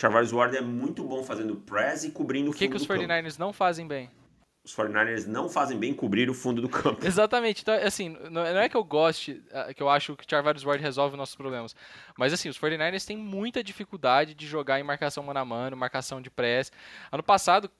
Charvarius 0.00 0.32
Ward 0.32 0.56
é 0.56 0.60
muito 0.60 1.02
bom 1.02 1.24
fazendo 1.24 1.56
press 1.56 2.04
e 2.04 2.10
cobrindo 2.10 2.48
o 2.48 2.50
O 2.52 2.54
que, 2.54 2.60
fundo 2.66 2.70
que 2.70 2.76
os 2.76 2.82
do 2.82 2.88
campo. 2.88 3.02
49ers 3.02 3.38
não 3.38 3.52
fazem 3.52 3.86
bem? 3.88 4.08
Os 4.66 4.74
49ers 4.74 5.26
não 5.28 5.48
fazem 5.48 5.78
bem 5.78 5.94
cobrir 5.94 6.28
o 6.28 6.34
fundo 6.34 6.60
do 6.60 6.68
campo. 6.68 6.98
Exatamente. 7.06 7.62
Então, 7.62 7.72
assim, 7.76 8.08
não 8.08 8.42
não 8.42 8.58
é 8.58 8.68
que 8.68 8.76
eu 8.76 8.82
goste, 8.82 9.40
ah, 9.52 9.72
que 9.72 9.80
eu 9.80 9.88
acho 9.88 10.16
que 10.16 10.24
o 10.24 10.26
Charvarius 10.28 10.64
Ward 10.64 10.82
resolve 10.82 11.14
os 11.14 11.18
nossos 11.18 11.36
problemas. 11.36 11.76
Mas, 12.18 12.32
assim, 12.32 12.48
os 12.48 12.58
49ers 12.58 13.06
têm 13.06 13.16
muita 13.16 13.62
dificuldade 13.62 14.34
de 14.34 14.44
jogar 14.44 14.80
em 14.80 14.82
marcação 14.82 15.22
mano 15.22 15.38
a 15.38 15.44
mano, 15.44 15.76
marcação 15.76 16.20
de 16.20 16.30
press. 16.30 16.72
Ano 17.12 17.22
passado, 17.22 17.70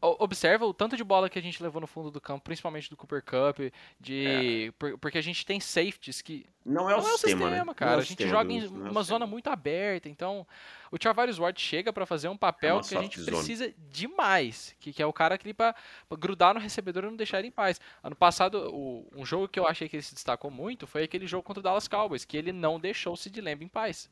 observa 0.00 0.66
o 0.66 0.74
tanto 0.74 0.96
de 0.96 1.04
bola 1.04 1.28
que 1.30 1.38
a 1.38 1.42
gente 1.42 1.62
levou 1.62 1.80
no 1.80 1.86
fundo 1.86 2.10
do 2.10 2.20
campo, 2.20 2.42
principalmente 2.44 2.90
do 2.90 2.96
Cooper 2.96 3.22
Cup, 3.22 3.72
de... 4.00 4.72
por- 4.78 4.98
porque 4.98 5.18
a 5.18 5.22
gente 5.22 5.44
tem 5.46 5.58
safeties 5.60 6.20
que 6.22 6.44
Não 6.64 6.90
é 6.90 6.94
o 6.96 6.98
não 7.00 7.08
é 7.08 7.12
o 7.14 7.18
sistema, 7.18 7.18
sistema, 7.46 7.50
né? 7.50 7.64
Não 7.64 7.74
cara. 7.74 7.92
é 7.92 7.94
o 7.94 7.98
a 7.98 8.00
gente 8.00 8.08
sistema 8.08 8.30
joga 8.30 8.52
em 8.52 8.56
é 8.58 8.60
uma 8.66 8.70
sistema. 8.76 9.02
zona 9.02 9.26
muito 9.26 9.48
aberta. 9.48 10.08
Então, 10.08 10.46
o 10.90 10.96
Charvarius 11.02 11.38
Ward 11.38 11.60
chega 11.60 11.92
pra 11.92 12.04
fazer 12.06 12.28
um 12.28 12.36
papel 12.36 12.76
uma 12.76 12.82
que 12.82 12.96
a 12.96 13.00
gente 13.02 13.20
zone. 13.20 13.30
precisa 13.36 13.74
demais. 13.90 14.74
Que, 14.80 14.92
que 14.92 15.02
é 15.02 15.06
o 15.06 15.12
cara 15.12 15.38
pra, 15.38 15.74
pra 16.08 16.18
grudar 16.18 16.54
no 16.54 16.60
recebedor 16.60 17.04
e 17.04 17.06
não 17.06 17.16
deixar 17.16 17.38
ele 17.38 17.48
em 17.48 17.52
paz. 17.52 17.80
Ano 18.02 18.16
passado, 18.16 18.70
o- 18.72 19.06
um 19.14 19.24
jogo 19.24 19.48
que 19.48 19.58
eu 19.58 19.66
achei 19.66 19.88
que 19.88 19.96
ele 19.96 20.02
se 20.02 20.14
destacou 20.14 20.50
muito 20.50 20.86
foi 20.86 21.04
aquele 21.04 21.26
jogo 21.26 21.42
contra 21.42 21.60
o 21.60 21.62
Dallas 21.62 21.88
Cowboys, 21.88 22.24
que 22.24 22.36
ele 22.36 22.52
não 22.52 22.78
deixou 22.78 23.14
o 23.14 23.16
Sid 23.16 23.40
Lamb 23.40 23.62
em 23.64 23.68
paz. 23.68 24.10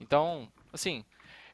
Então, 0.00 0.46
assim, 0.72 1.04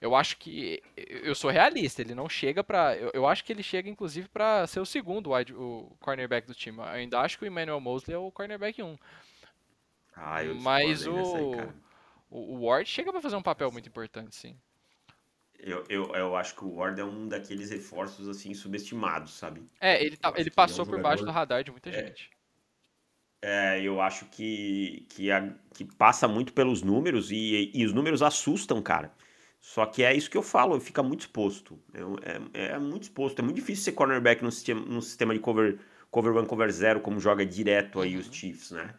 eu 0.02 0.14
acho 0.16 0.36
que 0.36 0.82
eu 0.96 1.34
sou 1.34 1.50
realista, 1.50 2.02
ele 2.02 2.14
não 2.14 2.28
chega 2.28 2.62
pra. 2.62 2.94
Eu, 2.96 3.10
eu 3.14 3.26
acho 3.26 3.44
que 3.44 3.52
ele 3.52 3.62
chega 3.62 3.88
inclusive 3.88 4.28
pra 4.28 4.66
ser 4.66 4.80
o 4.80 4.84
segundo 4.84 5.32
wide, 5.32 5.54
o 5.54 5.96
cornerback 6.00 6.46
do 6.46 6.54
time. 6.54 6.78
Eu 6.78 6.84
ainda 6.84 7.20
acho 7.20 7.38
que 7.38 7.44
o 7.44 7.46
Emmanuel 7.46 7.80
Mosley 7.80 8.14
é 8.14 8.18
o 8.18 8.30
cornerback 8.30 8.82
1. 8.82 8.96
Ah, 10.14 10.44
eu 10.44 10.54
Mas 10.56 10.98
discordo 11.00 11.36
aí 11.36 11.44
o-. 11.44 11.82
O, 12.30 12.56
o 12.56 12.66
Ward 12.66 12.88
chega 12.88 13.12
pra 13.12 13.20
fazer 13.20 13.36
um 13.36 13.42
papel 13.42 13.70
muito 13.70 13.88
importante, 13.88 14.34
sim. 14.34 14.56
Eu, 15.58 15.84
eu, 15.88 16.14
eu 16.16 16.34
acho 16.34 16.56
que 16.56 16.64
o 16.64 16.74
Ward 16.74 17.00
é 17.00 17.04
um 17.04 17.28
daqueles 17.28 17.70
reforços, 17.70 18.26
assim, 18.28 18.52
subestimados, 18.54 19.34
sabe? 19.34 19.62
É, 19.80 20.02
ele, 20.04 20.16
tá- 20.16 20.30
ele 20.30 20.40
ele 20.40 20.48
é 20.48 20.52
um 20.52 20.54
passou 20.54 20.84
por 20.84 21.00
baixo 21.00 21.18
jogador- 21.20 21.26
do 21.26 21.30
radar 21.32 21.62
de 21.64 21.70
muita 21.70 21.90
É. 21.90 21.92
gente. 22.06 22.30
É, 23.44 23.80
eu 23.82 24.00
acho 24.00 24.24
que, 24.26 25.06
que, 25.10 25.30
a- 25.30 25.52
que 25.74 25.84
passa 25.84 26.26
muito 26.26 26.52
pelos 26.52 26.82
números 26.82 27.30
e, 27.30 27.70
e 27.74 27.84
os 27.84 27.92
números 27.92 28.22
assustam, 28.22 28.80
cara. 28.82 29.12
Só 29.62 29.86
que 29.86 30.02
é 30.02 30.12
isso 30.12 30.28
que 30.28 30.36
eu 30.36 30.42
falo, 30.42 30.78
fica 30.80 31.04
muito 31.04 31.20
exposto. 31.20 31.78
É, 32.52 32.72
é, 32.72 32.78
muito 32.80 33.04
exposto. 33.04 33.38
É 33.38 33.42
muito 33.42 33.54
difícil 33.54 33.84
ser 33.84 33.92
cornerback 33.92 34.42
num 34.42 34.50
sistema, 34.50 34.84
num 34.84 35.00
sistema 35.00 35.32
de 35.32 35.38
cover, 35.38 35.78
cover 36.10 36.36
one, 36.36 36.48
cover 36.48 36.70
zero, 36.72 37.00
como 37.00 37.20
joga 37.20 37.46
direto 37.46 38.00
aí 38.00 38.16
os 38.16 38.26
Chiefs, 38.26 38.72
né? 38.72 38.92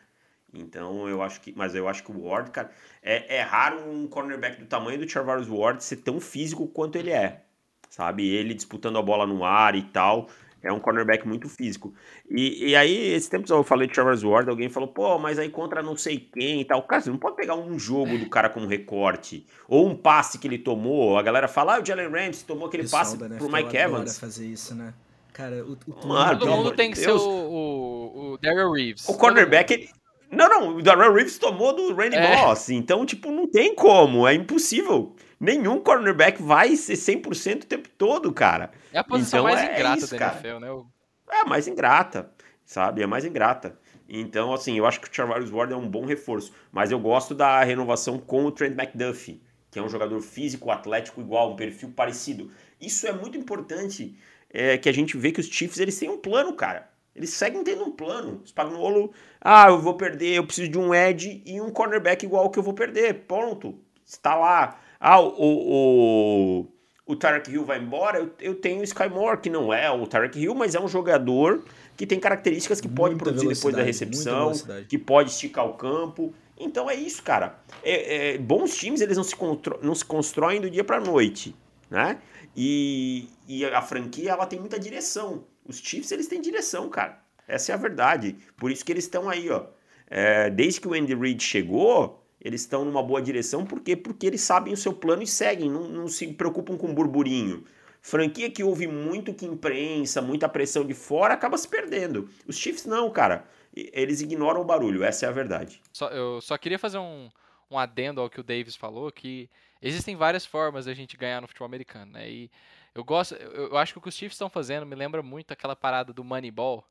Então 0.53 1.09
eu 1.09 1.22
acho 1.22 1.41
que. 1.41 1.53
Mas 1.53 1.76
eu 1.76 1.89
acho 1.89 2.01
que 2.01 2.11
o 2.11 2.24
Ward, 2.24 2.49
cara. 2.51 2.72
É, 3.01 3.39
é 3.39 3.41
raro 3.41 3.91
um 3.91 4.07
cornerback 4.07 4.57
do 4.61 4.66
tamanho 4.66 4.97
do 4.97 5.09
Charvarius 5.09 5.49
Ward 5.49 5.84
ser 5.84 5.97
tão 5.97 6.22
físico 6.22 6.66
quanto 6.66 6.95
ele 6.95 7.11
é. 7.11 7.43
Sabe? 7.89 8.26
Ele 8.26 8.53
disputando 8.53 8.97
a 8.97 9.01
bola 9.01 9.28
no 9.28 9.43
ar 9.43 9.76
e 9.76 9.84
tal. 9.84 10.30
É 10.64 10.72
um 10.72 10.80
cornerback 10.80 11.28
muito 11.28 11.49
físico. 11.49 11.93
E, 12.30 12.70
e 12.70 12.76
aí, 12.76 13.14
esse 13.14 13.30
tempo 13.30 13.51
eu 13.51 13.64
falei 13.64 13.88
de 13.88 13.95
Charvarius 13.95 14.24
Ward, 14.24 14.49
alguém 14.49 14.70
falou, 14.70 14.88
pô, 14.88 15.20
mas 15.20 15.38
aí 15.38 15.49
contra 15.49 15.84
não 15.84 15.97
sei 15.97 16.18
quem 16.18 16.61
e 16.61 16.66
tal. 16.66 16.82
Cara, 16.84 17.01
você 17.01 17.09
não 17.09 17.18
pode 17.18 17.36
pegar 17.36 17.55
um 17.55 17.78
jogo 17.78 18.18
do 18.18 18.30
cara 18.30 18.49
como 18.49 18.66
recorte. 18.66 19.45
Ou 19.68 19.88
um 19.89 19.95
passe 19.95 20.39
que 20.39 20.47
ele 20.47 20.57
tomou. 20.57 21.18
A 21.18 21.22
galera 21.22 21.47
fala, 21.47 21.76
ah, 21.76 21.82
o 21.82 21.86
Jalen 21.86 22.09
Ramsey 22.09 22.45
tomou 22.47 22.68
aquele 22.68 22.84
Pessoal 22.84 23.01
passe 23.03 23.18
pro 23.18 23.51
Mike 23.51 23.76
Evans. 23.76 24.18
fazer 24.18 24.45
isso, 24.47 24.74
né? 24.74 24.93
Cara, 25.34 25.66
o, 25.66 25.78
o 25.88 26.07
Mano, 26.07 26.39
Todo 26.39 26.51
mundo 26.51 26.72
tem 26.72 26.91
que 26.91 26.97
ser 26.97 27.07
Deus. 27.07 27.22
o, 27.22 27.30
o, 27.30 28.34
o 28.34 28.38
Daryl 28.38 28.72
Reeves. 28.72 29.09
O 29.09 29.18
cornerback, 29.18 29.74
ele... 29.74 29.89
Não, 30.32 30.49
não, 30.49 30.78
o 30.78 30.82
Darrell 30.82 31.14
Reeves 31.14 31.38
tomou 31.38 31.76
do 31.76 31.93
Randy 31.93 32.16
É. 32.16 32.38
Moss, 32.38 32.70
então, 32.70 33.05
tipo, 33.05 33.32
não 33.32 33.47
tem 33.47 33.76
como, 33.76 34.28
é 34.28 34.34
impossível. 34.34 35.16
Nenhum 35.44 35.80
cornerback 35.82 36.41
vai 36.41 36.76
ser 36.76 36.96
100% 36.96 37.64
o 37.64 37.68
tempo 37.68 37.89
todo, 37.98 38.32
cara. 38.34 38.72
É 38.91 39.00
a 39.00 39.04
posição 39.04 39.39
Então, 39.41 39.44
mais 39.44 39.60
é 39.60 39.74
ingrata 39.74 39.98
isso, 39.98 40.12
da 40.12 40.18
cara. 40.18 40.34
NFL, 40.36 40.60
né? 40.60 40.72
O- 40.72 40.86
É 41.30 41.41
a 41.41 41.46
mais 41.46 41.68
ingrata, 41.68 42.32
sabe? 42.66 43.02
É 43.02 43.06
a 43.06 43.08
mais 43.08 43.26
ingrata. 43.26 43.78
Então, 44.08 44.54
assim, 44.54 44.78
eu 44.78 44.86
acho 44.86 45.00
que 45.02 45.10
o 45.10 45.14
Charvarius 45.14 45.52
Ward 45.52 45.74
é 45.74 45.76
um 45.76 45.88
bom 45.89 46.06
reforço, 46.06 46.54
mas 46.72 46.91
eu 46.91 47.00
gosto 47.00 47.34
da 47.34 47.64
renovação 47.64 48.18
com 48.20 48.46
o 48.46 48.52
Trent 48.52 48.74
McDuffie, 48.78 49.41
que 49.72 49.80
é 49.80 49.82
um 49.82 49.89
jogador 49.89 50.20
físico, 50.22 50.70
atlético 50.72 51.22
igual, 51.22 51.52
um 51.52 51.56
perfil 51.56 51.91
parecido. 51.96 52.52
Isso 52.80 53.08
é 53.08 53.12
muito 53.12 53.38
importante, 53.38 54.18
é, 54.50 54.78
que 54.78 54.88
a 54.89 54.94
gente 54.94 55.18
vê 55.18 55.32
que 55.32 55.39
os 55.39 55.48
Chiefs, 55.48 55.80
eles 55.80 55.98
têm 55.98 56.10
um 56.10 56.18
plano, 56.18 56.54
cara. 56.54 56.89
Eles 57.16 57.32
seguem 57.32 57.64
tendo 57.64 57.84
um 57.84 57.91
plano. 57.91 58.41
Spagnuolo, 58.46 59.14
ah, 59.41 59.68
eu 59.70 59.80
vou 59.80 59.96
perder, 59.96 60.36
eu 60.36 60.46
preciso 60.46 60.70
de 60.70 60.78
um 60.80 60.94
edge 60.94 61.41
e 61.46 61.60
um 61.62 61.70
cornerback 61.72 62.26
igual 62.26 62.50
que 62.50 62.60
eu 62.60 62.64
vou 62.64 62.74
perder. 62.74 63.26
Ponto. 63.26 63.80
Está 64.06 64.36
lá. 64.36 64.80
Ah, 65.06 65.20
o, 65.20 65.34
o, 65.38 66.68
o 67.06 67.16
Tarek 67.18 67.51
Hill 67.51 67.66
vai 67.66 67.78
embora, 67.78 68.20
eu, 68.20 68.32
eu 68.39 68.56
tenho 68.56 68.80
o 68.80 68.84
Sky 68.86 69.10
Moore, 69.10 69.41
que 69.41 69.49
não 69.49 69.74
é 69.74 69.91
o 69.91 70.08
Tarek 70.08 70.39
Hill, 70.39 70.56
mas 70.56 70.76
é 70.76 70.80
um 70.80 70.88
jogador 70.88 71.62
que 71.97 72.08
tem 72.08 72.22
características 72.22 72.80
que 72.80 72.88
pode 72.88 73.16
Muita 73.16 73.26
produzir 73.26 73.49
depois 73.49 73.76
da 73.76 73.84
recepção, 73.84 74.54
que 74.88 74.97
pode 74.97 75.32
esticar 75.32 75.66
o 75.68 75.74
campo. 75.74 76.34
Então 76.58 76.89
é 76.89 76.95
isso, 76.95 77.22
cara. 77.22 77.60
É- 77.84 78.36
é, 78.36 78.38
bons 78.38 78.78
times, 78.78 79.01
eles 79.01 79.18
não 79.18 79.26
se, 79.26 79.36
não 79.82 79.93
se 79.93 80.06
constroem 80.06 80.62
do 80.62 80.70
dia 80.70 80.86
pra 80.86 81.01
noite, 81.01 81.54
né? 81.89 82.20
E, 82.56 83.28
e 83.45 83.66
a 83.66 83.82
franquia, 83.82 84.32
ela 84.32 84.45
tem 84.45 84.58
muita 84.58 84.80
direção. 84.80 85.43
Os 85.66 85.80
Chiefs, 85.80 86.14
eles 86.14 86.28
têm 86.28 86.39
direção, 86.39 86.88
cara. 86.88 87.20
Essa 87.45 87.74
é 87.74 87.76
a 87.76 87.78
verdade. 87.78 88.38
Por 88.56 88.72
isso 88.72 88.86
que 88.86 88.91
eles 88.93 89.04
estão 89.04 89.30
aí, 89.30 89.49
ó. 89.49 89.66
É, 90.10 90.49
desde 90.49 90.80
que 90.80 90.88
o 90.88 90.93
Andy 90.93 91.14
Reid 91.14 91.43
chegou, 91.43 92.23
eles 92.44 92.62
estão 92.62 92.84
numa 92.86 93.02
boa 93.02 93.22
direção. 93.22 93.66
Por 93.66 93.80
quê? 93.80 93.96
Porque 93.96 94.26
eles 94.28 94.41
sabem 94.41 94.74
o 94.74 94.78
seu 94.78 94.94
plano 94.94 95.24
e 95.24 95.28
seguem, 95.28 95.70
não, 95.70 95.88
não 95.88 96.08
se 96.08 96.28
preocupam 96.34 96.78
com 96.78 96.94
burburinho. 96.94 97.64
Franquia 98.02 98.52
que 98.52 98.64
ouve 98.64 98.86
muito 98.86 99.34
que 99.34 99.46
imprensa, 99.46 100.22
muita 100.22 100.50
pressão 100.50 100.86
de 100.86 100.94
fora, 100.94 101.34
acaba 101.34 101.58
se 101.58 101.68
perdendo. 101.68 102.30
Os 102.46 102.58
Chiefs 102.58 102.86
não, 102.86 103.10
cara. 103.10 103.48
Eles 103.74 104.22
ignoram 104.22 104.62
o 104.62 104.66
barulho, 104.66 105.04
essa 105.04 105.26
é 105.26 105.30
a 105.30 105.32
verdade. 105.32 105.82
Só- 105.94 106.10
eu 106.10 106.41
só 106.41 106.58
queria 106.58 106.78
fazer 106.78 106.98
um, 106.98 107.30
um 107.72 107.80
adendo 107.80 108.20
ao 108.22 108.30
que 108.30 108.39
o 108.39 108.44
Davis 108.44 108.76
falou, 108.76 109.12
que 109.12 109.50
existem 109.82 110.16
várias 110.16 110.46
formas 110.46 110.86
da 110.86 110.94
gente 110.94 111.16
ganhar 111.18 111.41
no 111.41 111.48
futebol 111.48 111.66
americano, 111.66 112.12
né? 112.12 112.30
E 112.30 112.52
eu 112.94 113.04
gosto, 113.04 113.36
eu, 113.36 113.70
eu 113.70 113.78
acho 113.78 113.94
que 113.94 114.00
o 114.00 114.02
que 114.02 114.10
os 114.10 114.16
Chiefs 114.16 114.36
estão 114.36 114.50
fazendo 114.50 114.86
me 114.86 114.96
lembra 114.96 115.24
muito 115.24 115.52
aquela 115.52 115.76
parada 115.76 116.14
do 116.14 116.24
Moneyball, 116.24 116.86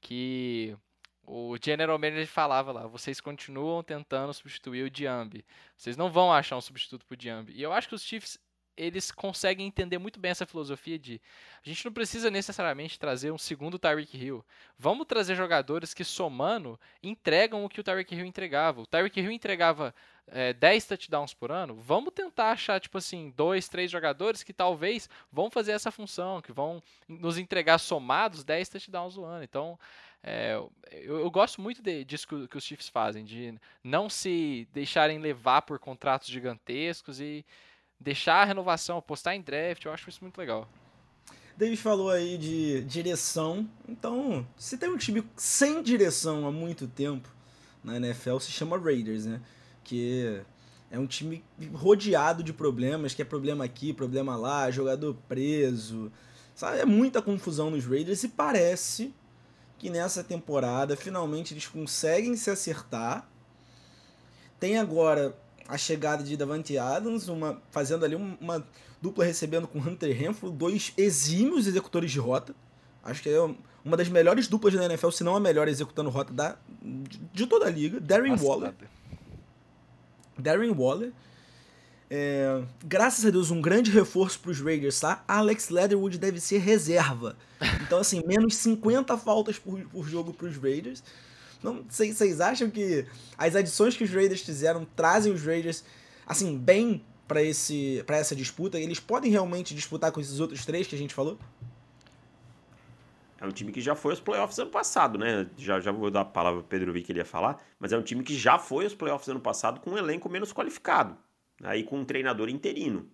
que 0.00 0.76
o 1.26 1.56
General 1.60 1.98
Manager 1.98 2.28
falava 2.28 2.70
lá, 2.70 2.86
vocês 2.86 3.20
continuam 3.20 3.82
tentando 3.82 4.32
substituir 4.32 4.84
o 4.84 4.90
Diambi. 4.90 5.44
Vocês 5.76 5.96
não 5.96 6.08
vão 6.08 6.32
achar 6.32 6.56
um 6.56 6.60
substituto 6.60 7.04
pro 7.04 7.16
Diambi. 7.16 7.52
E 7.52 7.62
eu 7.62 7.72
acho 7.72 7.88
que 7.88 7.94
os 7.94 8.02
Chiefs 8.02 8.38
eles 8.76 9.10
conseguem 9.10 9.66
entender 9.66 9.98
muito 9.98 10.20
bem 10.20 10.30
essa 10.30 10.44
filosofia 10.44 10.98
de 10.98 11.20
a 11.64 11.68
gente 11.68 11.84
não 11.84 11.92
precisa 11.92 12.30
necessariamente 12.30 12.98
trazer 12.98 13.30
um 13.30 13.38
segundo 13.38 13.78
Tyreek 13.78 14.16
Hill. 14.16 14.44
Vamos 14.78 15.06
trazer 15.06 15.34
jogadores 15.34 15.94
que 15.94 16.04
somando 16.04 16.78
entregam 17.02 17.64
o 17.64 17.68
que 17.68 17.80
o 17.80 17.82
Tyreek 17.82 18.14
Hill 18.14 18.26
entregava. 18.26 18.82
O 18.82 18.86
Tyreek 18.86 19.18
Hill 19.18 19.32
entregava 19.32 19.94
é, 20.28 20.52
10 20.52 20.86
touchdowns 20.86 21.32
por 21.32 21.50
ano. 21.50 21.74
Vamos 21.76 22.12
tentar 22.12 22.50
achar, 22.50 22.78
tipo 22.78 22.98
assim, 22.98 23.32
dois, 23.34 23.68
três 23.68 23.90
jogadores 23.90 24.42
que 24.42 24.52
talvez 24.52 25.08
vão 25.32 25.50
fazer 25.50 25.72
essa 25.72 25.90
função, 25.90 26.42
que 26.42 26.52
vão 26.52 26.82
nos 27.08 27.38
entregar 27.38 27.78
somados 27.78 28.44
10 28.44 28.68
touchdowns 28.68 29.16
no 29.16 29.24
ano. 29.24 29.42
Então, 29.42 29.78
é, 30.26 30.54
eu, 30.90 31.20
eu 31.20 31.30
gosto 31.30 31.60
muito 31.60 31.80
de- 31.80 32.04
disso 32.04 32.26
que, 32.26 32.48
que 32.48 32.56
os 32.58 32.64
Chiefs 32.64 32.88
fazem, 32.88 33.24
de 33.24 33.54
não 33.82 34.10
se 34.10 34.68
deixarem 34.74 35.18
levar 35.20 35.62
por 35.62 35.78
contratos 35.78 36.28
gigantescos 36.28 37.20
e 37.20 37.44
deixar 37.98 38.42
a 38.42 38.44
renovação, 38.44 38.98
apostar 38.98 39.34
em 39.34 39.40
draft. 39.40 39.84
Eu 39.84 39.92
acho 39.92 40.10
isso 40.10 40.18
muito 40.22 40.36
legal. 40.36 40.68
Davis 41.56 41.80
falou 41.80 42.10
aí 42.10 42.36
de 42.36 42.82
direção. 42.82 43.66
Então, 43.88 44.46
se 44.56 44.76
tem 44.76 44.90
um 44.90 44.98
time 44.98 45.24
sem 45.36 45.82
direção 45.82 46.46
há 46.46 46.52
muito 46.52 46.86
tempo 46.86 47.32
na 47.82 47.96
NFL, 47.96 48.38
se 48.40 48.50
chama 48.50 48.76
Raiders, 48.78 49.24
né? 49.24 49.40
Que 49.82 50.42
É 50.90 50.98
um 50.98 51.06
time 51.06 51.42
rodeado 51.72 52.42
de 52.42 52.52
problemas, 52.52 53.14
que 53.14 53.22
é 53.22 53.24
problema 53.24 53.64
aqui, 53.64 53.92
problema 53.92 54.36
lá, 54.36 54.70
jogador 54.70 55.14
preso. 55.28 56.12
Sabe? 56.54 56.78
É 56.80 56.84
muita 56.84 57.22
confusão 57.22 57.70
nos 57.70 57.84
Raiders 57.86 58.22
e 58.24 58.28
parece 58.28 59.14
que 59.78 59.90
nessa 59.90 60.24
temporada 60.24 60.96
finalmente 60.96 61.54
eles 61.54 61.66
conseguem 61.66 62.36
se 62.36 62.50
acertar. 62.50 63.28
Tem 64.58 64.78
agora 64.78 65.36
a 65.68 65.76
chegada 65.76 66.22
de 66.22 66.36
Davante 66.36 66.78
Adams, 66.78 67.28
uma, 67.28 67.60
fazendo 67.70 68.04
ali 68.04 68.14
uma 68.14 68.66
dupla 69.00 69.24
recebendo 69.24 69.68
com 69.68 69.78
Hunter 69.78 70.16
Renfro, 70.16 70.50
dois 70.50 70.92
exímios 70.96 71.66
executores 71.66 72.10
de 72.10 72.18
rota. 72.18 72.54
Acho 73.02 73.22
que 73.22 73.28
é 73.28 73.54
uma 73.84 73.96
das 73.96 74.08
melhores 74.08 74.48
duplas 74.48 74.74
da 74.74 74.84
NFL, 74.84 75.10
se 75.10 75.22
não 75.22 75.36
a 75.36 75.40
melhor 75.40 75.68
executando 75.68 76.10
rota 76.10 76.32
da, 76.32 76.56
de 77.32 77.46
toda 77.46 77.66
a 77.66 77.70
liga. 77.70 78.00
Darren 78.00 78.32
Nossa, 78.32 78.44
Waller. 78.44 78.74
Darren 80.38 80.72
Waller. 80.72 81.12
É, 82.08 82.62
graças 82.84 83.24
a 83.26 83.30
Deus, 83.30 83.50
um 83.50 83.60
grande 83.60 83.90
reforço 83.90 84.38
para 84.38 84.50
os 84.50 84.60
Raiders, 84.60 85.00
tá? 85.00 85.24
Alex 85.26 85.70
Leatherwood 85.70 86.18
deve 86.18 86.40
ser 86.40 86.58
reserva. 86.58 87.36
Então, 87.82 87.98
assim, 87.98 88.22
menos 88.26 88.54
50 88.56 89.16
faltas 89.18 89.58
por, 89.58 89.80
por 89.88 90.06
jogo 90.06 90.32
para 90.32 90.46
os 90.46 90.56
Raiders. 90.56 91.02
Não 91.62 91.84
sei, 91.88 92.12
vocês 92.12 92.40
acham 92.40 92.70
que 92.70 93.04
as 93.36 93.56
adições 93.56 93.96
que 93.96 94.04
os 94.04 94.10
Raiders 94.10 94.42
fizeram 94.42 94.86
trazem 94.94 95.32
os 95.32 95.44
Raiders, 95.44 95.82
assim, 96.26 96.56
bem 96.56 97.04
para 97.26 97.42
esse 97.42 98.04
para 98.06 98.16
essa 98.16 98.36
disputa? 98.36 98.78
Eles 98.78 99.00
podem 99.00 99.30
realmente 99.30 99.74
disputar 99.74 100.12
com 100.12 100.20
esses 100.20 100.38
outros 100.38 100.64
três 100.64 100.86
que 100.86 100.94
a 100.94 100.98
gente 100.98 101.14
falou? 101.14 101.38
É 103.38 103.44
um 103.44 103.50
time 103.50 103.70
que 103.70 103.80
já 103.80 103.94
foi 103.94 104.12
aos 104.12 104.20
playoffs 104.20 104.58
ano 104.58 104.70
passado, 104.70 105.18
né? 105.18 105.46
Já, 105.58 105.78
já 105.80 105.92
vou 105.92 106.10
dar 106.10 106.22
a 106.22 106.24
palavra 106.24 106.60
para 106.60 106.68
Pedro 106.68 106.92
Vi 106.92 107.02
que 107.02 107.12
ele 107.12 107.18
ia 107.18 107.24
falar, 107.24 107.62
mas 107.78 107.92
é 107.92 107.98
um 107.98 108.02
time 108.02 108.22
que 108.22 108.36
já 108.36 108.58
foi 108.58 108.84
aos 108.84 108.94
playoffs 108.94 109.28
ano 109.28 109.40
passado 109.40 109.80
com 109.80 109.90
um 109.90 109.98
elenco 109.98 110.28
menos 110.28 110.52
qualificado, 110.52 111.16
aí 111.62 111.84
com 111.84 112.00
um 112.00 112.04
treinador 112.04 112.48
interino. 112.48 113.10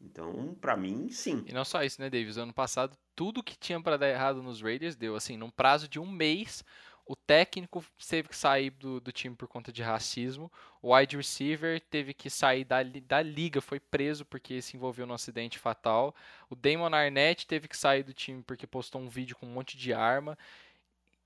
Então, 0.00 0.56
para 0.60 0.76
mim, 0.76 1.08
sim. 1.10 1.44
E 1.46 1.52
não 1.52 1.64
só 1.64 1.82
isso, 1.84 2.00
né, 2.00 2.10
Davis? 2.10 2.36
Ano 2.36 2.52
passado, 2.52 2.96
tudo 3.14 3.42
que 3.42 3.56
tinha 3.56 3.80
para 3.80 3.96
dar 3.96 4.08
errado 4.08 4.42
nos 4.42 4.60
Raiders 4.60 4.96
deu. 4.96 5.14
Assim, 5.14 5.36
num 5.36 5.50
prazo 5.50 5.88
de 5.88 6.00
um 6.00 6.10
mês, 6.10 6.64
o 7.06 7.14
técnico 7.14 7.84
teve 8.08 8.28
que 8.28 8.36
sair 8.36 8.70
do, 8.70 9.00
do 9.00 9.12
time 9.12 9.36
por 9.36 9.46
conta 9.46 9.72
de 9.72 9.82
racismo. 9.82 10.50
O 10.80 10.94
wide 10.94 11.16
receiver 11.16 11.80
teve 11.80 12.12
que 12.12 12.28
sair 12.28 12.64
da, 12.64 12.82
da 12.82 13.22
liga, 13.22 13.60
foi 13.60 13.78
preso 13.78 14.24
porque 14.24 14.60
se 14.60 14.76
envolveu 14.76 15.06
num 15.06 15.14
acidente 15.14 15.58
fatal. 15.58 16.14
O 16.50 16.56
Damon 16.56 16.94
Arnett 16.94 17.46
teve 17.46 17.68
que 17.68 17.76
sair 17.76 18.02
do 18.02 18.12
time 18.12 18.42
porque 18.42 18.66
postou 18.66 19.00
um 19.00 19.08
vídeo 19.08 19.36
com 19.36 19.46
um 19.46 19.52
monte 19.52 19.76
de 19.76 19.92
arma. 19.92 20.36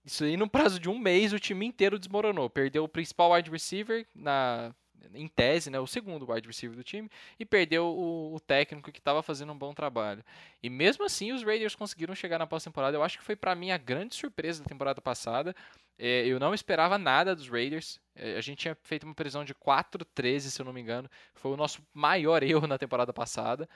Isso 0.05 0.23
aí, 0.23 0.37
no 0.37 0.49
prazo 0.49 0.79
de 0.79 0.89
um 0.89 0.99
mês, 0.99 1.33
o 1.33 1.39
time 1.39 1.67
inteiro 1.67 1.99
desmoronou. 1.99 2.49
Perdeu 2.49 2.85
o 2.85 2.89
principal 2.89 3.33
wide 3.33 3.51
receiver 3.51 4.07
na 4.15 4.75
em 5.15 5.29
tese, 5.29 5.71
né, 5.71 5.79
o 5.79 5.87
segundo 5.87 6.31
wide 6.31 6.47
receiver 6.47 6.77
do 6.77 6.85
time, 6.85 7.11
e 7.39 7.45
perdeu 7.45 7.87
o, 7.87 8.35
o 8.35 8.41
técnico 8.41 8.93
que 8.93 8.99
estava 8.99 9.23
fazendo 9.23 9.53
um 9.53 9.59
bom 9.59 9.73
trabalho. 9.73 10.25
E 10.63 10.69
mesmo 10.69 11.05
assim, 11.05 11.33
os 11.33 11.43
Raiders 11.43 11.75
conseguiram 11.75 12.15
chegar 12.15 12.39
na 12.39 12.47
pós-temporada. 12.47 12.97
Eu 12.97 13.03
acho 13.03 13.19
que 13.19 13.25
foi 13.25 13.37
para 13.37 13.55
mim 13.55 13.71
a 13.71 13.79
grande 13.79 14.15
surpresa 14.15 14.63
da 14.63 14.69
temporada 14.69 15.01
passada. 15.01 15.55
É, 15.99 16.27
eu 16.27 16.39
não 16.39 16.53
esperava 16.53 16.99
nada 16.99 17.35
dos 17.35 17.49
Raiders. 17.49 17.99
É, 18.15 18.37
a 18.37 18.41
gente 18.41 18.59
tinha 18.59 18.77
feito 18.83 19.05
uma 19.05 19.15
previsão 19.15 19.45
de 19.45 19.55
4-13, 19.55 20.41
se 20.41 20.61
eu 20.61 20.67
não 20.67 20.73
me 20.73 20.81
engano. 20.81 21.09
Foi 21.35 21.51
o 21.51 21.57
nosso 21.57 21.83
maior 21.95 22.43
erro 22.45 22.67
na 22.67 22.79
temporada 22.79 23.13
passada. 23.13 23.69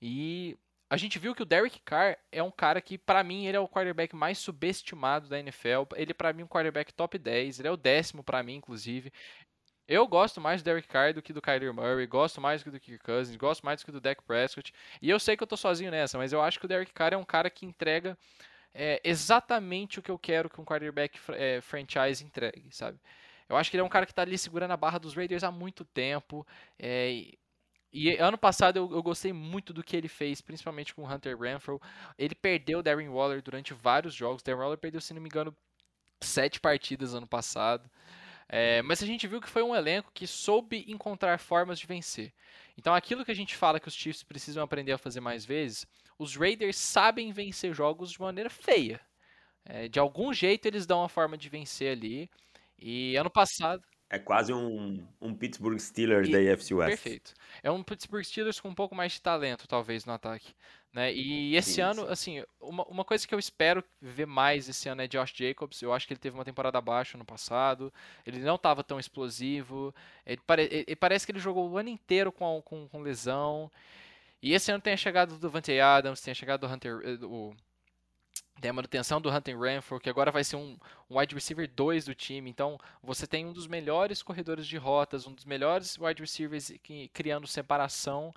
E 0.00 0.56
a 0.90 0.96
gente 0.98 1.18
viu 1.18 1.34
que 1.34 1.42
o 1.42 1.46
Derek 1.46 1.80
Carr 1.80 2.18
é 2.30 2.42
um 2.42 2.50
cara 2.50 2.78
que, 2.78 2.98
para 2.98 3.24
mim, 3.24 3.46
ele 3.46 3.56
é 3.56 3.60
o 3.60 3.66
quarterback 3.66 4.14
mais 4.14 4.36
subestimado 4.36 5.26
da 5.26 5.38
NFL. 5.38 5.84
Ele, 5.96 6.12
para 6.12 6.34
mim, 6.34 6.42
é 6.42 6.44
um 6.44 6.48
quarterback 6.48 6.92
top 6.92 7.16
10. 7.16 7.60
Ele 7.60 7.68
é 7.68 7.70
o 7.70 7.78
décimo, 7.78 8.22
para 8.22 8.42
mim, 8.42 8.56
inclusive. 8.56 9.10
Eu 9.88 10.06
gosto 10.06 10.40
mais 10.40 10.62
do 10.62 10.64
Derek 10.64 10.88
Carr 10.88 11.12
do 11.12 11.20
que 11.20 11.32
do 11.32 11.42
Kyler 11.42 11.74
Murray, 11.74 12.06
gosto 12.06 12.40
mais 12.40 12.62
do 12.62 12.64
que 12.64 12.70
do 12.70 12.80
Kirk 12.80 13.04
Cousins, 13.04 13.36
gosto 13.36 13.64
mais 13.64 13.80
do 13.80 13.86
que 13.86 13.92
do 13.92 14.00
Dak 14.00 14.22
Prescott. 14.22 14.72
E 15.00 15.10
eu 15.10 15.18
sei 15.18 15.36
que 15.36 15.42
eu 15.42 15.46
tô 15.46 15.56
sozinho 15.56 15.90
nessa, 15.90 16.16
mas 16.16 16.32
eu 16.32 16.40
acho 16.40 16.58
que 16.58 16.64
o 16.64 16.68
Derek 16.68 16.92
Carr 16.92 17.14
é 17.14 17.16
um 17.16 17.24
cara 17.24 17.50
que 17.50 17.66
entrega 17.66 18.16
é, 18.74 19.00
exatamente 19.04 19.98
o 19.98 20.02
que 20.02 20.10
eu 20.10 20.18
quero 20.18 20.48
que 20.48 20.60
um 20.60 20.64
quarterback 20.64 21.18
é, 21.30 21.60
franchise 21.60 22.24
entregue, 22.24 22.68
sabe? 22.70 22.98
Eu 23.48 23.56
acho 23.56 23.70
que 23.70 23.76
ele 23.76 23.82
é 23.82 23.84
um 23.84 23.88
cara 23.88 24.06
que 24.06 24.14
tá 24.14 24.22
ali 24.22 24.38
segurando 24.38 24.70
a 24.70 24.76
barra 24.76 24.98
dos 24.98 25.14
Raiders 25.14 25.44
há 25.44 25.50
muito 25.50 25.84
tempo. 25.84 26.46
É, 26.78 27.34
e 27.92 28.16
ano 28.16 28.38
passado 28.38 28.78
eu, 28.78 28.90
eu, 28.90 29.02
gostei 29.02 29.32
muito 29.32 29.74
do 29.74 29.82
que 29.82 29.94
ele 29.94 30.08
fez, 30.08 30.40
principalmente 30.40 30.94
com 30.94 31.02
o 31.02 31.12
Hunter 31.12 31.38
Renfro. 31.38 31.80
Ele 32.18 32.34
perdeu 32.34 32.78
o 32.78 32.82
Darren 32.82 33.10
Waller 33.10 33.42
durante 33.42 33.74
vários 33.74 34.14
jogos. 34.14 34.42
Darren 34.42 34.60
Waller 34.60 34.78
perdeu, 34.78 35.00
se 35.00 35.12
não 35.12 35.20
me 35.20 35.28
engano, 35.28 35.54
sete 36.22 36.58
partidas 36.58 37.14
ano 37.14 37.26
passado. 37.26 37.90
É, 38.48 38.82
mas 38.82 39.02
a 39.02 39.06
gente 39.06 39.26
viu 39.26 39.40
que 39.40 39.48
foi 39.48 39.62
um 39.62 39.74
elenco 39.74 40.10
que 40.12 40.26
soube 40.26 40.84
encontrar 40.88 41.38
formas 41.38 41.78
de 41.78 41.86
vencer. 41.86 42.32
Então, 42.76 42.94
aquilo 42.94 43.24
que 43.24 43.30
a 43.30 43.34
gente 43.34 43.56
fala 43.56 43.80
que 43.80 43.88
os 43.88 43.94
Chiefs 43.94 44.22
precisam 44.22 44.62
aprender 44.62 44.92
a 44.92 44.98
fazer 44.98 45.20
mais 45.20 45.44
vezes, 45.44 45.86
os 46.18 46.36
Raiders 46.36 46.76
sabem 46.76 47.32
vencer 47.32 47.74
jogos 47.74 48.12
de 48.12 48.20
maneira 48.20 48.50
feia. 48.50 49.00
É, 49.64 49.88
de 49.88 49.98
algum 49.98 50.32
jeito, 50.32 50.66
eles 50.66 50.86
dão 50.86 51.00
uma 51.00 51.08
forma 51.08 51.36
de 51.38 51.48
vencer 51.48 51.92
ali. 51.92 52.30
E 52.78 53.16
ano 53.16 53.30
passado. 53.30 53.82
É 54.12 54.18
quase 54.18 54.52
um, 54.52 55.02
um 55.22 55.34
Pittsburgh 55.34 55.78
Steelers 55.78 56.28
e, 56.28 56.32
da 56.32 56.52
AFC 56.52 56.74
West. 56.74 57.02
Perfeito. 57.02 57.32
É 57.62 57.70
um 57.70 57.82
Pittsburgh 57.82 58.22
Steelers 58.22 58.60
com 58.60 58.68
um 58.68 58.74
pouco 58.74 58.94
mais 58.94 59.12
de 59.12 59.22
talento, 59.22 59.66
talvez, 59.66 60.04
no 60.04 60.12
ataque. 60.12 60.54
Né? 60.92 61.14
E 61.14 61.56
esse 61.56 61.72
sim, 61.72 61.80
ano, 61.80 62.02
sim. 62.02 62.08
assim, 62.10 62.44
uma, 62.60 62.84
uma 62.84 63.04
coisa 63.06 63.26
que 63.26 63.34
eu 63.34 63.38
espero 63.38 63.82
ver 64.02 64.26
mais 64.26 64.68
esse 64.68 64.86
ano 64.86 65.00
é 65.00 65.08
Josh 65.08 65.32
Jacobs. 65.34 65.80
Eu 65.80 65.94
acho 65.94 66.06
que 66.06 66.12
ele 66.12 66.20
teve 66.20 66.36
uma 66.36 66.44
temporada 66.44 66.76
abaixo 66.76 67.16
no 67.16 67.24
passado. 67.24 67.90
Ele 68.26 68.40
não 68.40 68.56
estava 68.56 68.84
tão 68.84 69.00
explosivo. 69.00 69.94
Ele, 70.26 70.42
pare, 70.46 70.68
ele, 70.70 70.94
parece 70.94 71.24
que 71.24 71.32
ele 71.32 71.38
jogou 71.38 71.70
o 71.70 71.78
ano 71.78 71.88
inteiro 71.88 72.30
com, 72.30 72.60
com, 72.62 72.86
com 72.88 73.00
lesão. 73.00 73.70
E 74.42 74.52
esse 74.52 74.70
ano 74.70 74.82
tem 74.82 74.92
a 74.92 74.98
chegada 74.98 75.34
do 75.34 75.48
Vante 75.48 75.80
Adams, 75.80 76.20
tem 76.20 76.32
a 76.32 76.34
chegada 76.34 76.66
do 76.66 76.70
Hunter. 76.70 77.00
Eh, 77.02 77.24
o, 77.24 77.54
tem 78.60 78.70
a 78.70 78.72
manutenção 78.74 79.20
do 79.20 79.30
Hunter 79.30 79.58
Renfro, 79.58 79.98
que 79.98 80.08
agora 80.08 80.30
vai 80.30 80.44
ser 80.44 80.56
um, 80.56 80.78
um, 81.10 81.18
wide 81.18 81.34
receiver 81.34 81.68
2 81.68 82.04
do 82.04 82.14
time. 82.14 82.48
Então, 82.48 82.78
você 83.02 83.26
tem 83.26 83.46
um 83.46 83.52
dos 83.52 83.66
melhores 83.66 84.22
corredores 84.22 84.66
de 84.66 84.76
rotas, 84.76 85.26
um 85.26 85.34
dos 85.34 85.44
melhores 85.44 85.98
wide 85.98 86.20
receivers 86.20 86.72
que, 86.82 87.08
criando 87.08 87.46
separação, 87.46 88.32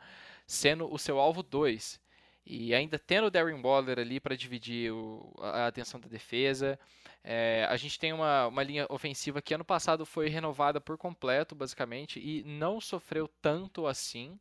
sendo 0.47 0.91
o 0.91 0.97
seu 0.97 1.19
alvo 1.19 1.43
2. 1.43 1.99
E 2.45 2.73
ainda 2.73 2.99
tendo 2.99 3.27
o 3.27 3.31
Darren 3.31 3.61
Waller 3.61 3.99
ali 3.99 4.19
para 4.19 4.35
dividir 4.35 4.91
o, 4.91 5.33
a 5.39 5.67
atenção 5.67 5.99
da 5.99 6.07
defesa. 6.07 6.79
É, 7.23 7.65
a 7.69 7.75
gente 7.75 7.99
tem 7.99 8.13
uma, 8.13 8.47
uma 8.47 8.61
linha 8.61 8.85
ofensiva 8.89 9.41
que 9.41 9.53
ano 9.53 9.65
passado 9.65 10.05
foi 10.05 10.29
renovada 10.29 10.79
por 10.79 10.97
completo, 10.97 11.55
basicamente, 11.55 12.19
e 12.19 12.43
não 12.43 12.79
sofreu 12.79 13.27
tanto 13.41 13.87
assim. 13.87 14.39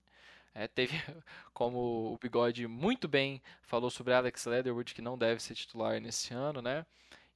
É, 0.55 0.69
teve, 0.69 0.93
como 1.53 1.79
o 2.15 2.19
Bigode 2.23 2.67
muito 2.67 3.09
bem 3.09 3.43
falou 3.63 3.91
sobre 3.91 4.15
Alex 4.15 4.47
Leatherwood, 4.47 4.95
que 4.95 5.03
não 5.03 5.19
deve 5.19 5.43
ser 5.43 5.55
titular 5.55 6.01
nesse 6.01 6.33
ano, 6.33 6.63
né? 6.63 6.87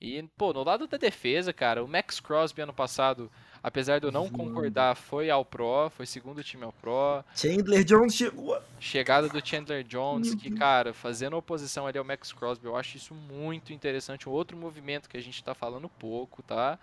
E, 0.01 0.23
pô, 0.37 0.53
no 0.53 0.63
lado 0.63 0.87
da 0.87 0.97
defesa, 0.97 1.53
cara, 1.53 1.83
o 1.83 1.89
Max 1.89 2.21
Crosby 2.21 2.63
ano 2.63 2.73
passado, 2.73 3.29
apesar 3.61 3.99
de 3.99 4.07
eu 4.07 4.13
não 4.13 4.29
concordar, 4.29 4.95
foi 4.95 5.29
ao 5.29 5.45
Pro, 5.45 5.91
foi 5.91 6.07
segundo 6.07 6.45
time 6.45 6.63
ao 6.63 6.73
Pro. 6.73 7.25
Chandler 7.35 7.83
Jones 7.83 8.15
chegou. 8.15 8.63
Chegada 8.79 9.29
do 9.29 9.45
Chandler 9.45 9.83
Jones, 9.83 10.37
que, 10.37 10.53
cara, 10.53 10.95
fazendo 10.95 11.37
oposição 11.37 11.85
ali 11.85 11.99
ao 11.99 12.05
Max 12.05 12.33
Crosby, 12.33 12.67
eu 12.67 12.77
acho 12.77 12.97
isso 12.97 13.13
muito 13.13 13.73
interessante. 13.73 14.29
Um 14.29 14.33
outro 14.33 14.57
movimento 14.57 15.09
que 15.09 15.17
a 15.17 15.23
gente 15.23 15.43
tá 15.43 15.53
falando 15.53 15.89
pouco, 15.89 16.45
tá? 16.45 16.79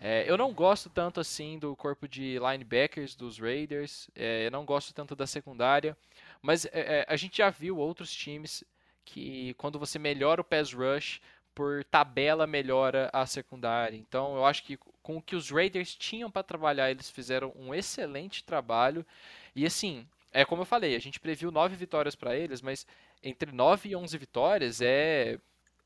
É, 0.00 0.24
eu 0.28 0.36
não 0.36 0.52
gosto 0.52 0.90
tanto 0.90 1.20
assim 1.20 1.58
do 1.58 1.74
corpo 1.76 2.06
de 2.06 2.38
linebackers 2.38 3.14
dos 3.14 3.38
Raiders, 3.38 4.10
é, 4.14 4.46
eu 4.46 4.50
não 4.50 4.64
gosto 4.64 4.92
tanto 4.92 5.16
da 5.16 5.26
secundária, 5.26 5.96
mas 6.42 6.66
é, 6.66 6.70
é 6.72 7.06
a 7.08 7.16
gente 7.16 7.38
já 7.38 7.48
viu 7.50 7.78
outros 7.78 8.12
times 8.12 8.62
que 9.04 9.54
quando 9.54 9.78
você 9.78 9.98
melhora 9.98 10.40
o 10.40 10.44
pass 10.44 10.72
rush, 10.72 11.20
por 11.54 11.84
tabela 11.84 12.46
melhora 12.46 13.08
a 13.12 13.24
secundária. 13.26 13.96
Então 13.96 14.34
eu 14.34 14.44
acho 14.44 14.64
que 14.64 14.76
com 15.02 15.18
o 15.18 15.22
que 15.22 15.36
os 15.36 15.50
Raiders 15.50 15.94
tinham 15.94 16.30
para 16.30 16.42
trabalhar, 16.42 16.90
eles 16.90 17.08
fizeram 17.10 17.52
um 17.54 17.74
excelente 17.74 18.42
trabalho. 18.42 19.06
E 19.54 19.64
assim, 19.64 20.06
é 20.32 20.44
como 20.44 20.62
eu 20.62 20.66
falei, 20.66 20.96
a 20.96 20.98
gente 20.98 21.20
previu 21.20 21.50
nove 21.52 21.76
vitórias 21.76 22.16
para 22.16 22.36
eles, 22.36 22.60
mas 22.60 22.86
entre 23.22 23.52
9 23.52 23.90
e 23.90 23.96
11 23.96 24.18
vitórias 24.18 24.80
é, 24.80 25.38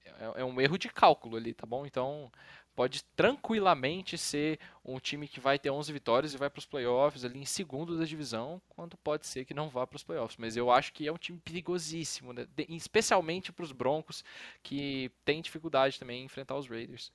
é, 0.04 0.40
é 0.40 0.44
um 0.44 0.60
erro 0.60 0.78
de 0.78 0.88
cálculo 0.88 1.36
ali, 1.36 1.52
tá 1.52 1.66
bom? 1.66 1.84
Então 1.84 2.32
pode 2.78 3.02
tranquilamente 3.16 4.16
ser 4.16 4.60
um 4.84 5.00
time 5.00 5.26
que 5.26 5.40
vai 5.40 5.58
ter 5.58 5.68
11 5.68 5.92
vitórias 5.92 6.32
e 6.32 6.36
vai 6.36 6.48
para 6.48 6.60
os 6.60 6.64
playoffs 6.64 7.24
ali 7.24 7.40
em 7.40 7.44
segundo 7.44 7.98
da 7.98 8.04
divisão, 8.04 8.62
quanto 8.68 8.96
pode 8.98 9.26
ser 9.26 9.44
que 9.44 9.52
não 9.52 9.68
vá 9.68 9.84
para 9.84 9.96
os 9.96 10.04
playoffs. 10.04 10.36
Mas 10.38 10.56
eu 10.56 10.70
acho 10.70 10.92
que 10.92 11.08
é 11.08 11.12
um 11.12 11.16
time 11.16 11.40
perigosíssimo, 11.44 12.32
né? 12.32 12.46
especialmente 12.68 13.50
para 13.50 13.64
os 13.64 13.72
Broncos, 13.72 14.22
que 14.62 15.10
tem 15.24 15.42
dificuldade 15.42 15.98
também 15.98 16.22
em 16.22 16.26
enfrentar 16.26 16.54
os 16.54 16.68
Raiders. 16.68 17.10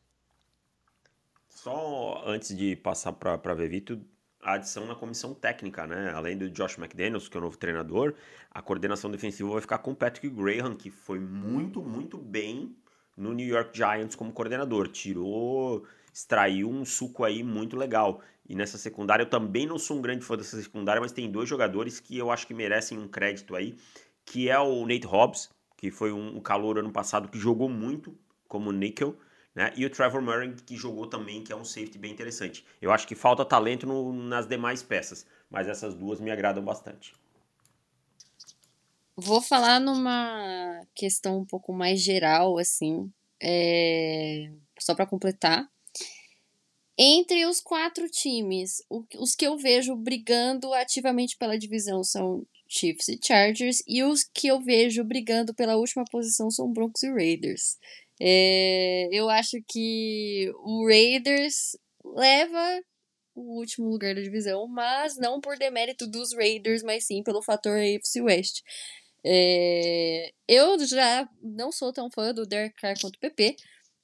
Só 1.47 2.21
antes 2.25 2.53
de 2.57 2.75
passar 2.75 3.13
para 3.13 3.53
Vevito, 3.53 4.05
a 4.41 4.55
adição 4.55 4.85
na 4.85 4.95
comissão 4.95 5.33
técnica, 5.33 5.87
né? 5.87 6.11
Além 6.13 6.37
do 6.37 6.49
Josh 6.49 6.77
McDaniels, 6.77 7.29
que 7.29 7.37
é 7.37 7.39
o 7.39 7.43
novo 7.43 7.55
treinador, 7.55 8.15
a 8.51 8.61
coordenação 8.61 9.09
defensiva 9.09 9.49
vai 9.49 9.61
ficar 9.61 9.77
com 9.77 9.91
o 9.91 9.95
Patrick 9.95 10.29
Graham, 10.29 10.75
que 10.75 10.89
foi 10.89 11.21
muito, 11.21 11.81
muito 11.81 12.17
bem 12.17 12.75
no 13.15 13.33
New 13.33 13.47
York 13.47 13.75
Giants 13.75 14.15
como 14.15 14.31
coordenador. 14.31 14.87
Tirou, 14.87 15.85
extraiu 16.13 16.69
um 16.69 16.85
suco 16.85 17.23
aí 17.23 17.43
muito 17.43 17.75
legal. 17.75 18.21
E 18.47 18.55
nessa 18.55 18.77
secundária, 18.77 19.23
eu 19.23 19.29
também 19.29 19.65
não 19.65 19.79
sou 19.79 19.97
um 19.97 20.01
grande 20.01 20.23
fã 20.25 20.35
dessa 20.35 20.61
secundária, 20.61 21.01
mas 21.01 21.11
tem 21.11 21.31
dois 21.31 21.47
jogadores 21.47 21.99
que 21.99 22.17
eu 22.17 22.29
acho 22.29 22.45
que 22.45 22.53
merecem 22.53 22.97
um 22.97 23.07
crédito 23.07 23.55
aí, 23.55 23.75
que 24.25 24.49
é 24.49 24.59
o 24.59 24.85
Nate 24.85 25.07
Hobbs, 25.07 25.49
que 25.77 25.89
foi 25.89 26.11
um 26.11 26.39
calor 26.39 26.77
ano 26.77 26.91
passado 26.91 27.29
que 27.29 27.37
jogou 27.37 27.69
muito 27.69 28.17
como 28.47 28.71
nickel, 28.71 29.17
né? 29.55 29.71
E 29.75 29.85
o 29.85 29.89
Trevor 29.89 30.21
Murray, 30.21 30.53
que 30.65 30.75
jogou 30.75 31.07
também, 31.07 31.43
que 31.43 31.53
é 31.53 31.55
um 31.55 31.63
safety 31.63 31.97
bem 31.97 32.11
interessante. 32.11 32.65
Eu 32.81 32.91
acho 32.91 33.07
que 33.07 33.15
falta 33.15 33.45
talento 33.45 33.85
no, 33.85 34.11
nas 34.13 34.47
demais 34.47 34.81
peças, 34.81 35.25
mas 35.49 35.67
essas 35.67 35.93
duas 35.93 36.19
me 36.19 36.31
agradam 36.31 36.63
bastante. 36.63 37.13
Vou 39.15 39.41
falar 39.41 39.79
numa 39.79 40.81
questão 40.95 41.39
um 41.39 41.45
pouco 41.45 41.71
mais 41.71 42.01
geral, 42.01 42.57
assim, 42.57 43.11
é... 43.41 44.49
só 44.79 44.95
para 44.95 45.05
completar. 45.05 45.67
Entre 46.97 47.45
os 47.45 47.59
quatro 47.59 48.07
times, 48.09 48.83
os 49.17 49.35
que 49.35 49.45
eu 49.45 49.57
vejo 49.57 49.95
brigando 49.95 50.73
ativamente 50.73 51.35
pela 51.37 51.57
divisão 51.57 52.03
são 52.03 52.45
Chiefs 52.67 53.07
e 53.07 53.19
Chargers, 53.23 53.83
e 53.87 54.03
os 54.03 54.23
que 54.23 54.47
eu 54.47 54.59
vejo 54.61 55.03
brigando 55.03 55.53
pela 55.53 55.75
última 55.75 56.05
posição 56.05 56.49
são 56.49 56.71
Broncos 56.71 57.03
e 57.03 57.11
Raiders. 57.11 57.77
É, 58.19 59.09
eu 59.11 59.29
acho 59.29 59.57
que 59.67 60.51
o 60.57 60.87
Raiders 60.87 61.77
leva 62.03 62.83
o 63.35 63.57
último 63.59 63.89
lugar 63.89 64.13
da 64.13 64.21
divisão, 64.21 64.67
mas 64.67 65.17
não 65.17 65.41
por 65.41 65.57
demérito 65.57 66.05
dos 66.07 66.33
Raiders, 66.33 66.83
mas 66.83 67.05
sim 67.05 67.23
pelo 67.23 67.41
fator 67.41 67.77
AFC 67.77 68.21
West. 68.21 68.61
É, 69.25 70.31
eu 70.47 70.77
já 70.85 71.27
não 71.41 71.71
sou 71.71 71.93
tão 71.93 72.09
fã 72.11 72.33
do 72.33 72.45
Derek 72.45 72.75
Carr 72.75 72.95
quanto 72.99 73.15
o 73.15 73.19
PP, 73.19 73.55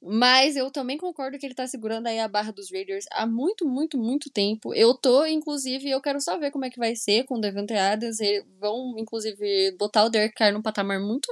mas 0.01 0.55
eu 0.55 0.71
também 0.71 0.97
concordo 0.97 1.37
que 1.37 1.45
ele 1.45 1.53
tá 1.53 1.67
segurando 1.67 2.07
aí 2.07 2.19
a 2.19 2.27
barra 2.27 2.51
dos 2.51 2.71
Raiders 2.71 3.05
há 3.11 3.27
muito, 3.27 3.67
muito, 3.67 3.97
muito 3.97 4.29
tempo. 4.31 4.73
Eu 4.73 4.93
tô, 4.93 5.25
inclusive, 5.25 5.89
eu 5.89 6.01
quero 6.01 6.21
só 6.21 6.37
ver 6.37 6.51
como 6.51 6.65
é 6.65 6.69
que 6.69 6.79
vai 6.79 6.95
ser 6.95 7.25
com 7.25 7.35
o 7.35 7.41
Devante 7.41 7.73
Adams. 7.73 8.19
Eles 8.21 8.45
vão, 8.59 8.95
inclusive, 8.97 9.75
botar 9.77 10.05
o 10.05 10.09
Derek 10.09 10.35
Carr 10.35 10.53
num 10.53 10.61
patamar 10.61 11.01
muito 11.01 11.27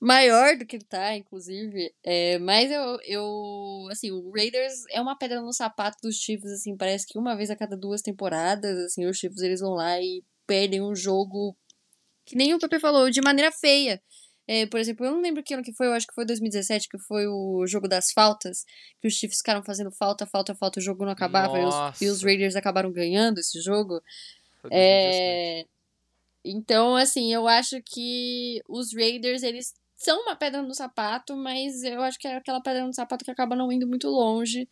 maior 0.00 0.56
do 0.56 0.64
que 0.66 0.76
ele 0.76 0.84
tá, 0.84 1.14
inclusive. 1.14 1.94
É, 2.02 2.38
mas 2.38 2.70
eu, 2.70 2.98
eu, 3.04 3.88
assim, 3.90 4.10
o 4.10 4.30
Raiders 4.34 4.72
é 4.90 5.00
uma 5.00 5.16
pedra 5.16 5.42
no 5.42 5.52
sapato 5.52 5.98
dos 6.02 6.16
Chiefs, 6.16 6.50
assim, 6.50 6.76
parece 6.76 7.06
que 7.06 7.18
uma 7.18 7.36
vez 7.36 7.50
a 7.50 7.56
cada 7.56 7.76
duas 7.76 8.00
temporadas, 8.00 8.78
assim, 8.78 9.06
os 9.06 9.18
Chiefs 9.18 9.42
eles 9.42 9.60
vão 9.60 9.72
lá 9.74 10.00
e 10.00 10.24
perdem 10.46 10.82
um 10.82 10.96
jogo 10.96 11.56
que 12.30 12.36
nem 12.36 12.54
o 12.54 12.60
Pepe 12.60 12.78
falou, 12.78 13.10
de 13.10 13.20
maneira 13.20 13.50
feia. 13.50 14.00
É, 14.46 14.64
por 14.66 14.78
exemplo, 14.78 15.04
eu 15.04 15.10
não 15.10 15.20
lembro 15.20 15.42
que 15.42 15.52
ano 15.52 15.64
que 15.64 15.72
foi, 15.72 15.88
eu 15.88 15.92
acho 15.92 16.06
que 16.06 16.14
foi 16.14 16.24
2017, 16.24 16.88
que 16.88 16.98
foi 17.00 17.26
o 17.26 17.66
jogo 17.66 17.88
das 17.88 18.12
faltas, 18.12 18.64
que 19.00 19.08
os 19.08 19.14
Chiefs 19.14 19.38
ficaram 19.38 19.64
fazendo 19.64 19.90
falta, 19.90 20.26
falta, 20.26 20.54
falta, 20.54 20.78
o 20.78 20.82
jogo 20.82 21.04
não 21.04 21.10
acabava 21.10 21.58
e 21.58 21.64
os, 21.64 22.02
e 22.02 22.06
os, 22.06 22.22
Raiders 22.22 22.54
acabaram 22.54 22.92
ganhando 22.92 23.38
esse 23.38 23.60
jogo. 23.60 24.00
É, 24.70 25.66
então, 26.44 26.94
assim, 26.94 27.34
eu 27.34 27.48
acho 27.48 27.82
que 27.84 28.62
os 28.68 28.94
Raiders, 28.94 29.42
eles 29.42 29.74
são 29.96 30.22
uma 30.22 30.36
pedra 30.36 30.62
no 30.62 30.72
sapato, 30.72 31.36
mas 31.36 31.82
eu 31.82 32.00
acho 32.00 32.18
que 32.18 32.28
é 32.28 32.36
aquela 32.36 32.62
pedra 32.62 32.86
no 32.86 32.94
sapato 32.94 33.24
que 33.24 33.30
acaba 33.30 33.56
não 33.56 33.72
indo 33.72 33.88
muito 33.88 34.08
longe. 34.08 34.68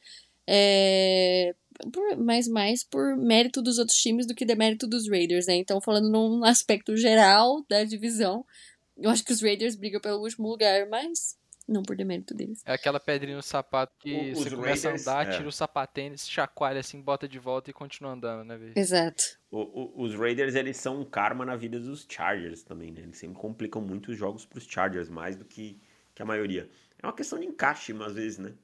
É, 0.50 1.54
por, 1.92 2.16
mas 2.16 2.48
mais 2.48 2.82
por 2.82 3.14
mérito 3.18 3.60
dos 3.60 3.78
outros 3.78 3.98
times 3.98 4.26
do 4.26 4.34
que 4.34 4.46
demérito 4.46 4.86
dos 4.86 5.06
Raiders, 5.06 5.46
né? 5.46 5.56
Então, 5.56 5.78
falando 5.78 6.10
num 6.10 6.42
aspecto 6.44 6.96
geral 6.96 7.62
da 7.68 7.84
divisão, 7.84 8.46
eu 8.96 9.10
acho 9.10 9.22
que 9.22 9.32
os 9.32 9.42
Raiders 9.42 9.76
brigam 9.76 10.00
pelo 10.00 10.22
último 10.22 10.48
lugar, 10.48 10.88
mas 10.88 11.36
não 11.68 11.82
por 11.82 11.94
demérito 11.94 12.34
deles. 12.34 12.62
É 12.64 12.72
aquela 12.72 12.98
pedrinha 12.98 13.36
no 13.36 13.42
sapato 13.42 13.92
que 13.98 14.32
os 14.32 14.38
você 14.38 14.50
começa 14.50 14.88
Raiders, 14.88 15.06
a 15.06 15.12
andar, 15.12 15.28
é. 15.28 15.36
tira 15.36 15.48
o 15.48 15.52
sapatênis, 15.52 16.26
chacoalha 16.26 16.80
assim, 16.80 17.02
bota 17.02 17.28
de 17.28 17.38
volta 17.38 17.68
e 17.68 17.74
continua 17.74 18.12
andando, 18.12 18.42
né, 18.42 18.56
velho? 18.56 18.72
Exato. 18.74 19.22
O, 19.50 19.58
o, 19.58 20.02
os 20.02 20.14
Raiders, 20.14 20.54
eles 20.54 20.78
são 20.78 21.02
um 21.02 21.04
karma 21.04 21.44
na 21.44 21.56
vida 21.56 21.78
dos 21.78 22.06
Chargers 22.08 22.62
também, 22.62 22.90
né? 22.90 23.02
Eles 23.02 23.18
sempre 23.18 23.36
complicam 23.36 23.82
muito 23.82 24.12
os 24.12 24.16
jogos 24.16 24.46
pros 24.46 24.64
Chargers, 24.64 25.10
mais 25.10 25.36
do 25.36 25.44
que, 25.44 25.78
que 26.14 26.22
a 26.22 26.24
maioria. 26.24 26.70
É 27.02 27.06
uma 27.06 27.14
questão 27.14 27.38
de 27.38 27.44
encaixe, 27.44 27.92
às 28.02 28.14
vezes, 28.14 28.38
né? 28.38 28.54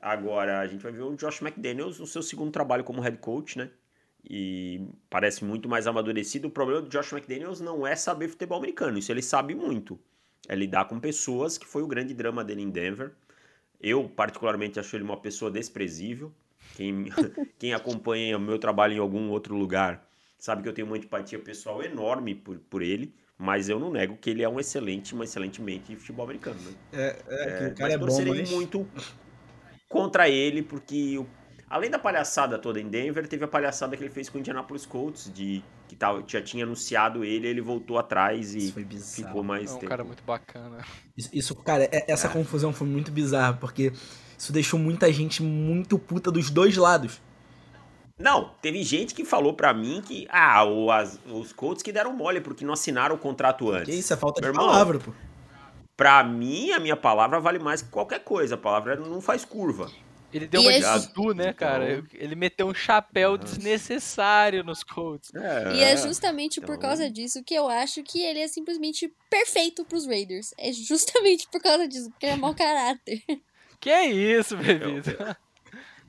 Agora, 0.00 0.60
a 0.60 0.66
gente 0.66 0.82
vai 0.82 0.92
ver 0.92 1.02
o 1.02 1.14
Josh 1.14 1.42
McDaniels 1.42 1.98
no 1.98 2.06
seu 2.06 2.22
segundo 2.22 2.50
trabalho 2.50 2.84
como 2.84 3.00
head 3.00 3.18
coach, 3.18 3.58
né? 3.58 3.70
E 4.22 4.86
parece 5.08 5.44
muito 5.44 5.68
mais 5.68 5.86
amadurecido. 5.86 6.48
O 6.48 6.50
problema 6.50 6.82
do 6.82 6.88
Josh 6.88 7.12
McDaniels 7.12 7.60
não 7.60 7.86
é 7.86 7.96
saber 7.96 8.28
futebol 8.28 8.58
americano, 8.58 8.98
isso 8.98 9.12
ele 9.12 9.22
sabe 9.22 9.54
muito 9.54 9.98
é 10.48 10.54
lidar 10.54 10.86
com 10.86 10.98
pessoas, 10.98 11.56
que 11.56 11.66
foi 11.66 11.80
o 11.82 11.86
grande 11.86 12.12
drama 12.12 12.42
dele 12.42 12.62
em 12.62 12.70
Denver. 12.70 13.12
Eu, 13.80 14.08
particularmente, 14.08 14.80
acho 14.80 14.96
ele 14.96 15.04
uma 15.04 15.16
pessoa 15.16 15.48
desprezível. 15.48 16.32
Quem, 16.74 17.06
quem 17.56 17.72
acompanha 17.72 18.36
o 18.36 18.40
meu 18.40 18.58
trabalho 18.58 18.94
em 18.94 18.98
algum 18.98 19.30
outro 19.30 19.54
lugar 19.54 20.06
sabe 20.36 20.62
que 20.62 20.68
eu 20.68 20.72
tenho 20.72 20.86
uma 20.88 20.98
empatia 20.98 21.38
pessoal 21.38 21.82
enorme 21.82 22.34
por, 22.34 22.58
por 22.58 22.82
ele, 22.82 23.14
mas 23.38 23.68
eu 23.68 23.78
não 23.78 23.90
nego 23.90 24.16
que 24.16 24.30
ele 24.30 24.42
é 24.42 24.48
um 24.48 24.58
excelente, 24.58 25.14
uma 25.14 25.24
excelente 25.24 25.62
mente 25.62 25.92
de 25.92 25.96
futebol 25.96 26.24
americano. 26.24 26.58
Né? 26.60 26.74
É, 26.92 27.22
é, 27.28 27.64
é, 27.64 27.68
o 27.68 27.74
cara 27.74 27.98
mas 27.98 28.18
é 28.18 28.24
bom, 28.24 28.34
mas... 28.34 28.50
muito 28.50 28.88
contra 29.90 30.28
ele, 30.28 30.62
porque 30.62 31.18
o 31.18 31.26
Além 31.70 31.88
da 31.88 32.00
palhaçada 32.00 32.58
toda 32.58 32.80
em 32.80 32.88
Denver, 32.88 33.28
teve 33.28 33.44
a 33.44 33.48
palhaçada 33.48 33.96
que 33.96 34.02
ele 34.02 34.10
fez 34.10 34.28
com 34.28 34.38
o 34.38 34.40
Indianapolis 34.40 34.84
Colts, 34.84 35.30
de 35.32 35.62
que 35.86 35.94
tal, 35.94 36.24
já 36.26 36.42
tinha 36.42 36.64
anunciado 36.64 37.22
ele, 37.22 37.46
ele 37.46 37.60
voltou 37.60 37.96
atrás 37.96 38.56
e 38.56 38.72
ficou 39.14 39.44
mais 39.44 39.70
é 39.70 39.74
um 39.74 39.78
tempo. 39.78 39.88
cara 39.88 40.02
muito 40.02 40.24
bacana. 40.24 40.84
Isso, 41.16 41.30
isso 41.32 41.54
cara, 41.54 41.84
é, 41.84 42.10
essa 42.10 42.26
é. 42.26 42.30
confusão 42.30 42.72
foi 42.72 42.88
muito 42.88 43.12
bizarra, 43.12 43.52
porque 43.52 43.92
isso 44.36 44.52
deixou 44.52 44.80
muita 44.80 45.12
gente 45.12 45.44
muito 45.44 45.96
puta 45.96 46.32
dos 46.32 46.50
dois 46.50 46.76
lados. 46.76 47.22
Não, 48.18 48.50
teve 48.60 48.82
gente 48.82 49.14
que 49.14 49.24
falou 49.24 49.54
para 49.54 49.72
mim 49.72 50.02
que, 50.04 50.26
ah, 50.28 50.64
o, 50.64 50.90
as, 50.90 51.20
os 51.24 51.52
Colts 51.52 51.84
que 51.84 51.92
deram 51.92 52.12
mole 52.12 52.40
porque 52.40 52.64
não 52.64 52.72
assinaram 52.72 53.14
o 53.14 53.18
contrato 53.18 53.70
antes. 53.70 53.94
Que 53.94 54.00
isso, 54.00 54.12
é 54.12 54.16
falta 54.16 54.40
Meu 54.40 54.50
de 54.50 54.58
irmão, 54.58 54.72
palavra, 54.72 54.98
pô. 54.98 55.12
Pra 56.00 56.24
mim, 56.24 56.72
a 56.72 56.80
minha 56.80 56.96
palavra 56.96 57.38
vale 57.38 57.58
mais 57.58 57.82
que 57.82 57.90
qualquer 57.90 58.20
coisa. 58.20 58.54
A 58.54 58.58
palavra 58.58 58.96
não 58.96 59.20
faz 59.20 59.44
curva. 59.44 59.92
Ele 60.32 60.46
deu 60.46 60.62
e 60.62 60.64
uma 60.64 60.72
é... 60.72 60.98
de 60.98 61.34
né, 61.34 61.52
cara? 61.52 61.92
Então... 61.92 62.08
Ele 62.14 62.34
meteu 62.34 62.68
um 62.68 62.72
chapéu 62.72 63.32
Nossa. 63.32 63.44
desnecessário 63.44 64.64
nos 64.64 64.82
Colts. 64.82 65.30
É, 65.34 65.74
e 65.74 65.82
é 65.82 65.94
justamente 65.98 66.58
então... 66.58 66.66
por 66.66 66.80
causa 66.80 67.10
disso 67.10 67.44
que 67.44 67.52
eu 67.52 67.68
acho 67.68 68.02
que 68.02 68.18
ele 68.18 68.38
é 68.38 68.48
simplesmente 68.48 69.14
perfeito 69.28 69.84
pros 69.84 70.06
Raiders. 70.06 70.54
É 70.56 70.72
justamente 70.72 71.46
por 71.52 71.60
causa 71.60 71.86
disso, 71.86 72.08
porque 72.08 72.24
ele 72.24 72.32
é 72.32 72.36
mau 72.36 72.54
caráter. 72.54 73.22
Que 73.78 73.98
isso, 73.98 74.58
bebida? 74.58 75.38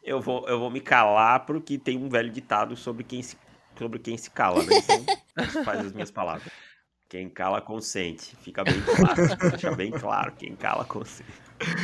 Eu, 0.03 0.17
eu, 0.17 0.21
vou, 0.21 0.45
eu 0.47 0.59
vou 0.59 0.69
me 0.69 0.81
calar 0.81 1.45
porque 1.45 1.77
tem 1.77 1.97
um 1.97 2.09
velho 2.09 2.29
ditado 2.29 2.75
sobre 2.75 3.01
quem 3.05 3.21
se, 3.23 3.37
sobre 3.77 3.97
quem 3.97 4.17
se 4.17 4.29
cala, 4.29 4.61
né? 4.61 4.75
Então, 4.77 5.63
faz 5.63 5.85
as 5.85 5.93
minhas 5.93 6.11
palavras. 6.11 6.51
Quem 7.11 7.27
cala 7.27 7.59
consente. 7.59 8.37
Fica 8.37 8.63
bem 8.63 8.81
claro. 8.81 9.35
Deixa 9.51 9.75
bem 9.75 9.91
claro. 9.91 10.31
Quem 10.31 10.55
cala 10.55 10.85
consente. 10.85 11.29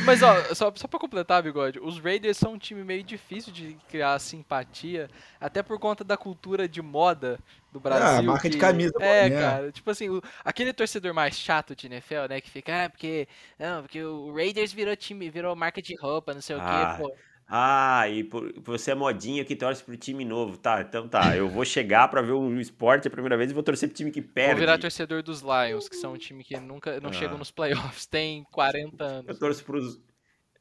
Mas 0.06 0.22
ó, 0.22 0.42
só, 0.54 0.72
só 0.74 0.88
pra 0.88 0.98
completar, 0.98 1.42
Bigode, 1.42 1.78
os 1.78 2.00
Raiders 2.00 2.38
são 2.38 2.54
um 2.54 2.58
time 2.58 2.82
meio 2.82 3.04
difícil 3.04 3.52
de 3.52 3.76
criar 3.90 4.18
simpatia, 4.20 5.10
até 5.38 5.62
por 5.62 5.78
conta 5.78 6.02
da 6.02 6.16
cultura 6.16 6.66
de 6.66 6.80
moda 6.80 7.38
do 7.70 7.78
Brasil. 7.78 8.20
É, 8.20 8.22
marca 8.22 8.40
que... 8.40 8.48
de 8.48 8.56
camisa. 8.56 8.94
É, 9.00 9.28
né? 9.28 9.38
cara, 9.38 9.70
tipo 9.70 9.90
assim, 9.90 10.08
o, 10.08 10.22
aquele 10.42 10.72
torcedor 10.72 11.12
mais 11.12 11.36
chato 11.36 11.76
de 11.76 11.86
NFL, 11.86 12.26
né, 12.30 12.40
que 12.40 12.50
fica, 12.50 12.86
ah, 12.86 12.88
porque, 12.88 13.28
não, 13.58 13.82
porque 13.82 14.02
o 14.02 14.34
Raiders 14.34 14.72
virou 14.72 14.96
time, 14.96 15.28
virou 15.28 15.54
marca 15.54 15.82
de 15.82 15.94
roupa, 16.00 16.32
não 16.32 16.40
sei 16.40 16.56
o 16.56 16.60
ah, 16.60 16.96
quê, 16.96 17.02
pô. 17.02 17.14
Ah, 17.50 18.06
e 18.10 18.24
por, 18.24 18.52
você 18.60 18.90
é 18.90 18.94
modinha 18.94 19.42
que 19.42 19.56
torce 19.56 19.82
pro 19.82 19.96
time 19.96 20.22
novo. 20.22 20.58
Tá, 20.58 20.82
então 20.82 21.08
tá. 21.08 21.34
Eu 21.34 21.48
vou 21.48 21.64
chegar 21.64 22.06
para 22.08 22.20
ver 22.20 22.32
o 22.32 22.60
esporte 22.60 23.08
a 23.08 23.10
primeira 23.10 23.38
vez 23.38 23.50
e 23.50 23.54
vou 23.54 23.62
torcer 23.62 23.88
pro 23.88 23.96
time 23.96 24.10
que 24.10 24.20
perde. 24.20 24.52
Vou 24.52 24.60
virar 24.60 24.76
torcedor 24.76 25.22
dos 25.22 25.40
Lions, 25.40 25.88
que 25.88 25.96
são 25.96 26.12
um 26.12 26.18
time 26.18 26.44
que 26.44 26.60
nunca 26.60 27.00
não 27.00 27.08
ah. 27.08 27.12
chegam 27.12 27.38
nos 27.38 27.50
playoffs, 27.50 28.04
tem 28.06 28.44
40 28.52 29.02
anos. 29.02 29.28
Eu 29.28 29.38
torço 29.38 29.64
pros. 29.64 29.98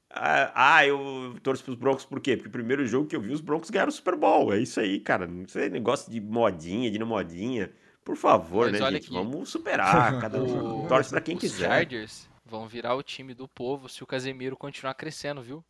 Ah, 0.10 0.52
ah, 0.56 0.88
eu 0.88 1.36
torço 1.44 1.62
pros 1.62 1.76
Broncos 1.76 2.06
por 2.06 2.22
quê? 2.22 2.38
Porque 2.38 2.48
o 2.48 2.52
primeiro 2.52 2.88
jogo 2.88 3.06
que 3.06 3.16
eu 3.18 3.22
vi, 3.22 3.34
os 3.34 3.42
Broncos 3.42 3.70
ganharam 3.70 3.90
o 3.90 3.94
Super 3.94 4.16
Bowl. 4.16 4.54
É 4.54 4.58
isso 4.58 4.80
aí, 4.80 5.02
cara. 5.02 5.28
Não 5.28 5.46
sei 5.46 5.70
negócio 5.70 6.10
de 6.10 6.22
modinha, 6.22 6.90
de 6.90 6.98
não 6.98 7.08
modinha. 7.08 7.70
Por 8.06 8.16
favor, 8.16 8.72
Mas 8.72 8.80
né, 8.80 8.92
gente? 8.92 9.08
Aqui. 9.08 9.14
Vamos 9.14 9.50
superar. 9.50 10.18
Cada 10.22 10.42
um 10.42 10.88
torce 10.88 11.10
pra 11.10 11.20
quem 11.20 11.36
os 11.36 11.42
quiser. 11.42 11.68
Os 11.70 11.76
Chargers 11.76 12.30
vão 12.46 12.66
virar 12.66 12.96
o 12.96 13.04
time 13.04 13.34
do 13.34 13.46
povo 13.46 13.90
se 13.90 14.02
o 14.02 14.08
Casemiro 14.08 14.56
continuar 14.56 14.94
crescendo, 14.94 15.42
viu? 15.42 15.62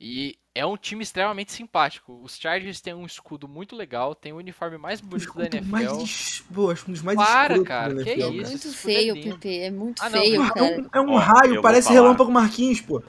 E 0.00 0.38
é 0.54 0.64
um 0.64 0.76
time 0.76 1.02
extremamente 1.02 1.52
simpático. 1.52 2.20
Os 2.22 2.36
Chargers 2.36 2.80
têm 2.80 2.94
um 2.94 3.06
escudo 3.06 3.48
muito 3.48 3.74
legal, 3.74 4.14
tem 4.14 4.32
o 4.32 4.36
uniforme 4.36 4.78
mais 4.78 5.00
bonito 5.00 5.36
da 5.36 5.44
NFL. 5.46 5.70
Mais, 5.70 6.44
pô, 6.52 6.70
acho 6.70 6.88
um 6.88 6.92
dos 6.92 7.02
mais 7.02 7.16
Para, 7.16 7.62
cara, 7.64 7.94
que 7.94 8.10
NFL, 8.10 8.32
isso? 8.32 8.46
É 8.46 8.48
muito 8.48 8.72
feio, 8.72 9.16
é 9.16 9.22
Pepe. 9.22 9.58
É 9.58 9.70
muito 9.70 10.02
ah, 10.02 10.10
feio, 10.10 10.40
não, 10.40 10.48
cara. 10.48 10.66
É 10.66 10.80
um, 10.80 10.88
é 10.92 11.00
um 11.00 11.14
Ó, 11.14 11.18
raio, 11.18 11.62
parece 11.62 11.92
relâmpago 11.92 12.30
Marquinhos, 12.30 12.80
pô. 12.80 13.02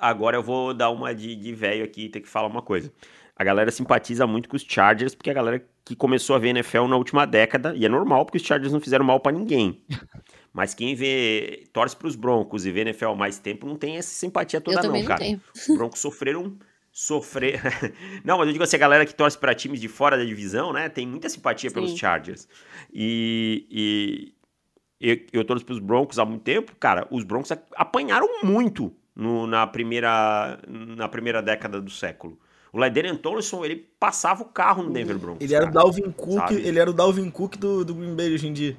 agora 0.00 0.36
eu 0.36 0.42
vou 0.42 0.74
dar 0.74 0.90
uma 0.90 1.14
de, 1.14 1.34
de 1.34 1.54
velho 1.54 1.84
aqui 1.84 2.06
e 2.06 2.08
ter 2.08 2.20
que 2.20 2.28
falar 2.28 2.48
uma 2.48 2.62
coisa. 2.62 2.92
A 3.34 3.44
galera 3.44 3.70
simpatiza 3.70 4.26
muito 4.26 4.48
com 4.48 4.56
os 4.56 4.64
Chargers, 4.66 5.14
porque 5.14 5.30
a 5.30 5.34
galera 5.34 5.62
que 5.84 5.94
começou 5.94 6.34
a 6.34 6.38
ver 6.38 6.48
NFL 6.48 6.86
na 6.86 6.96
última 6.96 7.26
década, 7.26 7.74
e 7.76 7.84
é 7.84 7.88
normal, 7.88 8.24
porque 8.24 8.38
os 8.38 8.44
Chargers 8.44 8.72
não 8.72 8.80
fizeram 8.80 9.04
mal 9.04 9.20
para 9.20 9.32
ninguém. 9.32 9.84
Mas 10.56 10.72
quem 10.72 10.94
vê, 10.94 11.64
torce 11.70 11.94
para 11.94 12.06
os 12.08 12.16
Broncos 12.16 12.64
e 12.64 12.70
vê 12.72 12.80
NFL 12.80 13.08
há 13.08 13.14
mais 13.14 13.38
tempo, 13.38 13.66
não 13.66 13.76
tem 13.76 13.98
essa 13.98 14.08
simpatia 14.08 14.58
toda, 14.58 14.78
Eu 14.80 14.84
não, 14.84 14.98
não 14.98 15.04
cara. 15.04 15.20
tenho. 15.20 15.38
Os 15.54 15.76
Broncos 15.76 16.00
sofreram. 16.00 16.56
Sofrer. 16.90 17.60
não, 18.24 18.38
mas 18.38 18.46
eu 18.46 18.52
digo 18.54 18.64
assim, 18.64 18.76
a 18.76 18.78
galera 18.78 19.04
que 19.04 19.14
torce 19.14 19.36
para 19.36 19.54
times 19.54 19.78
de 19.82 19.86
fora 19.86 20.16
da 20.16 20.24
divisão, 20.24 20.72
né? 20.72 20.88
Tem 20.88 21.06
muita 21.06 21.28
simpatia 21.28 21.70
pelos 21.70 21.90
Sim. 21.90 21.98
Chargers. 21.98 22.48
E, 22.90 24.32
e 24.98 25.10
eu, 25.10 25.18
eu 25.40 25.44
torço 25.44 25.62
pros 25.62 25.78
Broncos 25.78 26.18
há 26.18 26.24
muito 26.24 26.42
tempo. 26.42 26.74
Cara, 26.80 27.06
os 27.10 27.22
Broncos 27.22 27.52
apanharam 27.74 28.26
muito 28.42 28.90
no- 29.14 29.46
na, 29.46 29.66
primeira, 29.66 30.58
na 30.66 31.06
primeira 31.06 31.42
década 31.42 31.82
do 31.82 31.90
século. 31.90 32.38
O 32.72 32.78
Ladarian 32.78 33.16
Tomlinson, 33.16 33.62
ele 33.62 33.76
passava 34.00 34.42
o 34.42 34.46
carro 34.46 34.82
no 34.82 34.90
Denver 34.90 35.18
Broncos. 35.18 35.44
Ele 35.44 35.54
era 35.54 35.64
o 35.66 35.68
cara. 35.68 35.80
Dalvin 35.84 36.10
Cook, 36.12 36.32
sabe? 36.32 36.66
ele 36.66 36.78
era 36.78 36.90
o 36.90 36.94
Dalvin 36.94 37.28
Cook 37.28 37.56
do, 37.58 37.84
do 37.84 37.94
Green 37.94 38.14
Bay 38.16 38.32
hoje 38.32 38.48
em 38.48 38.54
dia. 38.54 38.74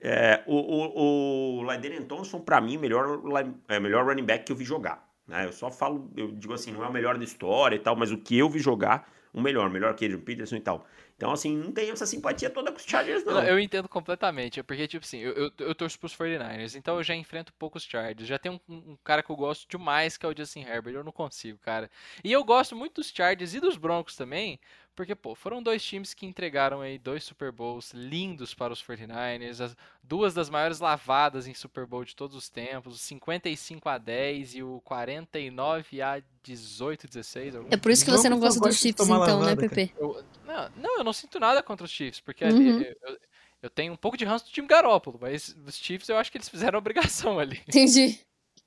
É, 0.00 0.42
o, 0.46 0.54
o, 0.56 1.58
o 1.58 1.62
Ladarian 1.62 2.02
Thompson, 2.02 2.40
pra 2.40 2.60
mim, 2.60 2.76
melhor, 2.76 3.20
line- 3.24 3.56
é, 3.68 3.80
melhor 3.80 4.04
running 4.06 4.24
back 4.24 4.44
que 4.44 4.52
eu 4.52 4.56
vi 4.56 4.64
jogar. 4.64 5.08
Né? 5.26 5.44
Eu 5.46 5.52
só 5.52 5.70
falo, 5.70 6.10
eu 6.16 6.32
digo 6.32 6.52
assim, 6.54 6.72
não 6.72 6.84
é 6.84 6.88
o 6.88 6.92
melhor 6.92 7.18
da 7.18 7.24
história 7.24 7.76
e 7.76 7.80
tal, 7.80 7.96
mas 7.96 8.10
o 8.12 8.18
que 8.18 8.38
eu 8.38 8.48
vi 8.48 8.60
jogar, 8.60 9.12
o 9.32 9.40
melhor, 9.40 9.68
melhor 9.68 9.94
que 9.94 10.04
Adrian 10.04 10.20
Peterson 10.20 10.56
e 10.56 10.60
tal. 10.60 10.86
Então, 11.16 11.32
assim, 11.32 11.56
não 11.56 11.72
tem 11.72 11.90
essa 11.90 12.06
simpatia 12.06 12.48
toda 12.48 12.70
com 12.70 12.78
os 12.78 12.84
Chargers, 12.84 13.24
não. 13.24 13.42
Eu 13.42 13.58
entendo 13.58 13.88
completamente, 13.88 14.60
é 14.60 14.62
porque, 14.62 14.86
tipo 14.86 15.04
assim, 15.04 15.18
eu, 15.18 15.32
eu, 15.32 15.50
eu 15.58 15.74
torço 15.74 15.98
pros 15.98 16.16
49ers, 16.16 16.76
então 16.76 16.96
eu 16.96 17.02
já 17.02 17.12
enfrento 17.12 17.52
poucos 17.54 17.82
Chargers. 17.82 18.28
Já 18.28 18.38
tem 18.38 18.52
um, 18.52 18.60
um 18.68 18.96
cara 19.02 19.20
que 19.20 19.30
eu 19.30 19.34
gosto 19.34 19.68
demais, 19.68 20.16
que 20.16 20.24
é 20.24 20.28
o 20.28 20.34
Justin 20.36 20.60
Herbert, 20.62 20.94
eu 20.94 21.02
não 21.02 21.10
consigo, 21.10 21.58
cara. 21.58 21.90
E 22.22 22.30
eu 22.32 22.44
gosto 22.44 22.76
muito 22.76 22.94
dos 23.00 23.08
Chargers 23.12 23.52
e 23.52 23.58
dos 23.58 23.76
Broncos 23.76 24.14
também, 24.14 24.60
porque, 24.98 25.14
pô, 25.14 25.32
foram 25.36 25.62
dois 25.62 25.80
times 25.80 26.12
que 26.12 26.26
entregaram 26.26 26.80
aí 26.80 26.98
dois 26.98 27.22
Super 27.22 27.52
Bowls 27.52 27.92
lindos 27.94 28.52
para 28.52 28.72
os 28.72 28.82
49ers, 28.82 29.60
as, 29.60 29.76
duas 30.02 30.34
das 30.34 30.50
maiores 30.50 30.80
lavadas 30.80 31.46
em 31.46 31.54
Super 31.54 31.86
Bowl 31.86 32.04
de 32.04 32.16
todos 32.16 32.34
os 32.34 32.48
tempos, 32.48 32.96
o 32.96 32.98
55 32.98 33.88
a 33.88 33.96
10 33.96 34.56
e 34.56 34.62
o 34.64 34.80
49 34.80 36.02
a 36.02 36.20
18, 36.42 37.06
16. 37.06 37.54
algum 37.54 37.68
É 37.72 37.76
por 37.76 37.92
isso 37.92 38.04
que 38.04 38.10
Não, 38.10 38.18
você 38.18 38.28
não 38.28 38.38
por 38.38 38.46
gosta 38.46 38.58
dos 38.58 38.76
Chiefs, 38.76 39.06
então, 39.06 39.18
né, 39.18 39.28
lavada, 39.28 39.68
Pepe? 39.68 39.94
Eu- 39.96 40.24
não, 40.44 40.68
não, 40.74 40.98
eu 40.98 41.04
não 41.04 41.12
sinto 41.12 41.38
nada 41.38 41.62
contra 41.62 41.84
os 41.84 41.92
Chiefs, 41.92 42.18
porque 42.20 42.42
Uhum. 42.42 42.50
ali, 42.50 42.68
eu, 42.68 42.96
eu- 43.12 43.18
eu 43.62 43.70
tenho 43.70 43.92
um 43.92 43.96
pouco 43.96 44.16
de 44.16 44.24
ranço 44.24 44.46
do 44.46 44.50
time 44.50 44.66
Garópolo, 44.66 45.16
mas 45.20 45.54
os 45.64 45.76
Chiefs 45.76 46.08
eu 46.08 46.16
acho 46.18 46.32
que 46.32 46.38
eles 46.38 46.48
fizeram 46.48 46.76
obrigação 46.76 47.38
ali, 47.38 47.62
Entendi. 47.68 48.18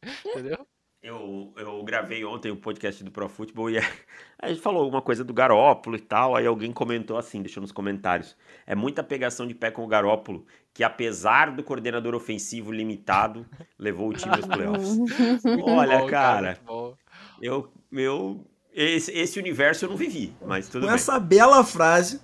entendeu? 0.26 0.66
Eu, 1.04 1.52
eu 1.58 1.84
gravei 1.84 2.24
ontem 2.24 2.52
o 2.52 2.56
podcast 2.56 3.04
do 3.04 3.10
Pro 3.10 3.28
Football 3.28 3.72
e 3.72 3.80
a 4.40 4.48
gente 4.50 4.62
falou 4.62 4.84
alguma 4.84 5.02
coisa 5.02 5.24
do 5.24 5.34
Garópolo 5.34 5.96
e 5.96 6.00
tal, 6.00 6.36
aí 6.36 6.46
alguém 6.46 6.72
comentou 6.72 7.18
assim, 7.18 7.42
deixou 7.42 7.60
nos 7.60 7.72
comentários. 7.72 8.38
É 8.68 8.76
muita 8.76 9.04
pegação 9.04 9.48
de 9.48 9.56
pé 9.56 9.72
com 9.72 9.84
o 9.84 9.88
Garópolo, 9.88 10.46
que 10.72 10.84
apesar 10.84 11.56
do 11.56 11.64
coordenador 11.64 12.14
ofensivo 12.14 12.72
limitado, 12.72 13.48
levou 13.80 14.10
o 14.10 14.14
time 14.14 14.36
aos 14.36 14.46
playoffs. 14.46 15.00
Olha, 15.66 16.00
bom, 16.00 16.08
cara, 16.08 16.60
bom. 16.64 16.96
Eu, 17.42 17.74
eu 17.92 18.46
esse, 18.72 19.12
esse 19.12 19.40
universo 19.40 19.86
eu 19.86 19.90
não 19.90 19.98
vivi, 19.98 20.36
mas 20.46 20.70
tudo 20.70 20.82
Com 20.82 20.88
bem. 20.88 20.96
essa 20.96 21.20
bela 21.20 21.64
frase 21.64 22.22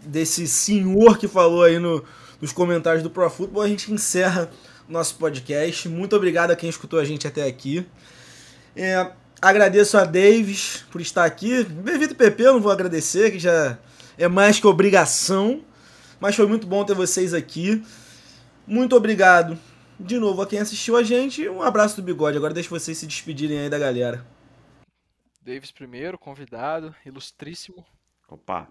desse 0.00 0.48
senhor 0.48 1.18
que 1.18 1.28
falou 1.28 1.62
aí 1.62 1.78
no, 1.78 2.02
nos 2.40 2.54
comentários 2.54 3.02
do 3.02 3.10
Pro 3.10 3.28
Football, 3.28 3.64
a 3.64 3.68
gente 3.68 3.92
encerra 3.92 4.50
nosso 4.92 5.16
podcast. 5.16 5.88
Muito 5.88 6.14
obrigado 6.14 6.50
a 6.50 6.56
quem 6.56 6.68
escutou 6.68 7.00
a 7.00 7.04
gente 7.04 7.26
até 7.26 7.46
aqui. 7.46 7.84
É, 8.76 9.10
agradeço 9.40 9.96
a 9.96 10.04
Davis 10.04 10.84
por 10.92 11.00
estar 11.00 11.24
aqui. 11.24 11.64
Bem-vindo, 11.64 12.14
PP, 12.14 12.42
eu 12.42 12.52
não 12.52 12.60
vou 12.60 12.70
agradecer, 12.70 13.32
que 13.32 13.38
já 13.38 13.78
é 14.18 14.28
mais 14.28 14.60
que 14.60 14.66
obrigação. 14.66 15.64
Mas 16.20 16.36
foi 16.36 16.46
muito 16.46 16.66
bom 16.66 16.84
ter 16.84 16.94
vocês 16.94 17.32
aqui. 17.34 17.82
Muito 18.66 18.94
obrigado 18.94 19.58
de 19.98 20.18
novo 20.18 20.42
a 20.42 20.46
quem 20.46 20.60
assistiu 20.60 20.96
a 20.96 21.02
gente. 21.02 21.48
Um 21.48 21.62
abraço 21.62 21.96
do 21.96 22.02
bigode. 22.02 22.36
Agora 22.36 22.54
deixa 22.54 22.68
vocês 22.68 22.98
se 22.98 23.06
despedirem 23.06 23.58
aí 23.58 23.70
da 23.70 23.78
galera. 23.78 24.24
Davis 25.40 25.72
primeiro, 25.72 26.18
convidado, 26.18 26.94
ilustríssimo. 27.04 27.84
Opa. 28.28 28.68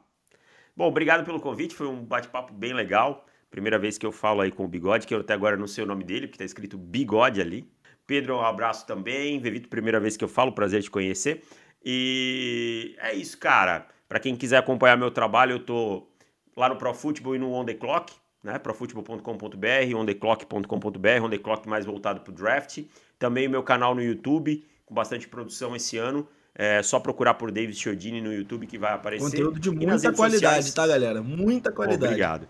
Bom, 0.78 0.88
obrigado 0.88 1.26
pelo 1.26 1.42
convite, 1.42 1.76
foi 1.76 1.88
um 1.88 2.06
bate-papo 2.06 2.54
bem 2.54 2.74
legal. 2.74 3.26
Primeira 3.52 3.78
vez 3.78 3.98
que 3.98 4.06
eu 4.06 4.12
falo 4.12 4.42
aí 4.42 4.50
com 4.52 4.64
o 4.64 4.68
Bigode, 4.68 5.06
que 5.06 5.14
eu 5.14 5.20
até 5.20 5.34
agora 5.34 5.56
não 5.58 5.68
sei 5.68 5.84
o 5.84 5.88
nome 5.88 6.04
dele, 6.04 6.26
porque 6.26 6.40
tá 6.40 6.46
escrito 6.46 6.78
Bigode 6.78 7.40
ali. 7.42 7.70
Pedro, 8.08 8.38
um 8.38 8.42
abraço 8.42 8.88
também. 8.88 9.40
Vevito, 9.40 9.70
primeira 9.70 10.00
vez 10.00 10.16
que 10.18 10.24
eu 10.24 10.28
falo, 10.30 10.54
prazer 10.54 10.82
te 10.82 10.90
conhecer. 10.90 11.44
E 11.84 12.96
é 13.00 13.14
isso, 13.14 13.38
cara. 13.38 13.86
Pra 14.08 14.20
quem 14.20 14.36
quiser 14.36 14.58
acompanhar 14.58 14.98
meu 14.98 15.12
trabalho, 15.12 15.54
eu 15.54 15.60
tô 15.60 16.08
lá 16.56 16.70
no 16.70 16.76
Pro 16.78 16.94
Football 16.94 17.36
e 17.36 17.40
no 17.40 17.52
On 17.54 17.64
The 17.66 17.74
Clock, 17.74 18.14
né? 18.44 18.58
profutbol.com.br, 18.60 19.96
ontheclock.com.br, 19.96 21.24
On 21.24 21.30
The 21.30 21.38
Clock 21.38 21.68
mais 21.68 21.86
voltado 21.86 22.22
pro 22.22 22.32
draft. 22.34 22.84
Também 23.20 23.48
o 23.48 23.50
meu 23.50 23.64
canal 23.64 23.94
no 23.94 24.02
YouTube, 24.02 24.66
com 24.86 24.94
bastante 24.94 25.28
produção 25.28 25.76
esse 25.76 25.98
ano. 25.98 26.28
É 26.54 26.84
só 26.84 27.00
procurar 27.00 27.36
por 27.36 27.50
David 27.52 27.78
Chiodini 27.78 28.20
no 28.22 28.34
YouTube 28.34 28.68
que 28.68 28.78
vai 28.78 28.92
aparecer. 28.94 29.24
Conteúdo 29.26 29.60
de 29.60 29.70
muita 29.72 30.12
qualidade, 30.12 30.66
sociais- 30.66 30.74
tá, 30.74 30.86
galera? 30.86 31.22
Muita 31.22 31.72
qualidade. 31.72 32.06
Obrigado. 32.06 32.48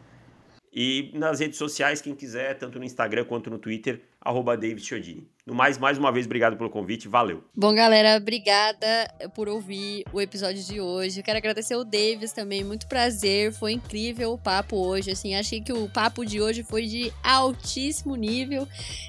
E 0.74 1.12
nas 1.16 1.40
redes 1.40 1.58
sociais, 1.58 2.02
quem 2.02 2.16
quiser, 2.16 2.58
tanto 2.58 2.80
no 2.80 2.86
Instagram 2.86 3.26
quanto 3.26 3.50
no 3.50 3.60
Twitter, 3.60 4.02
arroba 4.22 4.56
David 4.56 4.82
Chiodini. 4.82 5.30
No 5.44 5.56
mais, 5.56 5.76
mais 5.80 5.98
uma 5.98 6.12
vez, 6.12 6.28
obrigado 6.28 6.56
pelo 6.56 6.70
convite, 6.70 7.08
valeu. 7.08 7.44
Bom, 7.56 7.74
galera, 7.74 8.16
obrigada 8.18 9.12
por 9.34 9.50
ouvir 9.50 10.04
o 10.14 10.22
episódio 10.22 10.64
de 10.64 10.80
hoje. 10.80 11.20
Eu 11.20 11.24
quero 11.24 11.40
agradecer 11.40 11.76
o 11.76 11.84
Davis 11.84 12.32
também, 12.32 12.64
muito 12.64 12.86
prazer. 12.86 13.52
Foi 13.52 13.72
incrível 13.72 14.34
o 14.34 14.38
papo 14.38 14.76
hoje, 14.76 15.10
assim, 15.10 15.34
achei 15.34 15.60
que 15.60 15.74
o 15.74 15.90
papo 15.90 16.24
de 16.24 16.40
hoje 16.40 16.62
foi 16.62 16.86
de 16.86 17.12
altíssimo 17.24 18.16
nível. 18.16 18.68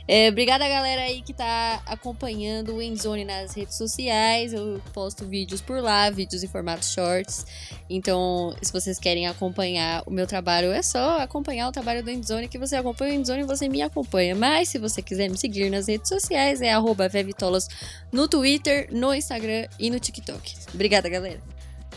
É, 0.08 0.30
obrigada, 0.30 0.66
galera 0.66 1.02
aí 1.02 1.20
que 1.20 1.34
tá 1.34 1.82
acompanhando 1.84 2.76
o 2.76 2.80
Endzone 2.80 3.26
nas 3.26 3.54
redes 3.54 3.76
sociais. 3.76 4.54
Eu 4.54 4.80
posto 4.94 5.26
vídeos 5.26 5.60
por 5.60 5.82
lá, 5.82 6.08
vídeos 6.08 6.42
em 6.42 6.48
formato 6.48 6.86
shorts. 6.86 7.44
Então, 7.90 8.56
se 8.62 8.72
vocês 8.72 8.98
querem 8.98 9.26
acompanhar 9.26 10.02
o 10.06 10.10
meu 10.10 10.26
trabalho, 10.26 10.72
é 10.72 10.82
só 10.82 11.18
acompanhar 11.18 11.68
o 11.68 11.72
trabalho 11.72 12.02
do 12.02 12.10
Endzone, 12.10 12.48
que 12.48 12.58
você 12.58 12.76
acompanha 12.76 13.12
o 13.12 13.16
Endzone 13.16 13.42
e 13.42 13.46
você 13.46 13.68
me 13.68 13.82
acompanha. 13.82 14.34
Mas 14.34 14.70
se 14.70 14.78
você 14.78 15.02
quiser 15.02 15.28
me 15.28 15.36
seguir 15.36 15.68
nas 15.68 15.88
redes 15.88 16.08
sociais, 16.08 16.31
é 16.34 16.72
arroba 16.72 17.08
Vevitolas 17.08 17.68
no 18.10 18.28
Twitter, 18.28 18.88
no 18.90 19.14
Instagram 19.14 19.66
e 19.78 19.90
no 19.90 20.00
TikTok. 20.00 20.54
Obrigada, 20.74 21.08
galera. 21.08 21.40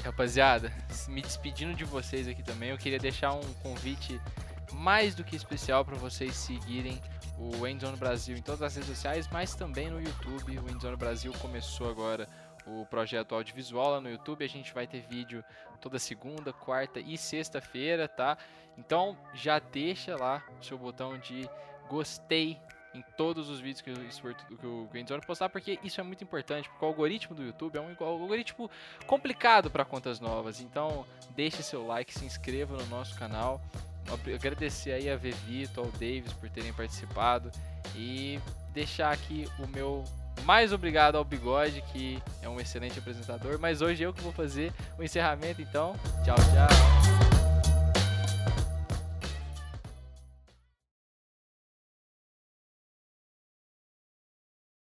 Rapaziada, 0.04 0.72
me 1.08 1.22
despedindo 1.22 1.74
de 1.74 1.84
vocês 1.84 2.28
aqui 2.28 2.44
também, 2.44 2.70
eu 2.70 2.78
queria 2.78 3.00
deixar 3.00 3.34
um 3.34 3.54
convite 3.64 4.22
mais 4.74 5.16
do 5.16 5.24
que 5.24 5.36
especial 5.36 5.84
para 5.84 5.96
vocês 5.96 6.36
seguirem 6.36 7.02
o 7.38 7.66
Endzone 7.68 7.98
Brasil 7.98 8.38
em 8.38 8.42
todas 8.42 8.62
as 8.62 8.76
redes 8.76 8.90
sociais, 8.90 9.28
mas 9.32 9.56
também 9.56 9.90
no 9.90 10.00
YouTube. 10.00 10.60
O 10.60 10.70
Endzone 10.70 10.96
Brasil 10.96 11.34
começou 11.40 11.90
agora 11.90 12.28
o 12.66 12.86
projeto 12.86 13.36
audiovisual 13.36 13.92
lá 13.92 14.02
no 14.02 14.10
YouTube. 14.10 14.44
A 14.44 14.50
gente 14.50 14.74
vai 14.74 14.88
ter 14.88 15.02
vídeo 15.02 15.44
toda 15.82 16.00
segunda, 16.00 16.54
quarta 16.54 17.00
e 17.00 17.18
sexta-feira, 17.18 18.08
tá? 18.08 18.38
Então 18.78 19.18
já 19.34 19.60
deixa 19.60 20.16
lá 20.16 20.44
o 20.60 20.64
seu 20.64 20.78
botão 20.78 21.18
de 21.18 21.50
gostei 21.90 22.60
em 22.96 23.04
todos 23.18 23.50
os 23.50 23.60
vídeos 23.60 23.82
que 23.82 23.92
o, 23.92 24.58
que 24.58 24.66
o 24.66 24.90
Endzone 24.94 25.22
postar, 25.26 25.50
porque 25.50 25.80
isso 25.84 26.00
é 26.00 26.04
muito 26.04 26.24
importante, 26.24 26.70
porque 26.70 26.84
o 26.84 26.88
algoritmo 26.88 27.36
do 27.36 27.44
YouTube 27.44 27.78
é 27.78 27.82
um 27.82 27.96
algoritmo 28.00 28.70
complicado 29.06 29.70
para 29.70 29.84
contas 29.84 30.20
novas. 30.20 30.62
Então, 30.62 31.06
deixe 31.36 31.62
seu 31.62 31.86
like, 31.86 32.14
se 32.14 32.26
inscreva 32.26 32.78
no 32.78 32.86
nosso 32.88 33.16
canal. 33.18 33.62
Agradecer 34.34 34.92
aí 34.92 35.10
a 35.10 35.18
Vevito, 35.18 35.80
ao 35.80 35.88
Davis 35.88 36.32
por 36.34 36.50
terem 36.50 36.72
participado 36.74 37.52
e 37.96 38.40
deixar 38.72 39.12
aqui 39.12 39.48
o 39.60 39.68
meu 39.68 40.04
mais 40.44 40.74
obrigado 40.74 41.16
ao 41.16 41.24
Bigode, 41.24 41.82
que 41.92 42.22
é 42.42 42.50
um 42.50 42.60
excelente 42.60 43.00
apresentador, 43.00 43.58
mas 43.60 43.82
hoje 43.82 44.04
eu 44.04 44.14
que 44.14 44.22
vou 44.22 44.32
fazer 44.32 44.72
o 44.98 45.04
encerramento, 45.04 45.62
então, 45.62 45.96
tchau, 46.24 46.36
tchau. 46.36 47.25